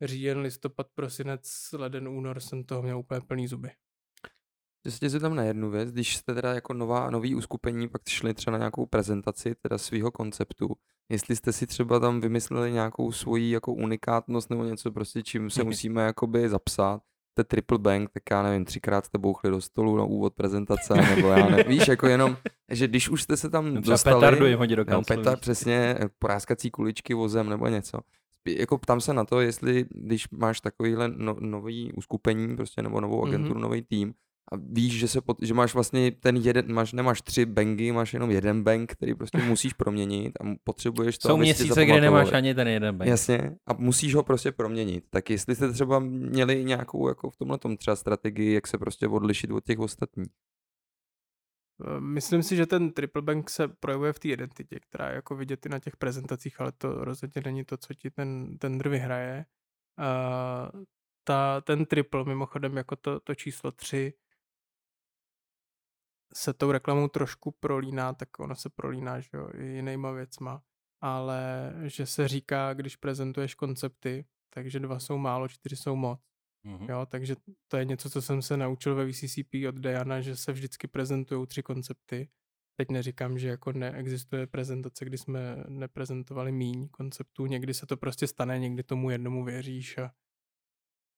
říjen, 0.02 0.38
listopad, 0.38 0.86
prosinec, 0.94 1.72
leden, 1.72 2.08
únor 2.08 2.40
jsem 2.40 2.64
toho 2.64 2.82
měl 2.82 2.98
úplně 2.98 3.20
plný 3.20 3.48
zuby. 3.48 3.70
Že 4.84 4.90
se 4.90 4.98
tě 4.98 5.10
zeptám 5.10 5.34
na 5.34 5.42
jednu 5.42 5.70
věc, 5.70 5.92
když 5.92 6.16
jste 6.16 6.34
teda 6.34 6.54
jako 6.54 6.74
nová, 6.74 7.10
nový 7.10 7.34
uskupení 7.34 7.88
pak 7.88 8.08
šli 8.08 8.34
třeba 8.34 8.52
na 8.52 8.58
nějakou 8.58 8.86
prezentaci 8.86 9.54
teda 9.62 9.78
svého 9.78 10.10
konceptu, 10.10 10.76
jestli 11.08 11.36
jste 11.36 11.52
si 11.52 11.66
třeba 11.66 12.00
tam 12.00 12.20
vymysleli 12.20 12.72
nějakou 12.72 13.12
svoji 13.12 13.50
jako 13.50 13.72
unikátnost 13.72 14.50
nebo 14.50 14.64
něco 14.64 14.92
prostě, 14.92 15.22
čím 15.22 15.50
se 15.50 15.64
musíme 15.64 16.02
jakoby 16.02 16.48
zapsat, 16.48 17.02
te 17.34 17.44
triple 17.44 17.78
bank, 17.78 18.10
tak 18.10 18.22
já 18.30 18.42
nevím, 18.42 18.64
třikrát 18.64 19.04
jste 19.04 19.18
bouchli 19.18 19.50
do 19.50 19.60
stolu 19.60 19.96
na 19.96 20.04
úvod 20.04 20.34
prezentace, 20.34 20.94
nebo 20.94 21.28
já 21.28 21.48
ne, 21.48 21.62
víš, 21.62 21.88
jako 21.88 22.06
jenom, 22.06 22.36
že 22.70 22.88
když 22.88 23.08
už 23.08 23.22
jste 23.22 23.36
se 23.36 23.50
tam 23.50 23.70
Třeba 23.70 23.80
dostali, 23.80 24.20
petardu 24.20 24.46
jim 24.46 24.58
hodit 24.58 24.76
do 24.76 24.84
no, 24.84 24.86
kanclu, 24.86 25.16
petar, 25.16 25.34
víš. 25.34 25.40
přesně, 25.40 25.98
poráskací 26.18 26.70
kuličky 26.70 27.14
vozem 27.14 27.48
nebo 27.48 27.68
něco. 27.68 27.98
Jako 28.48 28.78
ptám 28.78 29.00
se 29.00 29.14
na 29.14 29.24
to, 29.24 29.40
jestli 29.40 29.84
když 29.90 30.30
máš 30.30 30.60
takovýhle 30.60 31.08
no, 31.16 31.36
nový 31.40 31.92
uskupení, 31.92 32.56
prostě 32.56 32.82
nebo 32.82 33.00
novou 33.00 33.20
Mhm. 33.20 33.28
agenturu, 33.28 33.54
mm-hmm. 33.54 33.62
nový 33.62 33.82
tým, 33.82 34.14
a 34.52 34.56
víš, 34.56 34.98
že, 34.98 35.08
se 35.08 35.20
pot, 35.20 35.36
že 35.42 35.54
máš 35.54 35.74
vlastně 35.74 36.10
ten 36.10 36.36
jeden, 36.36 36.72
máš, 36.74 36.92
nemáš 36.92 37.22
tři 37.22 37.46
bangy, 37.46 37.92
máš 37.92 38.14
jenom 38.14 38.30
jeden 38.30 38.62
bank, 38.62 38.92
který 38.92 39.14
prostě 39.14 39.38
musíš 39.48 39.72
proměnit 39.72 40.32
a 40.40 40.54
potřebuješ 40.64 41.18
to, 41.18 41.28
Jsou 41.28 41.36
měsíce, 41.36 41.84
kde 41.84 42.00
nemáš 42.00 42.32
ani 42.32 42.54
ten 42.54 42.68
jeden 42.68 42.96
bank. 42.98 43.08
Jasně, 43.10 43.56
a 43.66 43.72
musíš 43.78 44.14
ho 44.14 44.22
prostě 44.22 44.52
proměnit. 44.52 45.04
Tak 45.10 45.30
jestli 45.30 45.54
jste 45.54 45.72
třeba 45.72 45.98
měli 45.98 46.64
nějakou 46.64 47.08
jako 47.08 47.30
v 47.30 47.36
tomhle 47.36 47.58
třeba 47.78 47.96
strategii, 47.96 48.54
jak 48.54 48.66
se 48.66 48.78
prostě 48.78 49.08
odlišit 49.08 49.50
od 49.50 49.64
těch 49.64 49.78
ostatních. 49.78 50.28
Myslím 51.98 52.42
si, 52.42 52.56
že 52.56 52.66
ten 52.66 52.92
triple 52.92 53.22
bank 53.22 53.50
se 53.50 53.68
projevuje 53.68 54.12
v 54.12 54.18
té 54.18 54.28
identitě, 54.28 54.80
která 54.80 55.08
je 55.08 55.14
jako 55.14 55.36
vidět 55.36 55.66
i 55.66 55.68
na 55.68 55.78
těch 55.78 55.96
prezentacích, 55.96 56.60
ale 56.60 56.72
to 56.72 57.04
rozhodně 57.04 57.42
není 57.44 57.64
to, 57.64 57.76
co 57.76 57.94
ti 57.94 58.10
ten 58.10 58.58
tender 58.58 58.88
vyhraje. 58.88 59.46
Uh, 59.98 60.84
ta, 61.24 61.60
ten 61.60 61.86
triple, 61.86 62.24
mimochodem 62.24 62.76
jako 62.76 62.96
to, 62.96 63.20
to 63.20 63.34
číslo 63.34 63.72
3, 63.72 64.12
se 66.34 66.52
tou 66.52 66.72
reklamou 66.72 67.08
trošku 67.08 67.50
prolíná, 67.50 68.12
tak 68.12 68.38
ono 68.38 68.56
se 68.56 68.70
prolíná, 68.70 69.20
že 69.20 69.30
jo, 69.34 69.50
i 69.54 69.64
jinýma 69.64 70.10
věcma, 70.10 70.62
ale 71.00 71.72
že 71.82 72.06
se 72.06 72.28
říká, 72.28 72.74
když 72.74 72.96
prezentuješ 72.96 73.54
koncepty, 73.54 74.24
takže 74.50 74.80
dva 74.80 74.98
jsou 74.98 75.18
málo, 75.18 75.48
čtyři 75.48 75.76
jsou 75.76 75.96
moc. 75.96 76.29
Mhm. 76.64 76.86
Jo, 76.90 77.06
takže 77.06 77.36
to 77.68 77.76
je 77.76 77.84
něco, 77.84 78.10
co 78.10 78.22
jsem 78.22 78.42
se 78.42 78.56
naučil 78.56 78.94
ve 78.94 79.12
VCCP 79.12 79.54
od 79.68 79.74
Diana, 79.74 80.20
že 80.20 80.36
se 80.36 80.52
vždycky 80.52 80.88
prezentují 80.88 81.46
tři 81.46 81.62
koncepty. 81.62 82.28
Teď 82.76 82.90
neříkám, 82.90 83.38
že 83.38 83.48
jako 83.48 83.72
neexistuje 83.72 84.46
prezentace, 84.46 85.04
kdy 85.04 85.18
jsme 85.18 85.64
neprezentovali 85.68 86.52
míň 86.52 86.88
konceptů. 86.88 87.46
Někdy 87.46 87.74
se 87.74 87.86
to 87.86 87.96
prostě 87.96 88.26
stane, 88.26 88.58
někdy 88.58 88.82
tomu 88.82 89.10
jednomu 89.10 89.44
věříš 89.44 89.98
a 89.98 90.12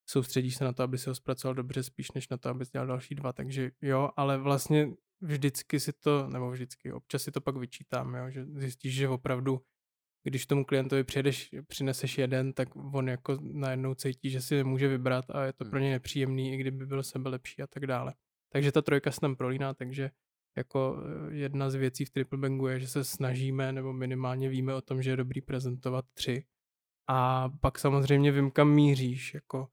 soustředíš 0.09 0.55
se 0.55 0.63
na 0.63 0.73
to, 0.73 0.83
aby 0.83 0.97
se 0.97 1.09
ho 1.09 1.15
zpracoval 1.15 1.55
dobře, 1.55 1.83
spíš 1.83 2.11
než 2.11 2.29
na 2.29 2.37
to, 2.37 2.49
aby 2.49 2.65
dělal 2.73 2.87
další 2.87 3.15
dva. 3.15 3.33
Takže 3.33 3.71
jo, 3.81 4.09
ale 4.15 4.37
vlastně 4.37 4.93
vždycky 5.21 5.79
si 5.79 5.93
to, 5.93 6.27
nebo 6.27 6.51
vždycky, 6.51 6.93
občas 6.93 7.23
si 7.23 7.31
to 7.31 7.41
pak 7.41 7.57
vyčítám, 7.57 8.15
jo, 8.15 8.29
že 8.29 8.45
zjistíš, 8.45 8.93
že 8.93 9.09
opravdu 9.09 9.61
když 10.23 10.45
tomu 10.45 10.65
klientovi 10.65 11.03
přijedeš, 11.03 11.55
přineseš 11.67 12.17
jeden, 12.17 12.53
tak 12.53 12.69
on 12.75 13.09
jako 13.09 13.37
najednou 13.41 13.93
cítí, 13.95 14.29
že 14.29 14.41
si 14.41 14.55
nemůže 14.55 14.87
vybrat 14.87 15.25
a 15.29 15.43
je 15.43 15.53
to 15.53 15.65
pro 15.65 15.79
něj 15.79 15.91
nepříjemný, 15.91 16.53
i 16.53 16.57
kdyby 16.57 16.85
byl 16.85 17.03
sebe 17.03 17.29
lepší 17.29 17.61
a 17.61 17.67
tak 17.67 17.87
dále. 17.87 18.13
Takže 18.49 18.71
ta 18.71 18.81
trojka 18.81 19.11
se 19.11 19.19
tam 19.19 19.35
prolíná, 19.35 19.73
takže 19.73 20.11
jako 20.57 20.97
eh, 21.29 21.33
jedna 21.35 21.69
z 21.69 21.75
věcí 21.75 22.05
v 22.05 22.09
Triple 22.09 22.39
Bangu 22.39 22.67
je, 22.67 22.79
že 22.79 22.87
se 22.87 23.03
snažíme, 23.03 23.71
nebo 23.71 23.93
minimálně 23.93 24.49
víme 24.49 24.75
o 24.75 24.81
tom, 24.81 25.01
že 25.01 25.09
je 25.09 25.17
dobrý 25.17 25.41
prezentovat 25.41 26.05
tři. 26.13 26.45
A 27.07 27.49
pak 27.49 27.79
samozřejmě 27.79 28.31
vím, 28.31 28.51
kam 28.51 28.71
míříš, 28.71 29.33
jako 29.33 29.67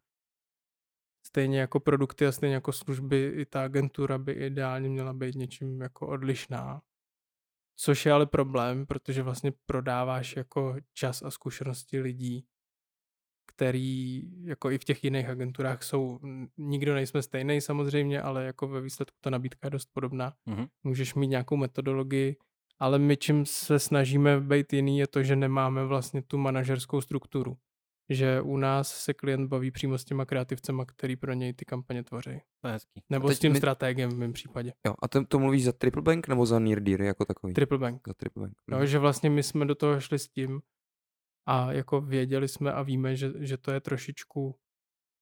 stejně 1.26 1.60
jako 1.60 1.80
produkty 1.80 2.26
a 2.26 2.32
stejně 2.32 2.54
jako 2.54 2.72
služby, 2.72 3.32
i 3.36 3.46
ta 3.46 3.64
agentura 3.64 4.18
by 4.18 4.32
ideálně 4.32 4.88
měla 4.88 5.12
být 5.12 5.34
něčím 5.34 5.80
jako 5.80 6.06
odlišná. 6.08 6.82
Což 7.82 8.06
je 8.06 8.12
ale 8.12 8.26
problém, 8.26 8.86
protože 8.86 9.22
vlastně 9.22 9.52
prodáváš 9.66 10.36
jako 10.36 10.76
čas 10.94 11.22
a 11.22 11.30
zkušenosti 11.30 12.00
lidí, 12.00 12.46
který 13.46 14.22
jako 14.44 14.70
i 14.70 14.78
v 14.78 14.84
těch 14.84 15.04
jiných 15.04 15.28
agenturách 15.28 15.82
jsou, 15.82 16.18
nikdo 16.56 16.94
nejsme 16.94 17.22
stejný 17.22 17.60
samozřejmě, 17.60 18.22
ale 18.22 18.44
jako 18.44 18.68
ve 18.68 18.80
výsledku 18.80 19.16
ta 19.20 19.30
nabídka 19.30 19.66
je 19.66 19.70
dost 19.70 19.88
podobná. 19.92 20.34
Mhm. 20.46 20.66
Můžeš 20.84 21.14
mít 21.14 21.26
nějakou 21.26 21.56
metodologii 21.56 22.36
ale 22.80 22.98
my 22.98 23.16
čím 23.16 23.46
se 23.46 23.78
snažíme 23.78 24.40
být 24.40 24.72
jiný 24.72 24.98
je 24.98 25.06
to, 25.06 25.22
že 25.22 25.36
nemáme 25.36 25.84
vlastně 25.84 26.22
tu 26.22 26.38
manažerskou 26.38 27.00
strukturu. 27.00 27.56
Že 28.10 28.40
u 28.40 28.56
nás 28.56 28.88
se 29.04 29.14
klient 29.14 29.48
baví 29.48 29.70
přímo 29.70 29.98
s 29.98 30.04
těma 30.04 30.24
kreativcema, 30.24 30.84
který 30.84 31.16
pro 31.16 31.32
něj 31.32 31.52
ty 31.54 31.64
kampaně 31.64 32.02
tvoří. 32.04 32.40
To 32.60 32.68
je 32.68 32.72
hezký. 32.72 33.02
Nebo 33.10 33.30
s 33.30 33.38
tím 33.38 33.52
my- 33.52 33.58
strategem 33.58 34.10
v 34.10 34.18
mém 34.18 34.32
případě. 34.32 34.72
Jo, 34.86 34.94
a 35.02 35.08
to, 35.08 35.24
to 35.24 35.38
mluvíš 35.38 35.64
za 35.64 35.72
Triple 35.72 36.02
Bank 36.02 36.28
nebo 36.28 36.46
za 36.46 36.58
Near 36.58 36.80
Deer 36.80 37.02
jako 37.02 37.24
takový? 37.24 37.54
Triple 37.54 37.78
Bank. 37.78 38.08
za 38.08 38.14
Triple 38.14 38.40
Bank. 38.42 38.54
No, 38.68 38.86
že 38.86 38.98
vlastně 38.98 39.30
my 39.30 39.42
jsme 39.42 39.66
do 39.66 39.74
toho 39.74 40.00
šli 40.00 40.18
s 40.18 40.28
tím 40.28 40.60
a 41.48 41.72
jako 41.72 42.00
věděli 42.00 42.48
jsme 42.48 42.72
a 42.72 42.82
víme, 42.82 43.16
že, 43.16 43.32
že 43.38 43.56
to 43.56 43.70
je 43.72 43.80
trošičku 43.80 44.54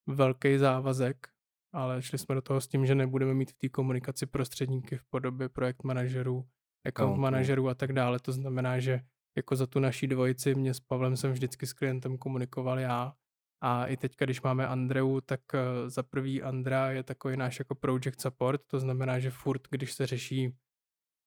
velký 0.06 0.58
závazek, 0.58 1.28
ale 1.72 2.02
šli 2.02 2.18
jsme 2.18 2.34
do 2.34 2.42
toho 2.42 2.60
s 2.60 2.68
tím, 2.68 2.86
že 2.86 2.94
nebudeme 2.94 3.34
mít 3.34 3.50
v 3.50 3.58
té 3.58 3.68
komunikaci 3.68 4.26
prostředníky 4.26 4.96
v 4.96 5.04
podobě 5.10 5.48
projekt 5.48 5.84
manažerů, 5.84 6.38
account 6.38 6.48
Accountů. 6.86 7.20
manažerů 7.20 7.68
a 7.68 7.74
tak 7.74 7.92
dále. 7.92 8.18
To 8.18 8.32
znamená, 8.32 8.78
že 8.78 9.00
jako 9.38 9.56
za 9.56 9.66
tu 9.66 9.80
naší 9.80 10.06
dvojici, 10.06 10.54
mě 10.54 10.74
s 10.74 10.80
Pavlem 10.80 11.16
jsem 11.16 11.32
vždycky 11.32 11.66
s 11.66 11.72
klientem 11.72 12.18
komunikoval 12.18 12.78
já. 12.78 13.12
A 13.60 13.86
i 13.86 13.96
teďka, 13.96 14.24
když 14.24 14.42
máme 14.42 14.66
Andreu, 14.66 15.20
tak 15.20 15.40
eh, 15.54 15.90
za 15.90 16.02
prvý 16.02 16.42
Andra 16.42 16.90
je 16.90 17.02
takový 17.02 17.36
náš 17.36 17.58
jako 17.58 17.74
project 17.74 18.20
support, 18.20 18.60
to 18.66 18.80
znamená, 18.80 19.18
že 19.18 19.30
furt, 19.30 19.62
když 19.70 19.92
se 19.92 20.06
řeší 20.06 20.54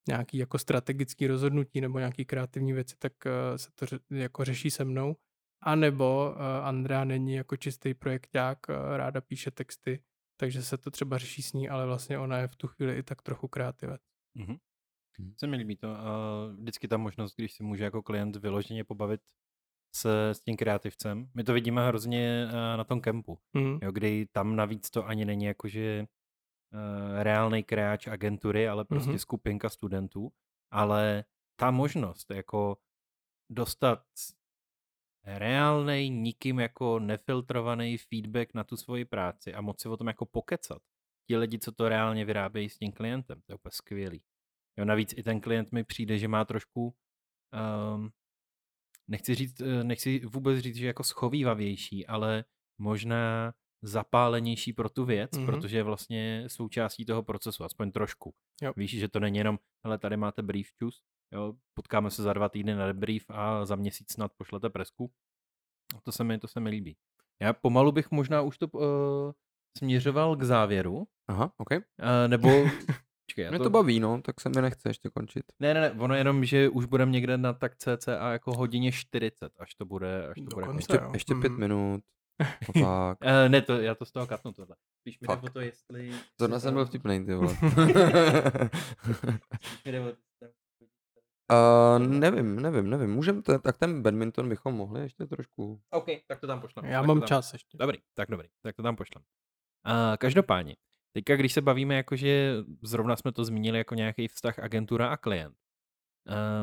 nějaký 0.08 0.38
jako 0.38 0.58
strategický 0.58 1.28
rozhodnutí 1.28 1.82
nebo 1.82 2.00
nějaký 2.00 2.26
kreativní 2.26 2.74
věci, 2.74 2.96
tak 3.00 3.14
eh, 3.26 3.58
se 3.58 3.70
to 3.76 3.86
jako 4.10 4.46
řeší 4.46 4.72
se 4.72 4.86
mnou. 4.86 5.16
A 5.64 5.76
nebo 5.76 6.32
uh, 6.32 6.42
Andrea 6.42 7.04
není 7.04 7.34
jako 7.34 7.58
čistý 7.58 7.94
projekták, 7.94 8.60
ráda 8.98 9.22
píše 9.22 9.52
texty, 9.52 10.04
takže 10.38 10.64
se 10.64 10.78
to 10.78 10.92
třeba 10.92 11.18
řeší 11.18 11.42
s 11.42 11.54
ní, 11.54 11.70
ale 11.70 11.86
vlastně 11.86 12.20
ona 12.20 12.38
je 12.38 12.48
v 12.48 12.56
tu 12.56 12.68
chvíli 12.68 12.98
i 12.98 13.04
tak 13.04 13.22
trochu 13.22 13.48
kreativec. 13.48 14.02
Mhm. 14.36 14.56
Mhm. 15.20 15.34
Se 15.38 15.48
mi 15.48 15.58
líbí 15.58 15.76
to. 15.76 15.88
A 15.96 16.06
vždycky 16.60 16.88
ta 16.88 16.98
možnost, 16.98 17.36
když 17.36 17.54
si 17.54 17.64
může 17.64 17.84
jako 17.84 18.04
klient 18.04 18.36
vyloženě 18.36 18.84
pobavit 18.84 19.22
se 19.96 20.30
s 20.30 20.40
tím 20.42 20.58
kreativcem. 20.58 21.30
My 21.34 21.44
to 21.44 21.54
vidíme 21.54 21.88
hrozně 21.88 22.48
eh, 22.50 22.78
na 22.78 22.84
tom 22.84 23.02
kempu, 23.02 23.40
Mm. 23.54 23.80
jo, 23.82 23.92
kdy 23.92 24.26
tam 24.32 24.56
navíc 24.56 24.90
to 24.90 25.06
ani 25.08 25.26
není 25.26 25.46
jakože 25.46 26.06
uh, 26.74 27.24
reálný 27.24 27.64
kreáč 27.64 28.08
agentury, 28.08 28.68
ale 28.68 28.86
prostě 28.86 29.10
Mhm. 29.10 29.20
skupinka 29.20 29.70
studentů. 29.70 30.32
Ale 30.72 31.26
ta 31.56 31.72
možnost 31.72 32.32
jako 32.32 32.78
dostat 33.50 34.04
reálný, 35.24 36.10
nikým 36.10 36.60
jako 36.60 37.00
nefiltrovaný 37.00 37.98
feedback 37.98 38.54
na 38.54 38.64
tu 38.64 38.78
svoji 38.78 39.06
práci 39.06 39.54
a 39.54 39.62
moci 39.62 39.90
o 39.90 39.98
tom 39.98 40.08
jako 40.08 40.26
pokecat. 40.26 40.82
Ti 41.28 41.38
lidi, 41.38 41.60
co 41.60 41.72
to 41.72 41.90
reálně 41.90 42.26
vyrábějí 42.26 42.70
s 42.70 42.78
tím 42.78 42.92
klientem, 42.92 43.42
to 43.42 43.52
je 43.52 43.56
úplně 43.56 43.72
skvělý. 43.72 44.22
Jo, 44.80 44.86
navíc 44.86 45.14
i 45.18 45.24
ten 45.24 45.42
klient 45.42 45.72
mi 45.72 45.84
přijde, 45.84 46.18
že 46.18 46.28
má 46.28 46.46
trošku, 46.46 46.96
um, 47.96 48.10
nechci, 49.08 49.36
říct, 49.36 49.62
eh, 49.62 49.84
nechci 49.84 50.20
vůbec 50.26 50.60
říct, 50.60 50.76
že 50.76 50.88
jako 50.88 51.04
schovývavější, 51.04 52.08
ale 52.08 52.46
možná 52.82 53.54
zapálenější 53.84 54.74
pro 54.74 54.90
tu 54.90 55.06
věc, 55.06 55.32
Mhm. 55.32 55.42
mm-hmm. 55.42 55.46
protože 55.52 55.78
je 55.78 55.84
vlastně 55.84 56.44
součástí 56.48 57.06
toho 57.06 57.24
procesu, 57.24 57.64
aspoň 57.64 57.92
trošku. 57.92 58.34
Jo. 58.62 58.74
Víš, 58.78 59.00
že 59.00 59.08
to 59.08 59.20
není 59.20 59.38
jenom, 59.38 59.60
hele, 59.86 59.98
tady 59.98 60.18
máte 60.18 60.42
brief 60.42 60.68
čus, 60.74 61.02
jo, 61.34 61.54
potkáme 61.74 62.12
se 62.12 62.24
za 62.24 62.34
dva 62.34 62.50
týdny 62.50 62.76
na 62.76 62.86
debrief 62.88 63.24
a 63.30 63.66
za 63.66 63.76
měsíc 63.76 64.12
snad 64.14 64.32
pošlete 64.38 64.70
presku. 64.70 65.12
To 66.04 66.12
se 66.12 66.24
mi, 66.24 66.40
to 66.40 66.48
se 66.48 66.60
mi 66.60 66.70
líbí. 66.70 66.98
Já 67.42 67.54
pomalu 67.54 67.92
bych 67.92 68.12
možná 68.12 68.42
už 68.42 68.58
to 68.58 68.68
uh, 68.68 68.82
směřoval 69.78 70.36
k 70.36 70.44
závěru, 70.44 71.08
Aha, 71.28 71.54
OK. 71.58 71.70
uh, 71.72 71.78
nebo... 72.28 72.50
Počkej, 73.32 73.46
já 73.46 73.50
Mě 73.52 73.60
to 73.60 73.70
baví, 73.70 74.00
no, 74.00 74.22
tak 74.22 74.42
se 74.42 74.50
mi 74.50 74.62
nechce 74.62 74.90
ještě 74.90 75.10
končit. 75.10 75.44
Ne, 75.60 75.74
ne, 75.74 75.82
ne, 75.82 75.92
ono 75.92 76.16
jenom, 76.16 76.46
že 76.46 76.70
už 76.70 76.86
budeme 76.86 77.12
někde 77.12 77.38
na 77.38 77.54
tak 77.54 77.76
cca 77.76 78.32
jako 78.32 78.54
hodině 78.54 78.92
40, 78.92 79.52
až 79.60 79.76
to 79.76 79.86
bude, 79.86 80.28
až 80.28 80.36
to 80.36 80.42
bude 80.42 80.50
Dokonce. 80.66 80.68
končit. 80.72 80.90
Ještě, 80.90 81.06
jo. 81.06 81.10
ještě 81.14 81.36
pět 81.36 81.50
Mhm. 81.52 81.60
minut. 81.60 82.02
A 82.42 82.72
pak. 82.82 83.18
Uh, 83.22 83.50
ne, 83.50 83.62
to, 83.62 83.82
já 83.82 83.96
to 83.96 84.06
z 84.06 84.12
toho 84.12 84.28
katnu 84.28 84.52
tohle. 84.54 84.76
Spíš 85.00 85.20
mi 85.20 85.28
jde 85.28 85.34
o 85.34 85.50
to, 85.50 85.60
jestli... 85.60 86.12
Zrovna 86.40 86.56
jestli 86.56 86.60
jsem 86.68 86.72
to- 86.74 86.76
byl 86.76 86.86
vtipnej, 86.86 87.26
ty 87.26 87.34
vole. 87.36 87.56
spíš 89.64 89.84
mi 89.86 89.92
jde 89.92 90.00
o- 90.02 90.14
Uh, 91.52 92.00
nevím, 92.08 92.60
nevím, 92.62 92.90
nevím. 92.90 93.10
Můžeme, 93.14 93.42
to, 93.42 93.60
tak 93.60 93.78
ten 93.78 94.02
badminton 94.02 94.50
bychom 94.50 94.74
mohli 94.76 95.02
ještě 95.02 95.26
trošku. 95.26 95.82
OK, 95.90 96.06
tak 96.28 96.40
to 96.40 96.48
tam 96.48 96.62
pošlem. 96.62 96.86
Já 96.86 97.00
tak 97.00 97.08
mám 97.08 97.18
to 97.18 97.22
tam... 97.22 97.28
čas 97.28 97.54
ještě. 97.54 97.78
Dobrý, 97.78 97.98
tak 98.14 98.30
dobrý, 98.30 98.48
tak 98.64 98.76
to 98.76 98.84
tam 98.84 98.96
pošlem. 98.96 99.24
Uh, 99.88 100.18
každopádně, 100.18 100.76
teďka 101.12 101.36
když 101.36 101.54
se 101.54 101.62
bavíme, 101.62 101.96
jakože 101.96 102.56
zrovna 102.82 103.16
jsme 103.16 103.32
to 103.32 103.46
zmínili 103.46 103.78
jako 103.78 103.96
nějaký 103.96 104.28
vztah 104.28 104.60
agentura 104.60 105.10
a 105.10 105.18
klient. 105.18 105.56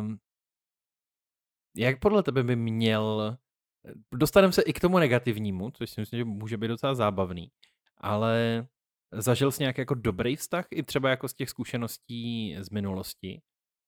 Um, 0.00 0.18
jak 1.76 1.98
podle 1.98 2.22
tebe 2.22 2.42
by 2.42 2.56
měl, 2.56 3.38
dostaneme 4.14 4.52
se 4.52 4.62
i 4.62 4.72
k 4.72 4.80
tomu 4.80 4.98
negativnímu, 4.98 5.70
což 5.70 5.90
si 5.90 6.00
myslím, 6.00 6.18
že 6.18 6.24
může 6.24 6.56
být 6.56 6.68
docela 6.68 6.94
zábavný, 6.94 7.52
ale 7.96 8.66
zažil 9.12 9.50
jsi 9.52 9.62
nějaký 9.62 9.80
jako 9.80 9.94
dobrý 9.94 10.36
vztah 10.36 10.66
i 10.70 10.82
třeba 10.82 11.10
jako 11.10 11.28
z 11.28 11.34
těch 11.34 11.50
zkušeností 11.50 12.56
z 12.60 12.70
minulosti? 12.70 13.42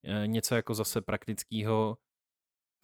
Eh, 0.05 0.27
Něco 0.27 0.55
jako 0.55 0.75
zase 0.75 1.01
praktického, 1.01 1.99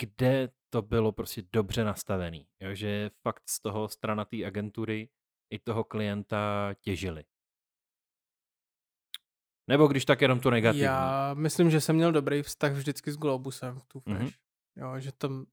kde 0.00 0.48
to 0.70 0.82
bylo 0.82 1.12
prostě 1.12 1.42
dobře 1.52 1.84
nastavený, 1.84 2.46
jo? 2.60 2.74
že 2.74 3.10
fakt 3.22 3.48
z 3.48 3.60
toho 3.60 3.88
strana 3.88 4.24
té 4.24 4.44
agentury 4.44 5.08
i 5.50 5.58
toho 5.58 5.84
klienta 5.84 6.74
těžili. 6.80 7.24
Nebo 9.68 9.86
když 9.86 10.04
tak 10.04 10.20
jenom 10.20 10.40
to 10.40 10.50
negativní. 10.50 10.84
Já 10.84 11.34
myslím, 11.34 11.70
že 11.70 11.80
jsem 11.80 11.96
měl 11.96 12.12
dobrý 12.12 12.42
vztah 12.42 12.72
vždycky 12.72 13.12
s 13.12 13.16
Globusem 13.16 13.78
v 13.78 13.84
tu 13.86 14.02
Mhm. 14.06 14.18
Flash. 14.18 14.34
Jo, 14.76 15.00
že 15.00 15.12
tam 15.12 15.46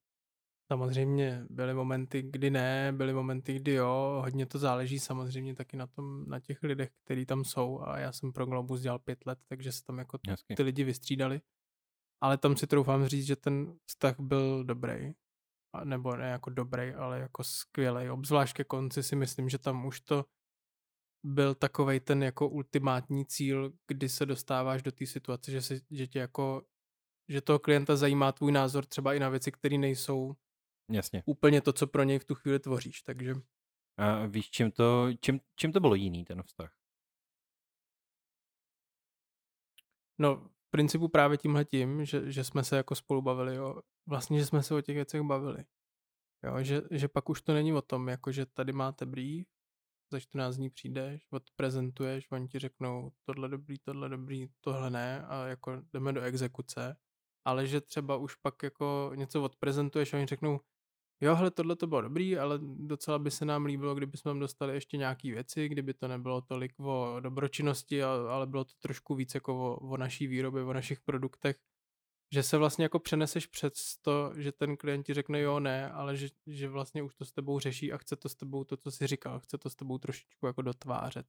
samozřejmě 0.71 1.45
byly 1.49 1.73
momenty, 1.73 2.21
kdy 2.21 2.49
ne, 2.51 2.93
byly 2.95 3.13
momenty, 3.13 3.53
kdy 3.59 3.73
jo, 3.73 4.19
hodně 4.23 4.45
to 4.45 4.59
záleží 4.59 4.99
samozřejmě 4.99 5.55
taky 5.55 5.77
na 5.77 5.87
tom, 5.87 6.25
na 6.29 6.39
těch 6.39 6.63
lidech, 6.63 6.89
kteří 7.05 7.25
tam 7.25 7.43
jsou 7.43 7.81
a 7.81 7.99
já 7.99 8.11
jsem 8.11 8.33
pro 8.33 8.45
Globus 8.45 8.81
dělal 8.81 8.99
pět 8.99 9.25
let, 9.25 9.39
takže 9.49 9.71
se 9.71 9.83
tam 9.83 9.97
jako 9.97 10.19
Hezky. 10.29 10.55
ty 10.55 10.63
lidi 10.63 10.83
vystřídali. 10.83 11.41
Ale 12.21 12.37
tam 12.37 12.57
si 12.57 12.67
troufám 12.67 13.05
říct, 13.05 13.25
že 13.25 13.35
ten 13.35 13.73
vztah 13.85 14.15
byl 14.19 14.63
dobrý. 14.63 15.11
A 15.73 15.83
nebo 15.85 16.15
ne 16.15 16.29
jako 16.29 16.49
dobrý, 16.49 16.93
ale 16.93 17.19
jako 17.19 17.43
skvělý. 17.43 18.09
Obzvlášť 18.09 18.55
ke 18.55 18.63
konci 18.63 19.03
si 19.03 19.15
myslím, 19.15 19.49
že 19.49 19.57
tam 19.57 19.85
už 19.85 20.01
to 20.01 20.25
byl 21.23 21.55
takovej 21.55 21.99
ten 21.99 22.23
jako 22.23 22.49
ultimátní 22.49 23.25
cíl, 23.25 23.73
kdy 23.87 24.09
se 24.09 24.25
dostáváš 24.25 24.81
do 24.83 24.91
té 24.91 25.05
situace, 25.05 25.51
že, 25.51 25.61
si, 25.61 25.81
že 25.91 26.07
tě 26.07 26.19
jako 26.19 26.65
že 27.29 27.41
toho 27.41 27.59
klienta 27.59 27.95
zajímá 27.95 28.31
tvůj 28.31 28.51
názor 28.51 28.85
třeba 28.85 29.13
i 29.13 29.19
na 29.19 29.29
věci, 29.29 29.51
které 29.51 29.77
nejsou 29.77 30.35
Jasně. 30.91 31.23
úplně 31.25 31.61
to, 31.61 31.73
co 31.73 31.87
pro 31.87 32.03
něj 32.03 32.19
v 32.19 32.25
tu 32.25 32.35
chvíli 32.35 32.59
tvoříš. 32.59 33.01
Takže 33.01 33.35
A 33.97 34.25
víš, 34.25 34.49
čím 34.49 34.71
to, 34.71 35.07
čím, 35.21 35.39
čím 35.55 35.71
to 35.71 35.79
bylo 35.79 35.95
jiný, 35.95 36.25
ten 36.25 36.43
vztah? 36.43 36.73
no, 40.17 40.35
v 40.35 40.69
principu 40.69 41.07
právě 41.07 41.37
tímhle 41.37 41.65
tím, 41.65 42.05
že, 42.05 42.31
že 42.31 42.43
jsme 42.43 42.63
se 42.63 42.77
jako 42.77 42.95
spolu 42.95 43.21
bavili, 43.21 43.55
jo. 43.55 43.81
Vlastně, 44.09 44.39
že 44.39 44.45
jsme 44.45 44.63
se 44.63 44.75
o 44.75 44.81
těch 44.81 44.95
věcech 44.95 45.21
bavili. 45.21 45.65
Jo, 46.43 46.63
že, 46.63 46.81
že 46.91 47.07
pak 47.07 47.29
už 47.29 47.41
to 47.41 47.53
není 47.53 47.73
o 47.73 47.81
tom, 47.81 48.07
jako 48.09 48.31
že 48.31 48.45
tady 48.45 48.73
máte 48.73 49.05
brief, 49.05 49.47
za 50.13 50.19
14 50.19 50.55
dní 50.55 50.69
přijdeš, 50.69 51.27
odprezentuješ, 51.31 52.31
oni 52.31 52.47
ti 52.47 52.59
řeknou 52.59 53.11
tohle 53.25 53.49
dobrý, 53.49 53.79
tohle 53.79 54.09
dobrý, 54.09 54.47
tohle 54.61 54.89
ne 54.89 55.25
a 55.25 55.45
jako 55.45 55.81
jdeme 55.93 56.13
do 56.13 56.21
exekuce, 56.21 56.95
ale 57.45 57.67
že 57.67 57.81
třeba 57.81 58.17
už 58.17 58.35
pak 58.35 58.63
jako 58.63 59.11
něco 59.15 59.43
odprezentuješ 59.43 60.13
a 60.13 60.17
oni 60.17 60.25
řeknou, 60.25 60.59
jo, 61.21 61.35
hele, 61.35 61.51
tohle 61.51 61.75
to 61.75 61.87
bylo 61.87 62.01
dobrý, 62.01 62.37
ale 62.37 62.59
docela 62.61 63.19
by 63.19 63.31
se 63.31 63.45
nám 63.45 63.65
líbilo, 63.65 63.95
kdyby 63.95 64.17
jsme 64.17 64.33
dostali 64.33 64.73
ještě 64.73 64.97
nějaký 64.97 65.31
věci, 65.31 65.69
kdyby 65.69 65.93
to 65.93 66.07
nebylo 66.07 66.41
tolik 66.41 66.79
o 66.79 67.19
dobročinnosti, 67.19 68.03
ale 68.03 68.47
bylo 68.47 68.63
to 68.63 68.73
trošku 68.79 69.15
víc 69.15 69.35
jako 69.35 69.73
o, 69.73 69.75
o 69.75 69.97
naší 69.97 70.27
výrobě, 70.27 70.63
o 70.63 70.73
našich 70.73 71.01
produktech, 71.01 71.57
že 72.33 72.43
se 72.43 72.57
vlastně 72.57 72.85
jako 72.85 72.99
přeneseš 72.99 73.47
před 73.47 73.73
to, 74.01 74.33
že 74.35 74.51
ten 74.51 74.77
klient 74.77 75.03
ti 75.03 75.13
řekne 75.13 75.39
jo, 75.39 75.59
ne, 75.59 75.91
ale 75.91 76.15
že, 76.15 76.27
že 76.47 76.69
vlastně 76.69 77.03
už 77.03 77.15
to 77.15 77.25
s 77.25 77.31
tebou 77.31 77.59
řeší 77.59 77.93
a 77.93 77.97
chce 77.97 78.15
to 78.15 78.29
s 78.29 78.35
tebou, 78.35 78.63
to, 78.63 78.77
co 78.77 78.91
jsi 78.91 79.07
říkal, 79.07 79.39
chce 79.39 79.57
to 79.57 79.69
s 79.69 79.75
tebou 79.75 79.97
trošičku 79.97 80.45
jako 80.47 80.61
dotvářet. 80.61 81.25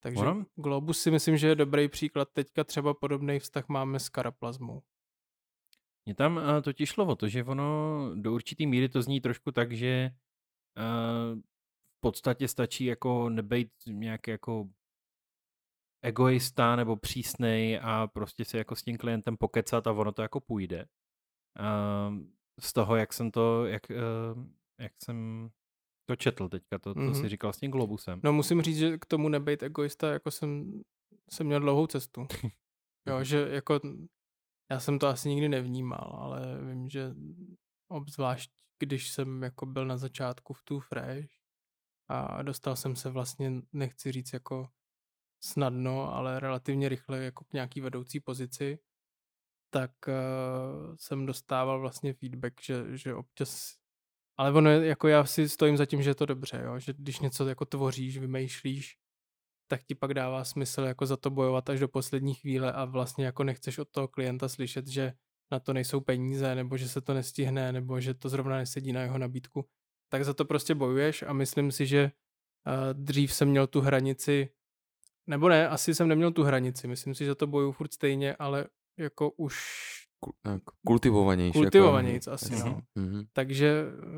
Takže 0.00 0.20
Ono- 0.20 0.46
Globus 0.56 1.00
si 1.00 1.10
myslím, 1.10 1.36
že 1.36 1.48
je 1.48 1.54
dobrý 1.54 1.88
příklad. 1.88 2.28
Teďka 2.32 2.64
třeba 2.64 2.94
podobný 2.94 3.38
vztah 3.38 3.68
máme 3.68 4.00
s 4.00 4.08
Karaplazmou. 4.08 4.82
Mně 6.06 6.14
tam 6.14 6.36
uh, 6.36 6.60
totiž 6.62 6.88
šlo 6.88 7.06
o 7.06 7.16
to, 7.16 7.28
že 7.28 7.44
ono 7.44 8.10
do 8.14 8.32
určitý 8.32 8.66
míry 8.66 8.88
to 8.88 9.02
zní 9.02 9.20
trošku 9.20 9.52
tak, 9.52 9.72
že 9.72 10.10
uh, 10.76 11.40
v 11.86 12.00
podstatě 12.00 12.48
stačí 12.48 12.84
jako 12.84 13.28
nebejt 13.28 13.72
nějak 13.86 14.28
jako 14.28 14.68
egoista 16.04 16.76
nebo 16.76 16.96
přísnej 16.96 17.80
a 17.82 18.06
prostě 18.06 18.44
si 18.44 18.56
jako 18.56 18.76
s 18.76 18.82
tím 18.82 18.96
klientem 18.96 19.36
pokecat 19.36 19.86
a 19.86 19.92
ono 19.92 20.12
to 20.12 20.22
jako 20.22 20.40
půjde. 20.40 20.86
Uh, 21.60 22.18
z 22.60 22.72
toho, 22.72 22.96
jak 22.96 23.12
jsem 23.12 23.30
to, 23.30 23.66
jak, 23.66 23.82
uh, 23.90 24.44
jak 24.80 24.92
jsem 25.04 25.48
to 26.08 26.16
četl 26.16 26.48
teďka, 26.48 26.78
to, 26.78 26.94
to 26.94 27.00
Mhm. 27.00 27.14
si 27.14 27.28
říkal 27.28 27.52
s 27.52 27.58
tím 27.58 27.70
Globusem. 27.70 28.20
No 28.24 28.32
musím 28.32 28.62
říct, 28.62 28.78
že 28.78 28.98
k 28.98 29.06
tomu 29.06 29.28
nebejt 29.28 29.62
egoista, 29.62 30.12
jako 30.12 30.30
jsem, 30.30 30.82
jsem 31.30 31.46
měl 31.46 31.60
dlouhou 31.60 31.86
cestu. 31.86 32.26
Jo, 33.08 33.24
že 33.24 33.48
jako, 33.50 33.80
Já 34.70 34.80
jsem 34.80 34.98
to 34.98 35.06
asi 35.08 35.28
nikdy 35.28 35.48
nevnímal, 35.48 36.16
ale 36.20 36.58
vím, 36.64 36.88
že 36.88 37.14
obzvlášť, 37.90 38.50
když 38.78 39.08
jsem 39.12 39.42
jako 39.42 39.66
byl 39.66 39.86
na 39.86 39.96
začátku 39.96 40.54
v 40.54 40.62
tu 40.62 40.80
Fresh 40.80 41.28
a 42.10 42.42
dostal 42.42 42.76
jsem 42.76 42.96
se 42.96 43.10
vlastně, 43.10 43.52
nechci 43.72 44.12
říct 44.12 44.32
jako 44.32 44.68
snadno, 45.44 46.14
ale 46.14 46.40
relativně 46.40 46.88
rychle 46.88 47.24
jako 47.24 47.44
k 47.44 47.52
nějaký 47.52 47.80
vedoucí 47.80 48.20
pozici, 48.20 48.78
tak 49.70 49.90
uh, 50.08 50.94
jsem 50.96 51.26
dostával 51.26 51.80
vlastně 51.80 52.14
feedback, 52.14 52.62
že, 52.62 52.96
že 52.96 53.14
občas 53.14 53.84
ale 54.36 54.52
ono 54.52 54.70
je, 54.70 54.86
jako 54.86 55.08
já 55.08 55.24
si 55.24 55.48
stojím 55.48 55.76
za 55.76 55.86
tím, 55.86 56.02
že 56.02 56.10
je 56.10 56.14
to 56.14 56.26
dobře, 56.26 56.62
jo? 56.64 56.78
že 56.78 56.92
když 56.92 57.20
něco 57.20 57.48
jako 57.48 57.64
tvoříš, 57.64 58.18
vymýšlíš, 58.18 58.96
tak 59.70 59.82
ti 59.84 59.94
pak 59.94 60.14
dává 60.14 60.44
smysl 60.44 60.82
jako 60.82 61.06
za 61.06 61.16
to 61.16 61.30
bojovat 61.30 61.70
až 61.70 61.80
do 61.80 61.88
poslední 61.88 62.34
chvíle 62.34 62.72
a 62.72 62.84
vlastně 62.84 63.24
jako 63.24 63.44
nechceš 63.44 63.78
od 63.78 63.88
toho 63.90 64.08
klienta 64.08 64.48
slyšet, 64.48 64.86
že 64.86 65.12
na 65.52 65.60
to 65.60 65.72
nejsou 65.72 66.00
peníze, 66.00 66.54
nebo 66.54 66.76
že 66.76 66.88
se 66.88 67.00
to 67.00 67.14
nestihne, 67.14 67.72
nebo 67.72 68.00
že 68.00 68.14
to 68.14 68.28
zrovna 68.28 68.56
nesedí 68.56 68.92
na 68.92 69.02
jeho 69.02 69.18
nabídku, 69.18 69.68
tak 70.08 70.24
za 70.24 70.34
to 70.34 70.44
prostě 70.44 70.74
bojuješ 70.74 71.22
a 71.22 71.32
myslím 71.32 71.72
si, 71.72 71.86
že 71.86 72.04
uh, 72.04 73.02
dřív 73.04 73.34
jsem 73.34 73.48
měl 73.48 73.66
tu 73.66 73.80
hranici, 73.80 74.48
nebo 75.26 75.48
ne, 75.48 75.68
asi 75.68 75.94
jsem 75.94 76.08
neměl 76.08 76.30
tu 76.30 76.42
hranici, 76.42 76.88
myslím 76.88 77.14
si, 77.14 77.24
že 77.24 77.34
to 77.34 77.46
bojuju 77.46 77.72
furt 77.72 77.92
stejně, 77.92 78.36
ale 78.36 78.66
jako 78.98 79.30
už 79.30 79.56
kultivovanější. 80.86 81.52
Kultivovanější 81.52 82.16
jako, 82.16 82.30
asi, 82.30 82.58
no. 82.58 82.80
Mm-hmm. 82.98 83.26
Takže 83.32 83.84
uh, 84.06 84.12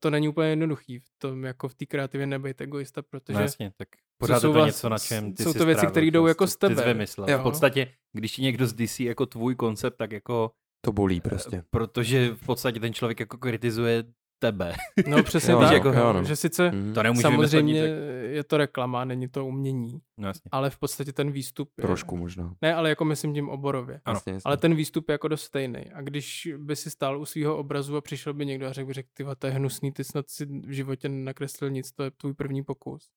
to 0.00 0.10
není 0.10 0.28
úplně 0.28 0.48
jednoduchý 0.48 0.98
v 0.98 1.10
tom, 1.18 1.44
jako 1.44 1.68
v 1.68 1.74
té 1.74 1.86
kreativě 1.86 2.26
nebejt 2.26 2.60
egoista, 2.60 3.02
protože... 3.02 3.34
No 3.38 3.40
jasně, 3.40 3.72
tak 3.76 3.88
pořád 4.18 4.40
to 4.40 4.52
vlast... 4.52 4.66
něco, 4.66 4.88
na 4.88 4.98
čem 4.98 5.34
ty 5.34 5.42
Jsou 5.42 5.52
to 5.52 5.66
věci, 5.66 5.86
které 5.86 6.06
jdou 6.06 6.26
jako 6.26 6.46
z 6.46 6.56
tebe. 6.56 6.82
Ty 6.82 6.88
vymyslel. 6.88 7.38
V 7.38 7.42
podstatě, 7.42 7.92
když 8.12 8.32
ti 8.32 8.42
někdo 8.42 8.66
zdisí 8.66 9.04
jako 9.04 9.26
tvůj 9.26 9.54
koncept, 9.54 9.96
tak 9.96 10.12
jako... 10.12 10.50
To 10.84 10.92
bolí 10.92 11.20
prostě. 11.20 11.64
Protože 11.70 12.34
v 12.34 12.46
podstatě 12.46 12.80
ten 12.80 12.92
člověk 12.92 13.20
jako 13.20 13.38
kritizuje 13.38 14.04
tebe. 14.42 14.74
No 15.08 15.22
přesně 15.22 15.52
Jo, 15.52 15.60
tak, 15.60 15.72
jako- 15.72 15.88
jo, 15.92 16.12
no. 16.12 16.24
že 16.24 16.36
sice 16.36 16.70
Mhm. 16.72 16.94
To 16.94 17.02
samozřejmě 17.20 17.72
nic, 17.72 17.82
je 18.22 18.44
to 18.44 18.56
reklama, 18.56 19.04
není 19.04 19.28
to 19.28 19.46
umění, 19.46 20.00
No 20.18 20.28
jasně. 20.28 20.48
ale 20.52 20.70
v 20.70 20.78
podstatě 20.78 21.12
ten 21.12 21.30
výstup 21.30 21.70
je... 21.78 21.82
Trošku 21.82 22.16
možná. 22.16 22.54
Ne, 22.62 22.74
ale 22.74 22.88
jako 22.88 23.04
myslím 23.04 23.34
tím 23.34 23.48
oborově. 23.48 24.00
Ano. 24.04 24.16
Jasně, 24.16 24.32
jasně. 24.32 24.48
Ale 24.48 24.56
ten 24.56 24.74
výstup 24.74 25.08
je 25.08 25.12
jako 25.12 25.28
dost 25.28 25.42
stejný. 25.42 25.90
A 25.92 26.00
když 26.00 26.48
by 26.58 26.76
si 26.76 26.90
stál 26.90 27.20
u 27.20 27.24
svého 27.24 27.56
obrazu 27.58 27.96
a 27.96 28.00
přišel 28.00 28.34
by 28.34 28.46
někdo 28.46 28.66
a 28.66 28.72
řekl 28.72 28.86
by, 28.86 28.92
řekl, 28.92 29.08
ty 29.14 29.24
to 29.38 29.46
je 29.46 29.52
hnusný, 29.52 29.92
ty 29.92 30.04
snad 30.04 30.30
si 30.30 30.46
v 30.46 30.70
životě 30.70 31.08
nakreslil 31.08 31.70
nic, 31.70 31.92
to 31.92 32.02
je 32.02 32.10
tvůj 32.10 32.34
první 32.34 32.62
pokus, 32.64 33.10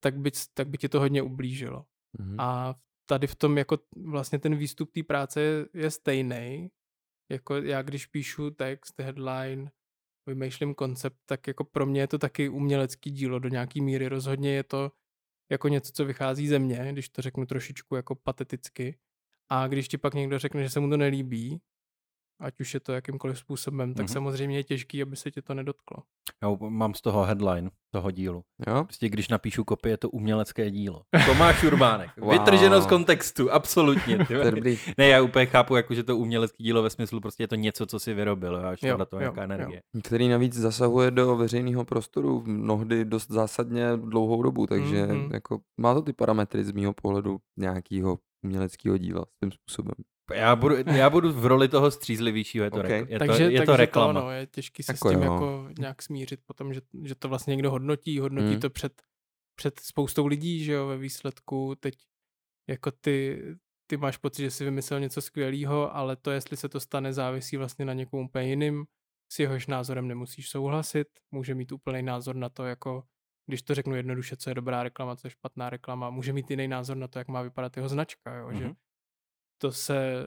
tak 0.00 0.18
by, 0.18 0.30
tak 0.54 0.68
by 0.68 0.78
ti 0.78 0.88
to 0.88 1.00
hodně 1.00 1.22
ublížilo. 1.22 1.84
Mhm. 2.18 2.40
A 2.40 2.74
tady 3.08 3.26
v 3.26 3.34
tom 3.34 3.58
jako 3.58 3.78
vlastně 4.04 4.38
ten 4.38 4.56
výstup 4.56 4.92
té 4.92 5.02
práce 5.02 5.40
je, 5.40 5.66
je 5.74 5.90
stejný. 5.90 6.70
Jako 7.32 7.56
já 7.56 7.82
když 7.82 8.06
píšu 8.06 8.50
text, 8.50 8.94
headline, 9.00 9.70
vymýšlím 10.28 10.74
koncept, 10.74 11.16
tak 11.26 11.46
jako 11.46 11.64
pro 11.64 11.86
mě 11.86 12.00
je 12.00 12.06
to 12.06 12.18
taky 12.18 12.48
umělecký 12.48 13.10
dílo 13.10 13.38
do 13.38 13.48
nějaký 13.48 13.80
míry. 13.80 14.08
Rozhodně 14.08 14.50
je 14.50 14.62
to 14.62 14.92
jako 15.50 15.68
něco, 15.68 15.92
co 15.92 16.04
vychází 16.04 16.48
ze 16.48 16.58
mě, 16.58 16.92
když 16.92 17.08
to 17.08 17.22
řeknu 17.22 17.46
trošičku 17.46 17.96
jako 17.96 18.14
pateticky. 18.14 18.98
A 19.48 19.66
když 19.66 19.88
ti 19.88 19.98
pak 19.98 20.14
někdo 20.14 20.38
řekne, 20.38 20.62
že 20.62 20.70
se 20.70 20.80
mu 20.80 20.90
to 20.90 20.96
nelíbí, 20.96 21.60
ať 22.40 22.60
už 22.60 22.74
je 22.74 22.80
to 22.80 22.92
jakýmkoliv 22.92 23.38
způsobem, 23.38 23.94
tak 23.94 24.06
Mhm. 24.06 24.12
samozřejmě 24.12 24.56
je 24.56 24.64
těžký, 24.64 25.02
aby 25.02 25.16
se 25.16 25.30
tě 25.30 25.42
to 25.42 25.54
nedotklo. 25.54 26.02
Já 26.42 26.48
mám 26.68 26.94
z 26.94 27.00
toho 27.00 27.24
headline, 27.24 27.70
toho 27.94 28.10
dílu. 28.10 28.42
Jo? 28.66 28.84
Prostě 28.84 29.08
když 29.08 29.28
napíšu 29.28 29.64
kopii, 29.64 29.92
je 29.92 29.96
to 29.96 30.10
umělecké 30.10 30.70
dílo. 30.70 31.02
Tomáš 31.26 31.64
Urbánek. 31.64 32.10
Wow. 32.16 32.32
Vytrženo 32.32 32.80
z 32.80 32.86
kontextu, 32.86 33.52
absolutně. 33.52 34.18
Ne, 34.98 35.08
já 35.08 35.22
úplně 35.22 35.46
chápu, 35.46 35.76
jako, 35.76 35.94
že 35.94 36.02
to 36.04 36.16
umělecké 36.16 36.62
dílo 36.62 36.82
ve 36.82 36.90
smyslu 36.90 37.20
prostě 37.20 37.42
je 37.42 37.48
to 37.48 37.54
něco, 37.54 37.86
co 37.86 37.98
si 38.00 38.14
vyrobil, 38.14 38.54
jo, 38.54 38.62
až 38.64 38.82
Jo, 38.82 38.96
na 38.96 39.04
to 39.04 39.16
jo, 39.16 39.20
nějaká 39.20 39.40
jo. 39.40 39.44
energie. 39.44 39.82
Který 40.04 40.28
navíc 40.28 40.54
zasahuje 40.54 41.10
do 41.10 41.36
veřejného 41.36 41.84
prostoru 41.84 42.42
mnohdy 42.46 43.04
dost 43.04 43.30
zásadně 43.30 43.96
dlouhou 43.96 44.42
dobu, 44.42 44.66
takže 44.66 45.06
Mhm. 45.06 45.32
jako 45.32 45.60
má 45.80 45.94
to 45.94 46.02
ty 46.02 46.12
parametry 46.12 46.64
z 46.64 46.70
mýho 46.72 46.92
pohledu 46.92 47.38
nějakého 47.56 48.18
uměleckého 48.44 48.96
díla 48.98 49.24
svým 49.38 49.52
způsobem. 49.52 49.94
Já 50.34 50.56
budu, 50.56 50.74
já 50.96 51.10
budu 51.10 51.32
v 51.32 51.46
roli 51.46 51.68
toho 51.68 51.90
střízlivějšího, 51.90 52.64
je 52.64 52.70
to, 52.70 52.76
Ok. 52.76 52.84
okay. 52.84 53.06
je 53.08 53.18
takže 53.18 53.36
to, 53.44 53.50
je 53.50 53.58
takže 53.58 53.66
to 53.66 53.76
reklama. 53.76 54.20
To, 54.20 54.26
no, 54.26 54.30
je 54.32 54.46
těžký 54.46 54.82
se 54.82 54.92
Jako 54.92 55.08
s 55.08 55.12
tím 55.12 55.22
jo. 55.22 55.32
jako 55.32 55.68
nějak 55.78 56.02
smířit 56.02 56.40
potom, 56.46 56.74
že, 56.74 56.80
že 57.04 57.14
to 57.14 57.28
vlastně 57.28 57.50
někdo 57.50 57.70
hodnotí, 57.70 58.18
hodnotí 58.18 58.54
Mm. 58.54 58.60
to 58.60 58.70
před, 58.70 59.02
před 59.54 59.80
spoustou 59.80 60.26
lidí, 60.26 60.64
že 60.64 60.72
jo, 60.72 60.86
ve 60.86 60.96
výsledku 60.98 61.74
teď 61.80 61.94
jako 62.68 62.90
ty, 62.90 63.42
ty 63.86 63.96
máš 63.96 64.16
pocit, 64.16 64.42
že 64.42 64.50
jsi 64.50 64.64
vymyslel 64.64 65.00
něco 65.00 65.20
skvělého, 65.20 65.96
ale 65.96 66.16
to, 66.16 66.30
jestli 66.30 66.56
se 66.56 66.68
to 66.68 66.80
stane, 66.80 67.12
závisí 67.12 67.56
vlastně 67.56 67.84
na 67.84 67.92
někom 67.92 68.20
úplně 68.20 68.48
jiným. 68.48 68.84
S 69.32 69.38
jehož 69.38 69.66
názorem 69.66 70.08
nemusíš 70.08 70.48
souhlasit, 70.50 71.06
může 71.30 71.54
mít 71.54 71.72
úplný 71.72 72.02
názor 72.02 72.36
na 72.36 72.48
to, 72.48 72.64
jako 72.64 73.02
když 73.46 73.62
to 73.62 73.74
řeknu 73.74 73.94
jednoduše, 73.96 74.36
co 74.36 74.50
je 74.50 74.54
dobrá 74.54 74.82
reklama, 74.82 75.16
co 75.16 75.26
je 75.26 75.30
špatná 75.30 75.70
reklama, 75.70 76.10
může 76.10 76.32
mít 76.32 76.50
jiný 76.50 76.68
názor 76.68 76.96
na 76.96 77.08
to, 77.08 77.18
jak 77.18 77.28
má 77.28 77.42
vypadat 77.42 77.76
jeho 77.76 77.88
značka, 77.88 78.34
jo, 78.36 78.52
že 78.52 78.64
Mhm. 78.64 78.74
To 79.58 79.72
se 79.72 80.26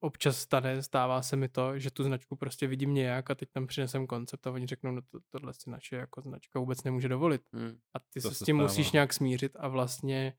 občas 0.00 0.38
stane, 0.38 0.82
stává 0.82 1.22
se 1.22 1.36
mi 1.36 1.48
to, 1.48 1.78
že 1.78 1.90
tu 1.90 2.04
značku 2.04 2.36
prostě 2.36 2.66
vidím 2.66 2.94
nějak 2.94 3.30
a 3.30 3.34
teď 3.34 3.48
tam 3.52 3.66
přinesem 3.66 4.06
koncept 4.06 4.46
a 4.46 4.50
oni 4.50 4.66
řeknou, 4.66 4.90
no 4.92 5.02
to, 5.02 5.18
tohle 5.30 5.54
si 5.54 5.70
naše 5.70 5.96
jako 5.96 6.20
značka 6.20 6.58
vůbec 6.58 6.84
nemůže 6.84 7.08
dovolit. 7.08 7.42
A 7.94 7.98
ty 7.98 8.20
To 8.20 8.28
se 8.28 8.34
s 8.34 8.38
se 8.38 8.44
tím 8.44 8.56
stává. 8.56 8.68
musíš 8.68 8.92
nějak 8.92 9.12
smířit 9.12 9.52
a 9.58 9.68
vlastně 9.68 10.34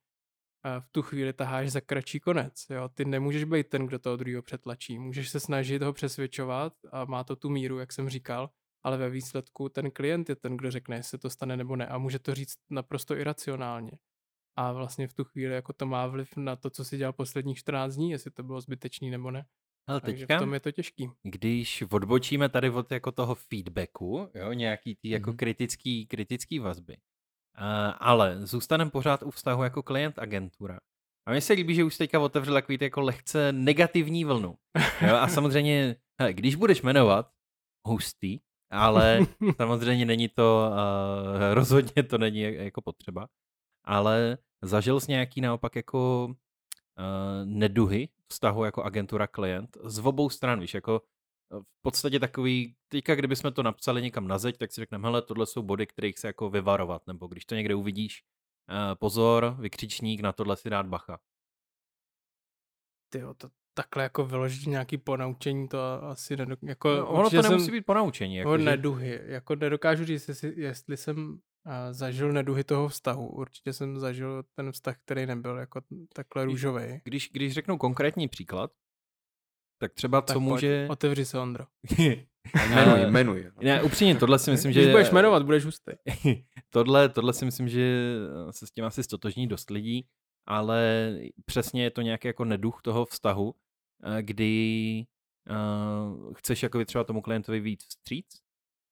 eh, 0.65 0.81
v 0.81 0.89
tu 0.91 1.01
chvíli 1.01 1.33
taháš 1.33 1.69
za 1.71 1.81
kratší 1.81 2.19
konec. 2.19 2.53
Jo? 2.69 2.89
Ty 2.89 3.05
nemůžeš 3.05 3.43
být 3.43 3.69
ten, 3.69 3.85
kdo 3.87 3.99
toho 3.99 4.17
druhého 4.17 4.41
přetlačí. 4.41 4.99
Můžeš 4.99 5.29
se 5.29 5.39
snažit 5.39 5.81
ho 5.83 5.93
přesvědčovat 5.93 6.73
a 6.91 7.05
má 7.05 7.23
to 7.23 7.35
tu 7.35 7.49
míru, 7.49 7.79
jak 7.79 7.93
jsem 7.93 8.09
říkal, 8.09 8.49
ale 8.83 8.97
ve 8.97 9.09
výsledku 9.09 9.69
ten 9.69 9.91
klient 9.91 10.29
je 10.29 10.35
ten, 10.35 10.57
kdo 10.57 10.71
řekne, 10.71 10.95
jestli 10.95 11.09
se 11.09 11.17
to 11.17 11.29
stane 11.29 11.57
nebo 11.57 11.75
ne 11.75 11.87
a 11.87 11.97
může 11.97 12.19
to 12.19 12.35
říct 12.35 12.57
naprosto 12.69 13.15
iracionálně. 13.15 13.91
A 14.55 14.71
vlastně 14.71 15.07
v 15.07 15.13
tu 15.13 15.23
chvíli 15.23 15.53
jako 15.53 15.73
to 15.73 15.85
má 15.85 16.07
vliv 16.07 16.37
na 16.37 16.55
to, 16.55 16.69
co 16.69 16.85
si 16.85 16.97
dělal 16.97 17.13
posledních 17.13 17.57
14 17.57 17.95
dní, 17.95 18.11
jestli 18.11 18.31
to 18.31 18.43
bylo 18.43 18.61
zbytečný 18.61 19.09
nebo 19.09 19.31
ne. 19.31 19.45
Ale 19.87 20.01
Takže 20.01 20.27
teďka, 20.27 20.37
v 20.37 20.39
tom 20.39 20.53
je 20.53 20.59
to 20.59 20.71
těžký. 20.71 21.09
když 21.23 21.83
odbočíme 21.91 22.49
tady 22.49 22.69
od 22.69 22.91
jako 22.91 23.11
toho 23.11 23.35
feedbacku, 23.35 24.29
jo, 24.35 24.53
nějaký 24.53 24.95
ty 24.95 25.09
jako 25.09 25.29
Mhm. 25.29 25.37
kritický, 25.37 26.05
kritický 26.07 26.59
vazby, 26.59 26.97
uh, 26.97 27.93
ale 27.99 28.45
zůstaneme 28.47 28.91
pořád 28.91 29.23
u 29.23 29.31
vztahu 29.31 29.63
jako 29.63 29.83
klient 29.83 30.19
agentura. 30.19 30.79
A 31.27 31.31
mně 31.31 31.41
se 31.41 31.53
líbí, 31.53 31.75
že 31.75 31.83
už 31.83 31.97
teďka 31.97 32.19
otevřel 32.19 32.53
takový 32.53 32.77
jako 32.81 33.01
lehce 33.01 33.51
negativní 33.51 34.25
vlnu. 34.25 34.55
Jo, 35.07 35.15
a 35.15 35.27
samozřejmě, 35.27 35.95
hele, 36.21 36.33
když 36.33 36.55
budeš 36.55 36.81
jmenovat, 36.81 37.31
hustý, 37.87 38.39
ale 38.71 39.19
samozřejmě 39.57 40.05
není 40.05 40.29
to, 40.29 40.69
uh, 40.71 41.53
rozhodně 41.53 42.03
to 42.03 42.17
není 42.17 42.41
jako 42.41 42.81
potřeba, 42.81 43.27
ale 43.83 44.37
zažil 44.61 44.99
jsi 44.99 45.11
nějaký 45.11 45.41
naopak 45.41 45.75
jako 45.75 46.25
uh, 46.25 47.45
neduhy 47.45 48.09
vztahu 48.27 48.63
jako 48.63 48.83
agentura 48.83 49.27
klient 49.27 49.77
z 49.83 49.99
obou 49.99 50.29
stran, 50.29 50.59
víš, 50.59 50.73
jako 50.73 51.01
eh, 51.53 51.59
v 51.59 51.81
podstatě 51.81 52.19
takový, 52.19 52.75
teďka 52.87 53.15
kdybychom 53.15 53.53
to 53.53 53.63
napsali 53.63 54.01
někam 54.01 54.27
na 54.27 54.37
zeď, 54.37 54.57
tak 54.57 54.71
si 54.71 54.81
řekneme, 54.81 55.07
hele, 55.07 55.21
tohle 55.21 55.45
jsou 55.45 55.61
body, 55.61 55.87
kterých 55.87 56.19
se 56.19 56.27
jako 56.27 56.49
vyvarovat, 56.49 57.07
nebo 57.07 57.27
když 57.27 57.45
to 57.45 57.55
někde 57.55 57.75
uvidíš, 57.75 58.23
uh, 58.69 58.95
pozor, 58.95 59.55
vykřičník, 59.59 60.21
na 60.21 60.31
tohle 60.31 60.57
si 60.57 60.69
dát 60.69 60.85
bacha. 60.85 61.19
Tyjo, 63.09 63.33
to 63.33 63.49
takhle 63.73 64.03
jako 64.03 64.25
vyložit 64.25 64.67
nějaký 64.67 64.97
ponaučení, 64.97 65.67
to 65.67 66.03
asi 66.03 66.37
nedok... 66.37 66.59
jako 66.63 66.95
No, 66.95 67.07
ono 67.07 67.29
to 67.29 67.41
nemusí 67.41 67.65
jsem... 67.65 67.71
být 67.71 67.85
ponaučení. 67.85 68.35
Jako 68.35 68.51
Jako, 68.51 68.63
že, 68.63 68.65
neduhy. 68.65 69.21
Jako 69.25 69.55
nedokážu 69.55 70.05
říct, 70.05 70.27
jestli, 70.27 70.53
jestli 70.61 70.97
jsem 70.97 71.39
uh, 71.65 71.73
zažil 71.91 72.33
neduhy 72.33 72.63
toho 72.63 72.87
vztahu. 72.87 73.27
Určitě 73.27 73.73
jsem 73.73 73.99
zažil 73.99 74.43
ten 74.55 74.71
vztah, 74.71 74.97
který 75.05 75.25
nebyl 75.25 75.57
jako 75.57 75.81
takhle 76.13 76.45
růžový. 76.45 77.01
když, 77.03 77.29
když 77.31 77.53
řeknu 77.53 77.77
konkrétní 77.77 78.27
příklad, 78.27 78.71
tak 79.81 79.93
třeba 79.93 80.21
Tak 80.21 80.27
co 80.27 80.39
pojď, 80.39 80.43
může... 80.43 80.87
Otevři 80.89 81.25
se, 81.25 81.39
Ondro. 81.39 81.65
Jmenuj, 82.67 83.01
Eh, 83.01 83.07
jmenuj. 83.07 83.51
Ne, 83.61 83.83
upřímně, 83.83 84.15
tohle 84.15 84.39
si 84.39 84.51
myslím, 84.51 84.71
Když 84.71 84.85
že... 84.85 84.91
budeš 84.91 85.11
jmenovat, 85.11 85.43
budeš 85.43 85.65
hustý. 85.65 85.91
tohle, 86.69 87.09
tohle 87.09 87.33
si 87.33 87.45
myslím, 87.45 87.69
že 87.69 88.15
se 88.51 88.67
s 88.67 88.71
tím 88.71 88.85
asi 88.85 89.03
stotožní 89.03 89.47
dost 89.47 89.69
lidí, 89.69 90.07
ale 90.47 91.11
přesně 91.45 91.83
je 91.83 91.91
to 91.91 92.01
nějaký 92.01 92.27
jako 92.27 92.45
neduch 92.45 92.81
toho 92.81 93.05
vztahu, 93.05 93.55
eh, 94.03 94.21
kdy 94.21 95.05
uh, 95.49 96.33
chceš 96.33 96.63
jako 96.63 96.85
třeba 96.85 97.03
tomu 97.03 97.21
klientovi 97.21 97.59
víc 97.59 97.85
vstříc 97.85 98.42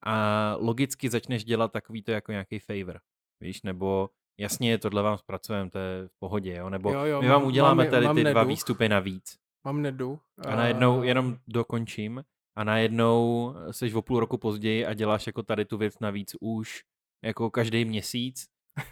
a 0.06 0.56
logicky 0.60 1.10
začneš 1.10 1.44
dělat 1.46 1.72
takový 1.72 2.02
to 2.04 2.12
jako 2.12 2.32
nějaký 2.32 2.60
favor, 2.60 3.00
víš, 3.42 3.62
nebo 3.64 4.10
jasně, 4.40 4.78
tohle 4.78 5.02
vám 5.04 5.18
zpracujeme, 5.18 5.70
to 5.70 5.78
je 5.80 6.08
v 6.08 6.20
pohodě, 6.20 6.56
jo, 6.56 6.70
nebo 6.70 6.94
Jo, 6.94 7.06
jo, 7.06 7.22
my 7.22 7.28
vám 7.28 7.42
mám- 7.42 7.48
uděláme 7.48 7.84
mám- 7.84 7.92
tady 7.92 8.06
mám 8.06 8.16
ty 8.16 8.22
dva 8.24 8.34
neduch. 8.34 8.48
výstupy 8.50 8.90
navíc. 8.90 9.38
Mám 9.66 9.82
neduch. 9.82 10.20
A 10.48 10.56
najednou, 10.56 11.04
jenom 11.04 11.38
dokončím, 11.48 12.24
a 12.58 12.64
najednou 12.64 13.54
seš 13.72 13.94
o 13.94 14.02
půl 14.02 14.20
roku 14.20 14.38
později 14.38 14.86
a 14.86 14.94
děláš 14.94 15.28
jako 15.28 15.44
tady 15.44 15.66
tu 15.66 15.78
věc 15.78 16.00
navíc 16.00 16.36
už 16.40 16.84
jako 17.24 17.52
každý 17.52 17.86
měsíc 17.86 18.46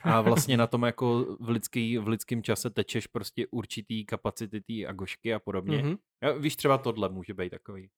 A 0.03 0.22
vlastně 0.22 0.57
na 0.57 0.68
tom 0.68 0.84
jako 0.84 1.38
v, 1.40 1.49
lidský, 1.49 1.98
v 1.98 2.07
lidském 2.07 2.44
čase 2.44 2.69
tečeš 2.69 3.07
prostě 3.07 3.48
určitý 3.52 4.06
kapacity 4.06 4.61
té 4.61 4.88
agošky 4.88 5.34
a 5.34 5.40
podobně. 5.40 5.77
Mhm. 5.77 5.94
Mm-hmm. 6.23 6.40
Víš, 6.40 6.56
třeba 6.56 6.77
tohle 6.77 7.10
může 7.10 7.34
být 7.34 7.49
takový. 7.49 7.90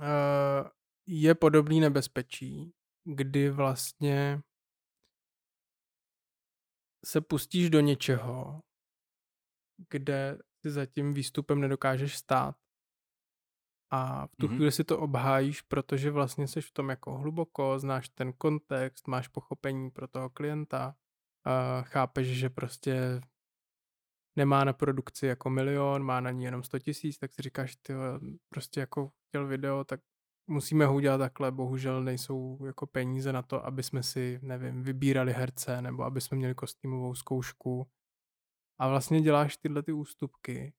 Eh, 0.00 0.68
je 1.06 1.34
podobný 1.34 1.80
nebezpečí, 1.80 2.72
kdy 3.04 3.50
vlastně 3.50 4.40
se 7.06 7.20
pustíš 7.20 7.70
do 7.70 7.80
něčeho, 7.80 8.62
kde 9.90 10.38
si 10.62 10.70
za 10.70 10.86
tím 10.86 11.14
výstupem 11.14 11.60
nedokážeš 11.60 12.16
stát. 12.16 12.56
A 13.90 14.26
v 14.26 14.36
tu 14.36 14.46
Mhm. 14.46 14.56
chvíli 14.56 14.72
si 14.72 14.84
to 14.84 14.98
obhájíš, 14.98 15.62
protože 15.62 16.10
vlastně 16.10 16.48
jsi 16.48 16.60
v 16.60 16.70
tom 16.72 16.88
jako 16.90 17.18
hluboko, 17.18 17.78
znáš 17.78 18.08
ten 18.08 18.32
kontext, 18.32 19.06
máš 19.08 19.28
pochopení 19.28 19.90
pro 19.90 20.08
toho 20.08 20.30
klienta, 20.30 20.96
a 21.44 21.82
chápeš, 21.82 22.26
že 22.38 22.50
prostě 22.50 23.20
nemá 24.36 24.64
na 24.64 24.72
produkci 24.72 25.26
jako 25.26 25.50
milion, 25.50 26.02
má 26.02 26.20
na 26.20 26.30
ní 26.30 26.44
jenom 26.44 26.62
100 26.62 26.78
tisíc, 26.78 27.18
tak 27.18 27.32
si 27.32 27.42
říkáš, 27.42 27.76
ty 27.76 27.92
prostě 28.48 28.80
jako 28.80 29.12
chtěl 29.28 29.46
video, 29.46 29.84
tak 29.84 30.00
musíme 30.46 30.86
ho 30.86 30.94
udělat 30.94 31.18
takhle, 31.18 31.52
bohužel 31.52 32.02
nejsou 32.04 32.58
jako 32.66 32.86
peníze 32.86 33.32
na 33.32 33.42
to, 33.42 33.66
aby 33.66 33.82
jsme 33.82 34.02
si, 34.02 34.38
nevím, 34.42 34.82
vybírali 34.82 35.32
herce, 35.32 35.82
nebo 35.82 36.02
aby 36.04 36.20
jsme 36.20 36.36
měli 36.36 36.54
kostýmovou 36.54 37.14
zkoušku. 37.14 37.86
A 38.78 38.88
vlastně 38.88 39.20
děláš 39.20 39.56
tyhle 39.56 39.82
ty 39.82 39.92
ústupky 39.92 40.72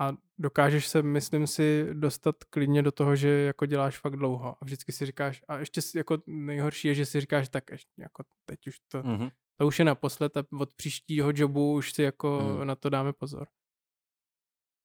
a 0.00 0.12
dokážeš 0.38 0.88
se, 0.88 1.02
myslím 1.02 1.46
si, 1.46 1.88
dostat 1.92 2.44
klidně 2.44 2.82
do 2.82 2.92
toho, 2.92 3.16
že 3.16 3.28
jako 3.28 3.66
děláš 3.66 3.98
fakt 3.98 4.16
dlouho 4.16 4.56
a 4.62 4.64
vždycky 4.64 4.92
si 4.92 5.06
říkáš, 5.06 5.42
a 5.48 5.58
ještě 5.58 5.82
si 5.82 5.98
jako 5.98 6.18
nejhorší 6.26 6.88
je, 6.88 6.94
že 6.94 7.06
si 7.06 7.20
říkáš, 7.20 7.48
tak 7.48 7.70
ještě 7.70 8.02
jako 8.02 8.24
teď 8.44 8.66
už 8.66 8.78
to, 8.88 9.02
Mm-hmm. 9.02 9.30
to 9.56 9.66
už 9.66 9.78
je 9.78 9.84
naposled 9.84 10.36
a 10.36 10.44
od 10.60 10.74
příštího 10.74 11.32
jobu 11.34 11.74
už 11.74 11.92
si 11.92 12.02
jako 12.02 12.38
Hmm. 12.38 12.66
na 12.66 12.74
to 12.74 12.90
dáme 12.90 13.12
pozor. 13.12 13.48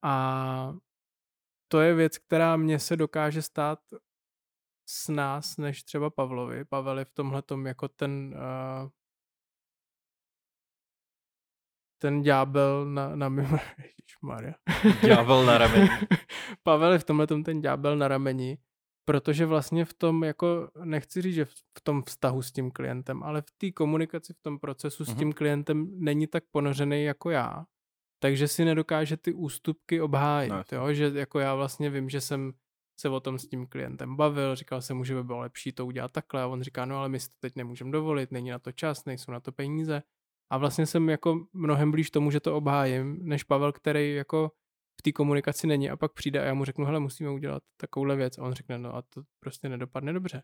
A 0.03 0.73
to 1.71 1.79
je 1.81 1.93
věc, 1.93 2.17
která 2.17 2.57
mně 2.57 2.79
se 2.79 2.97
dokáže 2.97 3.41
stát 3.41 3.79
s 4.89 5.07
nás, 5.07 5.57
než 5.57 5.83
třeba 5.83 6.09
Pavlovi. 6.09 6.65
Pavel 6.65 6.99
je 6.99 7.05
v 7.05 7.11
tomhle 7.11 7.43
jako 7.65 7.87
ten 7.87 8.35
uh, 8.83 8.89
ten 12.01 12.21
ďábel 12.21 12.85
na, 12.85 13.15
na 13.15 13.29
mimo... 13.29 13.57
Ježišmarja. 13.77 14.53
Ďábel 15.07 15.45
na 15.45 15.57
rameni. 15.57 15.89
Pavel 16.63 16.93
je 16.93 16.99
v 16.99 17.03
tomhle 17.03 17.27
ten 17.27 17.61
ďábel 17.61 17.97
na 17.97 18.07
rameni, 18.07 18.57
protože 19.05 19.45
vlastně 19.45 19.85
v 19.85 19.93
tom, 19.93 20.23
jako 20.23 20.71
nechci 20.83 21.21
říct, 21.21 21.35
že 21.35 21.45
v 21.45 21.53
v 21.77 21.81
tom 21.83 22.03
vztahu 22.03 22.41
s 22.41 22.51
tím 22.51 22.71
klientem, 22.71 23.23
ale 23.23 23.41
v 23.41 23.51
té 23.57 23.71
komunikaci, 23.71 24.33
v 24.33 24.41
tom 24.41 24.59
procesu 24.59 25.05
s 25.05 25.09
Mhm. 25.09 25.17
tím 25.17 25.33
klientem 25.33 25.87
není 25.99 26.27
tak 26.27 26.43
ponořený 26.51 27.03
jako 27.03 27.29
já. 27.29 27.65
Takže 28.23 28.47
si 28.47 28.65
nedokáže 28.65 29.17
ty 29.17 29.33
ústupky 29.33 30.01
obhájit, 30.01 30.51
jasně. 30.51 30.77
jo? 30.77 30.93
že 30.93 31.11
jako 31.13 31.39
já 31.39 31.55
vlastně 31.55 31.89
vím, 31.89 32.09
že 32.09 32.21
jsem 32.21 32.53
se 32.99 33.09
o 33.09 33.19
tom 33.19 33.39
s 33.39 33.47
tím 33.47 33.67
klientem 33.67 34.15
bavil, 34.15 34.55
říkal 34.55 34.81
jsem 34.81 34.97
mu, 34.97 35.03
že 35.03 35.15
by 35.15 35.23
bylo 35.23 35.39
lepší 35.39 35.71
to 35.71 35.85
udělat 35.85 36.11
takhle 36.11 36.41
a 36.41 36.47
on 36.47 36.61
říká, 36.61 36.85
no 36.85 36.97
ale 36.97 37.09
my 37.09 37.19
si 37.19 37.29
to 37.29 37.35
teď 37.39 37.55
nemůžeme 37.55 37.91
dovolit, 37.91 38.31
není 38.31 38.49
na 38.49 38.59
to 38.59 38.71
čas, 38.71 39.05
nejsou 39.05 39.31
na 39.31 39.39
to 39.39 39.51
peníze. 39.51 40.03
A 40.51 40.57
vlastně 40.57 40.85
jsem 40.85 41.09
jako 41.09 41.45
mnohem 41.53 41.91
blíž 41.91 42.11
tomu, 42.11 42.31
že 42.31 42.39
to 42.39 42.57
obhájím, 42.57 43.19
než 43.21 43.43
Pavel, 43.43 43.71
který 43.71 44.15
jako 44.15 44.51
v 44.99 45.01
té 45.01 45.11
komunikaci 45.11 45.67
není 45.67 45.89
a 45.89 45.97
pak 45.97 46.13
přijde 46.13 46.41
a 46.41 46.45
já 46.45 46.53
mu 46.53 46.65
řeknu, 46.65 46.85
hele, 46.85 46.99
musíme 46.99 47.29
udělat 47.29 47.63
takovouhle 47.77 48.15
věc. 48.15 48.37
A 48.37 48.43
on 48.43 48.53
řekne, 48.53 48.77
no 48.77 48.95
a 48.95 49.01
to 49.01 49.21
prostě 49.39 49.69
nedopadne 49.69 50.13
dobře. 50.13 50.43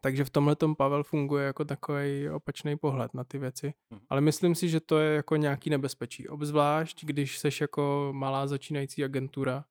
Takže 0.00 0.24
v 0.24 0.30
tomhle 0.30 0.56
tom 0.56 0.74
Pavel 0.76 1.02
funguje 1.04 1.46
jako 1.46 1.64
takový 1.64 2.28
opačný 2.30 2.76
pohled 2.78 3.14
na 3.14 3.24
ty 3.24 3.38
věci. 3.38 3.74
Mhm. 3.90 4.00
Ale 4.08 4.20
myslím 4.20 4.54
si, 4.54 4.68
že 4.68 4.80
to 4.80 4.98
je 4.98 5.14
jako 5.14 5.36
nějaký 5.36 5.70
nebezpečí. 5.70 6.28
Obzvlášť, 6.28 7.04
když 7.04 7.38
seš 7.38 7.60
jako 7.60 8.08
malá 8.16 8.46
začínající 8.46 9.04
agentura 9.04 9.64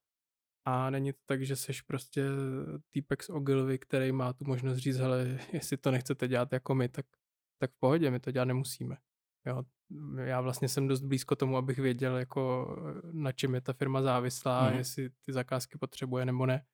a 0.65 0.89
není 0.89 1.13
to 1.13 1.19
tak, 1.25 1.45
že 1.45 1.55
seš 1.55 1.81
prostě 1.81 2.23
týpek 2.91 3.23
z 3.23 3.29
Ogilvy, 3.29 3.77
který 3.79 4.11
má 4.11 4.33
tu 4.33 4.45
možnost 4.45 4.77
říct, 4.77 4.97
hele, 4.97 5.39
jestli 5.53 5.77
to 5.77 5.91
nechcete 5.91 6.27
dělat 6.27 6.53
jako 6.53 6.75
my, 6.75 6.89
tak, 6.89 7.05
tak 7.61 7.71
v 7.71 7.79
pohodě, 7.79 8.11
my 8.11 8.19
to 8.19 8.31
dělat 8.31 8.45
nemusíme. 8.45 8.97
Jo, 9.45 9.63
já 10.23 10.41
vlastně 10.41 10.67
jsem 10.69 10.87
dost 10.87 11.01
blízko 11.01 11.35
tomu, 11.35 11.57
abych 11.57 11.77
věděl, 11.79 12.17
jako 12.17 12.75
na 13.11 13.31
čem 13.31 13.55
je 13.55 13.61
ta 13.61 13.73
firma 13.73 14.01
závislá, 14.01 14.67
Mhm. 14.69 14.77
jestli 14.77 15.09
ty 15.09 15.33
zakázky 15.33 15.77
potřebuje 15.77 16.25
nebo 16.25 16.45
ne. 16.45 16.65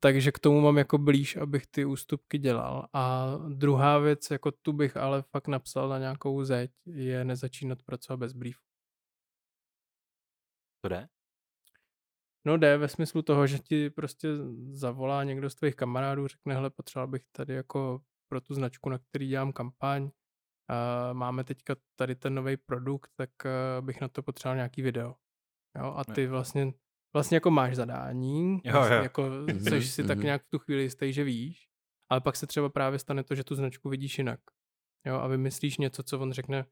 Takže 0.00 0.32
k 0.32 0.38
tomu 0.38 0.60
mám 0.60 0.78
jako 0.78 0.98
blíž, 0.98 1.36
abych 1.36 1.66
ty 1.66 1.84
ústupky 1.84 2.38
dělal. 2.38 2.88
A 2.92 3.26
druhá 3.48 3.98
věc, 3.98 4.30
jako 4.30 4.52
tu 4.52 4.72
bych 4.72 4.96
ale 4.96 5.22
fakt 5.22 5.48
napsal 5.48 5.88
na 5.88 5.98
nějakou 5.98 6.44
zeď, 6.44 6.70
je 6.86 7.24
nezačínat 7.24 7.82
pracovat 7.82 8.16
bez 8.16 8.32
briefu. 8.32 8.60
To 10.80 10.88
jde? 10.88 11.08
No 12.44 12.56
jde 12.56 12.78
ve 12.78 12.88
smyslu 12.88 13.22
toho, 13.22 13.46
že 13.46 13.58
ti 13.58 13.90
prostě 13.90 14.28
zavolá 14.70 15.24
někdo 15.24 15.50
z 15.50 15.54
tvých 15.54 15.76
kamarádů, 15.76 16.28
řekne, 16.28 16.54
hele, 16.54 16.70
potřeboval 16.70 17.08
bych 17.08 17.22
tady 17.32 17.54
jako 17.54 18.02
pro 18.28 18.40
tu 18.40 18.54
značku, 18.54 18.88
na 18.88 18.98
který 18.98 19.28
dělám 19.28 19.52
kampaň, 19.52 20.10
a 20.70 21.12
máme 21.12 21.44
teďka 21.44 21.76
tady 21.96 22.14
ten 22.14 22.34
nový 22.34 22.56
produkt, 22.56 23.10
tak 23.16 23.30
eh, 23.44 23.82
bych 23.82 24.00
na 24.00 24.08
to 24.08 24.22
potřeboval 24.22 24.56
nějaký 24.56 24.82
video. 24.82 25.14
Jo, 25.78 25.94
a 25.96 26.04
ty 26.04 26.26
vlastně, 26.26 26.72
vlastně 27.12 27.36
jako 27.36 27.50
máš 27.50 27.76
zadání, 27.76 28.60
Jo, 28.64 28.72
vlastně 28.72 28.96
jo. 28.96 29.02
jako 29.02 29.22
Mhm, 29.22 29.58
jsi 29.60 29.82
si 29.82 30.04
tak 30.04 30.16
mhm. 30.18 30.24
nějak 30.24 30.42
v 30.42 30.50
tu 30.50 30.58
chvíli 30.58 30.82
jistý, 30.82 31.12
že 31.12 31.24
víš, 31.24 31.68
ale 32.10 32.20
pak 32.20 32.36
se 32.36 32.46
třeba 32.46 32.68
právě 32.68 32.98
stane 32.98 33.24
to, 33.24 33.34
že 33.34 33.44
tu 33.44 33.54
značku 33.54 33.88
vidíš 33.88 34.18
jinak. 34.18 34.40
Jo, 35.06 35.14
a 35.16 35.26
vymyslíš 35.26 35.78
něco, 35.78 36.02
co 36.02 36.20
on 36.20 36.32
řekne, 36.32 36.66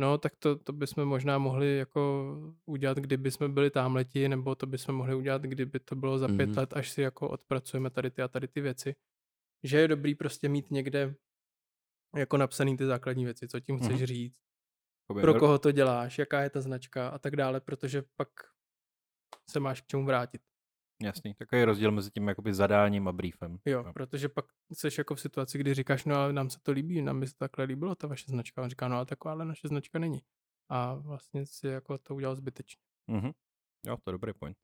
no 0.00 0.18
tak 0.18 0.32
to, 0.38 0.56
to 0.56 0.72
bychom 0.72 1.04
možná 1.04 1.38
mohli 1.38 1.76
jako 1.76 2.34
udělat, 2.66 2.98
kdyby 2.98 3.30
jsme 3.30 3.48
byli 3.48 3.70
tamhleti, 3.70 4.28
nebo 4.28 4.54
to 4.54 4.66
bychom 4.66 4.94
mohli 4.94 5.14
udělat, 5.14 5.42
kdyby 5.42 5.80
to 5.80 5.96
bylo 5.96 6.18
za 6.18 6.28
pět 6.28 6.46
Mhm. 6.48 6.58
let, 6.58 6.72
až 6.72 6.90
si 6.90 7.02
jako 7.02 7.28
odpracujeme 7.28 7.90
tady 7.90 8.10
ty 8.10 8.22
a 8.22 8.28
tady 8.28 8.48
ty 8.48 8.60
věci. 8.60 8.94
Že 9.64 9.78
je 9.78 9.88
dobrý 9.88 10.14
prostě 10.14 10.48
mít 10.48 10.70
někde 10.70 11.14
jako 12.16 12.36
napsaný 12.36 12.76
ty 12.76 12.86
základní 12.86 13.24
věci, 13.24 13.48
co 13.48 13.60
tím 13.60 13.78
chceš 13.78 13.96
Mhm. 13.96 14.06
říct, 14.06 14.40
pro 15.20 15.32
ro- 15.32 15.38
koho 15.38 15.58
to 15.58 15.72
děláš, 15.72 16.18
jaká 16.18 16.40
je 16.42 16.50
ta 16.50 16.60
značka 16.60 17.08
a 17.08 17.18
tak 17.18 17.36
dále, 17.36 17.60
protože 17.60 18.02
pak 18.16 18.28
se 19.50 19.60
máš 19.60 19.80
k 19.80 19.86
čemu 19.86 20.04
vrátit. 20.04 20.42
Jasný, 21.02 21.34
takový 21.34 21.64
rozdíl 21.64 21.92
mezi 21.92 22.10
tím 22.10 22.28
jakoby 22.28 22.54
zadáním 22.54 23.08
a 23.08 23.12
briefem. 23.12 23.58
Jo, 23.64 23.84
protože 23.92 24.28
pak 24.28 24.44
jsi 24.72 24.88
jako 24.98 25.14
v 25.14 25.20
situaci, 25.20 25.58
kdy 25.58 25.74
říkáš, 25.74 26.04
no 26.04 26.16
ale 26.16 26.32
nám 26.32 26.50
se 26.50 26.58
to 26.62 26.72
líbí, 26.72 27.02
nám 27.02 27.20
by 27.20 27.26
se 27.26 27.34
takhle 27.36 27.64
líbilo 27.64 27.94
ta 27.94 28.06
vaše 28.06 28.24
značka. 28.28 28.62
On 28.62 28.68
říká, 28.68 28.88
no 28.88 28.96
ale 28.96 29.06
takováhle 29.06 29.44
naše 29.44 29.68
značka 29.68 29.98
není. 29.98 30.20
A 30.68 30.94
vlastně 30.94 31.46
si 31.46 31.66
jako 31.66 31.98
to 31.98 32.14
udělal 32.14 32.36
zbytečně. 32.36 32.82
Mhm. 33.10 33.30
Jo, 33.86 33.96
to 34.04 34.10
je 34.10 34.12
dobrý 34.12 34.32
point. 34.32 34.56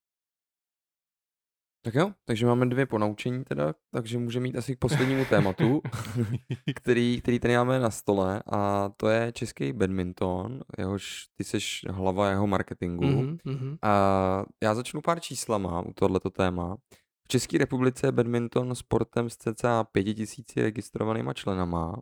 Tak 1.84 1.94
jo, 1.94 2.12
takže 2.24 2.46
máme 2.46 2.66
dvě 2.66 2.86
ponaučení 2.86 3.44
teda, 3.44 3.74
takže 3.90 4.18
můžeme 4.18 4.46
jít 4.46 4.56
asi 4.56 4.76
k 4.76 4.78
poslednímu 4.78 5.24
tématu, 5.24 5.82
který, 6.74 7.20
který 7.20 7.38
tady 7.38 7.56
máme 7.56 7.80
na 7.80 7.90
stole 7.90 8.42
a 8.52 8.88
to 8.96 9.08
je 9.08 9.32
český 9.32 9.72
badminton, 9.72 10.60
jehož 10.78 11.26
ty 11.34 11.44
seš 11.44 11.86
hlava 11.90 12.30
jeho 12.30 12.46
marketingu. 12.46 13.04
Mhm, 13.04 13.38
mhm. 13.44 13.76
A 13.82 14.44
já 14.62 14.74
začnu 14.74 15.00
pár 15.00 15.20
číslama 15.20 15.80
u 15.80 15.92
tohoto 15.92 16.30
téma. 16.30 16.76
V 17.24 17.28
České 17.28 17.58
republice 17.58 18.06
je 18.06 18.12
badminton 18.12 18.74
sportem 18.74 19.30
s 19.30 19.36
cca 19.36 19.84
5000 19.84 20.56
registrovanýma 20.56 21.34
členama 21.34 21.96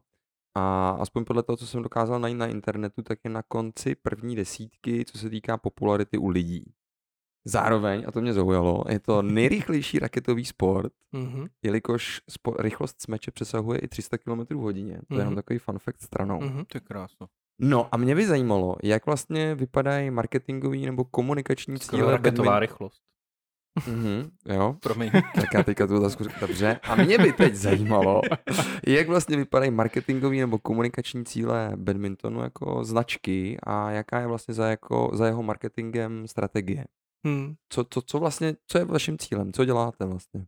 a 0.56 0.90
aspoň 0.90 1.24
podle 1.24 1.42
toho, 1.42 1.56
co 1.56 1.66
jsem 1.66 1.82
dokázal 1.82 2.20
najít 2.20 2.34
na 2.34 2.46
internetu, 2.46 3.02
tak 3.02 3.18
je 3.24 3.30
na 3.30 3.42
konci 3.42 3.94
první 3.94 4.36
desítky, 4.36 5.04
co 5.04 5.18
se 5.18 5.30
týká 5.30 5.56
popularity 5.56 6.18
u 6.18 6.28
lidí. 6.28 6.64
Zároveň, 7.44 8.04
a 8.06 8.12
to 8.12 8.20
mě 8.20 8.32
zaujalo, 8.32 8.84
je 8.88 8.98
to 9.00 9.22
nejrychlejší 9.22 9.98
raketový 9.98 10.44
sport, 10.44 10.92
Mhm, 11.12 11.46
jelikož 11.62 12.20
spo- 12.30 12.54
rychlost 12.58 13.02
smeče 13.02 13.30
přesahuje 13.30 13.78
i 13.78 13.88
300 13.88 14.18
km 14.18 14.54
hodině. 14.56 15.00
To 15.08 15.14
je 15.14 15.20
jenom 15.20 15.32
Mhm. 15.32 15.36
takový 15.36 15.58
fun 15.58 15.78
fact 15.78 16.00
stranou. 16.02 16.40
mhm. 16.40 16.64
To 16.64 16.76
je 16.76 16.80
krásno. 16.80 17.26
No 17.62 17.88
a 17.92 17.96
mě 17.96 18.14
by 18.14 18.26
zajímalo, 18.26 18.76
jak 18.82 19.06
vlastně 19.06 19.54
vypadají 19.54 20.10
marketingový 20.10 20.86
nebo 20.86 21.04
komunikační 21.04 21.78
Skoro 21.78 22.02
cíle 22.02 22.12
raketová 22.12 22.46
badmin- 22.56 22.60
rychlost. 22.60 23.00
Mhm, 23.88 24.30
jo, 24.48 24.76
Promiň. 24.82 25.10
tak 25.34 25.54
já 25.54 25.62
teďka 25.62 25.86
tu 25.86 25.96
otázku 25.96 26.24
dobře. 26.40 26.80
A 26.82 26.94
mě 26.94 27.18
by 27.18 27.32
teď 27.32 27.54
zajímalo, 27.54 28.20
jak 28.86 29.08
vlastně 29.08 29.36
vypadají 29.36 29.70
marketingový 29.70 30.40
nebo 30.40 30.58
komunikační 30.58 31.24
cíle 31.24 31.72
badmintonu 31.76 32.40
jako 32.42 32.84
značky 32.84 33.58
a 33.62 33.90
jaká 33.90 34.20
je 34.20 34.26
vlastně 34.26 34.54
za, 34.54 34.66
jako, 34.66 35.10
za 35.14 35.26
jeho 35.26 35.42
marketingem 35.42 36.28
strategie. 36.28 36.84
Hmm. 37.26 37.54
Co, 37.68 37.84
co, 37.90 38.02
co 38.02 38.18
vlastně, 38.18 38.54
co 38.66 38.78
je 38.78 38.84
vaším 38.84 39.18
cílem? 39.18 39.52
Co 39.52 39.64
děláte 39.64 40.04
vlastně? 40.06 40.46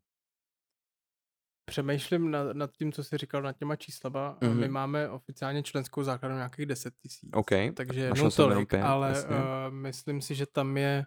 Přemýšlím 1.64 2.30
nad, 2.30 2.56
nad 2.56 2.70
tím, 2.72 2.92
co 2.92 3.04
jsi 3.04 3.18
říkal 3.18 3.42
nad 3.42 3.52
těma 3.52 3.76
číslama. 3.76 4.38
Mm-hmm. 4.40 4.54
My 4.54 4.64
Mhm. 4.64 4.70
máme 4.72 5.08
oficiálně 5.10 5.62
členskou 5.62 6.02
základnu 6.02 6.36
nějakých 6.36 6.66
10 6.66 6.94
tisíc. 7.02 7.30
OK, 7.34 7.50
Takže 7.74 8.08
našel 8.10 8.24
jenom 8.24 8.30
tolik, 8.66 8.74
ale 8.74 9.08
jasně. 9.08 9.36
uh, 9.36 9.42
myslím 9.70 10.20
si, 10.20 10.34
že 10.34 10.46
tam 10.46 10.76
je 10.76 11.04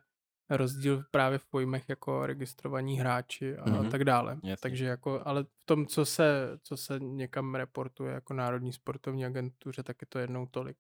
rozdíl 0.50 1.04
právě 1.12 1.38
v 1.38 1.46
pojmech 1.46 1.90
jako 1.90 2.26
registrovaní 2.26 3.00
hráči 3.00 3.58
a 3.58 3.70
Mhm. 3.70 3.90
tak 3.90 4.04
dále. 4.04 4.32
Jasně. 4.44 4.56
Takže 4.62 4.86
jako, 4.86 5.22
ale 5.26 5.44
v 5.44 5.66
tom, 5.66 5.86
co 5.88 6.06
se, 6.06 6.58
co 6.64 6.78
se 6.78 7.00
někam 7.00 7.56
reportuje 7.56 8.14
jako 8.14 8.34
Národní 8.34 8.74
sportovní 8.74 9.26
agentuře, 9.26 9.84
tak 9.84 9.98
je 10.02 10.08
to 10.10 10.20
jednou 10.20 10.46
tolik. 10.46 10.78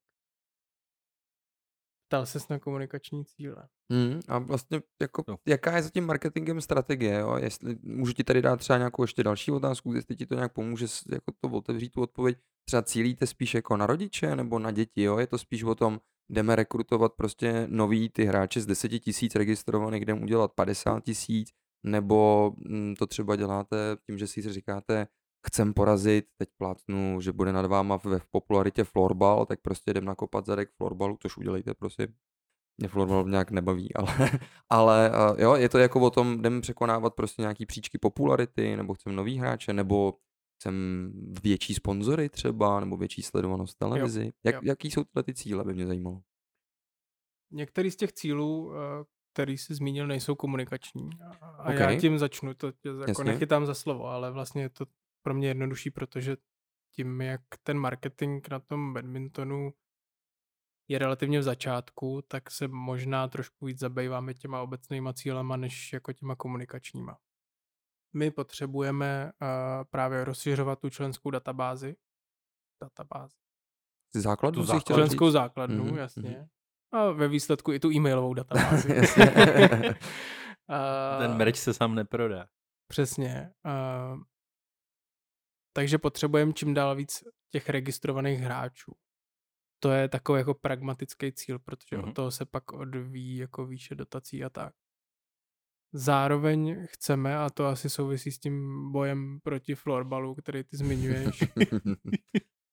Ptal 2.07 2.25
ses 2.25 2.49
na 2.49 2.59
komunikační 2.59 3.25
cíle. 3.25 3.67
Hmm, 3.91 4.19
a 4.27 4.39
vlastně 4.39 4.81
jako, 5.01 5.23
No. 5.27 5.37
jaká 5.47 5.75
je 5.75 5.83
za 5.83 5.89
tím 5.89 6.05
marketingem 6.05 6.61
strategie, 6.61 7.19
jo? 7.19 7.35
Jestli, 7.37 7.77
můžu 7.83 8.13
ti 8.13 8.23
tady 8.23 8.41
dát 8.41 8.57
třeba 8.59 8.77
nějakou 8.77 9.03
ještě 9.03 9.23
další 9.23 9.51
otázku, 9.51 9.93
jestli 9.93 10.15
ti 10.15 10.25
to 10.25 10.35
nějak 10.35 10.53
pomůže 10.53 10.85
jako 11.11 11.31
to 11.41 11.49
otevřít 11.49 11.89
tu 11.89 12.01
odpověď. 12.01 12.37
Třeba 12.67 12.81
cílíte 12.81 13.27
spíš 13.27 13.53
jako 13.53 13.77
na 13.77 13.85
rodiče 13.87 14.35
nebo 14.35 14.59
na 14.59 14.71
děti, 14.71 15.03
jo? 15.03 15.17
Je 15.17 15.27
to 15.27 15.37
spíš 15.37 15.63
o 15.63 15.75
tom, 15.75 15.99
jdeme 16.29 16.55
rekrutovat 16.55 17.13
prostě 17.13 17.67
nový 17.69 18.09
ty 18.09 18.25
hráče 18.25 18.61
z 18.61 18.65
10 18.65 18.89
tisíc 18.89 19.35
registrovaných, 19.35 20.05
jdeme 20.05 20.21
udělat 20.21 20.51
50 20.53 21.03
tisíc, 21.03 21.49
nebo 21.83 22.51
mm, 22.57 22.95
to 22.95 23.07
třeba 23.07 23.35
děláte 23.35 23.97
tím, 24.05 24.17
že 24.17 24.27
si 24.27 24.41
říkáte, 24.41 25.07
chcem 25.45 25.73
porazit, 25.73 26.25
teď 26.37 26.49
plátnu, 26.57 27.21
že 27.21 27.31
bude 27.31 27.53
nad 27.53 27.65
váma 27.65 27.97
ve 27.97 28.19
v 28.19 28.27
popularitě 28.27 28.83
florbal, 28.83 29.45
tak 29.45 29.61
prostě 29.61 29.91
jdem 29.91 30.05
nakopat 30.05 30.45
zadek 30.45 30.69
florbalu, 30.77 31.17
což 31.21 31.37
udělejte 31.37 31.73
prosím. 31.73 32.07
Mě 32.77 32.87
florbal 32.87 33.23
nějak 33.23 33.51
nebaví, 33.51 33.93
ale, 33.95 34.39
ale 34.69 35.11
uh, 35.11 35.41
jo, 35.41 35.55
je 35.55 35.69
to 35.69 35.77
jako 35.77 35.99
o 35.99 36.09
tom, 36.09 36.41
jdeme 36.41 36.61
překonávat 36.61 37.13
prostě 37.15 37.41
nějaký 37.41 37.65
příčky 37.65 37.97
popularity, 37.97 38.75
nebo 38.75 38.93
chcem 38.93 39.15
nový 39.15 39.37
hráče, 39.37 39.73
nebo 39.73 40.13
chcem 40.59 41.11
větší 41.43 41.73
sponzory 41.73 42.29
třeba, 42.29 42.79
nebo 42.79 42.97
větší 42.97 43.21
sledovanost 43.21 43.77
televizi. 43.77 44.33
Jak, 44.43 44.55
jo. 44.55 44.61
Jaký 44.63 44.91
jsou 44.91 45.03
tyhle 45.03 45.23
ty 45.23 45.33
cíle, 45.33 45.63
by 45.63 45.73
mě 45.73 45.87
zajímalo. 45.87 46.21
Některý 47.51 47.91
z 47.91 47.95
těch 47.95 48.13
cílů, 48.13 48.73
eh, 48.75 49.05
který 49.33 49.57
jsi 49.57 49.75
zmínil, 49.75 50.07
nejsou 50.07 50.35
komunikační. 50.35 51.09
A, 51.41 51.47
a 51.47 51.73
já 51.73 51.99
tím 51.99 52.19
začnu, 52.19 52.53
to 52.53 52.71
tě 52.71 52.89
jako 52.89 53.07
Jasně. 53.07 53.23
nechytám 53.23 53.65
za 53.65 53.73
slovo, 53.73 54.05
ale 54.05 54.31
vlastně 54.31 54.61
je 54.61 54.69
to 54.69 54.85
pro 55.25 55.33
mě 55.33 55.47
jednodušší, 55.47 55.91
protože 55.91 56.37
tím, 56.95 57.21
jak 57.21 57.41
ten 57.63 57.79
marketing 57.79 58.45
na 58.51 58.59
tom 58.59 58.93
badmintonu 58.93 59.73
je 60.89 60.99
relativně 60.99 61.39
v 61.39 61.43
začátku, 61.43 62.21
tak 62.27 62.51
se 62.51 62.67
možná 62.67 63.27
trošku 63.27 63.65
víc 63.65 63.79
zabýváme 63.79 64.33
těma 64.33 64.61
obecnýma 64.61 65.13
cílema, 65.13 65.57
než 65.57 65.93
jako 65.93 66.13
těma 66.13 66.35
komunikačníma. 66.35 67.17
My 68.15 68.31
potřebujeme 68.31 69.31
uh, 69.41 69.47
právě 69.89 70.25
rozšiřovat 70.25 70.79
tu 70.79 70.89
členskou 70.89 71.31
databázi. 71.31 71.95
Databázi. 72.83 73.35
Základnu 74.15 74.61
Tu 74.61 74.65
základnu. 74.65 74.79
říct? 74.79 74.95
Členskou 75.09 75.31
základnu, 75.31 75.83
Mhm, 75.85 75.97
jasně. 75.97 76.47
A 76.93 77.11
ve 77.11 77.27
výsledku 77.27 77.71
i 77.71 77.79
tu 77.79 77.91
e-mailovou 77.91 78.33
databázi. 78.33 78.89
A- 80.69 81.17
Ten 81.19 81.37
merch 81.37 81.57
se 81.57 81.73
sám 81.73 81.95
neprodá. 81.95 82.47
Přesně. 82.87 83.53
Uh, 83.65 84.21
takže 85.75 85.97
potřebujeme 85.97 86.53
čím 86.53 86.73
dál 86.73 86.95
víc 86.95 87.23
těch 87.51 87.69
registrovaných 87.69 88.39
hráčů. 88.39 88.91
To 89.79 89.91
je 89.91 90.09
takový 90.09 90.39
jako 90.39 90.53
pragmatický 90.53 91.31
cíl, 91.33 91.59
protože 91.59 91.97
Mhm. 91.97 92.09
od 92.09 92.13
toho 92.15 92.31
se 92.31 92.45
pak 92.45 92.71
odvíjí 92.73 93.37
jako 93.37 93.65
výše 93.65 93.95
dotací 93.95 94.43
a 94.43 94.49
tak. 94.49 94.73
Zároveň 95.93 96.85
chceme, 96.89 97.37
a 97.37 97.49
to 97.49 97.65
asi 97.65 97.89
souvisí 97.89 98.31
s 98.31 98.39
tím 98.39 98.91
bojem 98.91 99.39
proti 99.43 99.75
florbalu, 99.75 100.35
který 100.35 100.63
ty 100.63 100.77
zmiňuješ, 100.77 101.43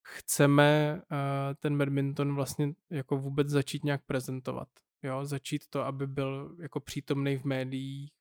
chceme 0.02 1.00
uh, 1.12 1.18
ten 1.60 1.78
badminton 1.78 2.34
vlastně 2.34 2.74
jako 2.90 3.16
vůbec 3.16 3.48
začít 3.48 3.84
nějak 3.84 4.04
prezentovat. 4.06 4.68
Jo, 5.02 5.24
začít 5.24 5.68
to, 5.70 5.80
aby 5.84 6.06
byl 6.06 6.56
jako 6.62 6.80
přítomný 6.80 7.36
v 7.36 7.44
médiích, 7.44 8.12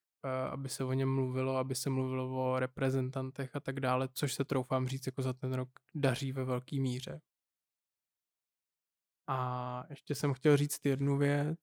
aby 0.50 0.68
se 0.68 0.84
o 0.84 0.92
něm 0.92 1.14
mluvilo, 1.14 1.56
aby 1.56 1.74
se 1.74 1.90
mluvilo 1.90 2.52
o 2.52 2.58
reprezentantech 2.58 3.56
a 3.56 3.60
tak 3.60 3.80
dále, 3.80 4.08
což 4.12 4.34
se 4.34 4.44
troufám 4.44 4.88
říct 4.88 5.06
jako 5.06 5.22
za 5.22 5.32
ten 5.32 5.52
rok 5.52 5.68
daří 5.94 6.32
ve 6.32 6.44
velké 6.44 6.80
míře. 6.80 7.20
A 9.28 9.84
ještě 9.90 10.14
jsem 10.14 10.32
chtěl 10.32 10.56
říct 10.56 10.86
jednu 10.86 11.16
věc. 11.18 11.58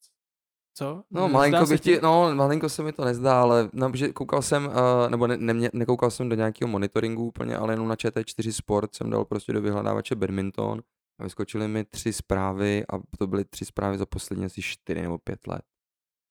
Co? 0.73 1.03
No, 1.11 1.21
Nezdá 1.21 1.33
malinko 1.37 1.65
se 1.65 1.73
bych 1.73 1.81
ti? 1.81 1.93
ti, 1.95 2.01
no, 2.01 2.35
malinko 2.35 2.69
se 2.69 2.83
mi 2.83 2.93
to 2.93 3.05
nezdá, 3.05 3.41
ale 3.41 3.69
no, 3.73 3.91
že 3.95 4.13
koukal 4.13 4.41
jsem, 4.41 4.65
uh, 4.65 4.73
nebo 5.09 5.27
ne, 5.27 5.37
ne, 5.37 5.69
nekoukal 5.73 6.11
jsem 6.11 6.29
do 6.29 6.35
nějakého 6.35 6.69
monitoringu 6.69 7.25
úplně, 7.25 7.57
ale 7.57 7.73
jenom 7.73 7.87
na 7.87 7.95
ČT4 7.95 8.51
Sport 8.51 8.95
jsem 8.95 9.09
dal 9.09 9.25
prostě 9.25 9.53
do 9.53 9.61
vyhledávače 9.61 10.15
badminton 10.15 10.81
a 11.19 11.23
vyskočily 11.23 11.67
mi 11.67 11.85
tři 11.85 12.13
zprávy 12.13 12.83
a 12.93 12.99
to 13.17 13.27
byly 13.27 13.45
tři 13.45 13.65
zprávy 13.65 13.97
za 13.97 14.05
poslední 14.05 14.45
asi 14.45 14.61
čtyři 14.61 15.01
nebo 15.01 15.17
pět 15.17 15.47
let. 15.47 15.61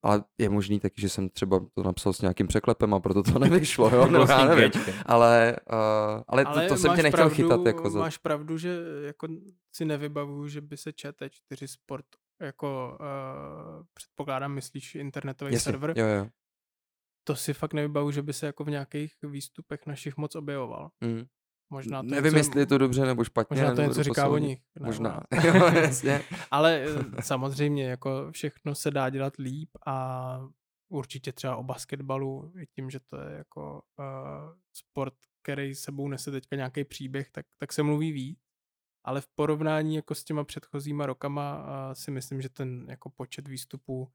Ale 0.02 0.24
je 0.38 0.48
možný 0.48 0.80
taky, 0.80 1.00
že 1.00 1.08
jsem 1.08 1.28
třeba 1.28 1.60
to 1.74 1.82
napsal 1.82 2.12
s 2.12 2.20
nějakým 2.20 2.46
překlepem 2.46 2.94
a 2.94 3.00
proto 3.00 3.22
to 3.22 3.38
nevyšlo, 3.38 3.90
jo? 3.90 4.06
No, 4.06 4.26
já 4.28 4.44
nevím. 4.44 4.70
Ale, 5.06 5.56
uh, 5.72 6.22
ale, 6.28 6.44
to, 6.44 6.68
to 6.68 6.76
jsem 6.76 6.96
tě 6.96 7.02
nechtěl 7.02 7.30
chytat 7.30 7.66
jako 7.66 7.90
za... 7.90 7.98
Máš 7.98 8.18
pravdu, 8.18 8.58
že 8.58 8.78
jako 9.06 9.28
si 9.72 9.84
nevybavuju, 9.84 10.48
že 10.48 10.60
by 10.60 10.76
se 10.76 10.90
ČT4 10.90 11.66
Sport 11.66 12.06
jako 12.40 12.98
uh, 13.00 13.84
předpokládám, 13.94 14.52
myslíš 14.52 14.94
internetový 14.94 15.52
Jasně, 15.52 15.72
server, 15.72 15.94
jo, 15.96 16.06
jo. 16.06 16.26
to 17.24 17.36
si 17.36 17.54
fakt 17.54 17.74
nevybavuju, 17.74 18.12
že 18.12 18.22
by 18.22 18.32
se 18.32 18.46
jako 18.46 18.64
v 18.64 18.70
nějakých 18.70 19.12
výstupech 19.22 19.86
našich 19.86 20.16
moc 20.16 20.34
objevoval. 20.34 20.90
Mm. 21.00 21.24
Možná 21.70 22.02
to 22.02 22.08
Nevím, 22.08 22.24
něco, 22.24 22.36
jestli 22.36 22.60
je 22.60 22.66
to 22.66 22.78
dobře 22.78 23.06
nebo 23.06 23.24
špatně. 23.24 23.54
možná 23.56 23.74
to 23.74 23.82
něco 23.82 24.02
říká 24.02 24.28
o 24.28 24.38
nich. 24.38 24.60
ne, 24.80 24.86
Možná. 24.86 25.20
jo, 25.44 25.54
jasně. 25.54 26.22
Ale 26.50 26.84
eh, 26.84 27.22
samozřejmě 27.22 27.84
jako 27.84 28.32
všechno 28.32 28.74
se 28.74 28.90
dá 28.90 29.10
dělat 29.10 29.36
líp 29.36 29.70
a 29.86 30.40
určitě 30.88 31.32
třeba 31.32 31.56
o 31.56 31.62
basketbalu, 31.62 32.52
i 32.58 32.66
tím, 32.66 32.90
že 32.90 33.00
to 33.00 33.20
je 33.20 33.36
jako 33.36 33.82
uh, 33.98 34.04
sport, 34.72 35.14
který 35.42 35.74
sebou 35.74 36.08
nese 36.08 36.30
teďka 36.30 36.56
nějaký 36.56 36.84
příběh, 36.84 37.30
tak, 37.30 37.46
tak 37.58 37.72
se 37.72 37.82
mluví 37.82 38.12
víc. 38.12 38.38
Ale 39.04 39.20
v 39.20 39.26
porovnání 39.34 39.94
jako 39.96 40.14
s 40.14 40.24
těma 40.24 40.44
předchozíma 40.44 41.06
rokama 41.06 41.58
uh, 41.58 41.92
si 41.92 42.10
myslím, 42.10 42.42
že 42.42 42.48
ten 42.48 42.86
jako 42.88 43.10
počet 43.10 43.48
výstupů 43.48 44.12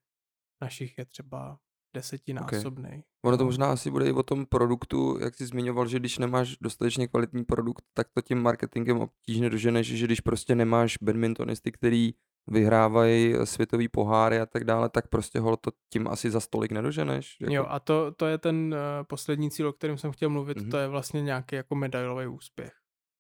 našich 0.61 0.97
je 0.97 1.05
třeba 1.05 1.59
desetinásobný. 1.93 3.03
Ono 3.25 3.37
to 3.37 3.43
No. 3.43 3.47
možná 3.47 3.71
asi 3.71 3.91
bude 3.91 4.09
i 4.09 4.11
o 4.11 4.23
tom 4.23 4.45
produktu, 4.45 5.17
jak 5.21 5.35
jsi 5.35 5.45
zmiňoval, 5.45 5.87
že 5.87 5.99
když 5.99 6.17
nemáš 6.17 6.57
dostatečně 6.61 7.07
kvalitní 7.07 7.43
produkt, 7.43 7.83
tak 7.93 8.07
to 8.13 8.21
tím 8.21 8.41
marketingem 8.41 8.99
obtížně 9.01 9.49
doženeš, 9.49 9.87
že 9.87 10.05
když 10.05 10.21
prostě 10.21 10.55
nemáš 10.55 10.97
badmintonisty, 11.01 11.71
který 11.71 12.11
vyhrávají 12.47 13.35
světový 13.43 13.87
poháry 13.87 14.39
a 14.39 14.45
tak 14.45 14.63
dále, 14.63 14.89
tak 14.89 15.07
prostě 15.07 15.39
ho 15.39 15.57
to 15.57 15.71
tím 15.93 16.07
asi 16.07 16.31
za 16.31 16.39
stolik 16.39 16.71
nedoženeš. 16.71 17.37
Jako, 17.41 17.53
Jo, 17.53 17.65
a 17.69 17.79
to, 17.79 18.11
to 18.11 18.25
je 18.27 18.37
ten 18.37 18.73
uh, 18.73 18.79
poslední 19.07 19.51
cíl, 19.51 19.67
o 19.67 19.73
kterém 19.73 19.97
jsem 19.97 20.11
chtěl 20.11 20.29
mluvit, 20.29 20.57
Mhm. 20.57 20.69
to 20.69 20.77
je 20.77 20.87
vlastně 20.87 21.21
nějaký 21.21 21.55
jako 21.55 21.75
medailový 21.75 22.27
úspěch. 22.27 22.73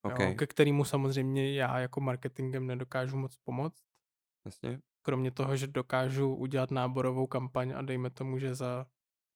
okay, 0.05 0.29
Jo, 0.29 0.35
ke 0.35 0.47
kterému 0.47 0.83
samozřejmě 0.85 1.53
já 1.53 1.79
jako 1.79 2.01
marketingem 2.01 2.67
nedokážu 2.67 3.17
moc 3.17 3.37
pomoct. 3.43 3.81
jasně. 4.45 4.79
Kromě 5.05 5.31
toho, 5.31 5.57
že 5.57 5.67
dokážu 5.67 6.35
udělat 6.35 6.71
náborovou 6.71 7.27
kampaň 7.27 7.73
a 7.75 7.81
dejme 7.81 8.09
tomu, 8.09 8.39
že 8.39 8.55
za 8.55 8.85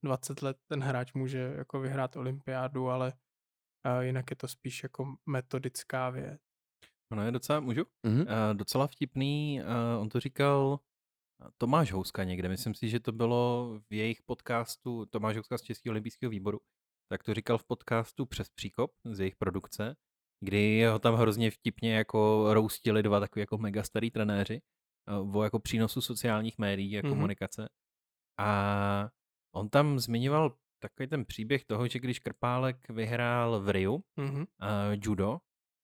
20 0.03 0.41
let 0.41 0.57
ten 0.67 0.83
hráč 0.83 1.13
může 1.13 1.53
jako 1.57 1.79
vyhrát 1.79 2.15
olympiádu, 2.15 2.89
ale 2.89 3.13
uh, 3.85 4.01
jinak 4.03 4.29
je 4.29 4.35
to 4.35 4.47
spíš 4.47 4.83
jako 4.83 5.15
metodická 5.25 6.09
věc. 6.09 6.41
Ono 7.11 7.25
je 7.25 7.31
docela, 7.31 7.59
můžu? 7.59 7.85
Mhm. 8.03 8.21
Uh, 8.21 8.27
docela 8.53 8.87
vtipný, 8.87 9.61
uh, 9.61 10.01
on 10.01 10.09
to 10.09 10.19
říkal 10.19 10.79
eh, 11.45 11.49
Tomáš 11.57 11.91
Houska 11.91 12.23
někde, 12.23 12.49
myslím 12.49 12.75
si, 12.75 12.89
že 12.89 12.99
to 12.99 13.11
bylo 13.11 13.73
v 13.89 13.93
jejich 13.93 14.21
podcastu, 14.21 15.05
Tomáš 15.05 15.35
Houska 15.35 15.57
z 15.57 15.61
Českého 15.61 15.91
olympijského 15.91 16.29
výboru, 16.29 16.59
tak 17.11 17.23
to 17.23 17.33
říkal 17.33 17.57
v 17.57 17.63
podcastu 17.63 18.25
Přes 18.25 18.49
příkop 18.49 18.91
z 19.05 19.19
jejich 19.19 19.35
produkce, 19.35 19.95
kdy 20.43 20.85
ho 20.85 20.99
tam 20.99 21.15
hrozně 21.15 21.51
vtipně 21.51 21.95
jako 21.95 22.53
roustili 22.53 23.03
dva 23.03 23.19
takový 23.19 23.41
jako 23.41 23.57
mega 23.57 23.83
starý 23.83 24.11
trenéři 24.11 24.61
o 25.33 25.43
jako 25.43 25.59
přínosu 25.59 26.01
sociálních 26.01 26.57
médií 26.57 26.97
a 26.97 27.01
Mhm. 27.01 27.09
komunikace. 27.13 27.69
A 28.39 29.09
on 29.55 29.69
tam 29.69 29.99
zmiňoval 29.99 30.55
takový 30.83 31.07
ten 31.07 31.25
příběh 31.25 31.65
toho, 31.65 31.87
že 31.87 31.99
když 31.99 32.19
Krpálek 32.19 32.89
vyhrál 32.89 33.59
v 33.61 33.69
Riu, 33.69 34.03
Mhm. 34.19 34.39
uh, 34.39 34.45
judo, 35.03 35.37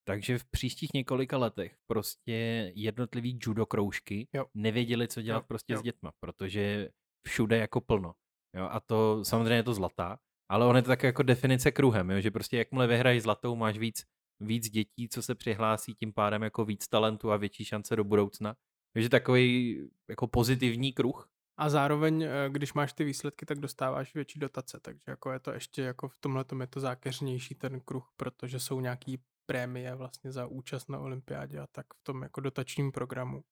takže 0.08 0.38
v 0.38 0.46
příštích 0.46 0.90
několika 0.94 1.38
letech 1.38 1.76
prostě 1.88 2.72
jednotlivý 2.76 3.40
judo 3.42 3.66
kroužky 3.66 4.28
Jo. 4.34 4.46
nevěděli, 4.54 5.08
co 5.08 5.22
dělat 5.22 5.40
Jo, 5.40 5.46
prostě 5.48 5.74
jo. 5.74 5.80
s 5.80 5.82
dětma, 5.84 6.12
protože 6.20 6.90
všude 7.28 7.58
jako 7.58 7.82
plno. 7.82 8.14
Jo, 8.56 8.68
a 8.72 8.80
to 8.80 9.26
samozřejmě 9.26 9.54
je 9.56 9.64
to 9.64 9.74
zlatá, 9.74 10.20
ale 10.52 10.66
on 10.66 10.76
je 10.76 10.82
to 10.82 10.88
také 10.88 11.08
jako 11.08 11.24
definice 11.24 11.72
kruhem, 11.72 12.10
jo, 12.12 12.22
že 12.22 12.32
prostě 12.32 12.58
jakmile 12.58 12.88
vyhrají 12.88 13.20
zlatou, 13.20 13.56
máš 13.56 13.78
víc, 13.78 14.04
víc 14.40 14.70
dětí, 14.70 15.10
co 15.10 15.22
se 15.22 15.36
přihlásí, 15.36 15.96
tím 15.96 16.14
pádem 16.14 16.44
jako 16.44 16.66
víc 16.66 16.88
talentu 16.88 17.32
a 17.32 17.38
větší 17.38 17.66
šance 17.66 17.96
do 17.96 18.04
budoucna. 18.04 18.56
Takže 18.94 19.10
takový 19.10 19.78
jako 20.10 20.28
pozitivní 20.28 20.94
kruh. 20.94 21.30
A 21.58 21.70
zároveň, 21.70 22.24
eh, 22.24 22.50
když 22.50 22.74
máš 22.74 22.94
ty 22.94 23.04
výsledky, 23.04 23.46
tak 23.46 23.60
dostáváš 23.60 24.14
větší 24.14 24.40
dotace, 24.40 24.80
takže 24.80 25.04
jako 25.08 25.32
je 25.32 25.40
to 25.40 25.52
ještě 25.52 25.82
jako 25.82 26.10
v 26.10 26.18
tomhle 26.18 26.46
je 26.60 26.68
to 26.68 26.80
zákeřnější 26.80 27.56
ten 27.56 27.80
kruh, 27.80 28.12
protože 28.18 28.60
jsou 28.60 28.82
nějaký 28.82 29.24
prémie 29.46 29.96
vlastně 29.96 30.32
za 30.32 30.48
účast 30.48 30.90
na 30.90 31.00
olympiádě 31.00 31.60
a 31.60 31.68
tak 31.68 31.86
v 31.94 32.04
tom 32.04 32.22
jako 32.22 32.42
dotačním 32.42 32.92
programu. 32.92 33.44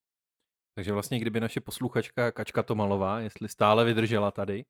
Takže 0.75 0.93
vlastně, 0.93 1.19
kdyby 1.19 1.39
naše 1.39 1.61
posluchačka 1.61 2.31
Kačka 2.31 2.63
Tomalová, 2.63 3.19
jestli 3.19 3.49
stále 3.49 3.85
vydržela 3.85 4.31
tady, 4.31 4.65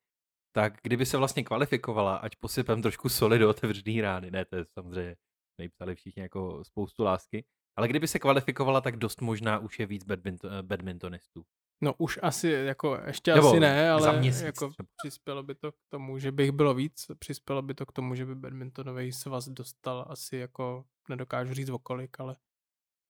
tak 0.52 0.74
kdyby 0.82 1.06
se 1.06 1.16
vlastně 1.16 1.44
kvalifikovala, 1.44 2.16
ať 2.16 2.36
posypem 2.36 2.82
trošku 2.82 3.08
soli 3.08 3.38
do 3.38 3.50
otevřený 3.50 4.00
rány, 4.00 4.30
ne, 4.30 4.44
to 4.44 4.56
je 4.56 4.64
samozřejmě, 4.78 5.16
nejpsali 5.58 5.94
všichni 5.94 6.22
jako 6.22 6.64
spoustu 6.64 7.02
lásky, 7.02 7.44
ale 7.76 7.88
kdyby 7.88 8.08
se 8.08 8.18
kvalifikovala, 8.18 8.80
tak 8.80 8.96
dost 8.96 9.20
možná 9.20 9.58
už 9.58 9.78
je 9.78 9.86
víc 9.86 10.04
badminton, 10.04 10.50
badmintonistů. 10.62 11.44
No 11.84 11.94
už 11.98 12.18
asi, 12.22 12.48
jako 12.48 13.00
ještě 13.06 13.34
Nebo 13.34 13.48
asi 13.48 13.60
ne, 13.60 13.90
ale 13.90 14.18
měsíc 14.20 14.42
jako 14.42 14.70
třeba. 14.70 14.88
přispělo 14.96 15.42
by 15.42 15.54
to 15.54 15.72
k 15.72 15.76
tomu, 15.88 16.18
že 16.18 16.32
bych 16.32 16.52
bylo 16.52 16.74
víc, 16.74 17.06
přispělo 17.18 17.62
by 17.62 17.74
to 17.74 17.86
k 17.86 17.92
tomu, 17.92 18.14
že 18.14 18.26
by 18.26 18.34
badmintonový 18.34 19.12
svaz 19.12 19.48
dostal 19.48 20.06
asi 20.08 20.36
jako, 20.36 20.84
nedokážu 21.08 21.54
říct 21.54 21.68
okolik, 21.68 22.20
ale 22.20 22.36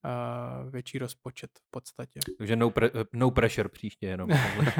uh, 0.04 0.70
větší 0.70 0.98
rozpočet 0.98 1.50
v 1.58 1.70
podstatě. 1.70 2.20
Takže 2.38 2.56
no, 2.56 2.70
pre, 2.70 2.90
no 3.12 3.30
pressure 3.30 3.68
příště 3.68 4.06
jenom. 4.06 4.30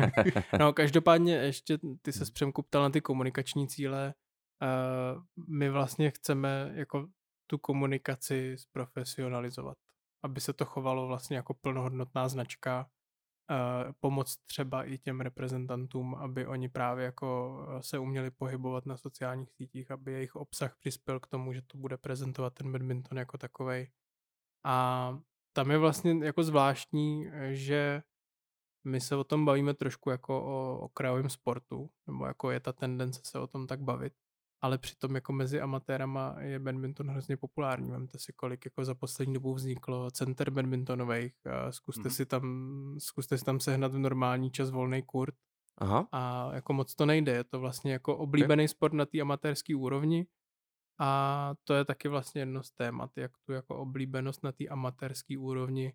no 0.59 0.73
každopádně 0.73 1.35
ještě 1.35 1.79
ty 2.03 2.13
se 2.13 2.33
Přemku 2.33 2.63
ptal 2.63 2.83
na 2.83 2.91
ty 2.91 3.01
komunikační 3.01 3.69
cíle. 3.69 4.15
Uh, 4.63 5.23
my 5.49 5.71
vlastně 5.71 6.11
chceme 6.11 6.73
jako 6.75 7.09
tu 7.53 7.59
komunikaci 7.59 8.59
zprofesionalizovat, 8.59 9.79
aby 10.25 10.41
se 10.41 10.53
to 10.53 10.65
chovalo 10.65 11.07
vlastně 11.07 11.37
jako 11.37 11.55
plnohodnotná 11.55 12.29
značka, 12.29 12.87
uh, 13.51 13.93
pomoct 14.01 14.37
třeba 14.47 14.85
i 14.85 14.99
těm 14.99 15.21
reprezentantům, 15.21 16.15
aby 16.15 16.47
oni 16.47 16.69
právě 16.69 17.05
jako 17.05 17.59
eh, 17.69 17.83
se 17.83 17.99
uměli 17.99 18.31
pohybovat 18.31 18.87
na 18.87 18.97
sociálních 18.97 19.53
sítích, 19.53 19.91
aby 19.91 20.13
jejich 20.13 20.37
obsah 20.37 20.77
přispěl 20.77 21.21
k 21.21 21.27
tomu, 21.27 21.53
že 21.53 21.63
to 21.63 21.79
bude 21.79 21.97
prezentovat 21.97 22.55
ten 22.55 22.73
badminton 22.73 23.19
jako 23.19 23.39
takovej. 23.39 23.91
A 24.65 25.19
tam 25.53 25.71
je 25.71 25.79
vlastně 25.79 26.25
jako 26.25 26.43
zvláštní, 26.43 27.29
eh, 27.29 27.55
že 27.55 28.03
my 28.85 29.01
se 29.01 29.17
o 29.17 29.25
tom 29.25 29.45
bavíme 29.45 29.75
trošku 29.75 30.11
jako 30.11 30.43
o 30.45 30.79
okrajovém 30.79 31.31
sportu, 31.31 31.91
nebo 32.07 32.27
jako 32.27 32.51
je 32.51 32.61
ta 32.61 32.73
tendence 32.73 33.21
se 33.25 33.39
o 33.39 33.47
tom 33.47 33.67
tak 33.67 33.81
bavit, 33.81 34.13
ale 34.63 34.79
přitom 34.79 35.15
jako 35.15 35.33
mezi 35.33 35.61
amatérama 35.61 36.37
je 36.41 36.59
badminton 36.59 37.11
hrozně 37.11 37.37
populární. 37.37 37.91
Vemte 37.91 38.19
si, 38.19 38.33
kolik 38.33 38.65
jako 38.65 38.85
za 38.85 38.95
poslední 38.95 39.35
dobu 39.35 39.55
vzniklo 39.55 40.11
center 40.11 40.51
badmintonových, 40.51 41.35
zkuste, 41.71 42.01
Mhm. 42.01 42.11
si 42.11 42.27
tam, 42.27 42.45
zkuste 42.99 43.39
si 43.39 43.45
tam 43.45 43.61
sehnat 43.61 43.93
v 43.93 43.99
normální 43.99 44.51
čas 44.51 44.71
volný 44.71 45.03
kurt. 45.03 45.35
Aha, 45.79 46.09
a 46.13 46.51
jako 46.55 46.73
moc 46.73 46.95
to 46.95 47.07
nejde, 47.07 47.33
je 47.33 47.45
to 47.45 47.61
vlastně 47.61 47.93
jako 47.93 48.17
oblíbený 48.17 48.69
sport 48.69 48.93
na 48.95 49.07
té 49.07 49.21
amatérské 49.21 49.77
úrovni. 49.77 50.27
A 51.01 51.55
to 51.65 51.75
je 51.75 51.85
taky 51.85 52.09
vlastně 52.09 52.41
jedno 52.43 52.63
z 52.63 52.71
témat, 52.73 53.11
jak 53.17 53.33
tu 53.47 53.53
jako 53.53 53.77
oblíbenost 53.77 54.43
na 54.43 54.53
té 54.53 54.69
amatérské 54.69 55.39
úrovni 55.39 55.93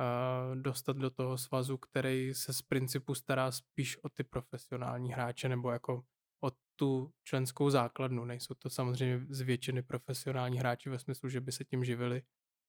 uh, 0.00 0.56
dostat 0.56 0.96
do 0.96 1.10
toho 1.10 1.38
svazu, 1.38 1.76
který 1.78 2.34
se 2.34 2.52
z 2.52 2.62
principu 2.62 3.14
stará 3.14 3.52
spíš 3.52 3.98
o 4.04 4.08
ty 4.08 4.24
profesionální 4.24 5.12
hráče 5.12 5.48
nebo 5.48 5.70
jako 5.70 6.02
o 6.40 6.50
tu 6.76 7.10
členskou 7.24 7.70
základnu. 7.70 8.24
Nejsou 8.24 8.54
to 8.54 8.70
samozřejmě 8.70 9.26
z 9.30 9.40
většiny 9.40 9.82
profesionální 9.82 10.58
hráči 10.58 10.90
ve 10.90 10.98
smyslu, 10.98 11.28
že 11.28 11.40
by 11.40 11.52
se 11.52 11.64
tím 11.64 11.84
živili, 11.84 12.22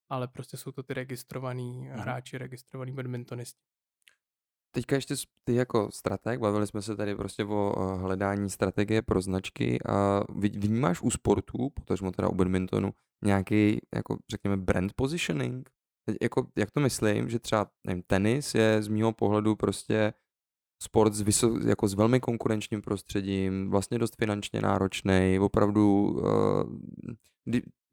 ale 0.10 0.28
prostě 0.28 0.58
jsou 0.58 0.72
to 0.72 0.84
ty 0.84 0.94
registrovaní 0.94 1.78
Mhm. 1.90 2.00
hráči, 2.00 2.38
registrovaní 2.38 2.92
badmintonisti. 2.92 3.60
teďka 4.72 4.96
ještě 4.96 5.16
ty 5.44 5.56
jako 5.56 5.90
strateg, 5.92 6.40
bavili 6.40 6.68
jsme 6.68 6.82
se 6.82 6.96
tady 6.96 7.16
prostě 7.16 7.44
o 7.46 7.98
hledání 7.98 8.50
strategie 8.50 9.02
pro 9.02 9.22
značky 9.22 9.80
a 9.90 10.24
vnímáš 10.36 11.02
u 11.02 11.12
sportu, 11.12 11.70
potažmo 11.70 12.12
teda 12.12 12.28
u 12.28 12.36
badmintonu, 12.36 12.92
nějaký, 13.24 13.80
jako 13.96 14.18
řekněme, 14.32 14.58
brand 14.58 14.94
positioning? 14.94 15.70
Teď 16.06 16.18
Jako, 16.22 16.48
jak 16.58 16.72
to 16.72 16.80
myslím, 16.80 17.30
že 17.30 17.40
třeba, 17.40 17.68
nevím, 17.88 18.04
tenis 18.08 18.56
je 18.56 18.84
z 18.84 18.88
mýho 18.88 19.14
pohledu 19.14 19.56
prostě 19.56 20.14
sport 20.84 21.14
s, 21.14 21.22
vyso- 21.24 21.68
jako 21.68 21.88
s 21.88 21.94
velmi 21.94 22.20
konkurenčním 22.20 22.82
prostředím, 22.82 23.70
vlastně 23.70 24.00
dost 24.00 24.16
finančně 24.20 24.62
náročný, 24.62 25.40
opravdu 25.42 26.04
uh, 26.04 26.24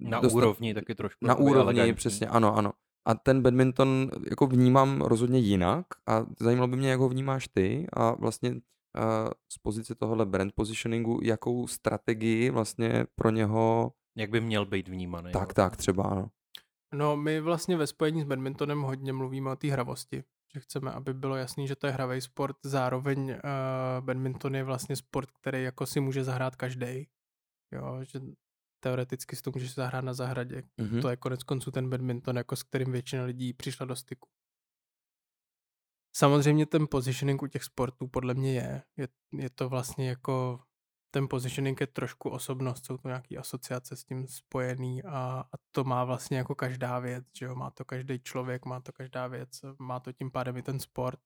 Na 0.00 0.20
dostat- 0.20 0.36
úrovni 0.36 0.74
taky 0.74 0.94
trošku. 0.94 1.26
na 1.26 1.34
úrovni, 1.34 1.60
elegantní. 1.62 1.94
přesně, 1.94 2.26
ano, 2.26 2.56
ano. 2.56 2.72
A 3.06 3.14
ten 3.14 3.42
badminton 3.42 4.10
jako 4.30 4.46
vnímám 4.46 5.00
rozhodně 5.00 5.38
jinak 5.38 5.86
a 6.08 6.26
zajímalo 6.40 6.68
by 6.68 6.76
mě, 6.76 6.90
jak 6.90 7.00
ho 7.00 7.08
vnímáš 7.08 7.48
ty 7.48 7.86
a 7.92 8.12
vlastně 8.14 8.50
uh, 8.50 8.56
z 9.52 9.58
pozice 9.62 9.94
tohohle 9.94 10.26
brand 10.26 10.52
positioningu, 10.54 11.20
jakou 11.22 11.66
strategii 11.66 12.50
vlastně 12.50 13.06
pro 13.14 13.30
něho, 13.30 13.92
Jak 14.16 14.30
by 14.30 14.40
měl 14.40 14.66
být 14.66 14.88
vnímaný. 14.88 15.32
tak, 15.32 15.40
vlastně. 15.42 15.54
tak 15.54 15.76
třeba, 15.76 16.04
ano. 16.04 16.28
No, 16.94 17.16
my 17.16 17.40
vlastně 17.40 17.76
ve 17.76 17.86
spojení 17.86 18.20
s 18.22 18.24
badmintonem 18.24 18.80
hodně 18.82 19.12
mluvíme 19.12 19.50
o 19.50 19.56
té 19.56 19.68
hravosti. 19.70 20.24
Že 20.54 20.60
chceme, 20.60 20.92
aby 20.92 21.14
bylo 21.14 21.36
jasný, 21.36 21.68
že 21.68 21.76
to 21.76 21.86
je 21.86 21.92
hravý 21.92 22.20
sport. 22.20 22.56
Zároveň 22.62 23.30
uh, 23.30 23.36
badminton 24.00 24.56
je 24.56 24.64
vlastně 24.64 24.96
sport, 24.96 25.30
který 25.30 25.62
jako 25.62 25.86
si 25.86 26.00
může 26.00 26.24
zahrát 26.24 26.56
každý. 26.56 27.08
Jo, 27.72 28.00
že 28.02 28.20
teoreticky 28.80 29.36
si 29.36 29.42
to 29.42 29.50
můžeš 29.54 29.74
zahrát 29.74 30.04
na 30.04 30.14
zahradě. 30.14 30.62
Mhm. 30.76 31.00
To 31.00 31.08
je 31.08 31.16
konec 31.16 31.42
konců 31.42 31.70
ten 31.70 31.90
badminton, 31.90 32.36
jako 32.36 32.56
s 32.56 32.62
kterým 32.62 32.92
většina 32.92 33.24
lidí 33.24 33.52
přišla 33.52 33.86
do 33.86 33.96
styku. 33.96 34.28
Samozřejmě 36.16 36.66
ten 36.66 36.86
positioning 36.90 37.42
u 37.42 37.46
těch 37.46 37.64
sportů 37.64 38.08
podle 38.08 38.34
mě 38.34 38.54
je. 38.54 38.82
Je, 38.96 39.08
je 39.38 39.50
to 39.50 39.68
vlastně 39.68 40.08
jako 40.08 40.60
ten 41.14 41.28
positioning 41.28 41.80
je 41.80 41.86
trošku 41.86 42.30
osobnost, 42.30 42.86
jsou 42.86 42.96
to 42.96 43.08
nějaké 43.08 43.36
asociace 43.36 43.96
s 43.96 44.04
tím 44.04 44.26
spojený 44.28 45.02
a, 45.02 45.44
a 45.52 45.56
to 45.72 45.84
má 45.84 46.04
vlastně 46.04 46.38
jako 46.38 46.54
každá 46.54 46.98
věc, 46.98 47.24
že 47.38 47.46
jo, 47.46 47.54
má 47.54 47.70
to 47.70 47.84
každý 47.84 48.18
člověk, 48.20 48.64
má 48.64 48.80
to 48.80 48.92
každá 48.92 49.26
věc, 49.26 49.60
má 49.78 50.00
to 50.00 50.12
tím 50.12 50.30
pádem 50.30 50.56
i 50.56 50.62
ten 50.62 50.80
sport. 50.80 51.18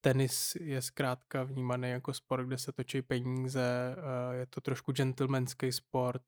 Tenis 0.00 0.54
je 0.60 0.82
zkrátka 0.82 1.42
vnímaný 1.42 1.90
jako 1.90 2.14
sport, 2.14 2.46
kde 2.46 2.58
se 2.58 2.72
točí 2.72 3.02
peníze, 3.02 3.96
eh, 3.96 4.36
je 4.36 4.46
to 4.46 4.60
trošku 4.60 4.92
gentlemanský 4.92 5.72
sport, 5.72 6.22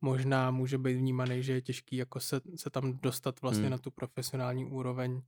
možná 0.00 0.50
může 0.50 0.78
být 0.78 0.94
vnímaný, 0.94 1.42
že 1.42 1.52
je 1.52 1.62
těžký 1.62 1.96
jako 1.96 2.20
se, 2.20 2.40
se 2.56 2.70
tam 2.70 2.98
dostat 2.98 3.40
vlastně 3.40 3.62
Hmm. 3.62 3.70
na 3.70 3.78
tu 3.78 3.90
profesionální 3.90 4.64
úroveň, 4.64 5.22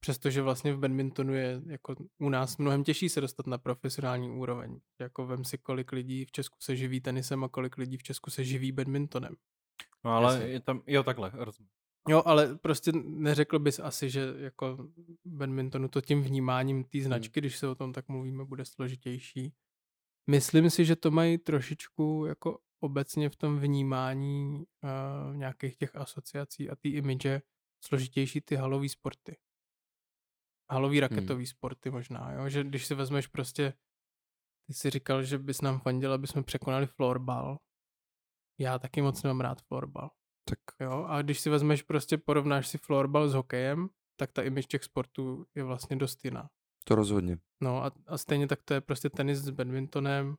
přestože 0.00 0.42
vlastně 0.42 0.74
v 0.74 0.78
badmintonu 0.78 1.34
je 1.34 1.62
jako 1.66 1.94
u 2.18 2.28
nás 2.28 2.58
mnohem 2.58 2.84
těžší 2.84 3.08
se 3.08 3.20
dostat 3.20 3.46
na 3.46 3.58
profesionální 3.58 4.30
úroveň. 4.30 4.80
Jako 5.00 5.26
vem 5.26 5.44
si, 5.44 5.58
kolik 5.58 5.92
lidí 5.92 6.24
v 6.24 6.32
Česku 6.32 6.56
se 6.60 6.76
živí 6.76 7.00
tenisem 7.00 7.44
a 7.44 7.48
kolik 7.48 7.76
lidí 7.76 7.96
v 7.96 8.02
Česku 8.02 8.30
se 8.30 8.44
živí 8.44 8.72
badmintonem. 8.72 9.36
No 10.04 10.10
ale 10.10 10.34
Jasně. 10.34 10.48
je 10.48 10.60
tam, 10.60 10.82
jo 10.86 11.02
takhle, 11.02 11.30
rozumím. 11.34 11.70
Jo, 12.08 12.22
ale 12.26 12.54
prostě 12.54 12.92
neřekl 13.04 13.58
bys 13.58 13.78
asi, 13.78 14.10
že 14.10 14.34
jako 14.38 14.88
badmintonu 15.24 15.88
to 15.88 16.00
tím 16.00 16.22
vnímáním 16.22 16.84
té 16.84 17.00
značky, 17.00 17.40
když 17.40 17.58
se 17.58 17.68
o 17.68 17.74
tom 17.74 17.92
tak 17.92 18.08
mluvíme, 18.08 18.44
bude 18.44 18.64
složitější. 18.64 19.52
Myslím 20.30 20.70
si, 20.70 20.84
že 20.84 20.96
to 20.96 21.10
mají 21.10 21.38
trošičku 21.38 22.24
jako 22.28 22.58
obecně 22.80 23.30
v 23.30 23.36
tom 23.36 23.58
vnímání 23.58 24.64
uh, 24.82 25.36
nějakých 25.36 25.76
těch 25.76 25.96
asociací 25.96 26.70
a 26.70 26.76
té 26.76 26.88
image 26.88 27.40
složitější 27.84 28.40
ty 28.40 28.56
halové 28.56 28.88
sporty. 28.88 29.36
Halový 30.70 31.00
raketový 31.00 31.46
sporty 31.46 31.90
možná, 31.90 32.32
jo? 32.32 32.48
že 32.48 32.64
když 32.64 32.86
si 32.86 32.94
vezmeš 32.94 33.26
prostě, 33.26 33.72
ty 34.66 34.74
jsi 34.74 34.90
říkal, 34.90 35.22
že 35.22 35.38
bys 35.38 35.60
nám 35.60 35.80
fandil, 35.80 36.12
aby 36.12 36.26
jsme 36.26 36.42
překonali 36.42 36.86
florbal. 36.86 37.58
Já 38.58 38.78
taky 38.78 39.02
moc 39.02 39.22
nemám 39.22 39.40
rád 39.40 39.62
florbal. 39.62 40.10
Tak 40.44 40.58
Jo, 40.80 41.04
a 41.08 41.22
když 41.22 41.40
si 41.40 41.50
vezmeš 41.50 41.82
prostě, 41.82 42.18
porovnáš 42.18 42.68
si 42.68 42.78
florbal 42.78 43.28
s 43.28 43.34
hokejem, 43.34 43.88
tak 44.16 44.32
ta 44.32 44.42
image 44.42 44.66
těch 44.66 44.84
sportů 44.84 45.46
je 45.54 45.64
vlastně 45.64 45.96
dost 45.96 46.24
jiná. 46.24 46.50
to 46.84 46.94
rozhodně. 46.94 47.38
No 47.62 47.84
a, 47.84 47.90
a 48.06 48.18
stejně 48.18 48.46
tak 48.46 48.62
to 48.62 48.74
je 48.74 48.80
prostě 48.80 49.10
tenis 49.10 49.38
s 49.38 49.50
badmintonem. 49.50 50.36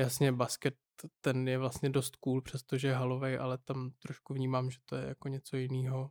Jasně, 0.00 0.32
basket, 0.32 0.74
ten 1.20 1.48
je 1.48 1.58
vlastně 1.58 1.90
dost 1.90 2.16
cool, 2.16 2.42
přestože 2.42 2.88
je 2.88 2.94
halovej, 2.94 3.38
ale 3.38 3.58
tam 3.58 3.90
trošku 3.98 4.34
vnímám, 4.34 4.70
že 4.70 4.78
to 4.84 4.96
je 4.96 5.08
jako 5.08 5.28
něco 5.28 5.56
jiného. 5.56 6.10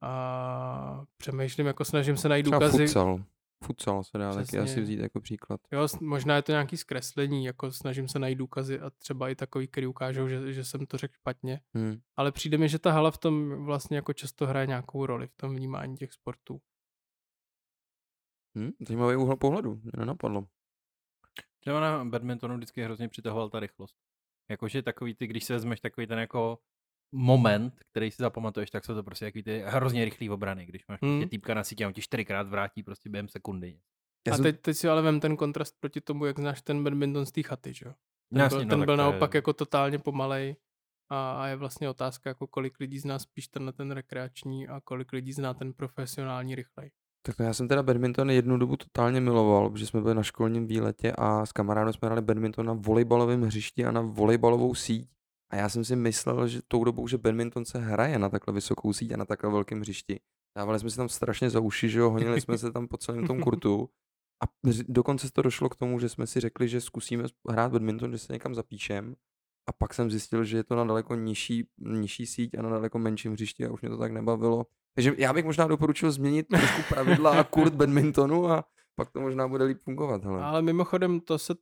A 0.00 1.04
přemýšlím, 1.16 1.66
jako 1.66 1.84
snažím 1.84 2.16
se 2.16 2.28
najít 2.28 2.42
Třeba 2.42 2.58
důkazy. 2.58 2.86
futsal. 2.86 3.24
Futsal 3.64 4.04
se 4.04 4.18
dá 4.18 4.34
taky 4.34 4.58
asi 4.58 4.80
vzít 4.80 4.98
jako 4.98 5.20
příklad. 5.20 5.60
Jo, 5.72 5.88
možná 6.00 6.36
je 6.36 6.42
to 6.42 6.52
nějaký 6.52 6.76
zkreslení, 6.76 7.44
jako 7.44 7.72
snažím 7.72 8.08
se 8.08 8.18
najít 8.18 8.38
důkazy 8.38 8.80
a 8.80 8.90
třeba 8.90 9.28
i 9.28 9.34
takový, 9.34 9.68
který 9.68 9.86
ukážou, 9.86 10.28
že, 10.28 10.52
že 10.52 10.64
jsem 10.64 10.86
to 10.86 10.96
řekl 10.96 11.14
špatně. 11.14 11.60
Hmm. 11.74 12.00
Ale 12.16 12.32
přijde 12.32 12.58
mi, 12.58 12.68
že 12.68 12.78
ta 12.78 12.92
hala 12.92 13.10
v 13.10 13.18
tom 13.18 13.64
vlastně 13.64 13.96
jako 13.96 14.12
často 14.12 14.46
hraje 14.46 14.66
nějakou 14.66 15.06
roli 15.06 15.26
v 15.26 15.36
tom 15.36 15.56
vnímání 15.56 15.96
těch 15.96 16.12
sportů. 16.12 16.60
Hmm? 18.56 18.70
Zajímavý 18.86 19.16
úhel 19.16 19.36
pohledu, 19.36 19.74
mě 19.82 19.92
nenapadlo. 19.98 20.46
Třeba 21.60 21.80
na 21.80 22.04
badmintonu 22.04 22.56
vždycky 22.56 22.82
hrozně 22.82 23.08
přitahoval 23.08 23.50
ta 23.50 23.60
rychlost. 23.60 23.96
Jakože 24.50 24.82
takový 24.82 25.14
ty, 25.14 25.26
když 25.26 25.44
se 25.44 25.52
vezmeš 25.52 25.80
takový 25.80 26.06
ten 26.06 26.18
jako 26.18 26.58
moment, 27.12 27.74
který 27.90 28.10
si 28.10 28.16
zapamatuješ, 28.22 28.70
tak 28.70 28.84
jsou 28.84 28.94
to 28.94 29.02
prostě 29.02 29.24
takový 29.24 29.42
ty 29.42 29.62
hrozně 29.66 30.04
rychlý 30.04 30.30
obrany, 30.30 30.66
když 30.66 30.82
máš 30.88 30.98
Hmm. 31.02 31.18
prostě 31.20 31.30
týpka 31.30 31.54
na 31.54 31.64
sítě 31.64 31.84
a 31.84 31.88
on 31.88 31.92
ti 31.94 32.00
čtyřikrát 32.02 32.48
vrátí 32.48 32.82
prostě 32.82 33.10
během 33.10 33.28
sekundy. 33.28 33.78
Já 34.28 34.34
a 34.34 34.38
teď, 34.38 34.60
teď 34.60 34.76
si 34.76 34.88
ale 34.88 35.02
vem 35.02 35.20
ten 35.20 35.36
kontrast 35.36 35.74
proti 35.80 36.00
tomu, 36.00 36.24
jak 36.24 36.38
znáš 36.38 36.62
ten 36.62 36.84
badminton 36.84 37.26
z 37.26 37.32
té 37.32 37.42
chaty, 37.42 37.74
že 37.74 37.86
jo? 37.86 37.92
Ten, 37.92 38.38
No 38.38 38.44
jasně, 38.44 38.56
byl, 38.58 38.64
no, 38.64 38.70
ten 38.70 38.78
byl 38.78 38.86
to 38.86 38.92
je- 38.92 38.96
naopak 38.96 39.34
jako 39.34 39.52
totálně 39.52 39.98
pomalej 39.98 40.56
a, 41.10 41.32
a 41.42 41.46
je 41.46 41.56
vlastně 41.56 41.88
otázka, 41.88 42.30
jako 42.30 42.46
kolik 42.46 42.80
lidí 42.80 42.98
zná 42.98 43.18
spíš 43.18 43.48
tenhle 43.48 43.72
ten 43.72 43.90
rekreační 43.90 44.68
a 44.68 44.80
kolik 44.80 45.12
lidí 45.12 45.32
zná 45.32 45.54
ten 45.54 45.72
profesionální 45.72 46.54
rychlej. 46.54 46.90
Tak 47.22 47.36
já 47.38 47.52
jsem 47.54 47.68
teda 47.68 47.82
badminton 47.82 48.30
jednu 48.30 48.56
dobu 48.56 48.76
totálně 48.76 49.20
miloval, 49.20 49.70
protože 49.70 49.86
jsme 49.86 50.00
byli 50.00 50.14
na 50.14 50.22
školním 50.22 50.66
výletě 50.66 51.12
a 51.18 51.46
s 51.46 51.52
kamarádem 51.52 51.92
jsme 51.92 52.06
hrali 52.06 52.22
badminton 52.22 52.66
na 52.66 52.72
volejbalovém 52.72 53.42
hřišti 53.42 53.84
a 53.84 53.90
na 53.90 54.00
volejbalovou 54.00 54.74
síť. 54.74 55.08
A 55.50 55.56
já 55.56 55.68
jsem 55.68 55.84
si 55.84 55.96
myslel, 55.96 56.48
že 56.48 56.60
tou 56.68 56.84
dobou, 56.84 57.08
že 57.08 57.18
badminton 57.18 57.64
se 57.64 57.78
hraje 57.78 58.18
na 58.18 58.28
takhle 58.28 58.54
vysokou 58.54 58.92
síť 58.92 59.12
a 59.12 59.16
na 59.16 59.24
takhle 59.24 59.50
velkém 59.50 59.80
hřišti. 59.80 60.20
Dávali 60.56 60.78
jsme 60.78 60.90
si 60.90 60.96
tam 60.96 61.08
strašně 61.08 61.50
za 61.50 61.60
uši, 61.60 61.88
že 61.88 61.98
jo, 61.98 62.10
honili 62.10 62.40
jsme 62.40 62.58
se 62.58 62.72
tam 62.72 62.88
po 62.88 62.96
celém 62.96 63.26
tom 63.26 63.40
kurtu. 63.42 63.88
A 64.44 64.46
dokonce 64.88 65.32
to 65.32 65.42
došlo 65.42 65.68
k 65.68 65.76
tomu, 65.76 66.00
že 66.00 66.08
jsme 66.08 66.26
si 66.26 66.40
řekli, 66.40 66.68
že 66.68 66.80
zkusíme 66.80 67.24
hrát 67.50 67.72
badminton, 67.72 68.12
že 68.12 68.18
se 68.18 68.32
někam 68.32 68.54
zapíšem. 68.54 69.14
A 69.68 69.72
pak 69.72 69.94
jsem 69.94 70.10
zjistil, 70.10 70.44
že 70.44 70.56
je 70.56 70.64
to 70.64 70.76
na 70.76 70.84
daleko 70.84 71.14
nižší, 71.14 71.68
nižší 71.78 72.26
síť 72.26 72.58
a 72.58 72.62
na 72.62 72.70
daleko 72.70 72.98
menším 72.98 73.32
hřišti 73.32 73.66
a 73.66 73.72
už 73.72 73.80
mě 73.80 73.90
to 73.90 73.98
tak 73.98 74.12
nebavilo. 74.12 74.66
Takže 74.94 75.14
já 75.18 75.32
bych 75.32 75.44
možná 75.44 75.66
doporučil 75.66 76.10
změnit 76.12 76.46
trošku 76.48 76.82
pravidla 76.88 77.40
a 77.40 77.44
kurt 77.44 77.74
badmintonu 77.74 78.50
a 78.50 78.64
pak 78.94 79.10
to 79.10 79.20
možná 79.20 79.48
bude 79.48 79.64
líp 79.64 79.78
fungovat. 79.82 80.24
Hele. 80.24 80.42
Ale 80.42 80.62
mimochodem 80.62 81.20
to 81.20 81.38
se 81.38 81.54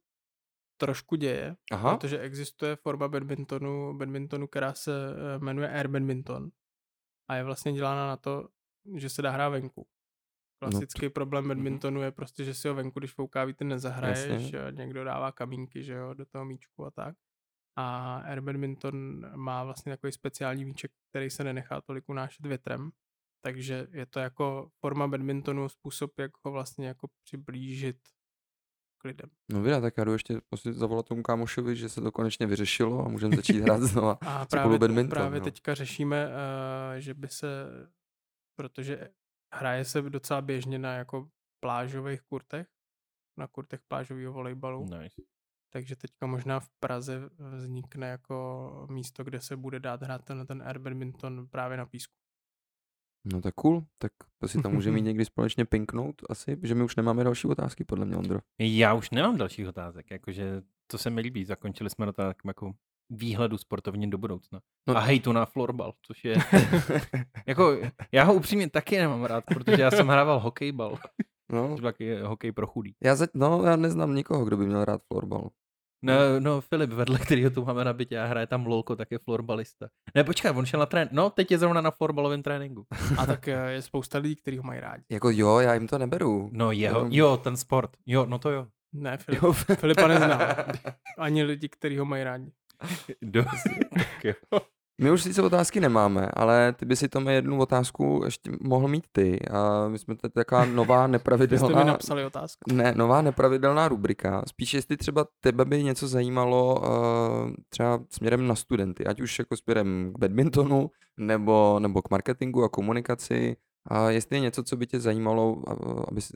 trošku 0.77 1.17
děje, 1.17 1.57
Aha. 1.73 1.97
protože 1.97 2.21
existuje 2.21 2.77
forma 2.77 3.09
badmintonu, 3.09 3.99
badmintonu, 3.99 4.47
která 4.47 4.75
se 4.75 4.93
eh, 4.93 5.39
jmenuje 5.39 5.69
air 5.69 5.89
badminton 5.89 6.51
a 7.29 7.37
je 7.37 7.45
vlastně 7.45 7.73
dělána 7.73 8.07
na 8.07 8.17
to, 8.17 8.49
že 8.97 9.09
se 9.09 9.23
dá 9.23 9.31
hrát 9.31 9.49
venku. 9.49 9.87
Klasický 10.59 11.07
no 11.07 11.11
to... 11.11 11.15
problém 11.15 11.49
badmintonu 11.49 12.03
je 12.03 12.13
prostě, 12.13 12.45
že 12.45 12.55
si 12.55 12.69
ho 12.69 12.75
venku, 12.75 12.99
když 12.99 13.13
fouká 13.13 13.45
vítr, 13.45 13.65
nezahraješ, 13.65 14.53
Jasně. 14.53 14.59
někdo 14.71 15.05
dává 15.05 15.33
kamínky, 15.33 15.83
že 15.83 15.93
jo, 15.93 16.15
do 16.15 16.27
toho 16.27 16.45
míčku 16.45 16.87
a 16.87 16.91
tak. 16.91 17.17
A 17.77 18.17
air 18.17 18.41
badminton 18.41 19.27
má 19.37 19.65
vlastně 19.65 19.93
takový 19.93 20.13
speciální 20.13 20.65
míček, 20.65 20.93
který 21.11 21.31
se 21.31 21.45
nenechá 21.45 21.81
tolik 21.81 22.09
unášet 22.09 22.47
větrem, 22.47 22.91
takže 23.45 23.87
je 23.91 24.07
to 24.07 24.21
jako 24.21 24.71
forma 24.81 25.09
badmintonu, 25.09 25.69
způsob, 25.69 26.19
jak 26.19 26.31
ho 26.45 26.53
vlastně 26.53 26.87
jako 26.87 27.09
přiblížit 27.25 27.97
lidem. 29.05 29.31
No 29.53 29.63
vidíte, 29.63 29.81
tak 29.81 29.95
já 29.97 30.05
jdu 30.05 30.13
ještě 30.13 30.41
zavolat 30.71 31.07
tomu 31.07 31.23
kámošovi, 31.23 31.77
že 31.77 31.89
se 31.89 32.01
to 32.01 32.13
konečně 32.13 32.47
vyřešilo 32.47 33.07
a 33.07 33.09
můžeme 33.09 33.37
začít 33.37 33.61
hrát 33.61 33.83
znova 33.83 34.19
a 34.21 34.47
právě, 34.47 34.79
badminton, 34.79 35.11
právě 35.11 35.41
no. 35.41 35.45
teďka 35.45 35.75
řešíme, 35.75 36.27
uh, 36.27 36.33
že 36.99 37.15
by 37.15 37.29
se, 37.29 37.49
protože 38.59 39.09
hraje 39.55 39.85
se 39.85 40.03
docela 40.03 40.43
běžně 40.43 40.79
na 40.79 40.95
jako 40.95 41.29
plážových 41.61 42.23
kurtech, 42.23 42.67
na 43.39 43.47
kurtech 43.47 43.81
plážového 43.89 44.33
volejbalu. 44.33 44.85
Nice. 44.85 45.23
Takže 45.73 45.97
teďka 45.97 46.27
možná 46.27 46.61
v 46.61 46.69
Praze 46.81 47.31
vznikne 47.57 48.09
jako 48.09 48.87
místo, 48.91 49.25
kde 49.25 49.41
se 49.41 49.57
bude 49.57 49.81
dát 49.81 50.03
hrát 50.03 50.25
ten, 50.25 50.47
ten 50.47 50.63
air 50.63 50.79
badminton 50.79 51.49
právě 51.49 51.77
na 51.77 51.87
písku. 51.87 52.15
No 53.33 53.41
tak 53.41 53.55
cool, 53.55 53.85
tak 53.99 54.13
to 54.39 54.49
si 54.49 54.63
tam 54.63 54.73
můžeme 54.73 54.95
mít 54.95 55.03
někdy 55.11 55.25
společně 55.25 55.65
pinknout 55.65 56.23
asi, 56.31 56.57
že 56.63 56.75
my 56.75 56.83
už 56.83 56.97
nemáme 56.97 57.25
další 57.25 57.49
otázky, 57.49 57.85
podle 57.85 58.05
mě, 58.05 58.17
Ondro. 58.17 58.39
Já 58.59 58.95
už 58.95 59.11
nemám 59.11 59.37
dalších 59.37 59.69
otázek, 59.69 60.11
jakože 60.11 60.63
to 60.87 60.99
se 60.99 61.11
mi 61.11 61.21
líbí, 61.21 61.45
zakončili 61.45 61.91
jsme 61.91 62.07
to 62.07 62.13
tak 62.13 62.37
jako 62.47 62.73
výhledu 63.11 63.59
sportovně 63.59 64.07
do 64.07 64.19
budoucna. 64.19 64.61
No. 64.89 64.97
A 64.97 65.01
hejtu 65.01 65.33
na 65.33 65.47
florbal, 65.47 65.93
což 66.03 66.25
je... 66.25 66.37
jako, 67.47 67.79
já 68.13 68.25
ho 68.25 68.35
upřímně 68.35 68.71
taky 68.71 68.99
nemám 68.99 69.25
rád, 69.25 69.45
protože 69.45 69.83
já 69.83 69.91
jsem 69.91 70.09
hrával 70.09 70.41
hokejbal. 70.41 70.99
No. 71.53 71.77
Taky 71.79 72.21
hokej 72.21 72.53
pro 72.53 72.67
chudý. 72.67 72.95
Já, 73.05 73.15
za, 73.15 73.27
no, 73.35 73.63
já 73.65 73.77
neznám 73.77 74.15
nikoho, 74.15 74.45
kdo 74.45 74.57
by 74.57 74.67
měl 74.67 74.85
rád 74.85 75.01
florbal. 75.13 75.51
No, 76.05 76.41
no 76.41 76.61
Filip, 76.61 76.91
vedle 76.91 77.19
kterého 77.19 77.51
tu 77.51 77.65
máme 77.65 77.85
na 77.85 77.93
bytě 77.93 78.21
a 78.21 78.27
hraje 78.27 78.47
tam 78.47 78.67
lolko, 78.67 78.97
tak 78.97 79.11
je 79.11 79.19
florbalista. 79.19 79.89
Ne, 80.15 80.25
počkej, 80.25 80.51
on 80.51 80.67
šel 80.67 80.81
na 80.81 80.87
trén. 80.87 81.09
No, 81.13 81.31
teď 81.31 81.51
je 81.51 81.59
zrovna 81.59 81.81
na 81.81 81.91
florbalovém 81.91 82.43
tréninku. 82.43 82.87
A 83.19 83.27
tak 83.27 83.49
eh, 83.49 83.71
je 83.71 83.83
spousta 83.83 84.19
lidí, 84.19 84.37
kteří 84.37 84.57
ho 84.57 84.63
mají 84.63 84.81
rádi. 84.81 85.03
Jako 85.11 85.31
jo, 85.31 85.59
já 85.59 85.75
jim 85.75 85.89
to 85.89 85.99
neberu. 85.99 86.51
No 86.53 86.73
jeho, 86.73 87.07
jo, 87.11 87.37
ten 87.37 87.57
sport. 87.57 87.91
Jo, 88.07 88.27
no 88.27 88.39
to 88.39 88.51
jo. 88.51 88.67
Ne, 88.93 89.17
Filip, 89.19 89.43
jo. 89.43 89.53
Filipa 89.53 90.09
neznám. 90.09 90.41
Ani 91.19 91.43
lidi, 91.43 91.69
kteří 91.69 91.99
ho 91.99 92.05
mají 92.05 92.25
rádi. 92.25 92.53
Dost, 93.23 93.65
tak 93.95 94.25
jo. 94.25 94.35
My 95.01 95.11
už 95.11 95.23
sice 95.23 95.43
otázky 95.43 95.81
nemáme, 95.81 96.29
ale 96.35 96.73
ty 96.73 96.87
by 96.87 96.97
si 96.97 97.09
to 97.09 97.31
jednu 97.31 97.61
otázku 97.61 98.21
ještě 98.25 98.51
mohl 98.61 98.89
mít 98.89 99.07
ty. 99.13 99.41
A 99.49 99.89
my 99.89 99.99
jsme 99.99 100.17
tady 100.17 100.33
taková 100.33 100.65
nová 100.75 101.07
nepravidelná... 101.07 101.69
Jste 101.69 101.79
mi 101.79 101.85
napsali 101.85 102.25
otázku. 102.25 102.73
Ne, 102.73 102.95
nová 102.97 103.23
nepravidelná 103.23 103.89
rubrika. 103.89 104.43
Spíš 104.47 104.75
jestli 104.75 104.97
třeba 104.97 105.27
tebe 105.41 105.65
by 105.65 105.85
něco 105.85 106.09
zajímalo 106.09 106.81
uh, 106.81 107.53
třeba 107.69 108.05
směrem 108.11 108.47
na 108.47 108.55
studenty, 108.55 109.07
ať 109.07 109.21
už 109.21 109.39
jako 109.39 109.57
směrem 109.57 110.13
k 110.15 110.19
badmintonu, 110.19 110.91
nebo, 111.17 111.79
nebo 111.79 112.03
k 112.03 112.11
marketingu 112.11 112.65
a 112.65 112.69
komunikaci. 112.69 113.57
A 113.87 114.11
jestli 114.11 114.37
je 114.37 114.41
něco, 114.41 114.63
co 114.63 114.77
by 114.77 114.87
tě 114.87 115.01
zajímalo, 115.01 115.63
aby 116.09 116.21
si... 116.21 116.33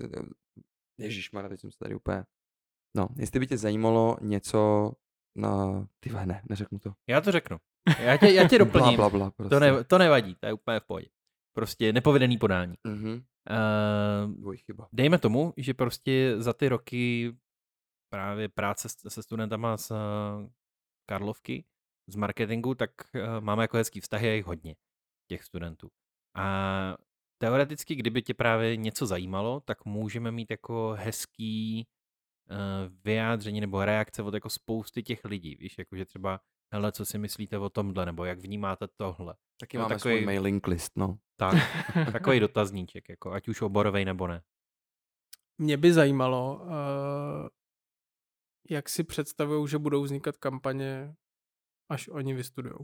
Ježišmarja, 0.98 1.48
teď 1.48 1.60
jsem 1.60 1.70
se 1.70 1.78
tady 1.78 1.94
úplně... 1.94 2.24
No, 2.96 3.08
jestli 3.16 3.40
by 3.40 3.46
tě 3.46 3.58
zajímalo 3.58 4.16
něco 4.20 4.92
na... 5.36 5.86
Ty 6.00 6.10
ne, 6.24 6.42
neřeknu 6.48 6.78
to. 6.78 6.92
Já 7.08 7.20
to 7.20 7.32
řeknu. 7.32 7.58
Já 7.98 8.16
tě, 8.16 8.32
já 8.32 8.48
tě 8.48 8.58
doplním. 8.64 8.96
bla, 8.96 9.10
bla, 9.10 9.18
bla, 9.18 9.30
prostě. 9.30 9.54
to, 9.54 9.60
ne, 9.60 9.84
to 9.84 9.98
nevadí, 9.98 10.34
to 10.34 10.46
je 10.46 10.52
úplně 10.52 10.80
v 10.80 10.84
pohodě. 10.84 11.08
Prostě 11.52 11.92
nepovedený 11.92 12.38
podání. 12.38 12.74
Mm-hmm. 12.86 13.24
Uh, 14.44 14.54
chyba. 14.56 14.88
Dejme 14.92 15.18
tomu, 15.18 15.54
že 15.56 15.74
prostě 15.74 16.34
za 16.38 16.52
ty 16.52 16.68
roky 16.68 17.36
právě 18.12 18.48
práce 18.48 18.88
se 19.08 19.22
studentama 19.22 19.76
z 19.76 19.90
uh, 19.90 19.96
Karlovky, 21.08 21.64
z 22.06 22.16
marketingu, 22.16 22.74
tak 22.74 22.90
uh, 23.14 23.40
máme 23.40 23.64
jako 23.64 23.76
hezký 23.76 24.00
vztahy 24.00 24.30
a 24.30 24.32
jich 24.32 24.44
hodně, 24.46 24.76
těch 25.30 25.44
studentů. 25.44 25.90
A 26.34 26.96
teoreticky, 27.38 27.94
kdyby 27.94 28.22
tě 28.22 28.34
právě 28.34 28.76
něco 28.76 29.06
zajímalo, 29.06 29.60
tak 29.60 29.84
můžeme 29.84 30.32
mít 30.32 30.50
jako 30.50 30.96
hezký 30.98 31.86
uh, 32.50 32.56
vyjádření 33.04 33.60
nebo 33.60 33.84
reakce 33.84 34.22
od 34.22 34.34
jako 34.34 34.50
spousty 34.50 35.02
těch 35.02 35.24
lidí, 35.24 35.54
víš, 35.54 35.78
jakože 35.78 36.04
třeba 36.04 36.40
hele, 36.72 36.92
co 36.92 37.06
si 37.06 37.18
myslíte 37.18 37.58
o 37.58 37.70
tomhle, 37.70 38.06
nebo 38.06 38.24
jak 38.24 38.38
vnímáte 38.38 38.88
tohle. 38.96 39.34
Taky 39.60 39.76
no, 39.76 39.82
máme 39.82 39.94
takový, 39.94 40.14
svůj 40.14 40.26
mailing 40.26 40.66
list, 40.66 40.92
no. 40.96 41.18
Tak, 41.36 41.54
takový 42.12 42.40
dotazníček, 42.40 43.08
jako, 43.08 43.32
ať 43.32 43.48
už 43.48 43.62
oborovej 43.62 44.04
nebo 44.04 44.26
ne. 44.26 44.42
Mě 45.58 45.76
by 45.76 45.92
zajímalo, 45.92 46.56
uh, 46.56 47.48
jak 48.70 48.88
si 48.88 49.04
představují, 49.04 49.68
že 49.68 49.78
budou 49.78 50.02
vznikat 50.02 50.36
kampaně, 50.36 51.14
až 51.90 52.08
oni 52.08 52.34
vystudují. 52.34 52.74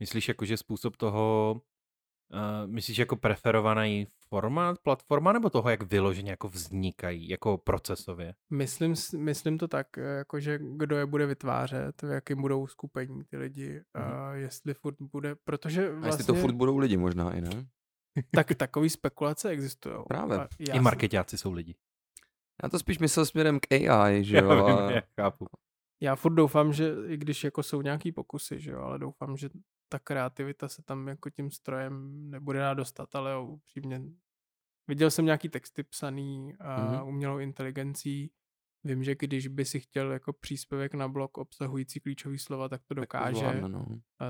Myslíš 0.00 0.28
jako, 0.28 0.44
že 0.44 0.56
způsob 0.56 0.96
toho, 0.96 1.60
uh, 2.32 2.70
myslíš 2.70 2.98
jako 2.98 3.16
preferovaný 3.16 4.06
formát, 4.28 4.78
platforma, 4.78 5.32
nebo 5.32 5.50
toho, 5.50 5.70
jak 5.70 5.82
vyloženě 5.82 6.30
jako 6.30 6.48
vznikají, 6.48 7.28
jako 7.28 7.58
procesově? 7.58 8.34
Myslím, 8.50 8.94
myslím 9.16 9.58
to 9.58 9.68
tak, 9.68 9.86
jako 9.96 10.40
že 10.40 10.58
kdo 10.76 10.96
je 10.96 11.06
bude 11.06 11.26
vytvářet, 11.26 12.02
v 12.02 12.10
jakým 12.10 12.40
budou 12.40 12.66
skupení 12.66 13.24
ty 13.24 13.36
lidi, 13.36 13.72
mm. 13.74 14.02
a 14.02 14.34
jestli 14.34 14.74
furt 14.74 14.96
bude, 15.00 15.34
protože 15.34 15.90
vlastně... 15.90 16.04
A 16.04 16.06
jestli 16.06 16.24
to 16.24 16.32
vlastně 16.32 16.48
furt 16.48 16.56
budou 16.56 16.78
lidi 16.78 16.96
možná 16.96 17.34
i, 17.34 17.40
ne? 17.40 17.66
tak 18.34 18.54
takový 18.54 18.90
spekulace 18.90 19.48
existují. 19.48 19.96
Právě. 20.08 20.48
I 20.72 20.80
marketáci 20.80 21.38
jsou 21.38 21.52
lidi. 21.52 21.74
Já 22.62 22.68
to 22.68 22.78
spíš 22.78 22.98
myslel 22.98 23.26
směrem 23.26 23.60
k 23.60 23.72
AI, 23.72 24.24
že 24.24 24.36
jo? 24.36 24.50
Já, 24.50 24.66
vím, 24.66 24.94
já 24.94 25.02
chápu. 25.20 25.46
Já 26.00 26.16
furt 26.16 26.34
doufám, 26.34 26.72
že 26.72 26.94
i 27.08 27.16
když 27.16 27.44
jako 27.44 27.62
jsou 27.62 27.82
nějaký 27.82 28.12
pokusy, 28.12 28.60
že 28.60 28.70
jo, 28.70 28.80
ale 28.80 28.98
doufám, 28.98 29.36
že 29.36 29.48
ta 29.88 29.98
kreativita 29.98 30.68
se 30.68 30.82
tam 30.82 31.08
jako 31.08 31.30
tím 31.30 31.50
strojem 31.50 32.12
nebude 32.30 32.58
dát 32.58 32.74
dostat, 32.74 33.14
ale 33.14 33.40
upřímně 33.40 34.00
viděl 34.88 35.10
jsem 35.10 35.24
nějaký 35.24 35.48
texty 35.48 35.82
psaný 35.82 36.54
a 36.60 36.78
mm-hmm. 36.78 37.08
umělou 37.08 37.38
inteligencí. 37.38 38.30
Vím, 38.84 39.04
že 39.04 39.14
když 39.14 39.48
by 39.48 39.64
si 39.64 39.80
chtěl 39.80 40.12
jako 40.12 40.32
příspěvek 40.32 40.94
na 40.94 41.08
blog 41.08 41.38
obsahující 41.38 42.00
klíčový 42.00 42.38
slova, 42.38 42.68
tak 42.68 42.80
to 42.84 42.94
dokáže. 42.94 43.44
Tak 43.44 43.60
to 43.60 43.68
no. 43.68 43.86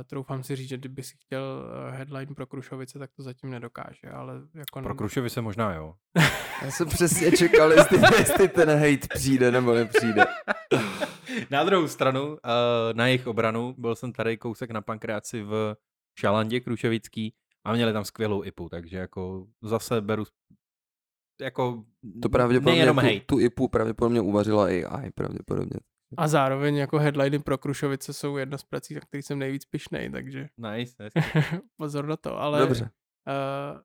Troufám 0.06 0.42
si 0.42 0.56
říct, 0.56 0.68
že 0.68 0.76
kdyby 0.76 1.02
si 1.02 1.16
chtěl 1.16 1.70
eh, 1.88 1.96
headline 1.96 2.34
pro 2.34 2.46
Krušovice, 2.46 2.98
tak 2.98 3.10
to 3.16 3.22
zatím 3.22 3.50
nedokáže. 3.50 4.10
Ale 4.12 4.34
jako 4.54 4.82
pro 4.82 4.94
Krušovice 4.94 5.40
možná 5.40 5.74
jo. 5.74 5.94
Já 6.62 6.70
jsem 6.70 6.88
přesně 6.88 7.32
čekal, 7.32 7.72
jestli, 7.72 7.98
jestli 8.18 8.48
ten 8.48 8.68
hate 8.70 9.08
přijde 9.14 9.50
nebo 9.50 9.74
nepřijde. 9.74 10.24
Na 11.50 11.64
druhou 11.64 11.88
stranu, 11.88 12.38
eh, 12.44 12.94
na 12.94 13.06
jejich 13.06 13.26
obranu, 13.26 13.74
byl 13.78 13.94
jsem 13.94 14.12
tady 14.12 14.36
kousek 14.36 14.70
na 14.70 14.80
pankreaci 14.80 15.42
v 15.42 15.76
Šalandě 16.18 16.60
Krušovický 16.60 17.34
a 17.64 17.72
měli 17.72 17.92
tam 17.92 18.04
skvělou 18.04 18.44
IPu, 18.44 18.68
takže 18.68 18.96
jako 18.96 19.46
zase 19.62 20.00
beru 20.00 20.24
jako 21.40 21.84
to 22.22 22.28
pravděpodobně 22.28 22.86
tu, 22.86 22.94
hate. 22.94 23.20
tu 23.20 23.40
IPu 23.40 23.68
pravděpodobně 23.68 24.20
uvařila 24.20 24.64
AI, 24.64 25.10
pravděpodobně. 25.14 25.80
A 26.16 26.28
zároveň 26.28 26.76
jako 26.76 26.98
headliny 26.98 27.38
pro 27.38 27.58
Krušovice 27.58 28.12
jsou 28.12 28.36
jedna 28.36 28.58
z 28.58 28.64
prací, 28.64 28.94
na 28.94 29.00
který 29.00 29.22
jsem 29.22 29.38
nejvíc 29.38 29.64
pišnej, 29.64 30.10
takže... 30.10 30.48
Nice, 30.58 30.94
nice. 31.02 31.42
Pozor 31.76 32.06
na 32.06 32.16
to, 32.16 32.38
ale... 32.38 32.60
Dobře. 32.60 32.84
Uh, 32.84 33.80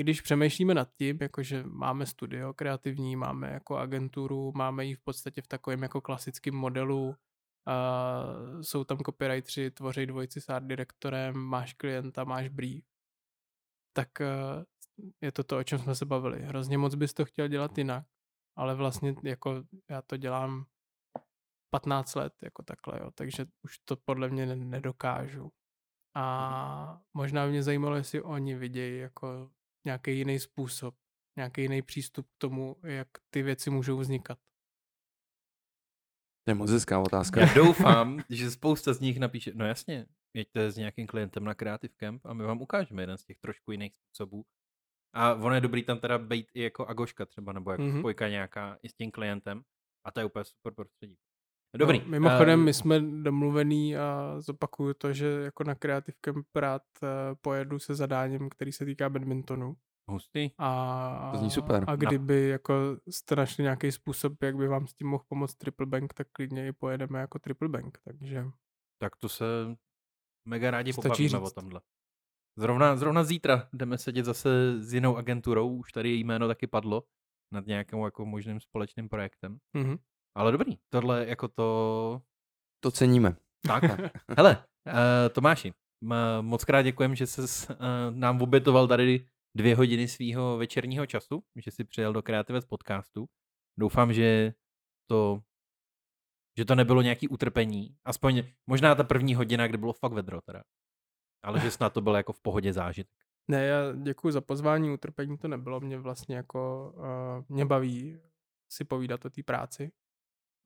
když 0.00 0.20
přemýšlíme 0.20 0.74
nad 0.74 0.92
tím, 0.94 1.18
jakože 1.20 1.62
máme 1.66 2.06
studio 2.06 2.54
kreativní, 2.54 3.16
máme 3.16 3.50
jako 3.50 3.76
agenturu, 3.76 4.52
máme 4.54 4.84
ji 4.84 4.94
v 4.94 5.00
podstatě 5.00 5.42
v 5.42 5.46
takovém 5.46 5.82
jako 5.82 6.00
klasickém 6.00 6.54
modelu, 6.54 7.08
uh, 7.08 8.62
jsou 8.62 8.84
tam 8.84 8.98
copywriteri, 8.98 9.70
tvoří 9.70 10.06
dvojici 10.06 10.40
s 10.40 10.48
art 10.48 10.66
direktorem, 10.66 11.36
máš 11.36 11.74
klienta, 11.74 12.24
máš 12.24 12.48
brief, 12.48 12.84
tak 13.92 14.08
uh, 14.20 15.06
je 15.20 15.32
to 15.32 15.44
to, 15.44 15.58
o 15.58 15.64
čem 15.64 15.78
jsme 15.78 15.94
se 15.94 16.04
bavili. 16.04 16.42
Hrozně 16.42 16.78
moc 16.78 16.94
bys 16.94 17.14
to 17.14 17.24
chtěl 17.24 17.48
dělat 17.48 17.78
jinak, 17.78 18.06
ale 18.56 18.74
vlastně 18.74 19.14
jako 19.22 19.64
já 19.90 20.02
to 20.02 20.16
dělám 20.16 20.64
15 21.70 22.14
let 22.14 22.34
jako 22.42 22.62
takhle, 22.62 23.00
jo, 23.00 23.10
takže 23.10 23.46
už 23.64 23.78
to 23.78 23.96
podle 23.96 24.28
mě 24.28 24.46
nedokážu. 24.56 25.52
A 26.14 27.00
možná 27.14 27.46
mě 27.46 27.62
zajímalo, 27.62 27.96
jestli 27.96 28.22
oni 28.22 28.54
vidějí 28.54 28.98
jako 29.00 29.50
nějaký 29.84 30.18
jiný 30.18 30.38
způsob, 30.38 30.94
nějaký 31.36 31.62
jiný 31.62 31.82
přístup 31.82 32.26
k 32.26 32.38
tomu, 32.38 32.76
jak 32.82 33.08
ty 33.30 33.42
věci 33.42 33.70
můžou 33.70 33.98
vznikat. 33.98 34.38
To 36.44 36.50
je 36.50 36.54
moc 36.54 36.70
hezká 36.70 37.00
otázka. 37.00 37.40
Já 37.40 37.54
doufám, 37.54 38.20
že 38.30 38.50
spousta 38.50 38.92
z 38.92 39.00
nich 39.00 39.18
napíše, 39.18 39.52
no 39.54 39.66
jasně, 39.66 40.06
jeďte 40.34 40.70
s 40.70 40.76
nějakým 40.76 41.06
klientem 41.06 41.44
na 41.44 41.54
Creative 41.54 41.94
Camp 41.96 42.26
a 42.26 42.34
my 42.34 42.44
vám 42.44 42.62
ukážeme 42.62 43.02
jeden 43.02 43.18
z 43.18 43.24
těch 43.24 43.38
trošku 43.38 43.72
jiných 43.72 43.94
způsobů. 43.94 44.44
A 45.12 45.34
ono 45.34 45.54
je 45.54 45.60
dobrý 45.60 45.82
tam 45.82 45.98
teda 45.98 46.18
být 46.18 46.50
i 46.54 46.62
jako 46.62 46.86
Agoška 46.86 47.26
třeba, 47.26 47.52
nebo 47.52 47.70
jako 47.70 47.82
mm-hmm. 47.82 47.98
spojka 47.98 48.28
nějaká 48.28 48.78
i 48.82 48.88
s 48.88 48.94
tím 48.94 49.10
klientem. 49.10 49.62
A 50.04 50.10
to 50.10 50.20
je 50.20 50.26
úplně 50.26 50.44
super 50.44 50.74
prostředí. 50.74 51.16
Dobrý. 51.76 51.98
No, 51.98 52.04
mimochodem, 52.06 52.58
uh, 52.58 52.64
my 52.64 52.74
jsme 52.74 53.00
domluvený 53.00 53.96
a 53.96 54.34
zopakuju 54.40 54.94
to, 54.94 55.12
že 55.12 55.26
jako 55.26 55.64
na 55.64 55.74
Creative 55.74 56.16
Camp 56.20 56.46
rád 56.56 56.82
uh, 57.02 57.08
pojedu 57.40 57.78
se 57.78 57.94
zadáním, 57.94 58.48
který 58.48 58.72
se 58.72 58.84
týká 58.84 59.08
badmintonu. 59.08 59.76
Hustý. 60.10 60.50
A, 60.58 61.30
to 61.32 61.38
zní 61.38 61.50
super. 61.50 61.84
A 61.86 61.96
kdyby 61.96 62.42
no. 62.42 62.48
jako 62.48 62.74
jste 63.08 63.36
našli 63.36 63.62
nějaký 63.62 63.92
způsob, 63.92 64.42
jak 64.42 64.56
by 64.56 64.68
vám 64.68 64.86
s 64.86 64.94
tím 64.94 65.08
mohl 65.08 65.24
pomoct 65.28 65.54
Triple 65.54 65.86
Bank, 65.86 66.14
tak 66.14 66.26
klidně 66.32 66.68
i 66.68 66.72
pojedeme 66.72 67.20
jako 67.20 67.38
Triple 67.38 67.68
Bank, 67.68 67.98
takže... 68.04 68.44
Tak 68.98 69.16
to 69.16 69.28
se 69.28 69.44
mega 70.48 70.70
rádi 70.70 70.92
pobavíme 70.92 71.38
o 71.38 71.50
tomhle. 71.50 71.80
Zrovna, 72.58 72.96
zrovna 72.96 73.24
zítra 73.24 73.68
jdeme 73.72 73.98
sedět 73.98 74.24
zase 74.24 74.80
s 74.80 74.94
jinou 74.94 75.16
agenturou, 75.16 75.76
už 75.76 75.92
tady 75.92 76.14
jméno 76.14 76.48
taky 76.48 76.66
padlo, 76.66 77.04
nad 77.52 77.66
nějakým 77.66 77.98
jako 77.98 78.26
možným 78.26 78.60
společným 78.60 79.08
projektem. 79.08 79.58
Mm-hmm. 79.76 79.98
Ale 80.34 80.52
dobrý, 80.52 80.78
tohle 80.88 81.26
jako 81.26 81.48
to... 81.48 82.22
To 82.82 82.90
ceníme. 82.90 83.36
Tak, 83.66 83.82
hele, 84.36 84.64
uh, 84.86 84.94
Tomáši, 85.32 85.72
moc 86.40 86.64
krát 86.64 86.82
děkujem, 86.82 87.14
že 87.14 87.26
jsi 87.26 87.40
uh, 87.40 87.76
nám 88.10 88.42
obětoval 88.42 88.88
tady 88.88 89.26
dvě 89.56 89.76
hodiny 89.76 90.08
svého 90.08 90.56
večerního 90.58 91.06
času, 91.06 91.42
že 91.56 91.70
jsi 91.70 91.84
přijel 91.84 92.12
do 92.12 92.22
Kreativec 92.22 92.64
podcastu. 92.64 93.26
Doufám, 93.78 94.12
že 94.12 94.54
to 95.06 95.42
že 96.58 96.64
to 96.64 96.74
nebylo 96.74 97.02
nějaký 97.02 97.28
utrpení. 97.28 97.96
Aspoň 98.04 98.42
možná 98.66 98.94
ta 98.94 99.04
první 99.04 99.34
hodina, 99.34 99.66
kde 99.66 99.78
bylo 99.78 99.92
fakt 99.92 100.12
vedro 100.12 100.40
teda. 100.40 100.62
Ale 101.42 101.60
že 101.60 101.70
snad 101.70 101.92
to 101.92 102.00
bylo 102.00 102.16
jako 102.16 102.32
v 102.32 102.40
pohodě 102.40 102.72
zážitek. 102.72 103.16
Ne, 103.48 103.64
já 103.64 103.92
děkuji 104.02 104.30
za 104.30 104.40
pozvání, 104.40 104.90
utrpení 104.90 105.38
to 105.38 105.48
nebylo, 105.48 105.80
mě 105.80 105.98
vlastně 105.98 106.36
jako, 106.36 106.92
uh, 106.96 107.44
mě 107.48 107.64
baví 107.64 108.20
si 108.72 108.84
povídat 108.84 109.24
o 109.24 109.30
té 109.30 109.42
práci. 109.42 109.92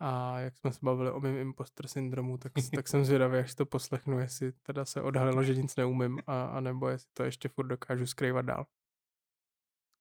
A 0.01 0.41
jak 0.41 0.57
jsme 0.57 0.73
se 0.73 0.79
bavili 0.83 1.11
o 1.11 1.21
mém 1.21 1.37
imposter 1.37 1.87
syndromu, 1.87 2.39
tak, 2.39 2.53
tak 2.75 2.89
jsem 2.89 3.05
zvědavý, 3.05 3.39
až 3.39 3.55
to 3.55 3.67
poslechnu, 3.67 4.19
jestli 4.19 4.53
teda 4.53 4.85
se 4.85 5.03
odhalilo, 5.03 5.43
že 5.45 5.55
nic 5.55 5.77
neumím, 5.77 6.19
a, 6.27 6.45
a 6.45 6.61
nebo 6.61 6.89
jestli 6.89 7.09
to 7.13 7.23
ještě 7.23 7.49
furt 7.49 7.67
dokážu 7.67 8.07
skrývat 8.07 8.45
dál. 8.45 8.67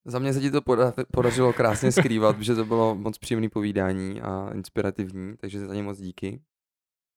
Za 0.05 0.19
mě 0.19 0.33
se 0.33 0.41
ti 0.41 0.51
to 0.51 0.61
podařilo 1.11 1.53
krásně 1.53 1.91
skrývat, 1.91 2.35
protože 2.35 2.55
to 2.55 2.65
bylo 2.65 2.95
moc 2.95 3.17
příjemné 3.17 3.49
povídání 3.49 4.21
a 4.21 4.49
inspirativní, 4.53 5.37
takže 5.37 5.65
za 5.65 5.73
ně 5.73 5.83
moc 5.83 5.97
díky. 5.97 6.41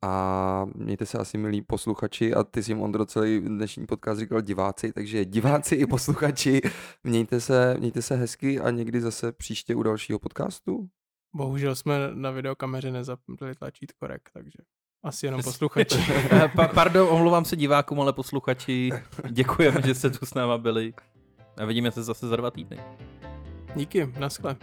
A 0.04 0.66
mějte 0.74 1.06
se 1.06 1.18
asi 1.18 1.38
milí 1.38 1.62
posluchači 1.62 2.34
a 2.34 2.44
ty 2.44 2.62
si 2.62 2.74
Ondro 2.74 3.06
celý 3.06 3.40
dnešní 3.40 3.86
podcast 3.86 4.20
říkal 4.20 4.40
diváci, 4.40 4.92
takže 4.92 5.24
diváci 5.24 5.74
i 5.74 5.86
posluchači, 5.86 6.60
mějte 7.04 7.40
se, 7.40 7.76
mějte 7.78 8.02
se 8.02 8.16
hezky 8.16 8.60
a 8.60 8.70
někdy 8.70 9.00
zase 9.00 9.32
příště 9.32 9.74
u 9.74 9.82
dalšího 9.82 10.18
podcastu. 10.18 10.88
Bohužel 11.36 11.74
jsme 11.74 11.98
na 12.14 12.30
videokameře 12.30 12.90
nezapnuli 12.90 13.54
tlačítko 13.58 14.06
rek, 14.06 14.22
takže 14.32 14.58
asi 15.04 15.26
jenom 15.26 15.42
posluchači. 15.42 15.98
pa, 16.56 16.68
pardon, 16.68 17.08
omlouvám 17.10 17.44
se 17.44 17.56
divákům, 17.56 18.00
ale 18.00 18.12
posluchači, 18.12 18.90
děkujeme, 19.30 19.82
že 19.84 19.94
jste 19.94 20.10
tu 20.10 20.26
s 20.26 20.34
náma 20.34 20.58
byli. 20.58 20.94
A 21.56 21.64
vidíme 21.64 21.92
se 21.92 22.02
zase 22.02 22.28
za 22.28 22.36
dva 22.36 22.50
týdny. 22.50 22.78
Díky, 23.74 24.12
naschle. 24.18 24.56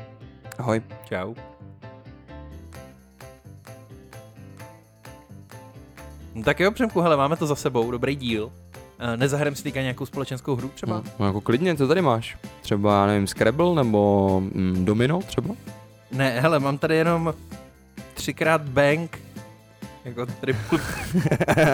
Ahoj. 0.57 0.81
Čau. 1.05 1.33
No 6.35 6.43
tak 6.43 6.59
jo, 6.59 6.71
Přemku, 6.71 7.01
hele, 7.01 7.17
máme 7.17 7.37
to 7.37 7.47
za 7.47 7.55
sebou, 7.55 7.91
dobrý 7.91 8.15
díl. 8.15 8.51
Eh, 8.99 9.17
nezahrajeme 9.17 9.55
si 9.55 9.71
nějakou 9.71 10.05
společenskou 10.05 10.55
hru 10.55 10.69
třeba? 10.69 10.95
No, 10.95 11.03
no 11.19 11.25
jako 11.25 11.41
klidně, 11.41 11.75
co 11.75 11.87
tady 11.87 12.01
máš? 12.01 12.37
Třeba, 12.61 13.07
nevím, 13.07 13.27
Scrabble 13.27 13.75
nebo 13.75 14.39
mm, 14.39 14.85
Domino 14.85 15.19
třeba? 15.19 15.55
Ne, 16.14 16.41
hele, 16.41 16.60
mám 16.60 16.77
tady 16.77 16.95
jenom 16.95 17.34
třikrát 18.14 18.61
bank, 18.61 19.19
jako 20.06 20.26
triple. 20.26 20.80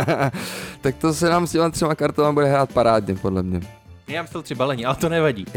tak 0.82 0.96
to 0.96 1.14
se 1.14 1.30
nám 1.30 1.48
s 1.48 1.52
těma 1.52 1.70
třema 1.70 1.96
kartama 1.96 2.32
bude 2.32 2.46
hrát 2.46 2.74
parádně, 2.74 3.16
podle 3.16 3.44
mě. 3.44 3.62
Já 4.10 4.24
mám 4.34 4.44
tři 4.44 4.56
balení, 4.56 4.86
ale 4.86 4.96
to 4.96 5.10
nevadí. 5.10 5.46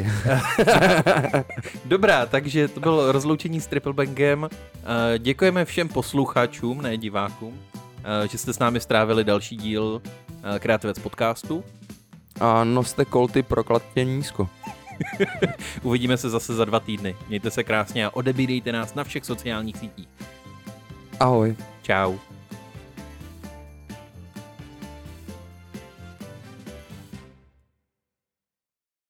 Dobrá, 1.84 2.26
takže 2.26 2.68
to 2.68 2.80
bylo 2.80 3.12
rozloučení 3.12 3.60
s 3.60 3.66
Triple 3.66 3.92
Bangem. 3.92 4.48
Eh, 4.54 5.18
děkujeme 5.18 5.64
všem 5.64 5.88
posluchačům, 5.88 6.82
ne 6.82 6.96
divákům, 6.96 7.60
eh, 8.24 8.28
že 8.28 8.38
jste 8.38 8.52
s 8.52 8.58
námi 8.58 8.80
strávili 8.80 9.24
další 9.24 9.56
díl 9.56 10.02
eh, 10.56 10.58
Kreativec 10.58 10.98
podcastu. 10.98 11.64
A 12.40 12.64
noste 12.64 13.04
kolty 13.04 13.42
prokladně 13.42 14.04
nízko. 14.04 14.48
Uvidíme 15.82 16.16
se 16.16 16.30
zase 16.30 16.54
za 16.54 16.64
dva 16.64 16.80
týdny. 16.80 17.16
Mějte 17.28 17.50
se 17.50 17.64
krásně 17.64 18.06
a 18.06 18.10
odebírejte 18.10 18.72
nás 18.72 18.94
na 18.94 19.04
všech 19.04 19.24
sociálních 19.24 19.76
sítích. 19.76 20.08
Ahoj. 21.20 21.56
Ciao. 21.82 22.31